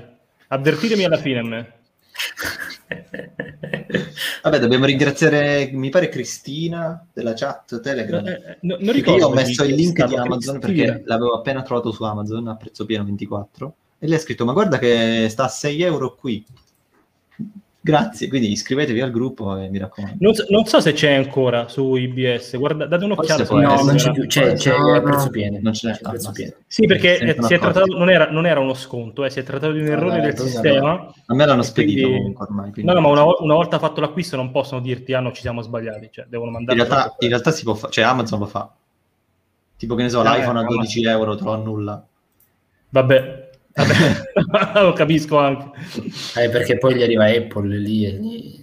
Avvertitemi 0.48 1.04
alla 1.04 1.16
fine 1.16 1.38
a 1.38 1.42
me. 1.44 1.72
Vabbè, 4.42 4.58
dobbiamo 4.58 4.84
ringraziare, 4.84 5.70
mi 5.72 5.90
pare, 5.90 6.08
Cristina 6.08 7.06
della 7.12 7.34
chat 7.34 7.80
Telegram. 7.80 8.26
Eh, 8.26 8.30
eh, 8.32 8.58
no- 8.62 8.76
io 8.76 9.26
ho 9.26 9.32
messo 9.32 9.64
il 9.64 9.74
link 9.74 10.04
di. 10.04 10.16
Amazon 10.16 10.58
Cristina. 10.58 10.92
perché 10.92 11.06
l'avevo 11.06 11.34
appena 11.34 11.62
trovato 11.62 11.92
su 11.92 12.02
Amazon 12.04 12.48
a 12.48 12.56
prezzo 12.56 12.84
pieno 12.84 13.04
24 13.04 13.74
e 13.98 14.06
lei 14.08 14.16
ha 14.16 14.20
scritto 14.20 14.44
ma 14.44 14.52
guarda 14.52 14.78
che 14.78 15.28
sta 15.30 15.44
a 15.44 15.48
6 15.48 15.82
euro 15.82 16.16
qui 16.16 16.44
grazie 17.84 18.28
quindi 18.28 18.52
iscrivetevi 18.52 19.00
al 19.00 19.10
gruppo 19.10 19.56
e 19.56 19.68
mi 19.68 19.78
raccomando 19.78 20.16
Non 20.20 20.34
so, 20.34 20.44
non 20.50 20.64
so 20.66 20.80
se 20.80 20.92
c'è 20.92 21.12
ancora 21.14 21.66
su 21.68 21.96
IBS, 21.96 22.56
guarda, 22.56 22.86
date 22.86 23.04
un'occhiata. 23.04 23.44
Forse 23.44 23.66
No, 23.66 23.72
essere. 23.74 23.84
non 23.86 23.96
c'è. 23.96 24.04
c'è 24.04 24.12
più, 24.12 24.26
c'è, 24.26 24.52
c'è 24.54 24.76
No, 24.78 25.02
prezzo 25.02 25.30
pieno. 25.30 25.58
non 25.60 25.72
ce 25.74 25.88
n'è. 25.88 25.94
C'è 25.94 26.00
a 26.04 26.08
prezzo 26.10 26.28
Ah, 26.28 26.32
pieno. 26.32 26.52
Sì, 26.66 26.86
perché 26.86 27.14
eh, 27.14 27.18
si 27.18 27.24
è 27.24 27.34
d'accordo. 27.34 27.58
trattato, 27.58 27.98
non, 27.98 28.08
era, 28.10 28.30
non 28.30 28.46
era 28.46 28.60
uno 28.60 28.74
sconto, 28.74 29.24
eh, 29.24 29.30
si 29.30 29.40
è 29.40 29.42
trattato 29.42 29.72
di 29.72 29.80
un 29.80 29.86
errore 29.88 30.20
Vabbè, 30.20 30.32
del 30.32 30.38
sistema. 30.38 31.12
a 31.26 31.34
me 31.34 31.44
l'hanno 31.46 31.62
spedito 31.62 32.00
quindi- 32.06 32.16
comunque 32.18 32.46
ormai 32.46 32.72
quindi- 32.72 32.92
No, 32.92 32.98
no, 32.98 33.06
ma 33.06 33.08
una, 33.12 33.24
una 33.40 33.54
volta 33.54 33.78
fatto 33.80 34.00
l'acquisto 34.00 34.36
non 34.36 34.50
possono 34.52 34.80
dirti 34.80 35.12
ah 35.14 35.20
no, 35.20 35.32
ci 35.32 35.40
siamo 35.40 35.60
sbagliati, 35.60 36.08
cioè 36.12 36.26
devono 36.28 36.50
in 36.50 36.56
mandare 36.56 36.78
realtà, 36.78 37.16
in 37.18 37.28
realtà 37.28 37.50
si 37.50 37.64
può 37.64 37.74
fare 37.74 37.92
cioè 37.92 38.04
Amazon 38.04 38.38
lo 38.38 38.46
fa 38.46 38.70
tipo 39.76 39.96
che 39.96 40.02
ne 40.04 40.08
so 40.08 40.20
Eh, 40.20 40.24
l'iPhone 40.24 40.58
a 40.60 40.62
ma- 40.62 40.68
12 40.68 41.02
euro 41.04 41.34
te 41.34 41.42
lo 41.42 41.52
annulla 41.52 42.06
Vabbè, 42.90 43.41
vabbè. 43.74 44.80
lo 44.82 44.92
capisco 44.92 45.38
anche. 45.38 45.70
Eh, 46.36 46.48
perché 46.48 46.78
poi 46.78 46.94
gli 46.94 47.02
arriva 47.02 47.24
Apple 47.26 47.76
lì 47.78 48.06
e 48.06 48.12
gli- 48.12 48.60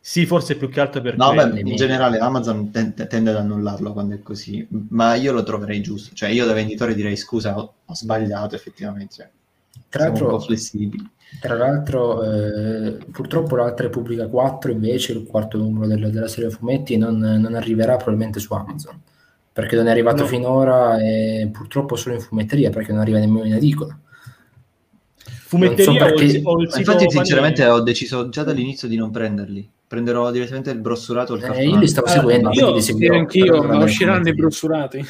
Sì, 0.00 0.24
forse 0.26 0.56
più 0.56 0.68
che 0.70 0.80
altro 0.80 1.00
per 1.02 1.16
no 1.16 1.32
beh, 1.34 1.60
in 1.60 1.76
generale 1.76 2.18
Amazon 2.18 2.70
ten- 2.70 2.94
tende 2.94 3.30
ad 3.30 3.36
annullarlo 3.36 3.92
quando 3.92 4.14
è 4.14 4.22
così 4.22 4.66
ma 4.88 5.14
io 5.14 5.32
lo 5.32 5.42
troverei 5.42 5.82
giusto 5.82 6.14
cioè 6.14 6.30
io 6.30 6.46
da 6.46 6.54
venditore 6.54 6.94
direi 6.94 7.16
scusa 7.16 7.58
ho, 7.58 7.74
ho 7.84 7.94
sbagliato 7.94 8.54
effettivamente 8.54 9.14
cioè, 9.16 9.28
Tra 9.90 10.00
siamo 10.04 10.14
un 10.14 10.20
po' 10.22 10.28
l'altro, 10.30 10.46
flessibili 10.46 11.10
tra 11.40 11.54
l'altro 11.56 12.22
eh, 12.22 12.96
purtroppo 13.12 13.56
l'altra 13.56 13.84
Repubblica 13.84 14.26
4 14.28 14.70
invece, 14.72 15.12
il 15.12 15.26
quarto 15.26 15.58
numero 15.58 15.86
del- 15.86 16.10
della 16.10 16.26
serie 16.28 16.48
fumetti, 16.48 16.96
non, 16.96 17.18
non 17.18 17.54
arriverà 17.54 17.96
probabilmente 17.96 18.40
su 18.40 18.54
Amazon, 18.54 18.98
perché 19.52 19.76
non 19.76 19.88
è 19.88 19.90
arrivato 19.90 20.22
No. 20.22 20.26
finora 20.28 20.98
e 20.98 21.46
purtroppo 21.52 21.96
solo 21.96 22.14
in 22.14 22.22
fumetteria, 22.22 22.70
perché 22.70 22.92
non 22.92 23.02
arriva 23.02 23.18
nemmeno 23.18 23.44
in 23.44 23.52
edicola. 23.56 23.94
Fumetteria 25.48 25.84
so 25.84 25.90
o, 25.90 25.94
il, 25.94 26.14
perché- 26.14 26.40
o 26.44 26.60
il 26.60 26.68
sito 26.72 26.90
Infatti, 26.92 27.10
sinceramente, 27.10 27.62
Panini? 27.62 27.80
ho 27.80 27.82
deciso 27.82 28.28
già 28.28 28.42
dall'inizio 28.44 28.86
di 28.86 28.96
non 28.96 29.10
prenderli. 29.10 29.66
Prenderò 29.88 30.30
direttamente 30.30 30.70
il 30.70 30.78
brossurato 30.80 31.32
o 31.32 31.36
il 31.36 31.42
Eh, 31.44 31.66
io 31.66 31.78
li 31.78 31.88
stavo 31.88 32.06
Ah, 32.06 32.10
seguendo, 32.10 32.50
io- 32.52 32.74
li 32.74 32.82
Sì, 32.82 32.92
seguirò, 32.92 33.16
anch'io, 33.16 33.62
ma 33.62 33.78
usciranno 33.82 34.28
i 34.28 34.34
brossurati. 34.34 35.02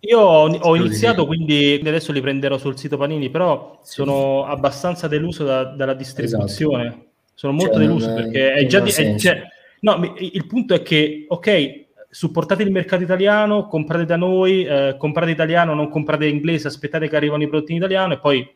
Io 0.00 0.20
ho, 0.20 0.48
ho 0.56 0.76
iniziato, 0.76 1.26
quindi 1.26 1.80
adesso 1.84 2.12
li 2.12 2.20
prenderò 2.20 2.58
sul 2.58 2.78
sito 2.78 2.96
Panini, 2.96 3.28
però 3.28 3.80
Sì. 3.82 3.94
sono 3.94 4.44
abbastanza 4.44 5.08
deluso 5.08 5.42
da- 5.42 5.64
dalla 5.64 5.94
distribuzione. 5.94 7.06
Sono 7.34 7.52
molto 7.54 7.72
Cioè, 7.74 7.82
deluso 7.82 8.06
non- 8.06 8.14
perché 8.14 8.52
è 8.52 8.66
già 8.66 8.78
di, 8.78 8.90
è- 8.90 9.16
cioè, 9.18 9.42
no, 9.80 10.14
il 10.18 10.46
punto 10.46 10.74
è 10.74 10.82
che, 10.82 11.24
ok, 11.28 11.84
supportate 12.08 12.62
il 12.62 12.70
mercato 12.70 13.02
italiano, 13.02 13.66
comprate 13.66 14.04
da 14.04 14.16
noi, 14.16 14.64
eh, 14.64 14.94
comprate 14.96 15.32
italiano, 15.32 15.74
non 15.74 15.88
comprate 15.90 16.26
inglese, 16.26 16.68
aspettate 16.68 17.08
che 17.08 17.16
arrivano 17.16 17.42
i 17.42 17.48
prodotti 17.48 17.72
in 17.72 17.78
italiano 17.78 18.14
e 18.14 18.18
poi 18.20 18.48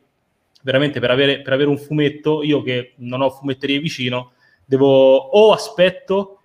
veramente 0.62 1.01
per 1.01 1.11
avere, 1.11 1.41
per 1.43 1.53
avere 1.53 1.69
un 1.70 1.78
fumetto, 1.78 2.43
io 2.43 2.62
che 2.62 2.95
non 2.99 3.20
ho 3.23 3.31
fumetterie 3.31 3.78
vicino, 3.78 4.32
devo 4.65 5.16
o 5.16 5.53
aspetto 5.53 6.37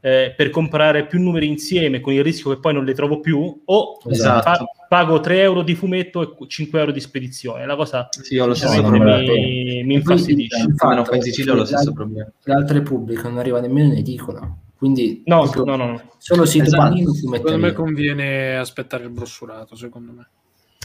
eh, 0.00 0.32
per 0.36 0.50
comprare 0.50 1.06
più 1.06 1.20
numeri 1.20 1.48
insieme 1.48 2.00
con 2.00 2.12
il 2.12 2.22
rischio 2.22 2.50
che 2.50 2.60
poi 2.60 2.72
non 2.72 2.84
le 2.84 2.94
trovo 2.94 3.18
più, 3.20 3.62
o 3.64 3.98
Esatto. 4.08 4.42
pa- 4.44 4.66
pago 4.88 5.18
3 5.18 5.40
euro 5.40 5.62
di 5.62 5.74
fumetto 5.74 6.38
e 6.38 6.46
5 6.46 6.78
euro 6.78 6.92
di 6.92 7.00
spedizione. 7.00 7.66
La 7.66 7.74
cosa 7.74 8.08
Sì, 8.10 8.38
ho 8.38 8.46
lo 8.46 8.54
stesso 8.54 8.80
la 8.82 8.86
problema. 8.88 9.16
mi, 9.18 9.82
mi 9.82 9.94
infastidisce. 9.94 10.72
fa 10.76 10.94
in 11.16 11.22
Sicilia 11.22 11.52
ho 11.54 11.56
lo 11.56 11.64
stesso 11.64 11.92
problema. 11.92 12.30
L'altra 12.44 12.74
Repubblica 12.78 13.22
non 13.28 13.38
arriva 13.38 13.58
nemmeno 13.58 13.92
in 13.92 13.98
edicola, 13.98 14.48
quindi 14.78 15.22
No, 15.26 15.40
proprio 15.42 15.64
no, 15.64 15.76
no, 15.76 15.86
no. 15.86 16.02
solo 16.18 16.44
sito 16.44 16.64
Esatto. 16.66 16.82
Panini 16.82 17.06
Secondo 17.12 17.30
me 17.30 17.38
fumetteria. 17.40 17.72
conviene 17.72 18.56
aspettare 18.58 19.02
il 19.04 19.10
brossurato, 19.10 19.74
secondo 19.74 20.12
me. 20.12 20.28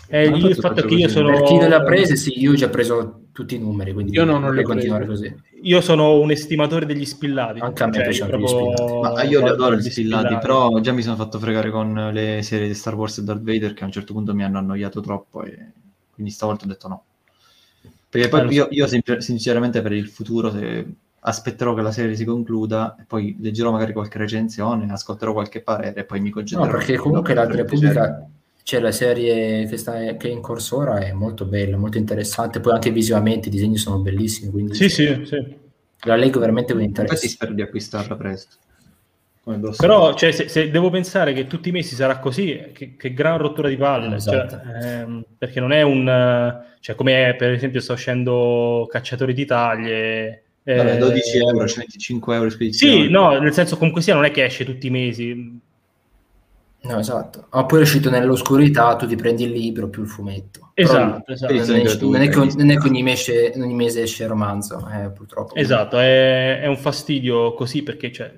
Eh, 0.09 0.25
il 0.25 0.55
fatto 0.55 0.57
è 0.57 0.61
faccio 0.75 0.87
che 0.87 0.95
io 0.95 1.07
sono, 1.07 1.31
Per 1.31 1.41
chi 1.43 1.57
non 1.57 1.69
le 1.69 1.75
ha 1.75 1.83
prese, 1.83 2.15
sì, 2.15 2.37
io 2.39 2.51
ho 2.51 2.55
già 2.55 2.69
preso 2.69 3.21
tutti 3.31 3.55
i 3.55 3.59
numeri, 3.59 3.93
quindi 3.93 4.11
Io 4.13 4.25
no, 4.25 4.33
non 4.33 4.41
vorrei 4.41 4.57
le 4.57 4.63
continuare 4.63 5.05
così. 5.05 5.33
io 5.63 5.81
sono 5.81 6.19
un 6.19 6.31
estimatore 6.31 6.85
degli 6.85 7.05
spillati. 7.05 7.59
Anche 7.59 7.83
a 7.83 7.85
me 7.87 7.93
Cioè, 7.93 8.03
piacciono 8.03 8.31
io 8.37 8.43
gli 8.43 8.47
spillati. 8.47 8.93
Ma 8.99 9.23
io 9.23 9.39
li 9.41 9.47
adoro 9.49 9.75
gli 9.75 9.89
spillati, 9.89 10.37
però 10.37 10.79
già 10.81 10.91
mi 10.91 11.01
sono 11.01 11.15
fatto 11.15 11.39
fregare 11.39 11.69
con 11.71 12.09
le 12.11 12.41
serie 12.43 12.67
di 12.67 12.73
Star 12.73 12.95
Wars 12.95 13.19
e 13.19 13.23
Darth 13.23 13.41
Vader 13.41 13.73
che 13.73 13.83
a 13.83 13.85
un 13.85 13.91
certo 13.91 14.13
punto 14.13 14.33
mi 14.33 14.43
hanno 14.43 14.57
annoiato 14.57 14.99
troppo 15.01 15.43
e 15.43 15.57
quindi 16.13 16.31
stavolta 16.31 16.65
ho 16.65 16.67
detto 16.67 16.87
no. 16.87 17.03
Perché 18.09 18.27
poi 18.27 18.41
Eh, 18.47 18.53
io, 18.53 18.67
io 18.71 18.87
sin- 18.87 19.01
sinceramente 19.19 19.81
per 19.81 19.93
il 19.93 20.07
futuro 20.09 20.51
se 20.51 20.85
aspetterò 21.21 21.73
che 21.73 21.81
la 21.81 21.91
serie 21.91 22.15
si 22.15 22.25
concluda 22.25 22.95
e 22.99 23.03
poi 23.07 23.37
leggerò 23.39 23.71
magari 23.71 23.93
qualche 23.93 24.17
recensione, 24.17 24.91
ascolterò 24.91 25.31
qualche 25.33 25.61
parere 25.61 26.01
e 26.01 26.03
poi 26.03 26.19
mi 26.19 26.27
No, 26.29 26.33
concentrerò. 26.33 26.77
perché 26.77 26.97
comunque 26.97 27.33
per 27.33 27.43
l'altra 27.45 27.63
piacere. 27.63 28.25
C'è 28.71 28.79
la 28.79 28.93
serie 28.93 29.67
che, 29.67 29.75
sta, 29.75 30.15
che 30.15 30.29
è 30.29 30.31
in 30.31 30.39
corso 30.39 30.77
ora, 30.77 30.99
è 30.99 31.11
molto 31.11 31.43
bella, 31.43 31.75
molto 31.75 31.97
interessante, 31.97 32.61
poi 32.61 32.71
anche 32.71 32.89
visivamente 32.89 33.49
i 33.49 33.51
disegni 33.51 33.75
sono 33.75 33.99
bellissimi, 33.99 34.49
quindi 34.49 34.75
Sì, 34.75 34.87
sì, 34.87 35.23
sì. 35.25 35.45
la 36.05 36.15
leggo 36.15 36.39
veramente 36.39 36.71
con 36.71 36.81
Infatti 36.81 37.01
interesse. 37.01 37.27
spero 37.27 37.51
di 37.51 37.61
acquistarla 37.61 38.15
presto. 38.15 38.55
Però 39.75 40.13
cioè, 40.13 40.31
se, 40.31 40.47
se 40.47 40.71
devo 40.71 40.89
pensare 40.89 41.33
che 41.33 41.47
tutti 41.47 41.67
i 41.67 41.73
mesi 41.73 41.95
sarà 41.95 42.19
così, 42.19 42.69
che, 42.71 42.95
che 42.95 43.13
gran 43.13 43.39
rottura 43.39 43.67
di 43.67 43.75
palle. 43.75 44.15
Esatto. 44.15 44.61
cioè, 44.63 44.99
ehm, 45.01 45.25
perché 45.37 45.59
non 45.59 45.73
è 45.73 45.81
un... 45.81 46.63
Cioè, 46.79 46.95
come 46.95 47.35
per 47.37 47.51
esempio 47.51 47.81
sta 47.81 47.91
uscendo 47.91 48.87
Cacciatori 48.89 49.33
di 49.33 49.43
Taglie. 49.45 50.43
eh, 50.63 50.75
Vabbè, 50.77 50.97
12 50.97 51.37
euro, 51.39 51.67
cioè 51.67 51.79
25 51.79 52.35
euro 52.35 52.47
di 52.47 52.53
spedizione. 52.53 53.03
Sì, 53.03 53.09
no, 53.09 53.37
nel 53.37 53.51
senso 53.51 53.75
comunque 53.75 54.01
sia 54.01 54.13
non 54.13 54.23
è 54.23 54.31
che 54.31 54.45
esce 54.45 54.63
tutti 54.63 54.87
i 54.87 54.91
mesi. 54.91 55.59
No, 56.83 56.97
esatto. 56.97 57.47
Ma 57.51 57.65
poi 57.65 57.79
è 57.79 57.81
uscito 57.83 58.09
nell'oscurità, 58.09 58.95
tu 58.95 59.05
ti 59.05 59.15
prendi 59.15 59.43
il 59.43 59.51
libro 59.51 59.87
più 59.87 60.01
il 60.01 60.07
fumetto. 60.07 60.71
Però 60.73 60.89
Esatto, 60.89 61.31
esatto. 61.31 61.53
non, 61.53 61.83
gratuite, 61.83 62.05
non 62.05 62.21
è 62.21 62.29
che, 62.29 62.55
non 62.57 62.69
è 62.71 62.77
che 62.77 62.87
ogni, 62.87 63.03
mese, 63.03 63.53
ogni 63.55 63.73
mese 63.75 64.01
esce 64.01 64.23
il 64.23 64.29
romanzo, 64.29 64.89
eh, 64.91 65.09
purtroppo. 65.11 65.53
Esatto, 65.53 65.99
è, 65.99 66.59
è 66.61 66.65
un 66.65 66.77
fastidio 66.77 67.53
così 67.53 67.83
perché 67.83 68.11
cioè, 68.11 68.33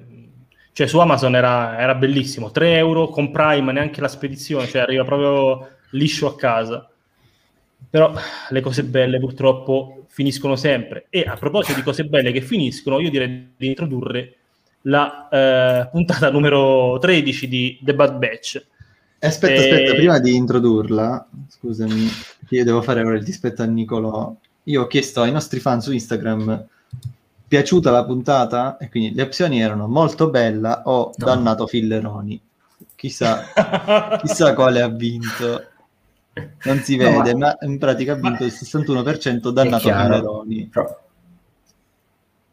cioè, 0.73 0.87
su 0.87 0.99
Amazon 0.99 1.35
era, 1.35 1.79
era 1.79 1.95
bellissimo, 1.95 2.51
3 2.51 2.75
euro 2.75 3.07
con 3.07 3.31
Prime, 3.31 3.71
neanche 3.71 4.01
la 4.01 4.09
spedizione, 4.09 4.67
cioè 4.67 4.81
arriva 4.81 5.05
proprio 5.05 5.69
liscio 5.91 6.27
a 6.27 6.35
casa. 6.35 6.89
Però 7.89 8.11
le 8.49 8.61
cose 8.61 8.83
belle 8.83 9.19
purtroppo 9.19 10.05
finiscono 10.09 10.55
sempre. 10.57 11.05
E 11.09 11.23
a 11.25 11.37
proposito 11.37 11.77
di 11.77 11.83
cose 11.83 12.03
belle 12.05 12.31
che 12.31 12.41
finiscono, 12.41 12.99
io 12.99 13.09
direi 13.09 13.53
di 13.55 13.67
introdurre 13.67 14.37
la 14.83 15.27
eh, 15.29 15.89
puntata 15.91 16.29
numero 16.31 16.97
13 16.99 17.47
di 17.47 17.79
The 17.81 17.93
Bad 17.95 18.17
Batch. 18.17 18.65
Aspetta, 19.19 19.53
Eh, 19.53 19.57
aspetta, 19.71 19.93
prima 19.93 20.19
di 20.19 20.35
introdurla, 20.35 21.27
scusami, 21.47 22.07
io 22.49 22.63
devo 22.63 22.81
fare 22.81 23.01
ora 23.03 23.15
il 23.15 23.23
dispetto 23.23 23.61
a 23.61 23.65
Nicolò. 23.65 24.33
Io 24.63 24.81
ho 24.81 24.87
chiesto 24.87 25.21
ai 25.21 25.31
nostri 25.31 25.59
fan 25.59 25.81
su 25.81 25.91
Instagram 25.93 26.65
piaciuta 27.47 27.91
la 27.91 28.03
puntata 28.03 28.77
e 28.77 28.89
quindi 28.89 29.13
le 29.13 29.21
opzioni 29.21 29.61
erano 29.61 29.87
molto 29.87 30.29
bella 30.29 30.81
o 30.85 31.13
No. 31.15 31.25
dannato 31.25 31.67
Filleroni. 31.67 32.39
Chissà, 32.95 33.43
chissà 34.21 34.53
quale 34.53 34.81
ha 34.81 34.87
vinto. 34.89 35.65
Non 36.63 36.79
si 36.79 36.95
No, 36.97 37.03
vede, 37.21 37.35
ma- 37.35 37.55
ma 37.59 37.67
in 37.67 37.77
pratica 37.77 38.13
ha 38.13 38.15
vinto 38.15 38.43
il 38.43 38.51
61% 38.51 39.51
dannato. 39.51 39.87
Filleroni. 39.89 40.69
Però- 40.71 41.01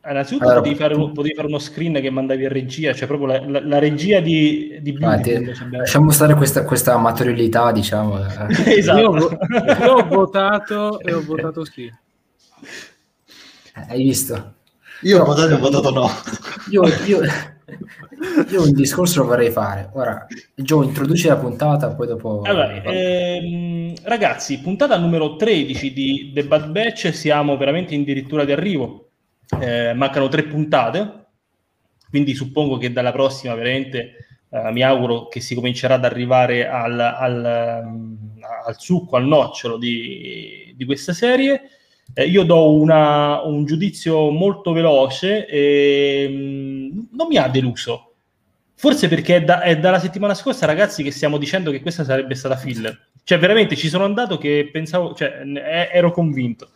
Innanzitutto 0.02 0.44
Allora, 0.44 0.60
potevi, 0.60 0.76
fare, 0.76 0.94
potevi 0.94 1.34
fare 1.34 1.46
uno 1.48 1.58
screen 1.58 2.00
che 2.00 2.08
mandavi 2.08 2.46
a 2.46 2.48
regia, 2.48 2.94
cioè 2.94 3.06
proprio 3.06 3.28
la, 3.28 3.46
la- 3.46 3.62
la 3.62 3.78
regia 3.78 4.20
di, 4.20 4.78
di 4.80 4.96
abbiamo- 4.98 5.52
lasciamo 5.72 6.10
stare 6.10 6.34
questa, 6.34 6.64
questa 6.64 6.94
amatorialità, 6.94 7.70
diciamo. 7.70 8.18
eh. 8.18 8.24
esatto. 8.78 8.98
Io, 8.98 9.10
ho 9.10 9.28
io 9.28 9.92
ho 9.92 10.06
votato 10.08 11.00
e 11.00 11.12
ho 11.12 11.22
votato 11.22 11.66
sì. 11.66 11.92
Hai 13.74 14.02
visto? 14.02 14.54
Io 15.02 15.20
ho 15.20 15.24
votato 15.24 15.48
e 15.50 15.52
ho 15.52 15.58
votato 15.58 15.90
no. 15.90 16.08
io, 16.70 16.82
io, 17.06 17.20
io 18.50 18.62
un 18.62 18.72
discorso 18.72 19.20
lo 19.20 19.28
vorrei 19.28 19.50
fare. 19.50 19.90
Ora, 19.92 20.26
Joe, 20.54 20.86
introduci 20.86 21.28
la 21.28 21.36
puntata, 21.36 21.90
poi 21.90 22.06
dopo... 22.06 22.40
Allora, 22.42 22.72
ehm, 22.72 23.94
ragazzi, 24.04 24.60
puntata 24.60 24.96
numero 24.96 25.36
13 25.36 25.92
di 25.92 26.32
The 26.34 26.44
Bad 26.44 26.70
Batch, 26.70 27.12
siamo 27.12 27.58
veramente 27.58 27.94
addirittura 27.94 28.46
di 28.46 28.52
arrivo. 28.52 29.09
Eh, 29.58 29.94
mancano 29.94 30.28
tre 30.28 30.44
puntate, 30.44 31.26
quindi 32.08 32.34
suppongo 32.34 32.76
che 32.76 32.92
dalla 32.92 33.10
prossima 33.10 33.54
veramente 33.54 34.44
eh, 34.48 34.70
mi 34.70 34.82
auguro 34.82 35.26
che 35.26 35.40
si 35.40 35.56
comincerà 35.56 35.94
ad 35.94 36.04
arrivare 36.04 36.68
al, 36.68 37.00
al, 37.00 37.82
um, 37.84 38.38
al 38.64 38.78
succo, 38.78 39.16
al 39.16 39.26
nocciolo 39.26 39.76
di, 39.76 40.72
di 40.76 40.84
questa 40.84 41.12
serie. 41.12 41.62
Eh, 42.14 42.26
io 42.26 42.44
do 42.44 42.72
una, 42.72 43.42
un 43.42 43.64
giudizio 43.64 44.30
molto 44.30 44.72
veloce 44.72 45.46
e 45.46 46.28
mh, 46.28 47.08
non 47.16 47.26
mi 47.28 47.36
ha 47.36 47.48
deluso. 47.48 48.12
Forse 48.74 49.08
perché 49.08 49.36
è, 49.36 49.42
da, 49.44 49.62
è, 49.62 49.78
dalla 49.78 49.98
settimana 49.98 50.34
scorsa, 50.34 50.64
ragazzi, 50.64 51.02
che 51.02 51.10
stiamo 51.10 51.38
dicendo 51.38 51.70
che 51.70 51.82
questa 51.82 52.04
sarebbe 52.04 52.34
stata 52.34 52.56
filler. 52.56 53.08
Cioè, 53.24 53.38
veramente 53.38 53.76
ci 53.76 53.88
sono 53.88 54.04
andato 54.04 54.38
che 54.38 54.68
pensavo, 54.72 55.14
cioè, 55.14 55.42
ero 55.92 56.10
convinto. 56.12 56.70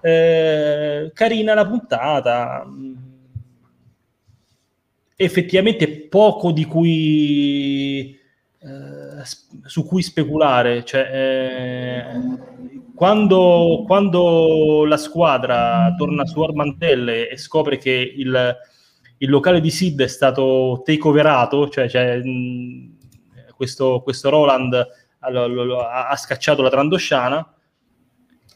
Eh, 0.00 1.10
carina 1.14 1.54
la 1.54 1.66
puntata. 1.66 2.66
Effettivamente 5.16 5.88
poco 6.08 6.52
di 6.52 6.64
cui 6.64 8.18
eh, 8.60 9.22
su 9.64 9.84
cui 9.86 10.02
speculare. 10.02 10.84
Cioè, 10.84 11.08
eh, 11.12 12.04
quando, 12.94 13.84
quando, 13.86 14.84
la 14.84 14.96
squadra 14.96 15.94
torna 15.96 16.26
su 16.26 16.40
Armantelle 16.40 17.28
e 17.28 17.36
scopre 17.36 17.78
che 17.78 17.92
il, 17.92 18.56
il 19.18 19.30
locale 19.30 19.60
di 19.60 19.70
Sid 19.70 20.02
è 20.02 20.08
stato 20.08 20.82
takeoverato, 20.84 21.68
cioè, 21.68 21.88
cioè 21.88 22.18
mh, 22.18 22.96
questo, 23.54 24.00
questo, 24.02 24.28
Roland 24.30 24.74
ha, 24.74 25.28
ha, 25.28 26.08
ha 26.08 26.16
scacciato 26.16 26.62
la 26.62 26.70
Trandosciana. 26.70 27.52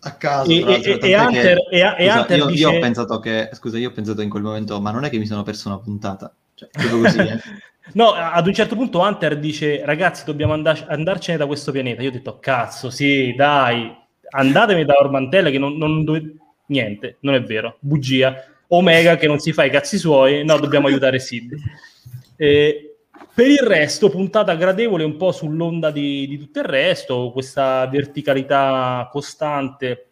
A 0.05 0.17
caso, 0.17 0.51
e, 0.51 0.57
e, 0.57 0.99
e, 1.01 1.17
Hunter, 1.17 1.57
che, 1.69 1.95
e, 1.97 2.09
scusa, 2.09 2.21
Hunter 2.21 2.39
io, 2.39 2.47
dice... 2.47 2.63
io, 2.63 2.71
ho 2.71 2.79
pensato 2.81 3.21
che, 3.21 3.51
scusa, 3.53 3.79
io 3.79 3.91
ho 3.91 3.93
pensato 3.93 4.21
in 4.21 4.31
quel 4.31 4.43
momento, 4.43 4.81
ma 4.81 4.91
non 4.91 5.05
è 5.05 5.11
che 5.11 5.19
mi 5.19 5.27
sono 5.27 5.45
perso 5.45 5.69
una 5.69 5.79
puntata. 5.79 6.35
Cioè, 6.55 6.69
così, 6.91 7.19
eh. 7.19 7.39
no, 7.95 8.11
ad 8.11 8.45
un 8.45 8.53
certo 8.53 8.75
punto 8.75 8.99
Hunter 8.99 9.39
dice, 9.39 9.85
ragazzi, 9.85 10.25
dobbiamo 10.25 10.55
andar- 10.55 10.87
andarcene 10.89 11.39
da 11.39 11.47
questo 11.47 11.71
pianeta. 11.71 12.03
Io 12.03 12.09
ho 12.09 12.13
detto, 12.13 12.41
cazzo, 12.41 12.91
sì, 12.91 13.33
dai, 13.37 13.97
andatemi 14.31 14.85
da 14.85 14.95
Ormantella 14.99 15.51
che 15.51 15.59
non, 15.59 15.77
non 15.77 16.03
dove... 16.03 16.35
niente, 16.67 17.19
non 17.21 17.35
è 17.35 17.43
vero, 17.43 17.77
bugia. 17.79 18.45
Omega 18.69 19.17
che 19.17 19.29
non 19.29 19.39
si 19.39 19.53
fa 19.53 19.65
i 19.65 19.71
cazzi 19.71 19.99
suoi, 19.99 20.45
no, 20.45 20.59
dobbiamo 20.59 20.89
aiutare 20.89 21.19
Sid. 21.21 21.55
Eh, 22.35 22.92
per 23.35 23.47
il 23.47 23.61
resto, 23.61 24.11
puntata 24.11 24.55
gradevole 24.55 25.05
un 25.05 25.17
po' 25.17 25.33
sull'onda 25.33 25.91
di, 25.91 26.27
di 26.27 26.39
tutto 26.39 26.59
il 26.59 26.67
resto, 26.67 27.31
questa 27.33 27.87
verticalità 27.87 29.09
costante 29.11 30.09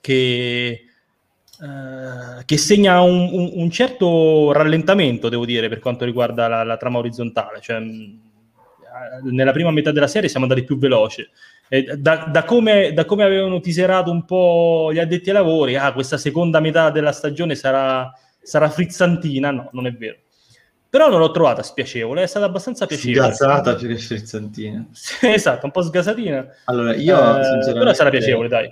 che, 0.00 0.84
eh, 1.60 2.44
che 2.44 2.56
segna 2.56 3.00
un, 3.00 3.28
un, 3.32 3.50
un, 3.54 3.70
certo 3.70 4.52
rallentamento, 4.52 5.28
devo 5.28 5.44
dire, 5.44 5.68
per 5.68 5.80
quanto 5.80 6.04
riguarda 6.04 6.46
la, 6.46 6.62
la 6.62 6.76
trama 6.76 6.98
orizzontale. 6.98 7.60
Cioè, 7.60 7.80
nella 9.24 9.52
prima 9.52 9.70
metà 9.70 9.90
della 9.90 10.06
serie 10.06 10.28
siamo 10.28 10.46
andati 10.46 10.64
più 10.64 10.78
veloci. 10.78 11.28
Da, 11.98 12.28
da, 12.30 12.44
come, 12.44 12.92
da, 12.94 13.04
come, 13.04 13.24
avevano 13.24 13.60
tiserato 13.60 14.10
un 14.10 14.24
po' 14.24 14.90
gli 14.92 14.98
addetti 14.98 15.28
ai 15.28 15.34
lavori, 15.34 15.76
ah, 15.76 15.92
questa 15.92 16.16
seconda 16.16 16.60
metà 16.60 16.90
della 16.90 17.12
stagione 17.12 17.54
sarà, 17.54 18.10
sarà 18.40 18.70
frizzantina, 18.70 19.50
no, 19.50 19.68
non 19.72 19.86
è 19.86 19.92
vero. 19.92 20.16
Però 20.90 21.10
non 21.10 21.18
l'ho 21.20 21.30
trovata 21.30 21.62
spiacevole, 21.62 22.22
è 22.22 22.26
stata 22.26 22.46
abbastanza 22.46 22.86
piacevole. 22.86 23.34
Sgasata 23.34 23.74
più 23.74 23.88
che 23.88 23.98
frizzantina. 23.98 24.86
esatto, 25.20 25.66
un 25.66 25.72
po' 25.72 25.82
sgasatina. 25.82 26.46
Allora, 26.64 26.94
io 26.94 27.38
eh, 27.38 27.72
però 27.72 27.92
sarà 27.92 28.08
piacevole, 28.08 28.48
dai. 28.48 28.68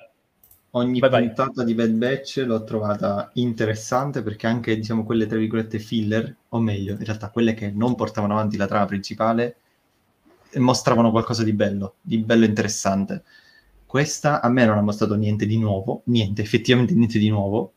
Ogni 0.71 0.99
vai, 0.99 1.11
puntata 1.11 1.53
vai. 1.57 1.67
di 1.67 1.75
Bad 1.75 1.91
Batch 1.91 2.43
l'ho 2.47 2.65
trovata 2.65 3.31
interessante 3.35 4.23
perché 4.23 4.47
anche, 4.47 4.77
diciamo, 4.77 5.05
quelle 5.05 5.27
tra 5.27 5.37
virgolette 5.37 5.79
filler, 5.79 6.35
o 6.51 6.59
meglio, 6.59 6.93
in 6.93 7.05
realtà 7.05 7.29
quelle 7.31 7.53
che 7.53 7.71
non 7.71 7.95
portavano 7.95 8.35
avanti 8.35 8.57
la 8.57 8.67
trama 8.67 8.87
principale, 8.87 9.57
mostravano 10.55 11.11
qualcosa 11.11 11.43
di 11.43 11.53
bello, 11.53 11.97
di 12.01 12.19
bello 12.19 12.45
interessante. 12.47 13.25
Questa 13.85 14.41
a 14.41 14.49
me 14.49 14.65
non 14.65 14.79
ha 14.79 14.83
mostrato 14.83 15.15
niente 15.15 15.47
di 15.47 15.59
nuovo, 15.59 16.03
niente, 16.07 16.43
effettivamente 16.43 16.95
niente 16.95 17.19
di 17.19 17.29
nuovo, 17.29 17.73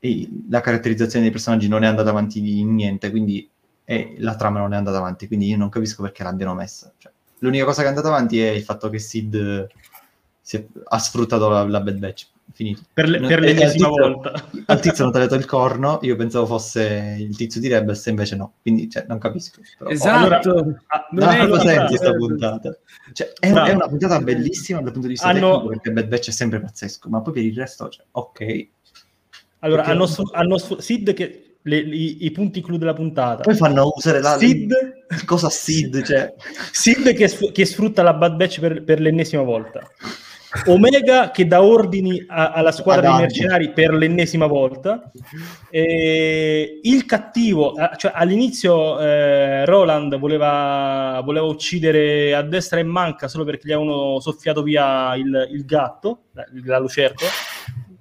e 0.00 0.28
la 0.48 0.60
caratterizzazione 0.60 1.24
dei 1.24 1.32
personaggi 1.32 1.68
non 1.68 1.82
è 1.82 1.86
andata 1.86 2.10
avanti 2.10 2.40
di 2.40 2.62
niente, 2.64 3.10
quindi 3.10 3.48
e 3.90 4.16
la 4.18 4.36
trama 4.36 4.58
non 4.58 4.74
è 4.74 4.76
andata 4.76 4.98
avanti, 4.98 5.26
quindi 5.26 5.46
io 5.46 5.56
non 5.56 5.70
capisco 5.70 6.02
perché 6.02 6.22
l'abbiano 6.22 6.52
messa. 6.52 6.92
Cioè, 6.98 7.10
l'unica 7.38 7.64
cosa 7.64 7.80
che 7.80 7.86
è 7.86 7.88
andata 7.88 8.08
avanti 8.08 8.38
è 8.38 8.50
il 8.50 8.62
fatto 8.62 8.90
che 8.90 8.98
Sid 8.98 9.66
è, 10.50 10.64
ha 10.88 10.98
sfruttato 10.98 11.48
la, 11.48 11.66
la 11.66 11.80
Bad 11.80 11.96
Batch 11.96 12.26
finito. 12.52 12.82
Per, 12.92 13.08
le, 13.08 13.18
per 13.18 13.40
l'ennesima 13.40 13.88
volta. 13.88 14.44
Al 14.66 14.80
tizio 14.80 15.04
hanno 15.04 15.12
tagliato 15.14 15.36
il 15.36 15.46
corno, 15.46 16.00
io 16.02 16.16
pensavo 16.16 16.44
fosse 16.44 17.16
il 17.18 17.34
tizio 17.34 17.62
di 17.62 17.68
Rebels, 17.68 18.04
invece 18.04 18.36
no. 18.36 18.56
Quindi 18.60 18.90
cioè, 18.90 19.06
non 19.08 19.16
capisco. 19.16 19.62
Però, 19.78 19.88
esatto. 19.88 20.50
Oh, 20.50 20.58
allora, 20.58 21.06
non 21.12 21.28
è 21.30 21.46
lo 21.46 21.58
senti 21.58 21.86
questa 21.86 22.12
puntata. 22.12 22.76
Cioè, 23.14 23.32
è, 23.40 23.50
è, 23.50 23.72
una 23.72 23.88
puntata 23.88 24.20
bellissima 24.20 24.82
dal 24.82 24.92
punto 24.92 25.06
di 25.06 25.14
vista 25.14 25.28
hanno... 25.28 25.50
tecnico 25.52 25.68
perché 25.68 25.92
Bad 25.92 26.08
Batch 26.08 26.28
è 26.28 26.32
sempre 26.32 26.60
pazzesco, 26.60 27.08
ma 27.08 27.22
poi 27.22 27.32
per 27.32 27.42
il 27.42 27.54
resto, 27.56 27.88
cioè, 27.88 28.04
ok. 28.10 28.68
Allora, 29.60 29.82
perché... 29.82 29.96
hanno, 29.96 30.30
hanno 30.32 30.58
Sid 30.58 31.14
che 31.14 31.47
le, 31.62 31.76
i, 31.78 32.24
i, 32.24 32.30
punti 32.30 32.60
clou 32.62 32.78
della 32.78 32.94
puntata. 32.94 33.42
Poi 33.42 33.54
fanno 33.54 33.92
usare 33.94 34.20
la 34.20 34.36
Sid, 34.38 34.72
cosa 35.24 35.50
Sid, 35.50 36.02
cioè 36.02 36.32
Sid 36.72 37.12
che, 37.14 37.30
che 37.52 37.64
sfrutta 37.64 38.02
la 38.02 38.14
Bad 38.14 38.36
Batch 38.36 38.60
per, 38.60 38.84
per 38.84 39.00
l'ennesima 39.00 39.42
volta. 39.42 39.80
Omega 40.66 41.30
che 41.30 41.46
dà 41.46 41.62
ordini 41.62 42.24
a, 42.26 42.52
alla 42.52 42.72
squadra 42.72 43.10
di 43.12 43.20
mercenari 43.20 43.70
per 43.72 43.92
l'ennesima 43.92 44.46
volta. 44.46 45.10
E 45.70 46.80
il 46.82 47.04
cattivo, 47.04 47.74
cioè 47.96 48.12
all'inizio 48.14 48.98
eh, 48.98 49.66
Roland 49.66 50.16
voleva, 50.18 51.20
voleva, 51.22 51.44
uccidere 51.46 52.34
a 52.34 52.42
destra 52.42 52.78
e 52.78 52.82
manca 52.82 53.28
solo 53.28 53.44
perché 53.44 53.68
gli 53.68 53.72
avevano 53.72 54.20
soffiato 54.20 54.62
via 54.62 55.14
il, 55.16 55.48
il 55.52 55.64
gatto, 55.66 56.22
la, 56.32 56.46
la 56.64 56.78
lucertola. 56.78 57.30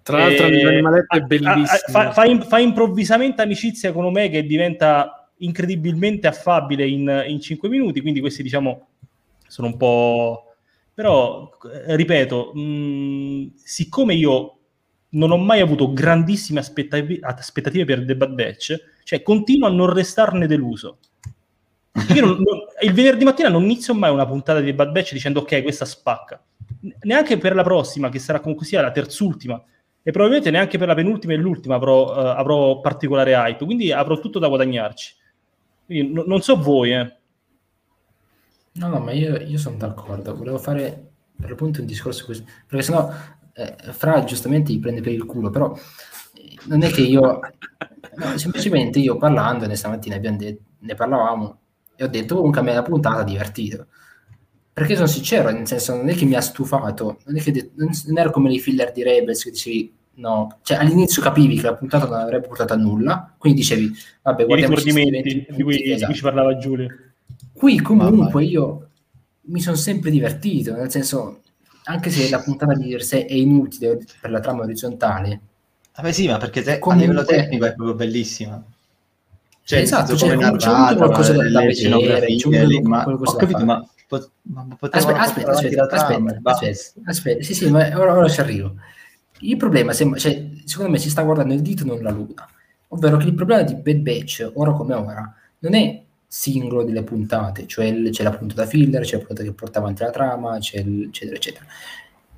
Tra 0.08 0.18
l'altro, 0.18 0.46
e, 0.48 0.64
l'animaletto 0.64 1.18
è 1.18 1.22
bellissimo. 1.22 1.66
Fa, 1.66 2.12
fa, 2.12 2.42
fa, 2.42 2.60
improvvisamente 2.60 3.42
amicizia 3.42 3.92
con 3.92 4.06
Omega 4.06 4.38
e 4.38 4.46
diventa 4.46 5.30
incredibilmente 5.38 6.28
affabile 6.28 6.88
in, 6.88 7.26
in 7.28 7.40
5 7.40 7.70
minuti. 7.70 8.02
Quindi, 8.02 8.20
questi 8.20 8.42
diciamo 8.42 8.88
sono 9.48 9.68
un 9.68 9.78
po' 9.78 10.48
Però, 10.98 11.48
eh, 11.86 11.96
ripeto, 11.96 12.54
mh, 12.56 12.60
mm, 12.60 13.48
siccome 13.54 14.16
io 14.16 14.58
non 15.10 15.30
ho 15.30 15.38
mai 15.38 15.60
avuto 15.60 15.94
grandissime 15.94 16.60
aspettative, 16.60 17.20
aspettative 17.22 17.86
per 17.86 18.04
The 18.04 18.16
Bad 18.16 18.34
Batch, 18.34 18.76
cioè 19.04 19.22
continuo 19.22 19.68
a 19.68 19.72
non 19.72 19.94
restarne 19.94 20.48
deluso. 20.48 20.98
Io 22.16 22.26
non, 22.26 22.38
non, 22.38 22.62
il 22.82 22.94
venerdì 22.94 23.26
mattina 23.26 23.50
non 23.50 23.62
inizio 23.62 23.94
mai 23.94 24.12
una 24.12 24.26
puntata 24.26 24.60
di 24.60 24.66
The 24.66 24.74
Bad 24.74 24.92
Batch 24.92 25.14
dicendo 25.14 25.42
ok, 25.42 25.62
questa 25.62 25.86
spacca. 25.86 26.44
Neanche 27.02 27.38
per 27.38 27.54
la 27.54 27.62
prossima, 27.62 28.10
che 28.10 28.18
sarà 28.18 28.40
comunque 28.40 28.66
sia 28.66 28.82
la 28.82 28.90
terzultima, 28.90 29.64
e 30.08 30.12
probabilmente 30.12 30.52
neanche 30.52 30.78
per 30.78 30.88
la 30.88 30.96
penultima 30.96 31.34
e 31.34 31.36
l'ultima 31.36 31.76
avrò, 31.76 32.06
uh, 32.06 32.28
avrò 32.28 32.80
particolare 32.80 33.34
hype, 33.34 33.66
quindi 33.66 33.92
avrò 33.92 34.18
tutto 34.20 34.40
da 34.40 34.48
guadagnarci. 34.48 35.14
Quindi, 35.86 36.14
no, 36.14 36.24
non 36.26 36.42
so 36.42 36.56
voi, 36.56 36.94
eh. 36.94 37.14
No, 38.72 38.88
no, 38.88 39.00
ma 39.00 39.12
io, 39.12 39.36
io 39.36 39.58
sono 39.58 39.76
d'accordo. 39.76 40.34
Volevo 40.34 40.60
fare 40.60 41.10
per 41.38 41.50
l'appunto 41.50 41.82
un 41.82 41.88
discorso 41.88 42.24
così, 42.26 42.42
perché 42.66 42.86
sennò 42.86 43.12
eh, 43.52 43.76
Fra 43.92 44.24
giustamente 44.24 44.72
gli 44.72 44.80
prende 44.80 45.02
per 45.02 45.12
il 45.12 45.26
culo, 45.26 45.50
però 45.50 45.78
eh, 46.36 46.58
non 46.68 46.84
è 46.84 46.90
che 46.90 47.02
io, 47.02 47.42
no, 48.16 48.38
semplicemente 48.38 49.00
io 49.00 49.18
parlandone 49.18 49.76
stamattina 49.76 50.18
detto, 50.20 50.64
ne 50.80 50.96
parlavamo 50.96 51.60
e 51.98 52.06
ho 52.06 52.08
detto 52.08 52.38
comunque 52.38 52.62
a 52.62 52.64
me 52.64 52.74
la 52.74 52.82
puntata 52.82 53.18
ha 53.18 53.24
divertito. 53.26 53.88
Perché 54.72 54.96
sono 54.96 55.08
sincero, 55.08 55.50
nel 55.52 55.68
senso 55.68 55.98
non 55.98 56.08
è 56.08 56.16
che 56.16 56.24
mi 56.24 56.36
ha 56.36 56.42
stufato, 56.42 57.20
non, 57.26 57.36
è 57.36 57.42
che 57.42 57.52
de- 57.52 57.72
non, 57.76 57.90
era 58.16 58.30
come 58.30 58.48
nei 58.48 58.60
filler 58.60 58.94
di 58.94 59.04
Rebels 59.04 59.44
che 59.44 59.52
dicevi 59.52 59.97
no, 60.18 60.60
cioè 60.62 60.78
all'inizio 60.78 61.22
capivi 61.22 61.56
che 61.56 61.64
la 61.64 61.76
puntata 61.76 62.06
non 62.06 62.20
avrebbe 62.20 62.48
portato 62.48 62.74
a 62.74 62.78
nulla, 62.78 63.34
quindi 63.38 63.62
dicevi 63.62 63.92
vabbè 64.22 64.46
guardiamo 64.46 64.74
i 64.76 64.84
ricordi 64.84 65.46
di 65.50 65.64
cui, 65.64 65.84
esatto. 65.84 65.98
di 65.98 66.06
cui 66.06 66.16
ci 66.16 66.22
parlava 66.22 66.58
Giulio 66.58 66.88
Qui 67.54 67.82
comunque 67.82 68.44
io 68.44 68.90
mi 69.48 69.62
sono 69.62 69.76
sempre 69.76 70.12
divertito, 70.12 70.76
nel 70.76 70.92
senso, 70.92 71.42
anche 71.86 72.12
se 72.12 72.30
la 72.30 72.40
puntata 72.40 72.74
di 72.74 72.92
per 72.92 73.04
sé 73.04 73.26
è 73.26 73.34
inutile 73.34 73.98
per 74.22 74.30
la 74.30 74.40
trama 74.40 74.64
orizzontale. 74.64 75.40
Vabbè 75.96 76.12
sì, 76.12 76.28
ma 76.28 76.38
perché 76.38 76.62
te, 76.62 76.78
comunque... 76.78 77.08
a 77.08 77.10
livello 77.10 77.26
tecnico 77.26 77.66
è 77.66 77.74
proprio 77.74 77.96
bellissima. 77.96 78.64
Cioè, 79.64 79.80
esatto, 79.80 80.16
cioè, 80.16 80.30
c'è, 80.30 80.36
narrata, 80.36 80.90
c'è 80.90 80.96
qualcosa 80.98 81.34
da, 81.34 81.50
da 81.50 81.62
vedere, 81.62 82.36
c'è 82.36 82.66
lì, 82.66 82.82
ma, 82.82 83.06
ho 83.06 83.36
capito, 83.36 83.66
ma, 83.66 83.86
pot- 84.08 84.30
ma 84.44 84.68
aspetta, 84.80 85.20
aspetta, 85.20 85.52
aspetta, 85.52 85.84
aspetta, 85.84 86.40
aspetta, 86.44 87.02
aspetta, 87.06 87.44
sì, 87.44 87.54
sì, 87.54 87.70
ma 87.70 87.88
ora, 88.00 88.16
ora 88.16 88.30
ci 88.30 88.40
arrivo. 88.40 88.76
Il 89.42 89.58
problema, 89.58 89.94
sembra, 89.94 90.20
cioè, 90.20 90.50
secondo 90.66 90.92
me, 90.92 90.98
si 90.98 91.10
sta 91.10 91.22
guardando 91.24 91.54
il 91.54 91.62
dito 91.62 91.86
non 91.86 92.02
la 92.02 92.12
luna. 92.12 92.48
Ovvero 92.90 93.18
che 93.18 93.28
il 93.28 93.34
problema 93.34 93.62
di 93.64 93.76
Bad 93.76 93.98
Batch, 93.98 94.52
ora 94.56 94.72
come 94.74 94.94
ora, 94.94 95.34
non 95.60 95.74
è 95.76 96.04
singolo 96.26 96.84
delle 96.84 97.04
puntate, 97.04 97.68
cioè 97.68 97.86
il- 97.86 98.10
c'è 98.12 98.24
la 98.24 98.32
puntata 98.32 98.66
filler, 98.66 99.04
c'è 99.04 99.18
la 99.18 99.26
puntata 99.26 99.44
che 99.44 99.54
porta 99.54 99.80
avanti 99.80 100.04
la 100.04 100.10
trama, 100.10 100.58
eccetera, 100.58 101.36
eccetera. 101.36 101.66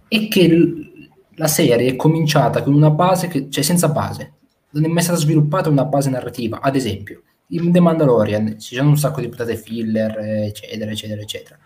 E 0.07 0.27
che 0.27 0.39
il- 0.41 1.09
la 1.35 1.47
serie 1.47 1.89
è 1.91 1.95
cominciata 1.95 2.61
con 2.63 2.73
una 2.73 2.89
base, 2.89 3.27
che, 3.27 3.49
cioè 3.49 3.63
senza 3.63 3.89
base, 3.89 4.34
non 4.71 4.85
è 4.85 4.88
mai 4.88 5.03
stata 5.03 5.17
sviluppata 5.17 5.69
una 5.69 5.85
base 5.85 6.09
narrativa. 6.09 6.59
Ad 6.61 6.76
esempio, 6.76 7.23
in 7.47 7.71
The 7.71 7.80
Mandalorian 7.80 8.59
ci 8.59 8.76
sono 8.76 8.89
un 8.89 8.97
sacco 8.97 9.21
di 9.21 9.27
puntate 9.30 9.55
filler, 9.55 10.17
eccetera, 10.19 10.91
eccetera, 10.91 11.21
eccetera. 11.21 11.57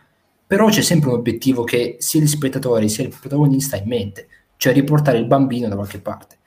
Però 0.46 0.68
c'è 0.70 0.82
sempre 0.82 1.10
un 1.10 1.16
obiettivo 1.16 1.64
che 1.64 1.96
sia 2.00 2.22
gli 2.22 2.28
spettatori 2.28 2.88
sia 2.90 3.04
il 3.04 3.16
protagonista 3.18 3.76
ha 3.76 3.80
in 3.80 3.88
mente, 3.88 4.28
cioè 4.64 4.72
riportare 4.72 5.18
il 5.18 5.26
bambino 5.26 5.68
da 5.68 5.76
qualche 5.76 6.00
parte. 6.00 6.38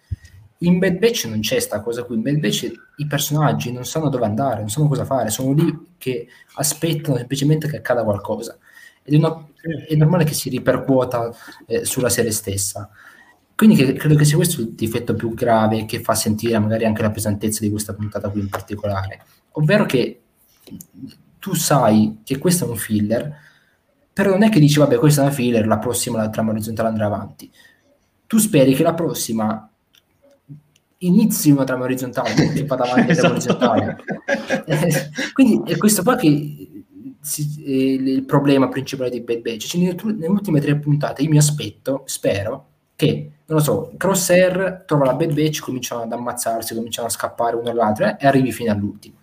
In 0.60 0.78
Bad 0.78 0.96
Batch 0.96 1.26
non 1.26 1.40
c'è 1.40 1.60
sta 1.60 1.82
cosa 1.82 2.02
qui, 2.04 2.14
in 2.16 2.22
Bad 2.22 2.38
Batch 2.38 2.72
i 2.96 3.06
personaggi 3.06 3.70
non 3.70 3.84
sanno 3.84 4.08
dove 4.08 4.24
andare, 4.24 4.60
non 4.60 4.70
sanno 4.70 4.88
cosa 4.88 5.04
fare, 5.04 5.28
sono 5.28 5.52
lì 5.52 5.96
che 5.98 6.26
aspettano 6.54 7.18
semplicemente 7.18 7.68
che 7.68 7.76
accada 7.76 8.04
qualcosa. 8.04 8.56
Ed 9.02 9.12
è, 9.12 9.16
una- 9.18 9.46
è 9.86 9.94
normale 9.96 10.24
che 10.24 10.32
si 10.32 10.48
ripercuota 10.48 11.30
eh, 11.66 11.84
sulla 11.84 12.08
serie 12.08 12.30
stessa. 12.30 12.88
Quindi 13.54 13.76
che- 13.76 13.92
credo 13.92 14.14
che 14.14 14.24
sia 14.24 14.36
questo 14.36 14.62
il 14.62 14.70
difetto 14.70 15.12
più 15.14 15.34
grave 15.34 15.84
che 15.84 16.00
fa 16.00 16.14
sentire 16.14 16.58
magari 16.58 16.86
anche 16.86 17.02
la 17.02 17.10
pesantezza 17.10 17.60
di 17.60 17.68
questa 17.70 17.92
puntata 17.92 18.30
qui 18.30 18.40
in 18.40 18.48
particolare. 18.48 19.20
Ovvero 19.52 19.84
che 19.84 20.22
tu 21.38 21.54
sai 21.54 22.20
che 22.24 22.38
questo 22.38 22.64
è 22.64 22.68
un 22.70 22.76
filler, 22.76 23.34
però 24.12 24.30
non 24.30 24.42
è 24.42 24.48
che 24.48 24.58
dici 24.60 24.78
vabbè 24.78 24.96
questa 24.96 25.20
è 25.22 25.24
una 25.24 25.34
filler, 25.34 25.66
la 25.66 25.78
prossima 25.78 26.16
la 26.18 26.30
trama 26.30 26.50
orizzontale 26.52 26.88
andrà 26.88 27.06
avanti. 27.06 27.50
Tu 28.26 28.38
speri 28.38 28.74
che 28.74 28.82
la 28.82 28.94
prossima 28.94 29.70
inizi 30.98 31.50
una 31.50 31.64
trama 31.64 31.84
orizzontale, 31.84 32.52
che 32.52 32.64
vada 32.64 32.84
avanti 32.84 33.08
la 33.08 33.14
trama 33.14 33.36
Esatto. 33.36 33.70
orizzontale. 33.70 33.96
Quindi 35.32 35.70
è 35.72 35.76
questo 35.76 36.02
qua 36.02 36.16
che 36.16 36.84
si- 37.20 37.62
è 37.64 37.70
il 37.70 38.24
problema 38.24 38.68
principale 38.68 39.10
di 39.10 39.20
Bad 39.20 39.40
Batch. 39.40 39.66
Cioè, 39.66 39.80
nelle, 39.80 39.96
nelle 40.04 40.26
ultime 40.26 40.60
tre 40.60 40.76
puntate 40.78 41.22
io 41.22 41.28
mi 41.30 41.38
aspetto, 41.38 42.02
spero, 42.06 42.68
che, 42.96 43.30
non 43.46 43.58
lo 43.58 43.62
so, 43.62 43.92
Crosshair 43.96 44.84
trova 44.86 45.04
la 45.04 45.14
Bad 45.14 45.34
Batch, 45.34 45.60
cominciano 45.60 46.02
ad 46.02 46.12
ammazzarsi, 46.12 46.74
cominciano 46.74 47.06
a 47.08 47.10
scappare 47.10 47.56
uno 47.56 47.70
all'altro 47.70 48.06
eh, 48.06 48.16
e 48.18 48.26
arrivi 48.26 48.50
fino 48.52 48.72
all'ultimo, 48.72 49.16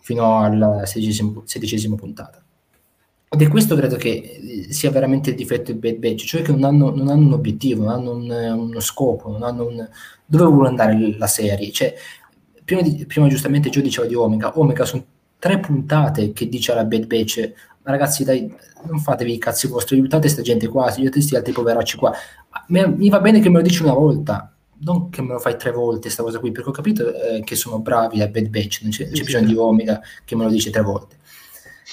fino 0.00 0.38
alla 0.42 0.86
sedicesima 0.86 1.96
puntata. 1.96 2.42
Ed 3.32 3.42
è 3.42 3.48
questo 3.48 3.76
credo 3.76 3.94
che 3.94 4.64
eh, 4.68 4.72
sia 4.72 4.90
veramente 4.90 5.30
il 5.30 5.36
difetto 5.36 5.70
di 5.70 5.78
Bad 5.78 5.98
Batch, 5.98 6.24
cioè 6.24 6.42
che 6.42 6.50
non 6.50 6.64
hanno, 6.64 6.90
non 6.92 7.06
hanno 7.08 7.26
un 7.26 7.32
obiettivo, 7.34 7.84
non 7.84 7.92
hanno 7.92 8.10
un- 8.16 8.58
uno 8.68 8.80
scopo, 8.80 9.30
non 9.30 9.44
hanno 9.44 9.66
un... 9.66 9.88
dove 10.26 10.50
vuole 10.50 10.68
andare 10.68 11.16
la 11.16 11.28
serie. 11.28 11.70
Cioè, 11.70 11.94
prima, 12.64 12.82
di- 12.82 13.06
prima 13.06 13.28
giustamente 13.28 13.70
Gio 13.70 13.82
diceva 13.82 14.08
di 14.08 14.16
Omega, 14.16 14.58
Omega 14.58 14.84
sono 14.84 15.04
tre 15.38 15.60
puntate 15.60 16.32
che 16.32 16.48
dice 16.48 16.72
alla 16.72 16.84
Bad 16.84 17.06
Batch, 17.06 17.52
ragazzi 17.84 18.24
dai, 18.24 18.52
non 18.88 18.98
fatevi 18.98 19.34
i 19.34 19.38
cazzi 19.38 19.68
vostri, 19.68 19.96
aiutate 19.96 20.28
sta 20.28 20.42
gente 20.42 20.66
qua, 20.66 20.86
aiutate 20.86 21.10
questi 21.10 21.36
altri 21.36 21.52
poveracci 21.52 21.96
qua. 21.98 22.12
Mi, 22.66 23.08
va 23.08 23.20
bene 23.20 23.38
che 23.40 23.48
me 23.48 23.58
lo 23.58 23.62
dici 23.62 23.82
una 23.82 23.94
volta, 23.94 24.52
non 24.78 25.08
che 25.08 25.22
me 25.22 25.34
lo 25.34 25.38
fai 25.38 25.56
tre 25.56 25.70
volte 25.70 26.10
sta 26.10 26.24
cosa 26.24 26.40
qui, 26.40 26.50
perché 26.50 26.68
ho 26.70 26.72
capito 26.72 27.14
eh, 27.14 27.42
che 27.44 27.54
sono 27.54 27.78
bravi 27.78 28.22
a 28.22 28.26
Bad 28.26 28.48
Batch, 28.48 28.80
non 28.82 28.90
c'è, 28.90 29.08
c'è 29.08 29.22
bisogno 29.22 29.46
di 29.46 29.54
Omega 29.54 30.00
che 30.24 30.34
me 30.34 30.42
lo 30.44 30.50
dice 30.50 30.70
tre 30.70 30.82
volte. 30.82 31.18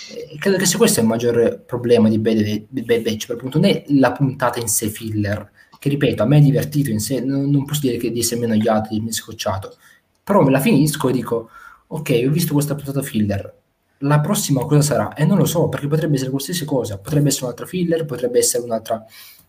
Eh, 0.10 0.38
credo 0.38 0.58
che 0.58 0.66
sia 0.66 0.78
questo 0.78 1.00
il 1.02 1.06
maggior 1.08 1.64
problema 1.66 2.08
di 2.10 2.20
Bad, 2.20 2.66
Bad 2.70 3.02
Batch, 3.02 3.26
per 3.28 3.36
appunto 3.38 3.60
non 3.60 3.70
è 3.70 3.84
la 3.88 4.12
puntata 4.12 4.60
in 4.60 4.68
sé 4.68 4.90
filler, 4.90 5.50
che 5.80 5.90
ripeto, 5.90 6.24
a 6.24 6.26
me 6.26 6.38
è 6.38 6.42
divertito 6.42 6.90
in 6.90 7.00
sé, 7.00 7.20
non, 7.20 7.50
non 7.50 7.66
posso 7.66 7.82
dire 7.82 7.98
che 7.98 8.12
di 8.12 8.20
essermi 8.20 8.46
annoiato, 8.46 8.90
di 8.90 8.96
essermi 8.96 9.12
scocciato, 9.14 9.76
però 10.24 10.42
me 10.44 10.52
la 10.52 10.60
finisco 10.60 11.10
e 11.10 11.12
dico, 11.12 11.50
ok, 11.88 12.24
ho 12.28 12.30
visto 12.32 12.54
questa 12.54 12.76
puntata 12.76 13.02
filler, 13.02 13.54
la 14.00 14.20
prossima 14.20 14.66
cosa 14.66 14.82
sarà? 14.82 15.14
E 15.14 15.26
non 15.26 15.38
lo 15.38 15.46
so, 15.46 15.68
perché 15.70 15.88
potrebbe 15.88 16.16
essere 16.16 16.30
qualsiasi 16.30 16.66
cosa, 16.66 16.98
potrebbe 16.98 17.30
essere 17.30 17.46
un'altra 17.46 17.66
filler, 17.66 18.06
potrebbe 18.06 18.38
essere 18.40 18.64
un'altra 18.64 19.04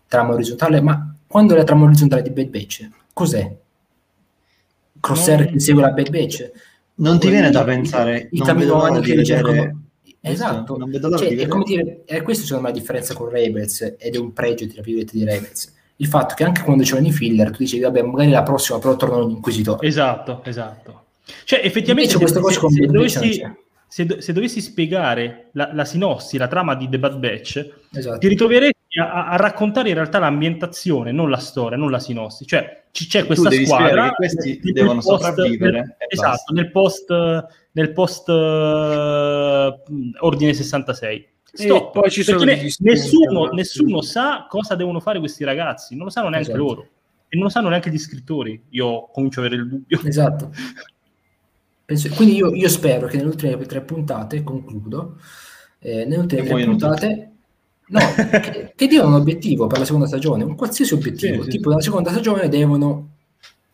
trama 0.07 0.33
orizzontale, 0.33 0.81
ma 0.81 1.13
quando 1.27 1.53
è 1.53 1.57
la 1.57 1.63
trama 1.63 1.85
orizzontale 1.85 2.21
di 2.23 2.31
Bad 2.31 2.47
Batch? 2.47 2.89
Cos'è? 3.13 3.55
Crosshair 4.99 5.51
che 5.51 5.59
segue 5.59 5.81
la 5.81 5.91
Bad 5.91 6.09
Batch? 6.09 6.51
Non 6.95 7.19
ti 7.19 7.29
viene 7.29 7.47
i- 7.49 7.51
da 7.51 7.61
i- 7.61 7.65
pensare, 7.65 8.27
i 8.31 8.41
vedo 8.43 8.75
l'ora 8.75 8.99
che 8.99 9.13
ricercano- 9.15 9.81
Esatto, 10.21 10.77
non 10.77 10.89
vedo 10.89 11.07
l'ora 11.07 11.21
Cioè, 11.23 11.35
di 11.35 11.41
è 11.41 11.47
come 11.47 11.63
dire, 11.63 12.01
è 12.05 12.21
questo 12.21 12.43
secondo 12.45 12.67
me 12.67 12.73
la 12.73 12.79
differenza 12.79 13.13
con 13.13 13.29
Rebels 13.29 13.95
ed 13.97 14.15
è 14.15 14.17
un 14.17 14.33
pregio 14.33 14.67
tra 14.67 14.81
virgolette 14.81 15.17
di 15.17 15.23
Rebels. 15.23 15.73
Il 15.97 16.07
fatto 16.07 16.33
che 16.35 16.43
anche 16.43 16.61
quando 16.63 16.83
c'erano 16.83 17.07
i 17.07 17.11
filler, 17.11 17.51
tu 17.51 17.57
dicevi, 17.59 17.83
vabbè, 17.83 18.01
magari 18.03 18.29
la 18.31 18.43
prossima 18.43 18.79
però 18.79 18.95
tornano 18.95 19.27
gli 19.27 19.31
inquisitori. 19.31 19.85
Esatto, 19.87 20.41
esatto. 20.45 21.03
Cioè, 21.43 21.61
effettivamente, 21.63 22.11
se, 22.11 22.17
questa 22.17 22.41
se- 22.41 22.69
se 22.69 22.85
dovessi, 22.85 23.29
c'è. 23.39 23.51
se 23.87 24.05
do- 24.05 24.21
se 24.21 24.33
dovessi 24.33 24.61
spiegare 24.61 25.49
la, 25.53 25.71
la 25.73 25.85
sinossi, 25.85 26.37
la 26.37 26.47
trama 26.47 26.75
di 26.75 26.87
The 26.89 26.99
Bad 26.99 27.17
Batch, 27.17 27.69
Esatto. 27.93 28.17
ti 28.17 28.27
ritroveresti 28.27 28.77
a, 28.97 29.27
a 29.29 29.35
raccontare 29.35 29.89
in 29.89 29.95
realtà 29.95 30.17
l'ambientazione, 30.19 31.11
non 31.11 31.29
la 31.29 31.37
storia, 31.37 31.77
non 31.77 31.91
la 31.91 31.99
sinossi. 31.99 32.45
Cioè, 32.45 32.85
ci- 32.91 33.07
c'è 33.07 33.25
questa 33.25 33.51
squadra 33.51 34.09
che 34.09 34.15
questi 34.15 34.59
devono 34.71 35.01
post- 35.01 35.07
sopravvivere 35.23 35.71
nel- 35.71 35.95
e 35.99 36.05
esatto, 36.09 36.29
basta. 36.29 36.53
nel 36.53 36.71
post, 36.71 37.45
nel 37.73 37.91
post 37.93 38.29
eh, 38.29 39.79
Ordine 40.19 40.53
66. 40.53 41.27
Stop. 41.51 41.93
poi 41.93 42.11
ci 42.11 42.23
sono 42.23 42.43
ne- 42.43 42.67
nessuno, 42.79 43.45
nessuno 43.47 44.01
sa 44.01 44.45
cosa 44.47 44.75
devono 44.75 44.99
fare 44.99 45.19
questi 45.19 45.43
ragazzi, 45.43 45.95
non 45.95 46.05
lo 46.05 46.11
sanno 46.11 46.29
neanche 46.29 46.49
Esatto. 46.51 46.63
loro. 46.65 46.87
E 47.27 47.35
non 47.35 47.43
lo 47.45 47.49
sanno 47.49 47.69
neanche 47.69 47.89
gli 47.91 47.97
scrittori. 47.97 48.59
Io 48.69 49.07
comincio 49.11 49.41
a 49.41 49.45
avere 49.45 49.61
il 49.61 49.67
dubbio. 49.69 49.99
Esatto. 50.03 50.51
Penso- 51.85 52.09
quindi 52.15 52.35
io, 52.35 52.53
io 52.53 52.69
spero 52.69 53.07
che 53.07 53.17
nelle 53.17 53.29
ultime 53.29 53.57
tre 53.65 53.81
puntate, 53.81 54.43
concludo, 54.43 55.17
eh, 55.79 56.05
nelle 56.05 56.17
ultime 56.17 56.43
tre 56.43 56.63
puntate, 56.65 57.28
no, 57.89 57.99
che, 58.41 58.73
che 58.75 58.87
diano 58.87 59.07
un 59.07 59.13
obiettivo 59.15 59.67
per 59.67 59.79
la 59.79 59.85
seconda 59.85 60.07
stagione, 60.07 60.43
un 60.43 60.55
qualsiasi 60.55 60.93
obiettivo, 60.93 61.43
Sì, 61.43 61.43
sì, 61.43 61.57
tipo 61.57 61.69
nella 61.69 61.81
seconda 61.81 62.09
stagione 62.11 62.49
devono 62.49 63.09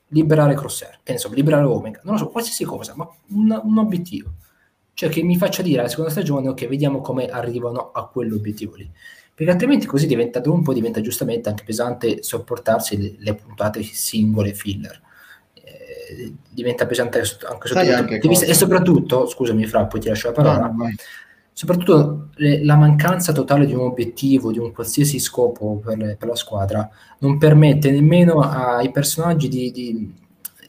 liberare 0.09 0.55
Crosshair, 0.55 0.99
che 1.03 1.13
ne 1.13 1.17
so, 1.17 1.31
liberare 1.33 1.65
Omega, 1.65 2.01
non 2.03 2.13
lo 2.13 2.19
so, 2.19 2.27
qualsiasi 2.27 2.63
cosa, 2.63 2.93
ma 2.95 3.09
un, 3.29 3.61
un 3.63 3.77
obiettivo. 3.77 4.33
Cioè 4.93 5.09
che 5.09 5.21
mi 5.23 5.37
faccia 5.37 5.61
dire 5.61 5.79
alla 5.79 5.89
seconda 5.89 6.09
stagione, 6.09 6.47
ok, 6.47 6.67
vediamo 6.67 7.01
come 7.01 7.25
arrivano 7.25 7.91
a 7.91 8.07
quell'obiettivo 8.07 8.75
lì. 8.75 8.89
Perché 9.33 9.51
altrimenti 9.51 9.85
così 9.85 10.07
diventa, 10.07 10.39
dopo 10.39 10.55
un 10.55 10.63
po' 10.63 10.73
diventa 10.73 11.01
giustamente 11.01 11.49
anche 11.49 11.65
pesante 11.65 12.23
sopportarsi 12.23 12.97
le, 12.97 13.15
le 13.17 13.35
puntate 13.35 13.83
singole 13.83 14.53
filler. 14.53 15.01
Eh, 15.55 16.33
diventa 16.49 16.85
pesante 16.85 17.19
anche 17.19 17.67
sotto, 17.67 17.79
anche? 17.79 18.19
E 18.19 18.53
soprattutto, 18.53 19.27
scusami 19.27 19.65
Fra, 19.65 19.85
poi 19.85 19.99
ti 19.99 20.07
lascio 20.07 20.27
la 20.27 20.33
parola, 20.33 20.67
No. 20.67 20.89
Soprattutto 21.57 22.31
le- 22.35 22.65
la 22.65 22.75
mancanza 22.75 23.31
totale 23.31 23.65
di 23.65 23.73
un 23.73 23.79
obiettivo, 23.85 24.51
di 24.51 24.59
un 24.59 24.73
qualsiasi 24.73 25.19
scopo 25.19 25.81
per, 25.83 26.17
per 26.17 26.27
la 26.27 26.35
squadra, 26.35 26.89
non 27.19 27.37
permette 27.37 27.91
nemmeno 27.91 28.41
ai 28.41 28.91
personaggi 28.91 29.47
di, 29.47 29.71
di- 29.71 30.13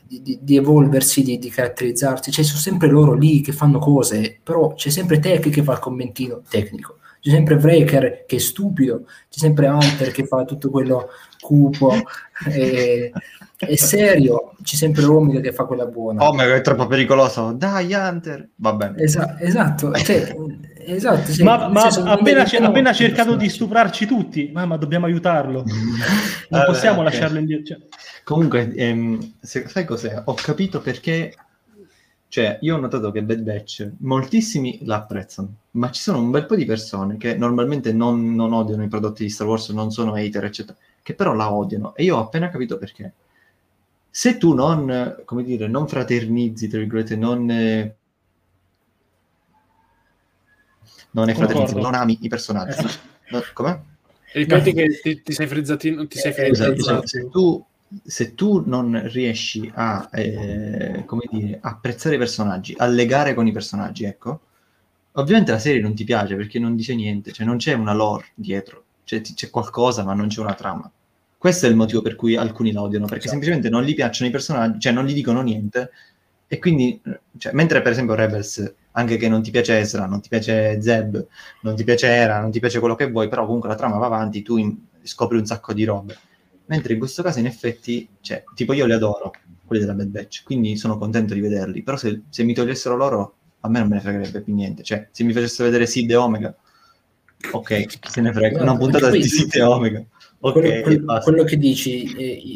di- 0.06 0.38
di- 0.40 0.56
evolversi, 0.56 1.24
di, 1.24 1.38
di 1.38 1.50
caratterizzarsi. 1.50 2.30
Cioè, 2.30 2.44
sono 2.44 2.60
sempre 2.60 2.88
loro 2.88 3.14
lì 3.14 3.40
che 3.40 3.50
fanno 3.50 3.80
cose, 3.80 4.38
però 4.40 4.74
c'è 4.74 4.90
sempre 4.90 5.18
Tech 5.18 5.48
che 5.50 5.62
fa 5.64 5.72
il 5.72 5.80
commentino 5.80 6.42
tecnico, 6.48 6.98
c'è 7.20 7.30
sempre 7.30 7.56
Breaker 7.56 8.24
che 8.24 8.36
è 8.36 8.38
stupido, 8.38 9.06
c'è 9.28 9.40
sempre 9.40 9.66
Hunter 9.66 10.12
che 10.12 10.24
fa 10.24 10.44
tutto 10.44 10.70
quello 10.70 11.08
cupo 11.40 11.92
e, 12.48 13.10
e 13.58 13.76
serio, 13.76 14.52
c'è 14.62 14.76
sempre 14.76 15.04
Omega 15.04 15.40
che 15.40 15.52
fa 15.52 15.64
quella 15.64 15.86
buona. 15.86 16.28
Oh, 16.28 16.32
ma 16.32 16.44
è 16.44 16.60
troppo 16.60 16.86
pericoloso. 16.86 17.52
Dai, 17.52 17.92
Hunter. 17.92 18.50
Va 18.56 18.72
bene. 18.74 19.02
Esa- 19.02 19.36
esatto, 19.40 19.92
cioè, 19.94 20.36
esatto 20.94 21.32
sì, 21.32 21.42
ma 21.42 21.68
ma 21.68 21.90
senso, 21.90 22.02
appena, 22.04 22.44
no, 22.60 22.66
appena 22.66 22.90
ha 22.90 22.92
cercato 22.92 23.36
di 23.36 23.48
stuprarci 23.48 24.06
tutti, 24.06 24.50
ma, 24.52 24.64
ma 24.66 24.76
dobbiamo 24.76 25.06
aiutarlo. 25.06 25.64
Non 26.48 26.64
possiamo 26.64 26.98
ok. 27.00 27.04
lasciarlo 27.04 27.38
indietro. 27.38 27.64
Cioè, 27.76 27.88
Comunque, 28.24 28.72
ehm, 28.74 29.34
se- 29.40 29.68
sai 29.68 29.84
cos'è? 29.84 30.22
Ho 30.24 30.34
capito 30.34 30.80
perché. 30.80 31.34
Cioè, 32.28 32.58
io 32.62 32.76
ho 32.76 32.80
notato 32.80 33.10
che 33.12 33.22
Bad 33.22 33.40
Batch 33.40 33.90
moltissimi 34.00 34.80
la 34.84 34.96
apprezzano, 34.96 35.54
ma 35.72 35.90
ci 35.90 36.02
sono 36.02 36.18
un 36.18 36.30
bel 36.30 36.44
po' 36.46 36.56
di 36.56 36.64
persone 36.64 37.16
che 37.16 37.36
normalmente 37.36 37.92
non, 37.92 38.34
non 38.34 38.52
odiano 38.52 38.82
i 38.82 38.88
prodotti 38.88 39.22
di 39.22 39.30
Star 39.30 39.46
Wars, 39.46 39.68
non 39.70 39.90
sono 39.90 40.14
hater, 40.14 40.44
eccetera, 40.44 40.76
che 41.02 41.14
però 41.14 41.32
la 41.34 41.52
odiano. 41.52 41.94
E 41.94 42.04
io 42.04 42.16
ho 42.16 42.20
appena 42.20 42.48
capito 42.50 42.78
perché. 42.78 43.12
Se 44.10 44.38
tu 44.38 44.54
non, 44.54 45.22
come 45.24 45.42
dire, 45.44 45.68
non 45.68 45.86
fraternizzi, 45.88 46.68
tra 46.68 46.78
virgolette, 46.78 47.16
non. 47.16 47.50
eh, 47.50 47.96
non 51.12 51.28
è 51.28 51.34
fraternizzi, 51.34 51.74
Concordo. 51.74 51.80
non 51.82 51.94
ami 51.94 52.18
i 52.22 52.28
personaggi. 52.28 52.84
Eh. 52.84 52.90
No, 53.28 53.42
com'è? 53.52 53.78
Ripeti 54.32 54.72
che 54.72 55.00
ti, 55.00 55.22
ti 55.22 55.32
sei 55.32 55.46
frizzati, 55.46 56.06
ti 56.08 56.18
sei 56.18 56.32
Eh, 56.32 56.34
Scusa, 56.34 56.64
frizzato. 56.64 56.72
diciamo, 56.72 57.06
se, 57.06 57.28
tu, 57.28 57.64
se 58.04 58.34
tu 58.34 58.62
non 58.66 59.00
riesci 59.10 59.70
a, 59.74 60.08
eh, 60.12 61.02
come 61.06 61.22
dire, 61.30 61.58
apprezzare 61.62 62.16
i 62.16 62.18
personaggi, 62.18 62.74
a 62.76 62.86
legare 62.86 63.34
con 63.34 63.46
i 63.46 63.52
personaggi, 63.52 64.04
ecco, 64.04 64.40
ovviamente 65.12 65.52
la 65.52 65.58
serie 65.58 65.80
non 65.80 65.94
ti 65.94 66.04
piace 66.04 66.36
perché 66.36 66.58
non 66.58 66.76
dice 66.76 66.94
niente, 66.94 67.32
cioè 67.32 67.46
non 67.46 67.56
c'è 67.56 67.72
una 67.72 67.94
lore 67.94 68.26
dietro, 68.34 68.84
cioè 69.04 69.20
c'è 69.22 69.50
qualcosa 69.50 70.04
ma 70.04 70.12
non 70.14 70.28
c'è 70.28 70.40
una 70.40 70.54
trama. 70.54 70.90
Questo 71.38 71.66
è 71.66 71.68
il 71.68 71.76
motivo 71.76 72.02
per 72.02 72.16
cui 72.16 72.36
alcuni 72.36 72.72
la 72.72 72.82
odiano, 72.82 73.06
perché 73.06 73.26
Esatto. 73.26 73.30
semplicemente 73.40 73.68
non 73.70 73.82
gli 73.84 73.94
piacciono 73.94 74.28
i 74.28 74.32
personaggi, 74.32 74.80
cioè 74.80 74.92
non 74.92 75.06
gli 75.06 75.14
dicono 75.14 75.42
niente 75.42 75.90
E 76.48 76.58
quindi, 76.58 77.00
cioè, 77.38 77.52
mentre 77.54 77.82
per 77.82 77.92
esempio 77.92 78.14
Rebels, 78.14 78.74
anche 78.96 79.16
che 79.18 79.28
non 79.28 79.42
ti 79.42 79.50
piace 79.50 79.78
Ezra, 79.78 80.06
non 80.06 80.20
ti 80.22 80.28
piace 80.30 80.80
Zeb, 80.80 81.26
non 81.62 81.76
ti 81.76 81.84
piace 81.84 82.06
Era, 82.06 82.40
non 82.40 82.50
ti 82.50 82.60
piace 82.60 82.78
quello 82.80 82.94
che 82.94 83.10
vuoi, 83.10 83.28
però 83.28 83.44
comunque 83.44 83.68
la 83.68 83.74
trama 83.74 83.98
va 83.98 84.06
avanti, 84.06 84.42
tu 84.42 84.56
in- 84.56 84.74
scopri 85.02 85.36
un 85.36 85.44
sacco 85.44 85.72
di 85.74 85.84
robe. 85.84 86.16
Mentre 86.66 86.94
in 86.94 86.98
questo 86.98 87.22
caso, 87.22 87.38
in 87.38 87.46
effetti, 87.46 88.08
cioè, 88.20 88.42
tipo 88.54 88.72
io 88.72 88.86
li 88.86 88.92
adoro, 88.92 89.32
quelli 89.66 89.82
della 89.82 89.94
Bad 89.94 90.08
Batch, 90.08 90.42
quindi 90.44 90.76
sono 90.76 90.96
contento 90.98 91.34
di 91.34 91.40
vederli. 91.40 91.82
Però 91.82 91.96
se, 91.96 92.22
se 92.30 92.42
mi 92.42 92.54
togliessero 92.54 92.96
loro, 92.96 93.34
a 93.60 93.68
me 93.68 93.78
non 93.80 93.88
me 93.88 93.96
ne 93.96 94.00
fregherebbe 94.00 94.40
più 94.40 94.54
niente. 94.54 94.82
Cioè, 94.82 95.08
se 95.12 95.22
mi 95.24 95.32
facessero 95.32 95.64
vedere 95.68 95.86
Sid 95.86 96.10
e 96.10 96.16
Omega, 96.16 96.56
ok, 97.52 97.98
se 98.10 98.20
ne 98.20 98.32
frega. 98.32 98.62
Una 98.62 98.76
puntata 98.76 99.10
di 99.10 99.22
Sid 99.22 99.54
e 99.54 99.62
Omega. 99.62 100.04
Ok, 100.38 100.80
quello, 100.82 101.20
quello- 101.22 101.44
che 101.44 101.56
dici 101.56 102.04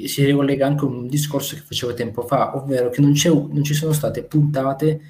eh, 0.03 0.09
si 0.09 0.25
ricollega 0.25 0.67
anche 0.67 0.85
a 0.85 0.89
un 0.89 1.07
discorso 1.07 1.55
che 1.57 1.63
facevo 1.63 1.95
tempo 1.95 2.23
fa, 2.23 2.57
ovvero 2.57 2.91
che 2.91 3.01
non, 3.01 3.13
c'è- 3.13 3.31
non 3.31 3.63
ci 3.65 3.75
sono 3.75 3.93
state 3.93 4.23
puntate 4.25 5.01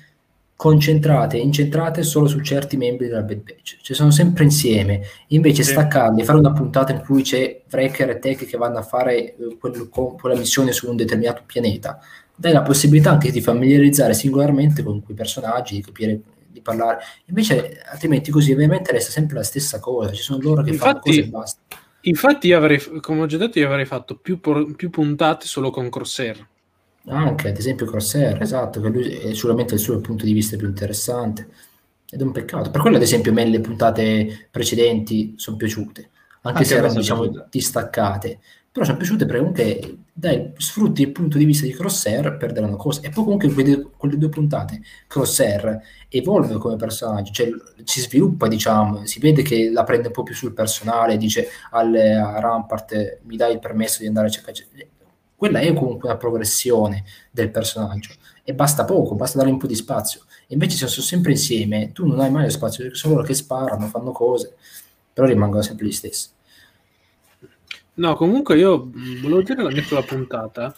concentrate, 0.61 1.39
incentrate 1.39 2.03
solo 2.03 2.27
su 2.27 2.39
certi 2.43 2.77
membri 2.77 3.07
della 3.07 3.23
Bad 3.23 3.39
Batch, 3.43 3.79
cioè 3.81 3.97
sono 3.97 4.11
sempre 4.11 4.45
insieme. 4.45 5.01
Invece 5.29 5.63
Sì. 5.63 5.71
staccarli, 5.71 6.23
fare 6.23 6.37
una 6.39 6.53
puntata 6.53 6.93
in 6.93 7.01
cui 7.01 7.23
c'è 7.23 7.63
Wrecker 7.71 8.11
e 8.11 8.19
Tech 8.19 8.45
che 8.45 8.59
vanno 8.59 8.77
a 8.77 8.83
fare 8.83 9.37
eh, 9.37 9.57
quel- 9.59 9.89
quella 9.89 10.37
missione 10.37 10.73
su 10.73 10.91
un 10.91 10.97
determinato 10.97 11.45
pianeta, 11.47 11.99
dai 12.37 12.53
la 12.53 12.61
possibilità 12.61 13.11
anche 13.11 13.31
di 13.31 13.41
familiarizzare 13.41 14.13
singolarmente 14.13 14.83
con 14.83 15.03
quei 15.03 15.17
personaggi, 15.17 15.77
di 15.77 15.81
capire 15.81 16.21
di 16.47 16.61
parlare. 16.61 16.99
Invece, 17.29 17.81
altrimenti 17.91 18.31
così 18.31 18.53
ovviamente 18.53 18.93
resta 18.93 19.11
sempre 19.11 19.37
la 19.37 19.43
stessa 19.45 19.81
cosa, 19.81 20.13
ci 20.13 20.21
sono 20.21 20.43
loro 20.43 20.63
che 20.63 20.75
fanno 20.75 20.91
Infatti- 20.99 21.09
cose 21.09 21.21
e 21.21 21.29
basta. 21.29 21.61
Infatti, 22.03 22.49
io 22.49 22.59
avrei, 22.59 22.79
come 23.01 23.23
ho 23.23 23.27
già 23.27 23.39
detto, 23.39 23.59
io 23.59 23.67
avrei 23.67 23.87
fatto 23.87 24.17
più, 24.17 24.41
più 24.77 24.91
puntate 24.91 25.47
solo 25.47 25.71
con 25.71 25.89
Crosshair. 25.89 26.49
Anche 27.11 27.49
ad 27.49 27.57
esempio 27.57 27.87
Crosshair, 27.87 28.41
esatto, 28.41 28.81
che 28.81 28.89
lui 28.89 29.09
è 29.09 29.35
sicuramente 29.35 29.75
il 29.75 29.81
suo 29.81 30.01
punto 30.01 30.25
di 30.25 30.33
vista 30.33 30.57
più 30.57 30.67
interessante. 30.67 31.49
Ed 32.09 32.21
è 32.21 32.25
un 32.25 32.33
peccato. 32.33 32.71
Per 32.71 32.81
quello, 32.81 32.97
ad 32.97 33.03
esempio, 33.03 33.31
a 33.31 33.35
me 33.35 33.47
le 33.47 33.61
puntate 33.61 34.49
precedenti 34.51 35.35
sono 35.37 35.57
piaciute, 35.57 36.11
anche 36.43 36.59
Anche 36.59 36.65
se 36.65 36.77
erano, 36.77 36.95
diciamo, 36.95 37.23
piaciute. 37.23 37.47
distaccate. 37.51 38.39
Però 38.73 38.85
sono 38.85 38.99
piaciute 38.99 39.27
perché 39.27 39.39
comunque 39.41 39.97
dai, 40.13 40.53
sfrutti 40.57 41.03
il 41.03 41.11
punto 41.11 41.39
di 41.39 41.45
vista 41.45 41.67
di 41.67 41.73
Crosshair 41.73 42.37
per 42.37 42.53
dare 42.53 42.67
una 42.67 42.77
cosa. 42.77 43.01
E 43.01 43.11
poi 43.11 43.25
comunque 43.25 43.53
quelle, 43.53 43.89
quelle 43.97 44.17
due 44.17 44.29
puntate 44.29 44.81
Crosshair 45.09 45.81
evolve 46.09 46.55
come 46.59 46.77
personaggio, 46.77 47.33
cioè 47.33 47.49
si 47.85 48.01
sviluppa, 48.01 48.47
diciamo, 48.47 49.05
si 49.07 49.19
vede 49.19 49.43
che 49.43 49.71
la 49.71 49.83
prende 49.83 50.09
un 50.09 50.13
po' 50.13 50.23
più 50.23 50.35
sul 50.35 50.53
personale, 50.53 51.17
dice 51.17 51.49
al, 51.71 51.95
a 51.95 52.39
Rampart 52.39 53.21
mi 53.23 53.37
dai 53.37 53.55
il 53.55 53.59
permesso 53.59 54.01
di 54.01 54.07
andare 54.07 54.29
a 54.29 54.31
cercare... 54.31 54.55
Quella 55.41 55.61
è 55.61 55.73
comunque 55.73 56.11
una 56.11 56.19
progressione 56.19 57.03
del 57.31 57.51
personaggio 57.51 58.11
e 58.45 58.53
basta 58.53 58.85
poco, 58.85 59.15
basta 59.15 59.39
dare 59.39 59.49
un 59.51 59.57
po' 59.57 59.67
di 59.67 59.75
spazio. 59.75 60.21
Invece 60.49 60.77
se 60.77 60.87
sono 60.87 61.07
sempre 61.07 61.31
insieme, 61.31 61.93
tu 61.93 62.07
non 62.07 62.21
hai 62.21 62.31
mai 62.31 62.45
lo 62.45 62.51
spazio, 62.51 62.95
sono 62.95 63.15
loro 63.15 63.27
che 63.27 63.33
sparano, 63.33 63.87
fanno 63.87 64.13
cose, 64.13 64.55
però 65.15 65.27
rimangono 65.27 65.63
sempre 65.63 65.87
gli 65.87 65.93
stessi. 65.93 66.29
No, 67.95 68.15
comunque 68.17 68.59
io 68.59 68.85
mh, 68.93 69.21
volevo 69.23 69.43
dire 69.43 69.63
la 69.63 69.71
mia 69.71 69.83
sulla 69.83 70.03
puntata. 70.03 70.75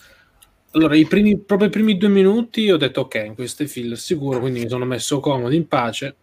Allora, 0.74 0.94
i 0.94 1.06
primi, 1.06 1.36
proprio 1.38 1.68
i 1.68 1.70
primi 1.72 1.96
due 1.98 2.08
minuti 2.08 2.70
ho 2.70 2.76
detto 2.76 3.00
ok, 3.02 3.34
questo 3.34 3.64
è 3.64 3.66
filler 3.66 3.98
sicuro, 3.98 4.38
quindi 4.38 4.60
mi 4.60 4.68
sono 4.68 4.84
messo 4.84 5.18
comodo, 5.18 5.52
in 5.54 5.66
pace. 5.66 6.16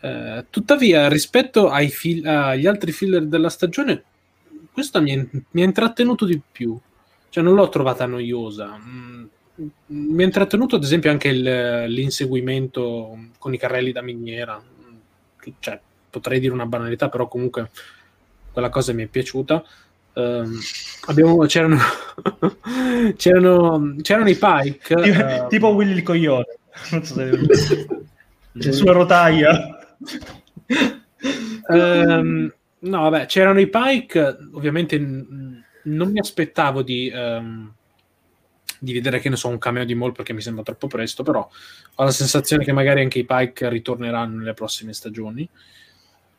Eh, 0.00 0.46
tuttavia, 0.50 1.08
rispetto 1.08 1.70
fil- 1.88 2.26
agli 2.26 2.66
altri 2.66 2.92
filler 2.92 3.24
della 3.26 3.48
stagione, 3.50 4.02
è- 5.12 5.28
mi 5.50 5.62
ha 5.62 5.64
intrattenuto 5.64 6.24
di 6.24 6.40
più. 6.50 6.78
Cioè, 7.32 7.42
non 7.42 7.54
l'ho 7.54 7.70
trovata 7.70 8.04
noiosa. 8.04 8.76
Mm, 8.78 9.24
mi 9.86 10.22
ha 10.22 10.26
intrattenuto, 10.26 10.76
ad 10.76 10.82
esempio, 10.82 11.10
anche 11.10 11.28
il- 11.28 11.84
l'inseguimento 11.88 13.16
con 13.38 13.54
i 13.54 13.58
carrelli 13.58 13.90
da 13.90 14.02
miniera. 14.02 14.60
Mm, 14.60 15.50
Cioè, 15.58 15.80
potrei 16.10 16.40
dire 16.40 16.52
una 16.52 16.66
banalità, 16.66 17.08
però 17.08 17.26
comunque 17.28 17.70
quella 18.52 18.68
cosa 18.68 18.92
mi 18.92 19.04
è 19.04 19.06
piaciuta. 19.06 19.64
Ehm, 20.12 20.58
abbiamo, 21.06 21.38
c'erano, 21.46 21.78
c'erano, 23.16 23.94
c'erano 24.02 24.28
i 24.28 24.36
Pike. 24.36 24.94
Tipo, 24.94 25.26
eh, 25.26 25.46
tipo 25.48 25.68
Willy 25.68 25.92
il 25.94 26.02
coglione. 26.02 26.46
Non 26.90 27.02
so 27.02 27.14
se 27.14 27.86
Cioè, 28.58 28.72
sulla 28.72 28.92
rotaia. 28.92 29.78
Ehm, 31.70 32.52
no, 32.80 33.00
vabbè, 33.02 33.26
c'erano 33.26 33.60
i 33.60 33.68
Pike. 33.68 34.36
Ovviamente 34.52 34.98
n- 34.98 35.64
non 35.84 36.10
mi 36.10 36.18
aspettavo 36.18 36.82
di, 36.82 37.10
ehm, 37.12 37.72
di 38.78 38.92
vedere 38.92 39.20
che 39.20 39.28
ne 39.28 39.36
so 39.36 39.48
un 39.48 39.58
cameo 39.58 39.84
di 39.84 39.94
Maul 39.94 40.12
perché 40.12 40.32
mi 40.32 40.40
sembra 40.40 40.62
troppo 40.62 40.86
presto. 40.86 41.22
Però 41.22 41.48
ho 41.94 42.04
la 42.04 42.10
sensazione 42.10 42.64
che 42.64 42.72
magari 42.72 43.02
anche 43.02 43.20
i 43.20 43.24
Pike 43.24 43.68
ritorneranno 43.68 44.38
nelle 44.38 44.54
prossime 44.54 44.92
stagioni. 44.92 45.48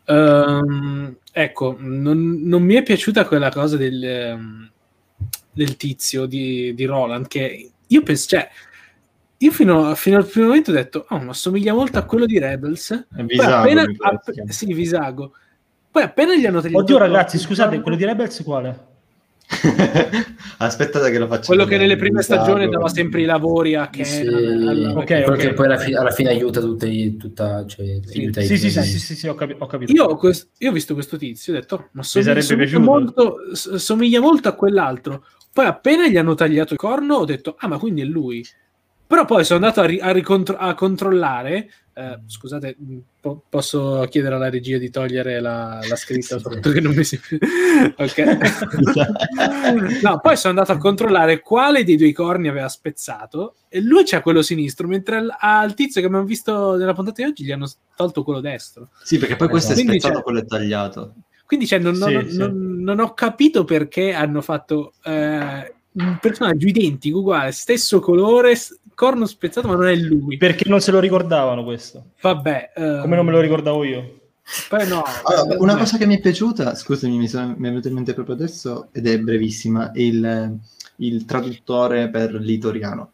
Ehm, 0.06 1.18
ecco, 1.32 1.76
non, 1.80 2.42
non 2.44 2.64
mi 2.64 2.76
è 2.76 2.84
piaciuta 2.84 3.26
quella 3.26 3.50
cosa 3.50 3.78
del, 3.78 4.04
ehm, 4.04 4.72
del 5.52 5.78
tizio 5.78 6.26
di, 6.26 6.74
di 6.74 6.86
Roland. 6.86 7.28
Che 7.28 7.72
io 7.88 8.04
penso, 8.04 8.28
cioè, 8.28 8.50
io 9.38 9.52
fino, 9.52 9.94
fino 9.96 10.18
al 10.18 10.26
primo 10.26 10.48
momento 10.48 10.72
ho 10.72 10.74
detto, 10.74 11.06
oh, 11.10 11.20
ma 11.20 11.32
assomiglia 11.32 11.74
molto 11.74 11.98
a 11.98 12.04
quello 12.04 12.26
di 12.26 12.40
Rebels. 12.40 13.08
Poi 13.14 13.26
Visago, 13.26 13.56
appena, 13.56 13.84
app- 14.00 14.50
sì, 14.50 14.74
Visago. 14.74 15.34
Poi 15.92 16.04
appena 16.04 16.36
gli 16.36 16.46
hanno 16.46 16.60
tagliato 16.60 16.84
Oddio, 16.84 16.98
ragazzi, 16.98 17.38
scusate, 17.38 17.80
quello 17.82 17.98
di 17.98 18.06
Rebels 18.06 18.42
quale? 18.44 18.92
Aspettate 20.58 21.12
che 21.12 21.18
lo 21.20 21.28
faccio. 21.28 21.48
quello 21.48 21.66
che 21.66 21.78
nelle 21.78 21.96
prime 21.96 22.22
stagioni 22.22 22.70
dava 22.70 22.88
sempre 22.88 23.22
i 23.22 23.26
lavori 23.26 23.76
a 23.76 23.90
Ken. 23.90 24.06
Sì, 24.06 24.26
alla- 24.28 24.92
ok, 24.94 25.06
quello 25.06 25.26
ok. 25.34 25.38
che 25.38 25.54
poi 25.54 25.66
alla, 25.66 25.78
fi- 25.78 25.94
alla 25.94 26.12
fine 26.12 26.30
aiuta 26.30 26.60
tutti, 26.60 27.18
tutta, 27.18 27.66
cioè, 27.66 27.86
Sì, 27.86 27.92
sì, 27.94 28.02
sì, 28.04 28.20
dipendenti. 28.20 28.58
sì, 28.58 29.00
sì, 29.00 29.16
sì, 29.16 29.28
ho, 29.28 29.36
capi- 29.36 29.56
ho 29.58 29.66
capito. 29.66 29.92
Io, 29.92 30.06
ho 30.06 30.16
quest- 30.16 30.50
io 30.60 30.70
ho 30.70 30.74
visto 30.74 30.94
questo 30.94 31.18
tizio, 31.18 31.54
ho 31.54 31.56
detto, 31.60 31.76
"Oh, 31.76 31.90
ma 31.94 32.04
somiglia, 32.04 32.40
somiglia 32.42 32.80
molto, 32.80 33.36
somiglia 33.54 34.20
molto 34.22 34.48
a 34.50 34.54
quell'altro. 34.54 35.26
Poi 35.52 35.66
appena 35.66 36.08
gli 36.08 36.18
hanno 36.18 36.34
tagliato 36.36 36.74
il 36.74 36.80
corno, 36.80 37.16
ho 37.16 37.26
detto, 37.26 37.56
ah, 37.60 37.68
ma 37.68 37.78
quindi 37.78 38.02
è 38.02 38.06
lui. 38.06 38.46
Però 39.06 39.26
poi 39.26 39.44
sono 39.44 39.60
andato 39.64 39.82
a, 39.82 39.86
ri- 39.86 40.00
a 40.00 40.12
ricontro- 40.12 40.58
a 40.58 40.74
controllare. 40.74 41.70
Eh, 41.96 42.20
scusate, 42.26 42.76
mh, 42.78 42.98
po- 43.22 43.44
posso 43.50 44.06
chiedere 44.10 44.36
alla 44.36 44.50
regia 44.50 44.78
di 44.78 44.90
togliere 44.90 45.40
la, 45.40 45.80
la 45.88 45.96
scritta 45.96 46.40
sotto 46.40 46.72
che 46.72 46.82
non 46.82 46.94
mi 46.96 47.04
si... 47.04 47.20
ok. 47.96 48.18
no, 50.02 50.20
poi 50.20 50.38
sono 50.38 50.60
andato 50.60 50.72
a 50.72 50.78
controllare 50.78 51.40
quale 51.42 51.84
dei 51.84 51.96
due 51.96 52.12
corni 52.14 52.48
aveva 52.48 52.70
spezzato 52.70 53.56
e 53.70 53.82
lui 53.82 54.04
c'ha 54.06 54.22
quello 54.22 54.42
sinistro, 54.42 54.88
mentre 54.88 55.18
al, 55.18 55.36
al 55.38 55.74
tizio 55.74 56.02
che 56.02 56.08
abbiamo 56.08 56.26
visto 56.26 56.76
nella 56.76 56.94
puntata 56.94 57.22
di 57.22 57.30
oggi 57.30 57.44
gli 57.44 57.52
hanno 57.52 57.70
tolto 57.96 58.24
quello 58.24 58.40
destro. 58.40 58.90
Sì, 59.04 59.18
perché 59.18 59.36
poi 59.36 59.50
questo 59.50 59.72
è 59.72 59.76
Quindi 59.76 60.00
spezzato, 60.00 60.18
c'è- 60.20 60.24
quello 60.24 60.40
è 60.40 60.46
tagliato. 60.46 61.14
Quindi 61.46 61.68
cioè, 61.68 61.80
non, 61.80 61.96
Sì, 61.96 62.14
non- 62.14 62.30
sì. 62.30 62.38
non- 62.38 62.82
non 62.84 63.00
ho 63.00 63.14
capito 63.14 63.64
perché 63.64 64.14
hanno 64.14 64.42
fatto 64.42 64.94
eh, 65.04 65.74
un 65.96 66.18
personaggio 66.20 66.68
identico, 66.68 67.20
uguale, 67.20 67.52
stesso 67.52 68.00
colore, 68.00 68.56
corno 68.96 69.26
spezzato, 69.26 69.68
ma 69.68 69.76
non 69.76 69.88
è 69.88 69.96
lui. 69.96 70.38
Perché 70.38 70.68
non 70.70 70.80
se 70.82 70.92
lo 70.92 71.00
ricordavano 71.00 71.64
questo? 71.64 72.12
Vabbè, 72.22 72.72
eh, 72.76 72.98
Come 73.02 73.16
non 73.16 73.26
me 73.26 73.32
lo 73.32 73.40
ricordavo 73.40 73.84
io. 73.84 74.20
Poi 74.68 74.88
no, 74.88 75.04
Allora, 75.24 75.54
eh, 75.54 75.58
una 75.58 75.72
vabbè. 75.74 75.84
cosa 75.86 75.98
che 75.98 76.06
mi 76.06 76.18
è 76.18 76.20
piaciuta, 76.20 76.76
scusami, 76.76 77.18
mi, 77.18 77.28
sono- 77.30 77.54
mi 77.58 77.66
è 77.68 77.70
venuto 77.70 77.88
in 77.88 77.94
mente 77.94 78.14
proprio 78.14 78.36
adesso, 78.36 78.90
ed 78.92 79.08
è 79.08 79.18
brevissima, 79.20 79.92
il, 79.96 80.58
il 80.98 81.26
traduttore 81.26 82.10
per 82.10 82.34
l'itoriano. 82.34 83.12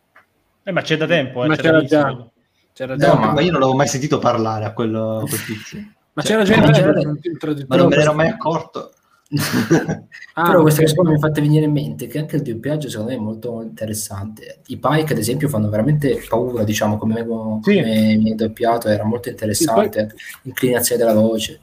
Eh, 0.63 0.71
ma 0.71 0.81
c'è 0.81 0.97
da 0.97 1.05
tempo, 1.05 1.43
eh, 1.43 1.47
Ma 1.47 1.55
c'era 1.55 1.71
dall'inizio. 1.71 1.97
già. 1.99 2.27
C'era 2.73 2.93
No, 2.93 2.99
già, 2.99 3.15
ma- 3.15 3.33
ma 3.33 3.41
io 3.41 3.51
non 3.51 3.59
l'avevo 3.59 3.77
mai 3.77 3.87
sentito 3.87 4.17
parlare 4.19 4.65
a 4.65 4.73
quello, 4.73 5.17
a 5.19 5.23
quel 5.27 5.43
tizio. 5.43 5.79
ma 6.13 6.21
cioè, 6.23 6.43
c'era 6.43 6.43
già 6.43 6.71
c'era- 6.71 6.91
Rebels 6.93 7.19
un 7.25 7.37
traduttore. 7.37 7.65
Ma 7.67 7.75
non 7.75 7.87
me 7.89 7.95
ne 7.95 8.01
ero 8.01 8.13
mai 8.13 8.27
accorto. 8.29 8.91
Ah, 10.33 10.45
Però 10.51 10.61
questa 10.61 10.83
qua 10.93 11.09
mi 11.09 11.15
ha 11.15 11.19
fatto 11.19 11.41
venire 11.41 11.65
in 11.65 11.71
mente 11.73 12.07
che 12.07 12.17
anche 12.17 12.37
il 12.37 12.41
doppiaggio 12.43 12.89
secondo 12.89 13.11
me 13.11 13.17
è 13.17 13.19
molto 13.21 13.61
interessante. 13.61 14.59
I 14.67 14.77
Pike, 14.77 15.11
ad 15.13 15.19
esempio, 15.19 15.49
fanno 15.49 15.69
veramente 15.69 16.23
paura, 16.29 16.63
diciamo, 16.63 16.97
come, 16.97 17.15
vengono- 17.15 17.59
Sì. 17.61 17.73
come 17.75 18.15
viene 18.17 18.35
doppiato, 18.35 18.87
era 18.87 19.03
molto 19.03 19.27
interessante, 19.29 20.15
inclinazione 20.43 21.03
della 21.03 21.19
voce. 21.19 21.59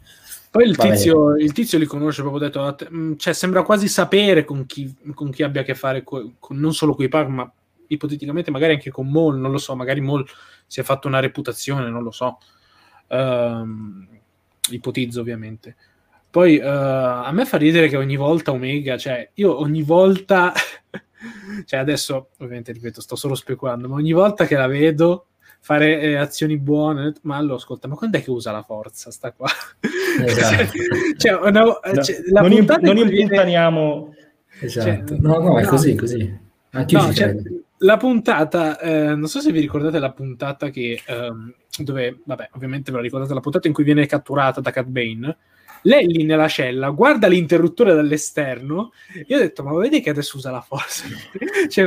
Poi 0.50 0.64
il 0.68 0.76
tizio, 0.76 1.36
il 1.36 1.52
tizio 1.52 1.78
li 1.78 1.86
conosce 1.86 2.20
proprio 2.22 2.40
detto, 2.46 2.62
"Ah, 2.62 2.76
mm, 2.92 3.14
cioè 3.16 3.32
sembra 3.32 3.62
quasi 3.62 3.88
sapere 3.88 4.44
con 4.44 4.66
chi, 4.66 4.94
con 5.14 5.30
chi 5.30 5.42
abbia 5.42 5.62
a 5.62 5.64
che 5.64 5.74
fare, 5.74 6.02
co- 6.04 6.32
con- 6.38 6.58
non 6.58 6.74
solo 6.74 6.94
con 6.94 7.04
i 7.04 7.08
Pug, 7.08 7.28
ma 7.28 7.50
ipoteticamente 7.88 8.50
magari 8.50 8.74
anche 8.74 8.90
con 8.90 9.10
Maul, 9.10 9.38
non 9.38 9.50
lo 9.52 9.58
so, 9.58 9.74
magari 9.74 10.00
Maul 10.00 10.24
si 10.66 10.80
è 10.80 10.82
fatto 10.82 11.08
una 11.08 11.20
reputazione, 11.20 11.88
non 11.88 12.02
lo 12.02 12.10
so. 12.10 12.38
Ehm, 13.08 14.06
ipotizzo 14.70 15.20
ovviamente. 15.20 15.76
Poi 16.36 16.58
eh, 16.58 16.66
a 16.68 17.30
me 17.32 17.46
fa 17.46 17.56
ridere 17.56 17.88
che 17.88 17.96
ogni 17.96 18.16
volta 18.16 18.52
Omega, 18.52 18.98
cioè 18.98 19.30
io 19.36 19.58
ogni 19.58 19.80
volta, 19.80 20.52
cioè 21.64 21.80
adesso 21.80 22.28
ovviamente 22.40 22.72
ripeto, 22.72 23.00
sto 23.00 23.16
solo 23.16 23.34
speculando, 23.34 23.88
ma 23.88 23.94
ogni 23.94 24.12
volta 24.12 24.44
che 24.44 24.54
la 24.54 24.66
vedo 24.66 25.28
fare 25.60 25.98
eh, 25.98 26.16
azioni 26.16 26.58
buone, 26.58 27.14
ma 27.22 27.36
allora 27.36 27.54
ascolta, 27.54 27.88
ma 27.88 27.94
quando 27.94 28.18
è 28.18 28.22
che 28.22 28.30
usa 28.30 28.52
la 28.52 28.60
forza 28.60 29.10
sta 29.10 29.32
qua? 29.32 29.48
Esatto. 30.26 30.72
cioè, 31.16 31.32
una- 31.36 31.62
No, 31.62 31.80
cioè, 32.02 32.16
la 32.30 32.42
non, 32.42 32.52
imp- 32.52 32.80
non 32.80 32.94
viene- 32.96 33.10
impuntaniamo 33.12 34.14
Esatto. 34.60 35.06
Cioè, 35.14 35.18
no, 35.18 35.38
no, 35.38 35.58
è 35.58 35.62
no. 35.62 35.68
così, 35.70 35.94
così. 35.94 36.38
Anche 36.72 36.94
io 36.94 37.00
No, 37.00 37.08
ci 37.08 37.14
cioè, 37.14 37.34
la 37.78 37.96
puntata, 37.96 38.78
eh, 38.78 39.14
non 39.14 39.26
so 39.26 39.40
se 39.40 39.52
vi 39.52 39.60
ricordate 39.60 39.98
la 39.98 40.12
puntata 40.12 40.68
che, 40.68 41.00
ehm, 41.06 41.54
dove, 41.78 42.20
vabbè, 42.26 42.50
ovviamente 42.52 42.90
ve 42.90 42.98
la 42.98 43.02
ricordate, 43.02 43.32
la 43.32 43.40
puntata 43.40 43.68
in 43.68 43.72
cui 43.72 43.84
viene 43.84 44.04
catturata 44.04 44.60
da 44.60 44.70
Cat 44.70 44.84
Bane. 44.86 45.36
Lei 45.86 46.06
lì 46.06 46.24
nella 46.24 46.48
cella 46.48 46.90
guarda 46.90 47.28
l'interruttore 47.28 47.94
dall'esterno. 47.94 48.92
Io 49.26 49.36
ho 49.36 49.40
detto, 49.40 49.62
ma 49.62 49.72
vedi 49.78 50.00
che 50.00 50.10
adesso 50.10 50.36
usa 50.36 50.50
la 50.50 50.60
forza? 50.60 51.04
cioè, 51.68 51.86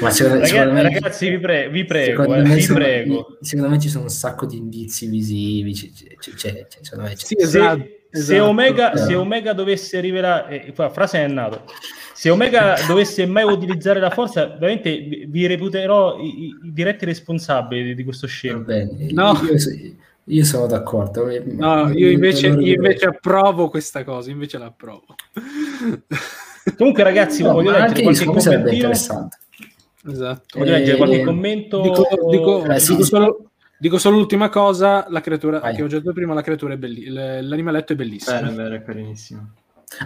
Ma 0.00 0.10
secondo, 0.10 0.34
Ragazzi, 0.40 0.52
secondo 0.52 0.72
me, 0.74 0.82
ragazzi, 0.82 1.30
vi, 1.30 1.38
pre- 1.38 1.68
vi 1.70 1.84
prego, 1.84 2.22
secondo 2.22 2.34
eh, 2.44 2.48
me 2.48 2.54
vi 2.54 2.60
sono- 2.60 2.78
prego. 2.78 3.38
secondo 3.40 3.70
me 3.70 3.78
ci 3.80 3.88
sono 3.88 4.04
un 4.04 4.10
sacco 4.10 4.46
di 4.46 4.56
indizi 4.58 5.06
visivi. 5.08 5.72
c- 5.72 5.92
c- 5.92 6.16
c- 6.18 6.34
c'è- 6.34 6.66
c'è- 6.68 6.78
secondo 6.82 7.08
me 7.08 7.14
c'è- 7.14 7.24
sì, 7.24 7.34
Se, 7.38 7.42
esatto, 7.42 7.82
se 8.10 8.18
esatto. 8.34 8.44
Omega, 8.44 8.92
Eh. 8.92 8.98
se 8.98 9.14
Omega 9.14 9.52
dovesse 9.54 10.00
rivelare, 10.00 10.66
eh, 10.66 10.72
qua, 10.72 10.90
frase 10.90 11.24
è 11.24 11.26
nato. 11.26 11.64
Se 12.12 12.30
Omega 12.30 12.76
dovesse 12.86 13.26
mai 13.26 13.44
utilizzare 13.44 13.98
la 13.98 14.10
forza, 14.10 14.46
veramente 14.46 14.96
vi 14.98 15.26
vi 15.28 15.46
reputerò 15.46 16.18
i, 16.20 16.44
i- 16.44 16.54
diretti 16.62 17.04
responsabili 17.06 17.94
di, 17.94 18.04
questo 18.04 18.26
bene. 18.60 19.10
No. 19.10 19.32
Io, 19.50 19.56
io 20.26 20.44
sono 20.44 20.66
d'accordo. 20.66 21.26
No, 21.44 21.90
io 21.90 22.10
invece, 22.10 22.48
io 22.48 22.74
invece 22.74 23.06
approvo 23.06 23.68
questa 23.68 24.04
cosa, 24.04 24.30
invece 24.30 24.58
la 24.58 24.66
approvo. 24.66 25.04
Comunque, 26.76 27.02
ragazzi, 27.02 27.42
No, 27.42 27.52
voglio 27.52 27.70
leggere 27.70 27.88
anche 27.88 28.02
qualche 28.02 28.24
commentino. 28.24 28.70
interessante. 28.72 29.38
Esatto. 30.06 30.58
Voglio 30.58 30.72
leggere 30.72 30.96
qualche 30.96 31.20
Eh, 31.20 31.24
commento. 31.24 31.80
Dico, 31.82 32.06
dico- 32.30 32.64
Eh, 32.64 32.78
sì, 32.78 32.92
dico 32.92 33.02
sì. 33.04 33.08
solo, 33.10 33.50
dico 33.78 33.98
solo 33.98 34.16
l'ultima 34.16 34.48
cosa, 34.48 35.06
la 35.10 35.20
creatura 35.20 35.58
Vai. 35.60 35.74
che 35.74 35.82
ho 35.82 35.86
già 35.86 35.98
detto 35.98 36.12
prima, 36.12 36.32
la 36.34 36.42
creatura 36.42 36.74
è 36.74 36.76
bellissima, 36.78 37.40
l'animaletto 37.42 37.92
è 37.92 37.96
bellissimo. 37.96 38.52
Vero, 38.52 38.74
è 38.74 38.82
carinissimo. 38.82 39.50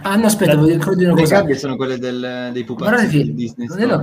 Ah, 0.03 0.15
no, 0.17 0.25
aspetta, 0.25 0.55
voglio 0.55 0.73
ancora 0.73 0.95
dire 0.95 1.07
una 1.11 1.15
Le 1.15 1.21
cosa. 1.23 1.39
gabbie 1.39 1.55
sono 1.57 1.75
quelle 1.75 1.97
del, 1.97 2.49
dei 2.53 2.63
Guardate 2.63 3.01
pupazzi 3.05 3.17
che 3.17 3.23
di 3.23 3.33
Disney 3.33 3.67
non 3.67 3.79
è 3.79 3.83
una, 3.85 4.01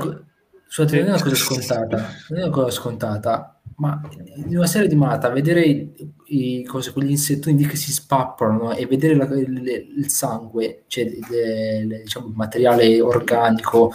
scusate, 0.67 0.99
non 0.99 1.07
è 1.07 1.11
una 1.11 1.23
cosa 1.23 1.35
scontata, 1.37 1.97
non 2.29 2.39
è 2.39 2.43
una 2.43 2.51
cosa 2.51 2.71
scontata, 2.71 3.56
ma 3.77 4.01
in 4.47 4.57
una 4.57 4.67
serie 4.67 4.87
animata 4.89 5.29
vedere 5.29 5.63
i, 5.63 5.93
i- 6.27 6.65
cose, 6.65 6.93
quegli 6.93 7.11
insettoni 7.11 7.65
che 7.67 7.77
si 7.77 7.93
spappolano 7.93 8.73
e 8.75 8.87
vedere 8.87 9.15
la- 9.15 9.25
il, 9.35 9.91
il 9.97 10.09
sangue, 10.09 10.85
cioè 10.87 11.05
le- 11.05 11.85
le- 11.85 12.03
diciamo, 12.03 12.27
il 12.29 12.35
materiale 12.35 13.01
organico, 13.01 13.93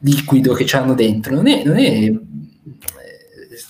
liquido 0.00 0.52
che 0.52 0.64
c'hanno 0.66 0.94
dentro, 0.94 1.34
non 1.34 1.46
è, 1.46 1.62
non 1.64 1.78
è, 1.78 1.90
eh, 2.08 2.20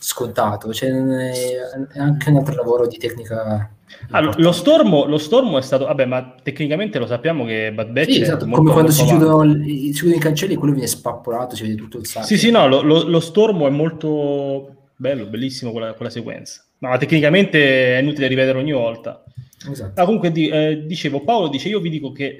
scontato, 0.00 0.72
cioè 0.72 0.90
è, 0.90 1.98
anche 1.98 2.30
un 2.30 2.36
altro 2.36 2.54
lavoro 2.54 2.86
di 2.86 2.96
tecnica. 2.98 3.68
Ah, 4.10 4.20
lo, 4.20 4.52
stormo, 4.52 5.04
lo 5.06 5.18
stormo 5.18 5.56
è 5.56 5.62
stato, 5.62 5.84
vabbè, 5.86 6.04
ma 6.04 6.34
tecnicamente 6.42 6.98
lo 6.98 7.06
sappiamo 7.06 7.44
che 7.44 7.72
Bad 7.72 7.90
Batch 7.90 8.10
Sì, 8.12 8.18
è 8.18 8.22
esatto, 8.22 8.46
come 8.48 8.72
quando 8.72 8.90
si 8.90 9.04
chiudono, 9.04 9.52
si 9.64 9.90
chiudono 9.92 10.16
i 10.16 10.20
cancelli 10.20 10.54
e 10.54 10.56
quello 10.56 10.72
viene 10.72 10.88
spappolato, 10.88 11.54
si 11.54 11.62
vede 11.62 11.74
tutto 11.76 11.98
il 11.98 12.06
sangue. 12.06 12.28
Sì, 12.28 12.38
sì, 12.38 12.50
no, 12.50 12.66
lo, 12.66 12.82
lo- 12.82 13.04
lo 13.08 13.20
stormo 13.20 13.66
è 13.66 13.70
molto 13.70 14.73
bello, 14.96 15.26
bellissimo 15.26 15.70
quella, 15.72 15.92
quella 15.94 16.10
sequenza. 16.10 16.64
Ma 16.78 16.96
tecnicamente 16.98 17.96
è 17.96 18.00
inutile 18.00 18.26
rivedere 18.26 18.58
ogni 18.58 18.72
volta. 18.72 19.22
Esatto. 19.70 20.00
Ah, 20.00 20.04
comunque 20.04 20.30
di- 20.30 20.48
eh, 20.48 20.84
dicevo, 20.84 21.24
Paolo 21.24 21.48
dice, 21.48 21.68
io 21.68 21.80
vi 21.80 21.88
dico 21.88 22.12
che 22.12 22.38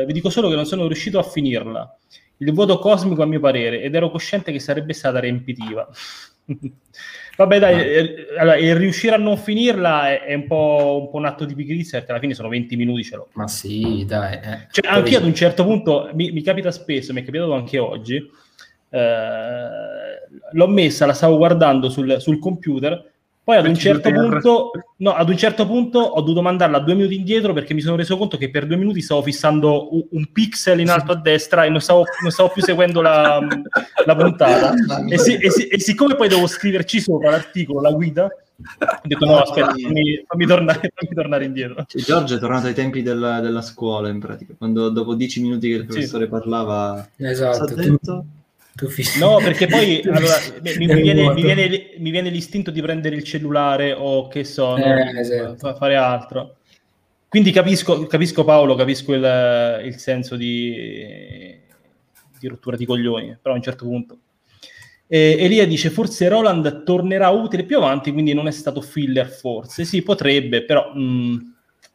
eh, 0.00 0.04
vi 0.06 0.12
dico 0.12 0.30
solo 0.30 0.48
che 0.48 0.56
non 0.56 0.66
sono 0.66 0.86
riuscito 0.86 1.18
a 1.18 1.22
finirla. 1.22 1.96
Il 2.38 2.52
vuoto 2.52 2.78
cosmico 2.78 3.22
a 3.22 3.26
mio 3.26 3.40
parere, 3.40 3.80
ed 3.82 3.94
ero 3.94 4.10
cosciente 4.10 4.50
che 4.52 4.58
sarebbe 4.60 4.92
stata 4.92 5.18
riempitiva. 5.20 5.88
Vabbè, 7.36 7.58
dai, 7.60 7.74
Ah. 7.74 7.78
eh, 7.82 8.14
allora, 8.36 8.56
il 8.56 8.74
riuscire 8.74 9.14
a 9.14 9.18
non 9.18 9.36
finirla 9.36 10.10
è, 10.10 10.24
è 10.24 10.34
un, 10.34 10.46
po', 10.48 10.98
un 11.02 11.10
po' 11.10 11.16
un 11.18 11.26
atto 11.26 11.44
di 11.44 11.54
pigrizia, 11.54 11.98
perché 11.98 12.10
alla 12.12 12.20
fine 12.20 12.34
sono 12.34 12.48
20 12.48 12.74
minuti, 12.74 13.04
ce 13.04 13.14
l'ho. 13.16 13.28
Ma 13.34 13.46
sì, 13.46 14.04
dai. 14.06 14.34
eh. 14.34 14.66
Cioè, 14.72 14.90
anche 14.90 15.10
io 15.10 15.18
ad 15.18 15.24
un 15.24 15.34
certo 15.34 15.64
punto, 15.64 16.10
mi, 16.14 16.32
mi 16.32 16.42
capita 16.42 16.72
spesso, 16.72 17.12
mi 17.12 17.20
è 17.20 17.24
capitato 17.24 17.52
anche 17.52 17.78
oggi, 17.78 18.28
l'ho 18.90 20.66
messa, 20.68 21.06
la 21.06 21.12
stavo 21.12 21.36
guardando 21.36 21.88
sul, 21.88 22.16
sul 22.20 22.38
computer, 22.38 23.10
poi 23.48 23.56
ad 23.56 23.66
un, 23.66 23.76
certo 23.76 24.10
punto, 24.10 24.70
no, 24.98 25.14
ad 25.14 25.26
un 25.30 25.36
certo 25.38 25.66
punto 25.66 26.00
ho 26.00 26.20
dovuto 26.20 26.42
mandarla 26.42 26.80
due 26.80 26.92
minuti 26.94 27.14
indietro 27.16 27.54
perché 27.54 27.72
mi 27.72 27.80
sono 27.80 27.96
reso 27.96 28.18
conto 28.18 28.36
che 28.36 28.50
per 28.50 28.66
due 28.66 28.76
minuti 28.76 29.00
stavo 29.00 29.22
fissando 29.22 29.94
un, 29.94 30.04
un 30.10 30.32
pixel 30.32 30.80
in 30.80 30.90
alto 30.90 31.12
a 31.12 31.16
destra 31.16 31.64
e 31.64 31.70
non 31.70 31.80
stavo, 31.80 32.04
non 32.20 32.30
stavo 32.30 32.50
più 32.50 32.60
seguendo 32.62 33.00
la, 33.00 33.40
la 34.04 34.16
puntata. 34.16 34.74
E, 35.08 35.16
si- 35.18 35.36
e 35.36 35.50
si- 35.50 35.66
e 35.66 35.80
siccome 35.80 36.14
poi 36.14 36.28
devo 36.28 36.46
scriverci 36.46 37.00
sopra 37.00 37.30
l'articolo, 37.30 37.80
la 37.80 37.90
guida, 37.92 38.24
ho 38.24 39.00
detto 39.04 39.24
no, 39.24 39.38
aspetta, 39.38 39.68
fammi, 39.70 40.24
fammi 40.26 40.46
tornare, 40.46 40.80
fammi 40.94 41.14
tornare 41.14 41.44
indietro. 41.46 41.84
Cioè, 41.86 42.02
Giorgio 42.02 42.34
è 42.34 42.38
tornato 42.38 42.66
ai 42.66 42.74
tempi 42.74 43.00
della, 43.00 43.40
della 43.40 43.62
scuola, 43.62 44.10
in 44.10 44.18
pratica, 44.20 44.52
quando 44.58 44.90
dopo 44.90 45.14
dieci 45.14 45.40
minuti 45.40 45.68
che 45.68 45.74
il 45.74 45.80
Sì. 45.82 45.86
professore 45.86 46.28
parlava... 46.28 47.08
Esatto, 47.16 47.74
Fissi- 48.86 49.18
No, 49.18 49.38
perché 49.38 49.66
poi 49.66 50.00
allora, 50.06 50.36
mi, 50.62 50.86
mi 50.86 51.00
viene, 51.02 51.32
mi, 51.34 51.42
viene, 51.42 51.90
mi 51.98 52.10
viene 52.10 52.30
l'istinto 52.30 52.70
di 52.70 52.80
prendere 52.80 53.16
il 53.16 53.24
cellulare 53.24 53.92
o 53.92 54.28
che 54.28 54.44
so, 54.44 54.76
Eh, 54.76 55.18
esatto. 55.18 55.56
fa- 55.56 55.74
fare 55.74 55.96
altro. 55.96 56.56
Quindi 57.28 57.50
capisco, 57.50 58.06
capisco 58.06 58.44
Paolo, 58.44 58.74
capisco 58.74 59.12
il, 59.12 59.82
il 59.84 59.96
senso 59.96 60.36
di, 60.36 61.58
di 62.38 62.46
rottura 62.48 62.76
di 62.76 62.86
coglioni, 62.86 63.36
però 63.40 63.54
a 63.54 63.56
un 63.58 63.62
certo 63.62 63.84
punto. 63.84 64.18
E 65.06 65.36
Elia 65.38 65.66
dice 65.66 65.90
forse 65.90 66.28
Roland 66.28 66.84
tornerà 66.84 67.28
utile 67.30 67.64
più 67.64 67.76
avanti, 67.78 68.12
quindi 68.12 68.32
non 68.34 68.46
è 68.46 68.50
stato 68.50 68.80
filler 68.80 69.28
forse. 69.28 69.84
Sì, 69.84 70.02
potrebbe, 70.02 70.64
però... 70.64 70.92
mm, 70.96 71.36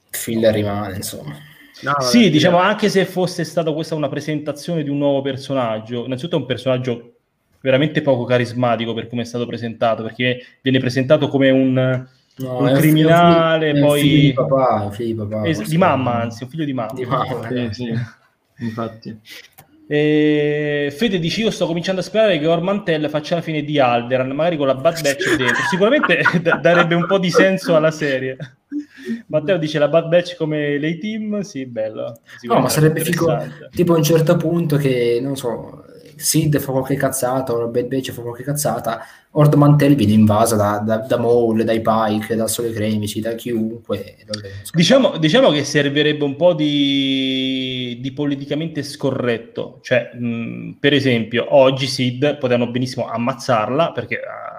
Filler 0.09 0.53
rimane, 0.53 0.95
insomma. 0.97 1.35
No, 1.83 1.91
vabbè, 1.91 2.03
sì, 2.03 2.29
diciamo 2.29 2.57
anche 2.57 2.89
se 2.89 3.05
fosse 3.05 3.43
stata 3.43 3.71
questa 3.73 3.95
una 3.95 4.09
presentazione 4.09 4.83
di 4.83 4.89
un 4.89 4.97
nuovo 4.97 5.21
personaggio, 5.21 6.05
innanzitutto 6.05 6.37
è 6.37 6.39
un 6.39 6.45
personaggio 6.45 7.13
veramente 7.61 8.01
poco 8.01 8.23
carismatico 8.25 8.93
per 8.93 9.07
come 9.07 9.21
è 9.21 9.25
stato 9.25 9.45
presentato, 9.45 10.03
perché 10.03 10.43
viene 10.61 10.79
presentato 10.79 11.27
come 11.27 11.49
un, 11.49 12.05
No, 12.35 12.57
Un 12.63 12.73
criminale, 12.73 13.69
è 13.69 13.73
un 13.73 13.81
poi- 13.81 14.01
figlio 14.01 14.21
di 14.21 14.33
papà, 14.33 14.89
figlio 14.89 15.23
di 15.23 15.29
papà. 15.29 15.47
es- 15.47 15.67
di 15.69 15.77
mamma, 15.77 16.21
anzi, 16.21 16.43
un 16.43 16.49
figlio 16.49 16.65
di 16.65 16.73
mamma. 16.73 16.93
Di 16.93 17.05
mamma, 17.05 17.47
eh. 17.49 17.71
sì, 17.73 17.93
infatti. 18.57 19.19
E 19.85 20.91
Fede 20.97 21.19
dice: 21.19 21.41
Io 21.41 21.51
sto 21.51 21.67
cominciando 21.67 22.01
a 22.01 22.03
sperare 22.03 22.39
che 22.39 22.47
Ormantel 22.47 23.07
faccia 23.09 23.35
la 23.35 23.41
fine 23.41 23.63
di 23.63 23.77
Alderan, 23.79 24.29
magari 24.31 24.57
con 24.57 24.65
la 24.65 24.73
Bad 24.75 25.01
Batch 25.03 25.35
dentro. 25.35 25.63
Sicuramente 25.69 26.23
d- 26.41 26.59
darebbe 26.59 26.95
un 26.95 27.05
po' 27.05 27.19
di 27.19 27.29
senso 27.29 27.75
alla 27.75 27.91
serie. 27.91 28.35
Matteo 29.27 29.57
dice 29.57 29.79
la 29.79 29.87
Bad 29.87 30.07
Batch 30.07 30.35
come 30.35 30.77
lei 30.77 30.97
team, 30.97 31.41
sì, 31.41 31.65
bello. 31.65 32.19
No, 32.41 32.59
ma 32.59 32.69
sarebbe 32.69 33.01
figo, 33.01 33.37
tipo 33.71 33.93
a 33.93 33.97
un 33.97 34.03
certo 34.03 34.37
punto 34.37 34.77
che, 34.77 35.19
non 35.21 35.35
so, 35.35 35.83
Sid 36.15 36.59
fa 36.59 36.71
qualche 36.71 36.95
cazzata 36.95 37.53
o 37.53 37.67
Bad 37.67 37.87
Batch 37.87 38.11
fa 38.11 38.21
qualche 38.21 38.43
cazzata, 38.43 39.03
Ord 39.31 39.55
Mantell 39.55 39.95
viene 39.95 40.13
invasa 40.13 40.55
da, 40.55 40.77
da, 40.77 40.97
da 40.97 41.17
Maul, 41.17 41.63
dai 41.63 41.81
Pike, 41.81 42.35
da 42.35 42.47
Sole 42.47 42.71
Cremici, 42.71 43.19
da 43.19 43.33
chiunque. 43.33 44.17
Diciamo, 44.71 45.17
diciamo 45.17 45.49
che 45.49 45.63
servirebbe 45.63 46.23
un 46.23 46.35
po' 46.35 46.53
di, 46.53 47.97
di 47.99 48.11
politicamente 48.11 48.83
scorretto. 48.83 49.79
Cioè, 49.81 50.11
mh, 50.13 50.77
per 50.79 50.93
esempio, 50.93 51.47
oggi 51.49 51.87
Sid 51.87 52.37
potevano 52.37 52.69
benissimo 52.69 53.07
ammazzarla 53.07 53.91
perché 53.91 54.19
ah, 54.19 54.52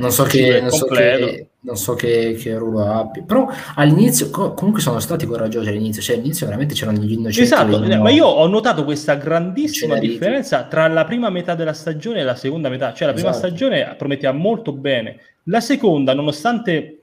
non 0.00 0.10
so, 0.10 0.24
che, 0.24 0.60
non 0.60 0.70
so, 0.70 0.86
che, 0.86 1.46
non 1.60 1.76
so 1.76 1.94
che, 1.94 2.36
che 2.40 2.56
ruolo 2.56 2.84
abbia, 2.84 3.22
però 3.22 3.48
all'inizio 3.76 4.30
co- 4.30 4.54
comunque 4.54 4.80
sono 4.82 4.98
stati 4.98 5.26
coraggiosi 5.26 5.68
all'inizio, 5.68 6.02
cioè 6.02 6.16
all'inizio 6.16 6.46
veramente 6.46 6.74
c'erano 6.74 6.98
gli 6.98 7.12
innocenti. 7.12 7.40
Esatto, 7.42 7.78
venivano- 7.78 8.02
ma 8.02 8.10
io 8.10 8.26
ho 8.26 8.46
notato 8.46 8.84
questa 8.84 9.14
grandissima 9.14 9.98
differenza 9.98 10.64
tra 10.64 10.88
la 10.88 11.04
prima 11.04 11.30
metà 11.30 11.54
della 11.54 11.72
stagione 11.74 12.20
e 12.20 12.24
la 12.24 12.34
seconda 12.34 12.68
metà. 12.68 12.92
Cioè, 12.92 13.06
la 13.06 13.12
prima 13.12 13.30
Esatto. 13.30 13.46
stagione 13.46 13.94
prometteva 13.96 14.32
molto 14.32 14.72
bene, 14.72 15.18
la 15.44 15.60
seconda, 15.60 16.14
nonostante 16.14 17.00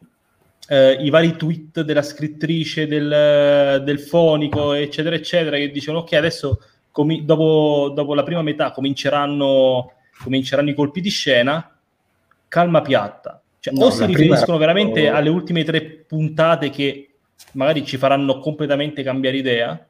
eh, 0.69 0.91
i 0.99 1.09
vari 1.09 1.35
tweet 1.35 1.81
della 1.81 2.01
scrittrice, 2.01 2.87
del, 2.87 3.81
del 3.85 3.99
fonico, 3.99 4.73
eccetera, 4.73 5.15
eccetera, 5.15 5.57
che 5.57 5.71
dicono: 5.71 5.99
Ok, 5.99 6.13
adesso 6.13 6.59
comi- 6.91 7.23
dopo, 7.23 7.91
dopo 7.95 8.13
la 8.13 8.23
prima 8.23 8.41
metà 8.41 8.71
cominceranno, 8.71 9.91
cominceranno 10.23 10.69
i 10.69 10.73
colpi 10.73 10.99
di 10.99 11.09
scena, 11.09 11.76
calma 12.47 12.81
piatta. 12.81 13.41
Cioè, 13.59 13.73
No, 13.73 13.85
o 13.85 13.89
si 13.89 14.03
prima 14.03 14.17
riferiscono 14.17 14.57
era 14.57 14.65
veramente 14.65 15.07
alle 15.09 15.29
ultime 15.29 15.63
tre 15.63 15.81
puntate 15.83 16.69
che 16.69 17.15
magari 17.53 17.85
ci 17.85 17.97
faranno 17.97 18.39
completamente 18.39 19.03
cambiare 19.03 19.37
idea. 19.37 19.87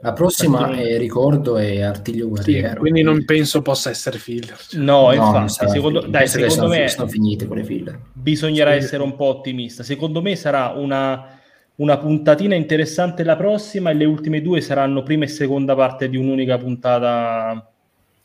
La 0.00 0.12
prossima, 0.12 0.70
eh, 0.76 0.98
ricordo, 0.98 1.56
è 1.56 1.80
Artiglio 1.80 2.24
Sì, 2.26 2.30
Guerriero. 2.30 2.80
quindi 2.80 3.02
non 3.02 3.24
penso 3.24 3.62
possa 3.62 3.90
essere 3.90 4.18
filler. 4.18 4.56
No, 4.72 5.06
No, 5.06 5.12
infatti, 5.12 5.38
non 5.38 5.48
secondo, 5.48 5.98
filler. 6.00 6.10
dai, 6.10 6.28
secondo 6.28 6.54
sono, 6.54 6.68
me 6.68 6.88
sono 6.88 7.08
finite 7.08 7.46
quelle 7.46 7.64
filler. 7.64 7.98
bisognerà 8.12 8.72
Sì. 8.72 8.76
essere 8.78 9.02
un 9.02 9.16
po' 9.16 9.24
ottimista. 9.26 9.82
Secondo 9.82 10.20
me 10.20 10.36
sarà 10.36 10.68
una, 10.76 11.38
una 11.76 11.96
puntatina 11.98 12.54
interessante 12.54 13.24
la 13.24 13.36
prossima 13.36 13.90
e 13.90 13.94
le 13.94 14.04
ultime 14.04 14.42
due 14.42 14.60
saranno 14.60 15.02
prima 15.02 15.24
e 15.24 15.28
seconda 15.28 15.74
parte 15.74 16.08
di 16.10 16.16
un'unica 16.18 16.58
puntata. 16.58 17.70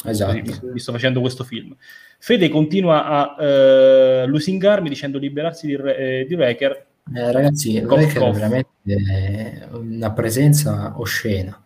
Esatto. 0.04 0.40
Così, 0.40 0.60
vi 0.74 0.80
sto 0.80 0.92
facendo 0.92 1.22
questo 1.22 1.44
film. 1.44 1.76
Fede 2.24 2.50
continua 2.50 3.06
a 3.08 3.44
eh, 3.44 4.26
lusingarmi 4.28 4.88
dicendo 4.90 5.18
liberarsi 5.18 5.66
di, 5.66 5.74
eh, 5.74 6.26
di 6.28 6.36
Wrecker. 6.36 6.86
Eh, 7.16 7.32
ragazzi, 7.32 7.82
Cough, 7.82 7.98
Wrecker 7.98 8.16
è 8.16 8.20
cough. 8.20 8.34
veramente 8.36 9.68
una 9.72 10.12
presenza 10.12 10.94
oscena. 10.98 11.60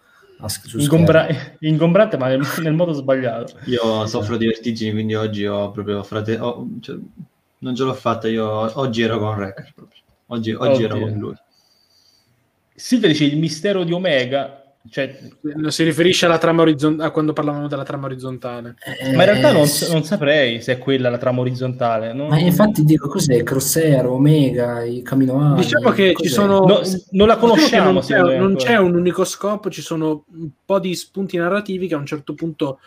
Ingombra- 0.77 1.27
ingombrante, 1.59 2.15
ma 2.15 2.29
nel, 2.29 2.41
nel 2.61 2.71
modo 2.71 2.93
sbagliato. 2.93 3.57
Io 3.65 4.07
soffro 4.07 4.37
di 4.37 4.45
vertigini, 4.45 4.93
quindi 4.93 5.13
oggi 5.15 5.45
ho 5.45 5.71
proprio 5.71 6.01
frate... 6.03 6.37
ho- 6.37 6.65
cioè, 6.79 6.95
non 7.57 7.75
ce 7.75 7.83
l'ho 7.83 7.93
fatta, 7.93 8.29
io 8.29 8.79
oggi 8.79 9.01
ero 9.01 9.19
con 9.19 9.35
proprio. 9.75 10.01
Oggi, 10.27 10.53
oggi 10.53 10.83
ero 10.83 10.97
con 10.97 11.11
lui. 11.11 11.35
Silvia 12.73 13.09
dice 13.09 13.25
il 13.25 13.37
mistero 13.37 13.83
di 13.83 13.91
Omega, 13.91 14.64
cioè, 14.89 15.17
Si 15.67 15.83
riferisce 15.83 16.25
alla 16.25 16.37
trama 16.37 16.61
orizzontale, 16.61 17.07
a 17.09 17.11
quando 17.11 17.33
parlavamo 17.33 17.67
della 17.67 17.83
trama 17.83 18.05
orizzontale. 18.05 18.75
Eh, 18.83 19.15
ma 19.15 19.23
in 19.23 19.29
realtà 19.31 19.51
non, 19.51 19.65
non 19.89 20.03
saprei 20.03 20.61
se 20.61 20.73
è 20.73 20.77
quella 20.77 21.09
la 21.09 21.17
trama 21.17 21.41
orizzontale. 21.41 22.13
non- 22.13 22.27
Ma 22.27 22.39
infatti 22.39 22.83
dico 22.83 23.07
cos'è? 23.07 23.43
Crosshair, 23.43 24.05
Omega, 24.05 24.83
i 24.83 25.01
Camino 25.01 25.55
Diciamo 25.55 25.89
che 25.91 26.09
ci 26.09 26.13
cos'è? 26.13 26.29
sono. 26.29 26.59
No, 26.65 26.81
non 27.11 27.27
la 27.27 27.35
diciamo 27.35 27.37
conosciamo, 27.39 27.91
Non 27.91 28.01
c'è, 28.01 28.37
non 28.37 28.55
c'è 28.55 28.77
un 28.77 28.95
unico 28.95 29.23
scopo, 29.23 29.69
ci 29.69 29.81
sono 29.81 30.25
un 30.33 30.49
po' 30.63 30.79
di 30.79 30.93
spunti 30.95 31.37
narrativi 31.37 31.87
che 31.87 31.95
a 31.95 31.97
un 31.97 32.05
certo 32.05 32.33
punto. 32.33 32.79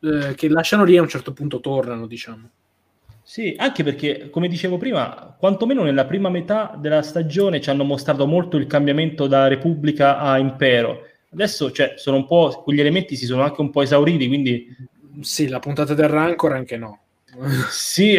eh, 0.00 0.34
che 0.36 0.48
lasciano 0.48 0.84
lì 0.84 0.94
e 0.94 0.98
a 0.98 1.02
un 1.02 1.08
certo 1.08 1.32
punto 1.32 1.58
tornano, 1.60 2.06
diciamo. 2.06 2.48
Sì, 3.22 3.54
anche 3.58 3.82
perché, 3.82 4.30
come 4.30 4.48
dicevo 4.48 4.78
prima, 4.78 5.34
quantomeno 5.38 5.82
nella 5.82 6.06
prima 6.06 6.30
metà 6.30 6.74
della 6.80 7.02
stagione 7.02 7.60
ci 7.60 7.68
hanno 7.68 7.84
mostrato 7.84 8.26
molto 8.26 8.56
il 8.56 8.66
cambiamento 8.66 9.26
da 9.26 9.48
Repubblica 9.48 10.18
a 10.18 10.38
Impero. 10.38 11.02
Adesso, 11.30 11.70
cioè, 11.72 11.94
sono 11.96 12.16
un 12.16 12.26
po', 12.26 12.62
quegli 12.64 12.80
elementi 12.80 13.14
si 13.16 13.26
sono 13.26 13.42
anche 13.42 13.60
un 13.60 13.70
po' 13.70 13.82
esauriti, 13.82 14.26
quindi 14.28 14.66
Sì, 15.20 15.48
la 15.48 15.58
puntata 15.58 15.94
del 15.94 16.08
Rancor 16.08 16.52
anche 16.52 16.76
no. 16.76 17.00
sì, 17.70 18.18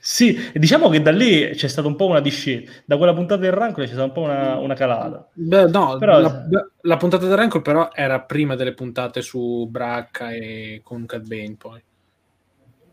sì, 0.00 0.36
diciamo 0.54 0.88
che 0.88 1.00
da 1.00 1.10
lì 1.10 1.50
c'è 1.54 1.68
stata 1.68 1.88
un 1.88 1.96
po' 1.96 2.06
una 2.06 2.20
discesa, 2.20 2.70
da 2.84 2.96
quella 2.96 3.14
puntata 3.14 3.40
del 3.40 3.52
Rancor 3.52 3.84
c'è 3.84 3.90
stata 3.90 4.04
un 4.04 4.12
po' 4.12 4.22
una, 4.22 4.58
una 4.58 4.74
calata. 4.74 5.28
Beh, 5.32 5.66
no, 5.68 5.96
Però- 5.98 6.20
la, 6.20 6.46
la 6.82 6.96
puntata 6.96 7.26
del 7.26 7.36
Rancor 7.36 7.62
però 7.62 7.90
era 7.92 8.20
prima 8.20 8.56
delle 8.56 8.74
puntate 8.74 9.22
su 9.22 9.66
Bracca 9.70 10.32
e 10.32 10.80
con 10.82 11.06
Cat 11.06 11.26
Bane 11.26 11.54
poi. 11.56 11.82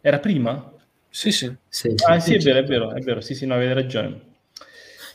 Era 0.02 0.20
prima? 0.20 0.72
Sì, 1.10 1.32
sì. 1.32 1.54
Sì, 1.68 1.92
sì. 1.96 2.04
Ah 2.06 2.20
sì, 2.20 2.36
è 2.36 2.40
vero, 2.40 2.60
è 2.60 2.64
vero, 2.64 2.94
è 2.94 3.02
vero, 3.02 3.22
sì, 3.22 3.36
sì, 3.36 3.46
no, 3.46 3.56
avete 3.56 3.74
ragione. 3.74 4.27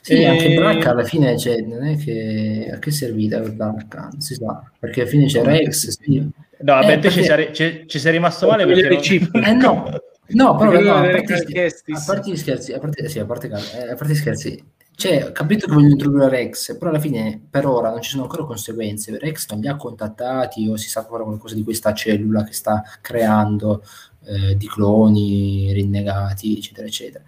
Sì, 0.05 0.15
E- 0.15 0.27
anche 0.27 0.55
Bracca 0.55 0.91
alla 0.91 1.05
fine 1.05 1.39
cioè, 1.39 1.61
non 1.61 1.85
è 1.85 1.97
che 1.97 2.69
a 2.75 2.79
che 2.79 2.91
servita 2.91 3.39
per 3.41 3.53
Bracca, 3.53 4.09
non 4.11 4.21
si 4.21 4.35
sa, 4.35 4.69
perché 4.79 5.03
alla 5.03 5.11
fine 5.11 5.27
c'è 5.27 5.43
Rex, 5.45 5.97
sì. 6.03 6.19
No, 6.19 6.75
vabbè, 6.75 6.93
Eh, 6.95 6.99
te 6.99 7.11
ci 7.11 7.21
perché- 7.21 7.55
sei, 7.55 7.79
ci- 7.81 7.85
ci 7.89 7.99
sei 8.01 8.13
rimasto 8.13 8.49
male 8.49 8.67
perché... 8.67 8.83
Vedere 8.89 9.29
non-. 9.33 9.45
Eh 9.45 9.53
no, 9.55 9.85
no, 10.29 10.57
però 10.57 10.71
Perché 10.71 10.85
no, 10.85 10.95
a 10.95 11.01
parte, 11.03 11.23
Calchestis. 11.23 11.99
a 12.01 12.05
parte 12.13 12.31
gli 12.33 12.37
scherzi, 12.37 12.73
a 12.73 12.79
parte, 12.81 13.09
sì, 13.09 13.19
a 13.21 13.25
parte, 13.25 13.47
eh, 13.49 13.91
a 13.91 13.95
parte 13.95 14.13
gli 14.13 14.17
scherzi, 14.17 14.65
cioè, 14.95 15.25
ho 15.27 15.33
capito 15.33 15.67
che 15.67 15.73
vogliono 15.73 15.93
introdurre 15.93 16.29
Rex, 16.29 16.77
però 16.79 16.91
alla 16.91 16.99
fine 17.01 17.41
per 17.49 17.67
ora 17.67 17.91
non 17.91 18.03
ci 18.03 18.11
sono 18.11 18.25
ancora 18.25 18.45
conseguenze. 18.45 19.17
Rex 19.19 19.49
non 19.51 19.61
li 19.61 19.69
ha 19.69 19.77
contattati 19.77 20.69
o 20.69 20.77
si 20.77 20.89
sa 20.89 21.01
ancora 21.01 21.23
qualcosa 21.25 21.55
di 21.55 21.63
questa 21.63 21.93
cellula 21.95 22.43
che 22.45 22.53
sta 22.53 22.83
creando 23.01 23.83
eh, 24.27 24.57
di 24.57 24.67
cloni 24.69 25.73
rinnegati, 25.73 26.57
eccetera, 26.57 26.87
eccetera. 26.87 27.25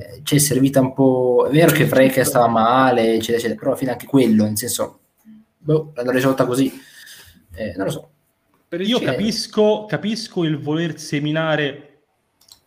Eh, 0.00 0.20
c'è 0.22 0.38
servita 0.38 0.80
un 0.80 0.94
po'. 0.94 1.46
È 1.48 1.52
vero 1.52 1.72
che 1.72 1.86
Freya 1.86 2.24
stava 2.24 2.48
male, 2.48 3.14
eccetera, 3.14 3.36
eccetera, 3.36 3.58
però 3.58 3.70
alla 3.70 3.78
fine 3.78 3.90
anche 3.90 4.06
quello, 4.06 4.44
nel 4.44 4.56
senso, 4.56 5.00
boh, 5.58 5.92
l'hanno 5.94 6.10
risolta 6.10 6.46
così. 6.46 6.72
Eh, 7.54 7.74
non 7.76 7.86
lo 7.86 7.90
so. 7.90 8.10
Il 8.70 8.88
Io 8.88 9.00
capisco, 9.00 9.84
capisco 9.86 10.44
il 10.44 10.58
voler 10.58 10.98
seminare 10.98 12.02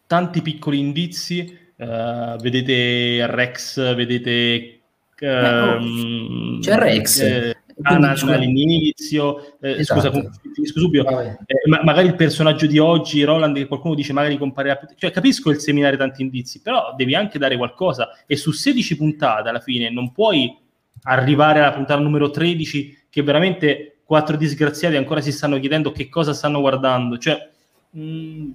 tanti 0.05 0.41
piccoli 0.41 0.79
indizi. 0.79 1.57
eh, 1.77 2.35
vedete 2.39 3.25
Rex, 3.27 3.95
vedete. 3.95 4.81
ehm, 5.17 6.59
c'è 6.59 6.75
Rex. 6.77 7.19
eh, 7.19 7.52
Anan 7.81 8.15
scusa- 8.15 8.33
all'inizio. 8.35 9.57
eh, 9.59 9.79
Esatto. 9.79 9.99
Scusa, 10.01 10.11
com- 10.11 10.29
finisco 10.53 10.79
subito. 10.79 11.19
Eh, 11.19 11.37
ma- 11.67 11.81
magari 11.83 12.07
il 12.07 12.15
personaggio 12.15 12.67
di 12.67 12.77
oggi, 12.77 13.23
Roland, 13.23 13.55
che 13.55 13.65
qualcuno 13.67 13.95
dice 13.95 14.13
magari 14.13 14.37
comparirà 14.37 14.75
più. 14.75 14.87
Cioè, 14.95 15.11
capisco 15.11 15.49
il 15.49 15.59
seminare 15.59 15.97
tanti 15.97 16.21
indizi, 16.21 16.61
però 16.61 16.93
devi 16.95 17.15
anche 17.15 17.39
dare 17.39 17.57
qualcosa. 17.57 18.09
E 18.27 18.35
su 18.35 18.51
16 18.51 18.95
puntate 18.97 19.49
alla 19.49 19.59
fine 19.59 19.89
non 19.89 20.11
puoi 20.11 20.55
arrivare 21.03 21.59
alla 21.59 21.73
puntata 21.73 21.99
numero 22.01 22.29
13 22.29 23.05
che 23.09 23.21
veramente 23.23 23.97
quattro 24.05 24.37
disgraziati 24.37 24.95
ancora 24.95 25.21
si 25.21 25.31
stanno 25.31 25.59
chiedendo 25.59 25.91
che 25.91 26.07
cosa 26.09 26.33
stanno 26.33 26.59
guardando. 26.61 27.17
Cioè, 27.17 27.49
mh, 27.89 28.49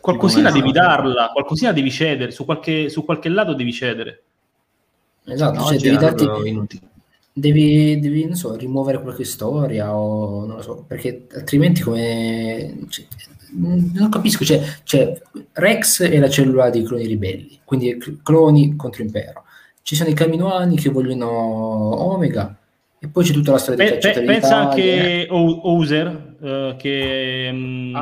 qualcosina 0.00 0.48
Tipo, 0.50 0.60
devi 0.60 0.72
darla, 0.72 1.30
qualcosina 1.32 1.72
devi 1.72 1.90
cedere, 1.90 2.30
su 2.30 2.44
qualche, 2.44 2.88
su 2.88 3.04
qualche 3.04 3.28
lato 3.28 3.54
devi 3.54 3.72
cedere. 3.72 4.22
Esatto, 5.24 5.58
No, 5.58 5.64
cioè, 5.66 5.78
devi 5.78 5.96
darti. 5.96 6.24
Devi, 7.38 7.98
devi, 8.00 8.24
non 8.24 8.34
so, 8.36 8.54
rimuovere 8.56 9.00
qualche 9.00 9.24
storia 9.24 9.94
o 9.94 10.44
non 10.46 10.56
lo 10.56 10.62
so, 10.62 10.84
perché 10.86 11.26
altrimenti 11.34 11.82
come... 11.82 12.86
cioè, 12.88 13.06
non 13.50 14.08
capisco, 14.10 14.44
cioè, 14.44 14.62
cioè, 14.84 15.20
Rex 15.52 16.02
è 16.02 16.18
la 16.18 16.28
cellula 16.28 16.70
dei 16.70 16.82
cloni 16.82 17.06
ribelli, 17.06 17.60
quindi 17.64 17.96
cl- 17.96 18.20
cloni 18.22 18.76
contro 18.76 19.02
impero. 19.02 19.44
Ci 19.82 19.96
sono 19.96 20.10
i 20.10 20.14
Caminoani 20.14 20.76
che 20.76 20.90
vogliono 20.90 21.28
Omega 21.28 22.54
e 23.00 23.08
poi 23.08 23.24
c'è 23.24 23.32
tutta 23.32 23.52
la 23.52 23.58
storia 23.58 23.84
Pe- 23.84 23.98
pe- 23.98 24.22
pensa 24.22 24.56
anche 24.56 25.26
O- 25.30 25.60
Hauser, 25.62 26.34
eh, 26.42 26.74
che... 26.76 27.50
mh, 27.52 27.94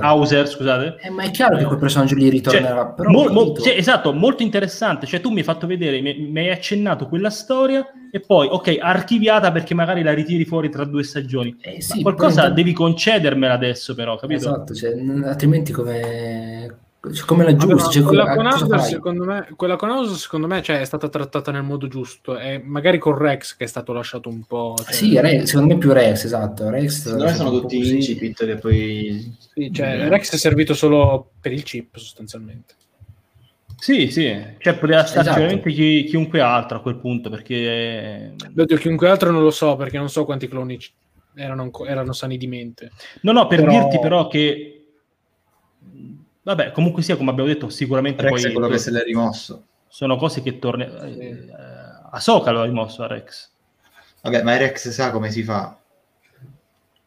Hauser. 0.00 0.48
Scusate. 0.48 0.96
Eh, 1.02 1.10
ma 1.10 1.24
è 1.24 1.30
chiaro 1.30 1.56
che 1.58 1.64
quel 1.64 1.78
personaggio 1.78 2.14
lì 2.14 2.28
ritornerà, 2.30 2.94
Cioè, 2.96 3.06
mol- 3.08 3.26
capito. 3.28 3.60
sì, 3.60 3.76
esatto, 3.76 4.12
molto 4.14 4.42
interessante. 4.42 5.06
Cioè, 5.06 5.20
tu 5.20 5.30
mi 5.30 5.38
hai 5.38 5.44
fatto 5.44 5.66
vedere, 5.66 6.00
mi, 6.00 6.16
mi 6.30 6.38
hai 6.40 6.50
accennato 6.50 7.06
quella 7.06 7.30
storia 7.30 7.86
e 8.10 8.20
poi, 8.20 8.48
ok, 8.50 8.78
archiviata 8.80 9.52
perché 9.52 9.74
magari 9.74 10.02
la 10.02 10.14
ritiri 10.14 10.46
fuori 10.46 10.70
tra 10.70 10.84
due 10.84 11.02
stagioni. 11.02 11.54
Eh, 11.60 11.82
sì, 11.82 12.00
qualcosa 12.00 12.42
però 12.42 12.54
devi 12.54 12.72
concedermela 12.72 13.52
adesso, 13.52 13.94
però, 13.94 14.16
capito? 14.16 14.40
Esatto, 14.40 14.74
cioè, 14.74 14.94
altrimenti 15.24 15.72
come, 15.72 16.78
come 17.26 17.44
la 17.44 17.54
giusta? 17.56 17.90
Cioè, 17.90 18.02
quella, 18.02 18.34
co- 18.34 18.42
con 18.66 18.80
secondo 18.80 19.24
me, 19.24 19.48
quella 19.56 19.76
con 19.76 19.90
Hauser, 19.90 20.16
secondo 20.16 20.46
me, 20.46 20.62
cioè, 20.62 20.80
è 20.80 20.84
stata 20.84 21.08
trattata 21.08 21.50
nel 21.50 21.62
modo 21.62 21.88
giusto. 21.88 22.38
E 22.38 22.60
magari 22.64 22.98
con 22.98 23.16
Rex, 23.16 23.56
che 23.56 23.64
è 23.64 23.66
stato 23.66 23.92
lasciato 23.92 24.28
un 24.28 24.42
po'. 24.44 24.74
cioè- 24.76 24.92
Sì, 24.92 25.18
Rex, 25.20 25.44
secondo 25.44 25.74
me 25.74 25.80
più 25.80 25.92
Rex, 25.92 26.24
esatto. 26.24 26.70
Rex 26.70 27.02
Secondo 27.02 27.24
me 27.24 27.34
sono 27.34 27.50
tutti 27.50 27.94
incipit 27.94 28.44
che 28.46 28.56
poi... 28.56 29.36
sì, 29.54 29.72
cioè, 29.72 30.04
Mm. 30.04 30.08
Rex 30.08 30.32
è 30.32 30.36
servito 30.36 30.74
solo 30.74 31.30
per 31.40 31.52
il 31.52 31.62
chip, 31.62 31.96
sostanzialmente. 31.96 32.74
Sì, 33.80 34.10
sì, 34.10 34.24
cioè 34.58 34.74
poteva 34.76 35.04
starci 35.04 35.20
Esatto. 35.30 35.38
veramente 35.40 35.70
chi- 35.70 36.04
chiunque 36.08 36.40
altro 36.40 36.78
a 36.78 36.80
quel 36.80 36.96
punto, 36.96 37.30
perché... 37.30 38.32
Beh, 38.52 38.62
oddio, 38.62 38.76
chiunque 38.76 39.08
altro 39.08 39.30
non 39.30 39.42
lo 39.42 39.50
so, 39.52 39.76
perché 39.76 39.98
non 39.98 40.08
so 40.10 40.24
quanti 40.24 40.48
cloni 40.48 40.76
erano, 41.36 41.70
erano 41.86 42.12
sani 42.12 42.36
di 42.36 42.48
mente. 42.48 42.90
No, 43.22 43.30
no, 43.30 43.46
per 43.46 43.60
Però- 43.60 43.70
dirti 43.70 44.00
però 44.00 44.26
che... 44.26 44.77
Vabbè, 46.48 46.72
comunque 46.72 47.02
sia, 47.02 47.14
come 47.18 47.30
abbiamo 47.30 47.50
detto, 47.50 47.68
sicuramente 47.68 48.22
Rex 48.22 48.30
poi 48.30 48.42
è 48.42 48.52
quello 48.52 48.68
che 48.68 48.78
se 48.78 48.90
l'è 48.90 49.02
rimosso. 49.02 49.64
sono 49.86 50.16
cose 50.16 50.40
che 50.40 50.58
tornano... 50.58 51.06
Sì. 51.06 51.18
Eh, 51.18 51.52
a 52.10 52.18
Soka 52.20 52.50
lo 52.52 52.62
ha 52.62 52.64
rimosso 52.64 53.02
a 53.02 53.06
Rex. 53.06 53.50
Vabbè, 54.22 54.42
ma 54.42 54.56
Rex 54.56 54.88
sa 54.88 55.10
come 55.10 55.30
si 55.30 55.42
fa. 55.42 55.78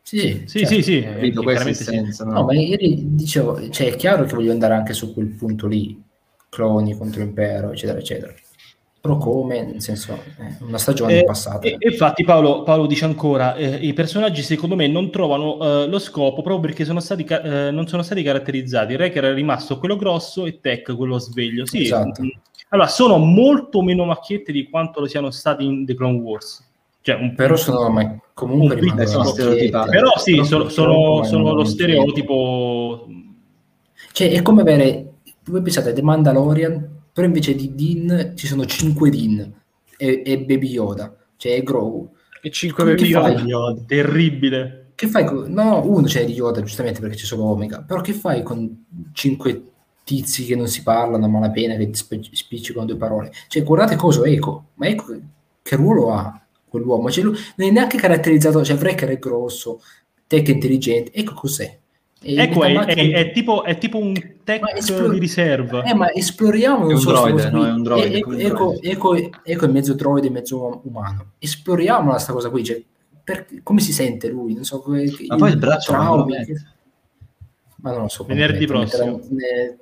Sì, 0.04 0.44
Sì, 0.46 0.60
certo. 0.60 0.76
sì, 0.76 0.82
sì, 0.84 1.02
Capito? 1.02 1.42
Questo 1.42 1.64
chiaramente 1.64 1.84
sì. 1.84 1.90
senso. 1.90 2.24
no? 2.26 2.34
No, 2.34 2.44
ma 2.44 2.54
ieri 2.54 3.16
dicevo, 3.16 3.68
cioè, 3.72 3.94
è 3.94 3.96
chiaro 3.96 4.26
che 4.26 4.36
voglio 4.36 4.52
andare 4.52 4.76
anche 4.76 4.94
su 4.94 5.12
quel 5.12 5.30
punto 5.30 5.66
lì, 5.66 6.00
cloni 6.48 6.96
contro 6.96 7.24
impero, 7.24 7.72
eccetera, 7.72 7.98
eccetera. 7.98 8.32
Però 9.02 9.18
come, 9.18 9.64
nel 9.64 9.82
senso, 9.82 10.16
una 10.60 10.78
stagione 10.78 11.22
Eh, 11.22 11.24
passata. 11.24 11.66
e- 11.68 11.76
infatti 11.80 12.24
Paolo, 12.24 12.62
Paolo 12.62 12.86
dice 12.86 13.06
ancora, 13.06 13.56
eh, 13.56 13.78
i 13.82 13.94
personaggi 13.94 14.44
secondo 14.44 14.76
me 14.76 14.86
non 14.88 15.10
trovano 15.10 15.58
eh, 15.60 15.88
lo 15.88 15.98
scopo 15.98 16.44
proprio 16.44 16.60
perché 16.60 16.86
sono 16.86 17.00
stati 17.00 17.24
ca- 17.24 17.42
eh, 17.42 17.72
non 17.72 17.88
sono 17.88 18.04
stati 18.04 18.22
caratterizzati. 18.22 18.94
Wrecker 18.94 19.24
è 19.24 19.34
rimasto 19.34 19.80
quello 19.80 19.96
grosso 19.96 20.46
e 20.46 20.60
Tech 20.62 20.96
quello 20.96 21.18
sveglio. 21.18 21.66
Sì, 21.66 21.82
Esatto. 21.82 22.22
allora 22.70 22.88
sono 22.88 23.18
molto 23.18 23.82
meno 23.82 24.06
macchiette 24.06 24.52
di 24.52 24.70
quanto 24.70 25.00
lo 25.00 25.08
siano 25.08 25.32
stati 25.32 25.66
in 25.66 25.84
The 25.84 25.96
Clone 25.96 26.20
Wars. 26.20 26.64
Cioè, 27.02 27.16
un, 27.16 27.34
Però 27.34 27.56
sono, 27.56 27.90
ma 27.90 28.20
comunque 28.36 28.80
un 28.80 29.08
sono 29.08 29.24
stereotipati. 29.24 29.90
però 29.90 30.12
sì, 30.18 30.34
Però 30.34 30.44
sono, 30.46 30.70
sono- 30.70 31.24
sono 31.24 31.54
lo 31.56 31.64
stereotipo. 31.64 33.08
Cioè, 34.12 34.30
è 34.32 34.42
come 34.44 34.62
avere, 34.62 35.14
voi 35.46 35.64
pensate, 35.64 35.92
The 35.94 36.04
Mandalorian, 36.04 37.00
però 37.14 37.28
invece 37.28 37.56
di 37.56 37.74
Din 37.76 38.34
ci 38.36 38.48
sono 38.48 38.66
5 38.66 39.10
Din 39.10 39.54
e, 39.98 40.22
e 40.26 40.40
Baby 40.40 40.70
Yoda, 40.70 41.16
cioè 41.38 41.54
e 41.54 41.64
Grogu. 41.64 42.10
E 42.42 42.50
5 42.50 42.84
Come 42.84 42.96
ti 42.96 43.04
milioni. 43.04 43.34
fai? 43.36 43.42
Oddio, 43.42 43.84
terribile. 43.86 44.92
Che 44.96 45.08
fai 45.08 45.26
con... 45.26 45.52
No, 45.52 45.82
uno 45.86 46.06
c'è 46.08 46.26
di 46.26 46.34
Yoda, 46.34 46.62
giustamente 46.62 47.00
perché 47.00 47.16
c'è 47.16 47.26
solo 47.26 47.44
Omega, 47.46 47.82
però 47.82 48.02
che 48.02 48.14
fai 48.14 48.44
con 48.44 48.86
5 49.14 49.64
tizi 50.04 50.46
che 50.46 50.56
non 50.56 50.68
si 50.68 50.84
parlano 50.84 51.26
a 51.26 51.30
malapena, 51.30 51.76
che 51.76 51.90
ti 51.90 52.30
spiccicano 52.34 52.86
due 52.86 52.98
parole? 52.98 53.32
Cioè, 53.48 53.64
guardate 53.64 53.96
cosa 53.96 54.24
Eco, 54.26 54.70
ma 54.76 54.88
Eco 54.88 55.20
che 55.62 55.76
ruolo 55.76 56.12
ha 56.12 56.42
quell'uomo? 56.68 57.10
Cioè, 57.12 57.24
lui 57.24 57.38
non 57.56 57.68
è 57.68 57.72
neanche 57.72 57.98
caratterizzato, 57.98 58.64
cioè 58.64 58.78
Wrecker 58.78 59.10
è 59.10 59.20
grosso, 59.20 59.82
Tech 60.28 60.48
è 60.48 60.52
intelligente, 60.52 61.12
Ecco 61.14 61.34
cos'è. 61.34 61.80
E 62.24 62.36
Ecco, 62.40 62.64
è, 62.64 62.74
è- 62.86 63.12
è 63.14 63.32
tipo, 63.32 63.64
è 63.64 63.78
tipo 63.80 63.98
un 63.98 64.14
tech 64.44 64.62
Ma 64.62 64.72
esplo- 64.74 65.10
di 65.10 65.18
riserva. 65.18 65.82
Eh, 65.84 65.96
ma 65.96 66.12
esploriamo 66.14 66.84
non 66.84 66.92
un 66.94 67.00
so, 67.00 67.12
droide, 67.12 67.50
no? 67.50 67.66
È 67.66 67.72
un 67.72 67.82
droide, 67.82 68.18
E- 68.20 68.46
ecco, 68.46 68.80
ecco, 68.80 69.16
ecco 69.44 69.66
è 69.66 69.68
mezzo 69.68 69.96
droide, 69.96 70.30
mezzo 70.30 70.82
umano. 70.84 71.32
Esploriamola 71.40 72.20
sta 72.20 72.32
cosa 72.34 72.50
qui. 72.52 72.64
Cioè, 72.64 72.80
per, 73.24 73.48
come 73.64 73.80
si 73.80 73.92
sente 73.92 74.30
lui? 74.30 74.54
Non 74.54 74.64
so 74.66 74.82
come, 74.82 75.06
Ma 75.28 75.36
poi 75.36 75.50
il 75.52 75.58
braccio 75.58 75.92
traumi, 75.94 76.46
che- 76.46 76.54
ma 77.78 77.92
non 77.92 78.02
lo 78.04 78.08
so. 78.08 78.24
Venerdì 78.26 78.68
prossimo. 78.68 79.20
ne- 79.30 79.78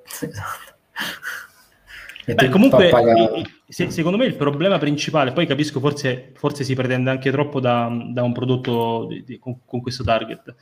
Beh, 2.35 2.49
comunque, 2.49 2.91
se- 3.67 3.89
secondo 3.89 4.17
me 4.17 4.25
il 4.25 4.35
problema 4.35 4.77
principale, 4.77 5.31
poi 5.33 5.47
capisco 5.47 5.79
forse, 5.79 6.31
forse 6.35 6.63
si 6.63 6.75
pretende 6.75 7.09
anche 7.09 7.31
troppo 7.31 7.59
da, 7.59 7.89
da 8.11 8.21
un 8.23 8.31
prodotto 8.33 9.07
di- 9.09 9.23
di- 9.25 9.39
con, 9.39 9.57
con 9.65 9.81
questo 9.81 10.03
target. 10.03 10.53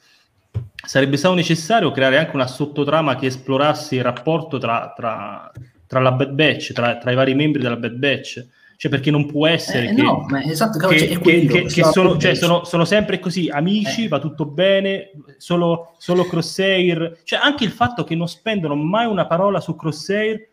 Sarebbe 0.85 1.17
stato 1.17 1.33
necessario 1.35 1.91
creare 1.91 2.17
anche 2.17 2.35
una 2.35 2.47
sottotrama 2.47 3.15
che 3.15 3.25
esplorasse 3.27 3.95
il 3.95 4.03
rapporto 4.03 4.57
tra, 4.57 4.93
tra- 4.95 5.51
tra 5.85 5.99
la 5.99 6.11
Bad 6.11 6.31
Batch, 6.31 6.71
tra, 6.73 6.97
tra 6.97 7.11
i 7.11 7.15
vari 7.15 7.33
membri 7.35 7.61
della 7.61 7.75
Bad 7.75 7.93
Batch. 7.93 8.45
Cioè, 8.77 8.91
perché 8.91 9.09
non 9.09 9.25
può 9.25 9.47
essere 9.47 9.89
Eh, 9.89 9.95
che, 9.95 10.01
no, 10.03 10.27
esatto, 10.45 10.77
che- 10.87 10.99
cioè, 10.99 11.07
che- 11.07 11.17
quello, 11.17 11.51
che- 11.51 11.61
che 11.63 11.69
stavo 11.69 11.91
sono, 11.91 12.11
per 12.11 12.21
cioè, 12.21 12.35
sono- 12.35 12.63
sono 12.63 12.85
sempre 12.85 13.17
così, 13.19 13.49
amici, 13.49 14.03
Eh. 14.03 14.07
va 14.07 14.19
tutto 14.19 14.45
bene, 14.45 15.11
solo, 15.37 15.95
solo 15.97 16.25
Crosshair. 16.25 17.21
Cioè, 17.23 17.39
anche 17.41 17.63
il 17.63 17.71
fatto 17.71 18.03
che 18.03 18.13
non 18.15 18.27
spendono 18.27 18.75
mai 18.75 19.07
una 19.07 19.25
parola 19.25 19.59
su 19.59 19.75
Crosshair, 19.75 20.47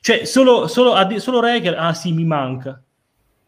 cioè, 0.00 0.24
solo, 0.24 0.66
solo, 0.66 0.94
solo 1.20 1.40
Reker, 1.40 1.76
ah 1.78 1.94
sì, 1.94 2.12
mi 2.12 2.24
manca. 2.24 2.82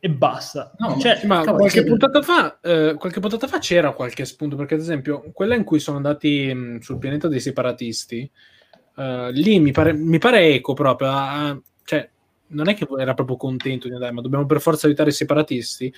E 0.06 0.10
basta. 0.10 0.70
No, 0.78 0.90
ma- 0.90 0.98
Cioè, 1.00 1.26
ma 1.26 1.40
Cavolo, 1.40 1.56
qualche 1.58 1.80
sì. 1.80 1.84
puntata, 1.86 2.22
fa, 2.22 2.60
eh, 2.60 2.94
qualche 2.96 3.18
puntata 3.18 3.48
fa 3.48 3.58
c'era 3.58 3.90
qualche 3.92 4.24
spunto, 4.24 4.54
perché 4.54 4.74
ad 4.74 4.80
esempio 4.80 5.30
quella 5.32 5.56
in 5.56 5.64
cui 5.64 5.80
sono 5.80 5.96
andati 5.96 6.54
mh, 6.54 6.78
sul 6.78 6.98
pianeta 6.98 7.26
dei 7.26 7.40
separatisti, 7.40 8.30
eh, 8.98 9.30
lì 9.32 9.58
mi 9.58 9.72
pare, 9.72 9.92
mi 9.94 10.18
pare 10.18 10.54
eco 10.54 10.74
proprio, 10.74 11.08
ah, 11.08 11.60
cioè 11.84 12.08
non 12.50 12.68
è 12.68 12.74
che 12.74 12.86
era 13.00 13.14
proprio 13.14 13.36
contento 13.36 13.88
di 13.88 13.94
andare, 13.94 14.12
ma 14.12 14.20
dobbiamo 14.20 14.46
per 14.46 14.60
forza 14.60 14.86
aiutare 14.86 15.10
i 15.10 15.12
separatisti. 15.12 15.92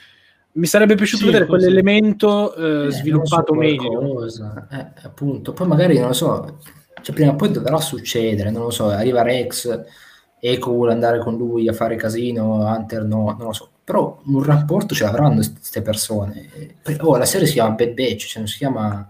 Mi 0.52 0.64
sarebbe 0.64 0.94
piaciuto 0.94 1.24
Sì, 1.24 1.26
vedere 1.26 1.44
forse- 1.44 1.66
quell'elemento 1.66 2.55
eh, 2.55 2.86
Eh, 2.86 2.90
sviluppato 2.90 3.52
so, 3.52 3.59
meglio. 3.60 4.26
Eh, 4.70 4.86
appunto. 5.02 5.52
Poi 5.52 5.66
magari, 5.66 5.98
non 5.98 6.09
lo 6.09 6.14
so, 6.14 6.60
cioè, 7.02 7.14
prima 7.14 7.32
o 7.32 7.36
poi 7.36 7.51
dovrà 7.51 7.78
succedere, 7.78 8.51
non 8.51 8.62
lo 8.62 8.70
so, 8.70 8.89
arriva 8.89 9.20
Rex, 9.20 9.85
Eco 10.40 10.70
vuole 10.70 10.93
andare 10.93 11.18
con 11.18 11.36
lui 11.36 11.68
a 11.68 11.74
fare 11.74 11.97
casino, 11.97 12.64
Hunter 12.64 13.05
no, 13.05 13.35
non 13.36 13.48
lo 13.48 13.52
so. 13.52 13.70
Però 13.89 14.20
un 14.27 14.43
rapporto 14.44 14.94
ce 14.94 15.05
l'avranno 15.05 15.36
queste 15.36 15.81
persone. 15.81 16.51
Eh, 16.85 16.97
Oh, 17.01 17.16
la 17.16 17.24
serie 17.24 17.47
si 17.47 17.55
chiama 17.55 17.70
Bad 17.74 17.94
Batch, 17.94 18.27
cioè 18.27 18.39
non 18.40 18.47
si 18.47 18.59
chiama 18.59 19.09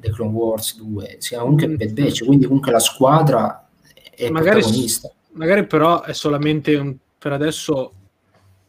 The 0.00 0.10
Clone 0.12 0.32
Wars 0.32 0.78
2, 0.78 1.16
si 1.18 1.28
chiama 1.28 1.42
comunque 1.44 1.68
Mm. 1.68 1.76
Bad 1.76 1.90
Batch, 1.92 2.24
quindi 2.24 2.46
comunque 2.46 2.72
la 2.72 2.78
squadra 2.78 3.68
è 4.14 4.30
Magari- 4.30 4.60
protagonista. 4.60 5.12
Magari 5.32 5.66
però 5.66 6.00
è 6.04 6.14
solamente 6.14 6.74
un, 6.76 6.96
per 7.18 7.32
adesso 7.32 7.92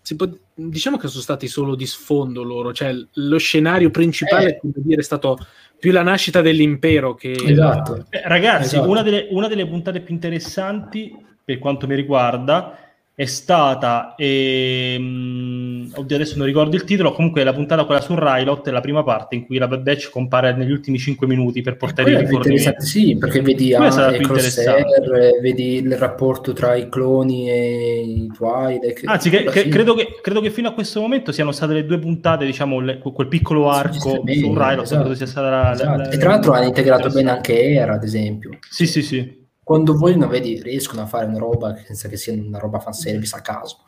si 0.01 0.17
può- 0.17 0.27
diciamo 0.53 0.97
che 0.97 1.07
sono 1.07 1.21
stati 1.21 1.47
solo 1.47 1.75
di 1.75 1.85
sfondo 1.85 2.43
loro, 2.43 2.73
cioè 2.73 2.93
lo 3.13 3.37
scenario 3.37 3.91
principale 3.91 4.55
Eh. 4.55 4.59
come 4.59 4.73
dire, 4.75 4.99
è 4.99 5.03
stato 5.05 5.37
più 5.79 5.93
la 5.93 6.03
nascita 6.03 6.41
dell'impero 6.41 7.15
che 7.15 7.31
Esatto. 7.31 8.07
Eh, 8.09 8.23
ragazzi, 8.27 8.75
Esatto. 8.75 8.89
una, 8.89 9.03
delle, 9.03 9.27
una 9.31 9.47
delle 9.47 9.65
puntate 9.65 10.01
più 10.01 10.13
interessanti 10.13 11.15
per 11.45 11.59
quanto 11.59 11.87
mi 11.87 11.95
riguarda 11.95 12.77
è 13.19 13.25
stata, 13.25 14.15
ehm, 14.15 15.91
oddio 15.93 16.15
adesso 16.15 16.37
non 16.37 16.45
ricordo 16.45 16.77
il 16.77 16.85
titolo, 16.85 17.11
comunque 17.11 17.43
la 17.43 17.51
puntata 17.51 17.83
quella 17.83 17.99
su 17.99 18.15
Rylot, 18.17 18.65
la 18.69 18.79
prima 18.79 19.03
parte 19.03 19.35
in 19.35 19.45
cui 19.45 19.57
la 19.57 19.67
Bad 19.67 19.81
Batch 19.81 20.09
compare 20.09 20.55
negli 20.55 20.71
ultimi 20.71 20.97
5 20.97 21.27
minuti 21.27 21.61
per 21.61 21.75
portare 21.75 22.11
i 22.11 22.13
Quello 22.13 22.19
è 22.19 22.21
più 22.29 22.37
rifornimenti. 22.37 22.69
interessante, 22.69 23.07
sì, 23.09 23.17
perché 23.17 23.41
vedi 23.41 23.71
è 23.73 23.75
ah, 23.75 24.15
i 24.15 24.19
Crosshair, 24.19 25.39
vedi 25.41 25.73
il 25.73 25.97
rapporto 25.97 26.53
tra 26.53 26.75
i 26.75 26.87
cloni 26.87 27.49
e 27.49 28.03
i 28.05 28.31
Twilight. 28.33 29.01
Anzi, 29.03 29.29
che- 29.29 29.43
che- 29.43 29.67
credo, 29.67 29.95
che, 29.95 30.19
credo 30.21 30.39
che 30.39 30.49
fino 30.49 30.69
a 30.69 30.73
questo 30.73 31.01
momento 31.01 31.33
siano 31.33 31.51
state 31.51 31.73
le 31.73 31.85
due 31.85 31.99
puntate, 31.99 32.45
diciamo, 32.45 32.79
le- 32.79 32.99
quel 32.99 33.27
piccolo 33.27 33.69
arco 33.69 33.95
sì, 33.95 33.99
su 34.39 34.53
Rylot, 34.53 34.83
esatto. 34.83 35.11
Esatto. 35.11 36.09
e 36.09 36.17
tra 36.17 36.29
l'altro 36.29 36.53
hanno 36.53 36.67
integrato 36.67 37.09
bene 37.09 37.31
anche 37.31 37.61
Era, 37.63 37.95
ad 37.95 38.03
esempio. 38.05 38.51
Sì, 38.69 38.87
sì, 38.87 39.01
sì. 39.01 39.47
Quando 39.69 39.95
vogliono, 39.95 40.27
vedi, 40.27 40.59
riescono 40.63 41.03
a 41.03 41.05
fare 41.05 41.27
una 41.27 41.37
roba 41.37 41.75
senza 41.85 42.09
che 42.09 42.17
sia 42.17 42.33
una 42.33 42.57
roba 42.57 42.79
fanservice 42.79 43.35
a 43.35 43.41
caso. 43.41 43.81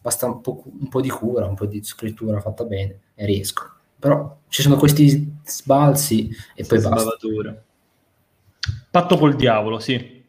Basta 0.00 0.26
un 0.26 0.40
po', 0.40 0.62
un 0.64 0.88
po' 0.88 1.00
di 1.00 1.08
cura, 1.08 1.44
un 1.44 1.56
po' 1.56 1.66
di 1.66 1.82
scrittura 1.82 2.40
fatta 2.40 2.62
bene 2.62 3.00
e 3.16 3.26
riescono. 3.26 3.68
Però 3.98 4.38
ci 4.46 4.62
sono 4.62 4.76
questi 4.76 5.38
sbalzi 5.44 6.30
e 6.54 6.64
poi 6.64 6.80
basta. 6.80 7.00
Sbavature. 7.00 7.64
Patto 8.92 9.18
col 9.18 9.34
diavolo, 9.34 9.80
sì. 9.80 10.22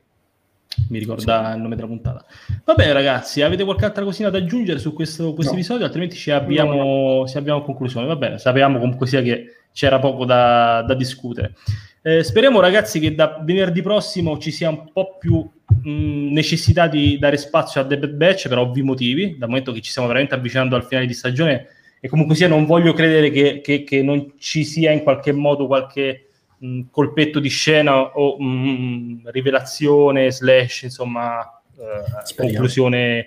Mi 0.89 0.97
ricorda 0.97 1.53
il 1.53 1.61
nome 1.61 1.75
della 1.75 1.85
puntata. 1.85 2.25
Va 2.65 2.73
bene, 2.73 2.91
ragazzi, 2.91 3.43
avete 3.43 3.63
qualche 3.65 3.85
altra 3.85 4.03
cosina 4.03 4.31
da 4.31 4.39
aggiungere 4.39 4.79
su 4.79 4.93
questo, 4.93 5.35
questo 5.35 5.53
No. 5.53 5.59
episodio? 5.59 5.85
Altrimenti 5.85 6.15
ci 6.15 6.31
abbiamo, 6.31 7.27
ci 7.27 7.37
abbiamo 7.37 7.59
a 7.59 7.63
conclusione. 7.63 8.07
Va 8.07 8.15
bene, 8.15 8.39
sapevamo 8.39 8.79
comunque 8.79 9.05
sia 9.05 9.21
che 9.21 9.53
c'era 9.73 9.99
poco 9.99 10.25
da, 10.25 10.83
da 10.87 10.93
discutere. 10.93 11.53
Eh, 12.01 12.23
speriamo, 12.23 12.59
ragazzi, 12.59 12.99
che 12.99 13.13
da 13.13 13.39
venerdì 13.43 13.81
prossimo 13.81 14.37
ci 14.37 14.51
sia 14.51 14.69
un 14.69 14.91
po' 14.91 15.17
più 15.19 15.47
mh, 15.83 16.31
necessità 16.31 16.87
di 16.87 17.19
dare 17.19 17.37
spazio 17.37 17.81
a 17.81 17.85
The 17.85 17.97
Bad 17.97 18.11
Batch 18.11 18.47
per 18.47 18.57
ovvi 18.57 18.81
motivi, 18.81 19.37
dal 19.37 19.49
momento 19.49 19.71
che 19.71 19.81
ci 19.81 19.89
stiamo 19.89 20.07
veramente 20.07 20.35
avvicinando 20.35 20.75
al 20.75 20.85
finale 20.85 21.07
di 21.07 21.13
stagione 21.13 21.67
e 21.99 22.07
comunque 22.07 22.35
sia 22.35 22.47
non 22.47 22.65
voglio 22.65 22.93
credere 22.93 23.29
che, 23.29 23.59
che- 23.61 23.83
che 23.83 24.01
non 24.01 24.33
ci 24.37 24.63
sia 24.63 24.91
in 24.91 25.03
qualche 25.03 25.33
modo 25.33 25.67
qualche 25.67 26.27
mh, 26.57 26.83
colpetto 26.89 27.39
di 27.39 27.49
scena 27.49 27.99
o 27.99 28.41
mh, 28.41 29.29
rivelazione 29.31 30.31
slash 30.31 30.83
insomma 30.83 31.61
eh, 31.77 32.35
conclusione 32.35 33.17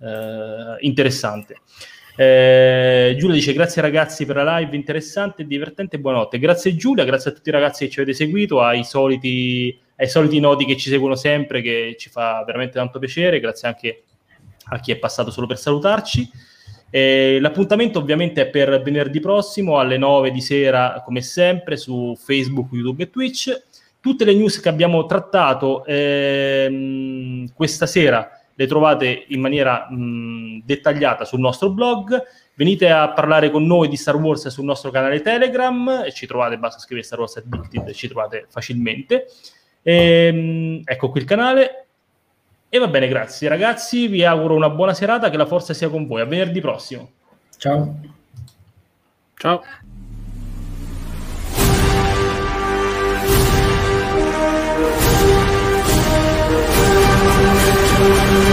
eh, 0.00 0.76
interessante. 0.80 1.58
Eh, 2.20 3.14
Giulia 3.16 3.36
dice 3.36 3.52
grazie 3.52 3.80
ragazzi 3.80 4.26
per 4.26 4.34
la 4.34 4.58
live 4.58 4.74
interessante 4.74 5.42
e 5.42 5.46
divertente, 5.46 6.00
buonanotte. 6.00 6.40
Grazie 6.40 6.74
Giulia, 6.74 7.04
grazie 7.04 7.30
a 7.30 7.32
tutti 7.32 7.48
i 7.48 7.52
ragazzi 7.52 7.84
che 7.84 7.92
ci 7.92 8.00
avete 8.00 8.16
seguito, 8.16 8.60
ai 8.60 8.82
soliti, 8.82 9.78
ai 9.94 10.08
soliti 10.08 10.40
noti 10.40 10.64
che 10.64 10.76
ci 10.76 10.90
seguono 10.90 11.14
sempre, 11.14 11.62
che 11.62 11.94
ci 11.96 12.10
fa 12.10 12.42
veramente 12.44 12.72
tanto 12.72 12.98
piacere, 12.98 13.38
grazie 13.38 13.68
anche 13.68 14.02
a 14.64 14.80
chi 14.80 14.90
è 14.90 14.96
passato 14.96 15.30
solo 15.30 15.46
per 15.46 15.58
salutarci. 15.58 16.28
Eh, 16.90 17.38
l'appuntamento 17.40 18.00
ovviamente 18.00 18.40
è 18.40 18.46
per 18.48 18.82
venerdì 18.82 19.20
prossimo 19.20 19.78
alle 19.78 19.96
9 19.96 20.32
di 20.32 20.40
sera, 20.40 21.00
come 21.04 21.22
sempre, 21.22 21.76
su 21.76 22.16
Facebook, 22.18 22.72
YouTube 22.72 23.04
e 23.04 23.10
Twitch. 23.10 23.62
Tutte 24.00 24.24
le 24.24 24.34
news 24.34 24.58
che 24.58 24.68
abbiamo 24.68 25.06
trattato 25.06 25.84
ehm, 25.84 27.52
questa 27.54 27.86
sera 27.86 28.37
le 28.58 28.66
trovate 28.66 29.26
in 29.28 29.40
maniera 29.40 29.86
mh, 29.88 30.62
dettagliata 30.64 31.24
sul 31.24 31.38
nostro 31.38 31.70
blog. 31.70 32.20
Venite 32.56 32.90
a 32.90 33.10
parlare 33.10 33.50
con 33.50 33.64
noi 33.64 33.86
di 33.86 33.96
Star 33.96 34.16
Wars 34.16 34.48
sul 34.48 34.64
nostro 34.64 34.90
canale 34.90 35.20
Telegram 35.20 36.02
e 36.04 36.12
ci 36.12 36.26
trovate, 36.26 36.58
basta 36.58 36.80
scrivere 36.80 37.06
Star 37.06 37.20
Wars 37.20 37.36
Addicted 37.36 37.86
e 37.86 37.94
ci 37.94 38.08
trovate 38.08 38.46
facilmente. 38.48 39.26
Ehm, 39.82 40.80
ecco 40.84 41.08
qui 41.10 41.20
il 41.20 41.26
canale. 41.26 41.86
E 42.68 42.78
va 42.78 42.88
bene, 42.88 43.06
grazie 43.06 43.48
ragazzi, 43.48 44.08
vi 44.08 44.24
auguro 44.24 44.56
una 44.56 44.70
buona 44.70 44.92
serata, 44.92 45.30
che 45.30 45.36
la 45.36 45.46
forza 45.46 45.72
sia 45.72 45.88
con 45.88 46.08
voi. 46.08 46.20
A 46.20 46.24
venerdì 46.24 46.60
prossimo. 46.60 47.12
Ciao. 47.56 47.94
Ciao. 49.36 49.62
Thank 57.98 58.47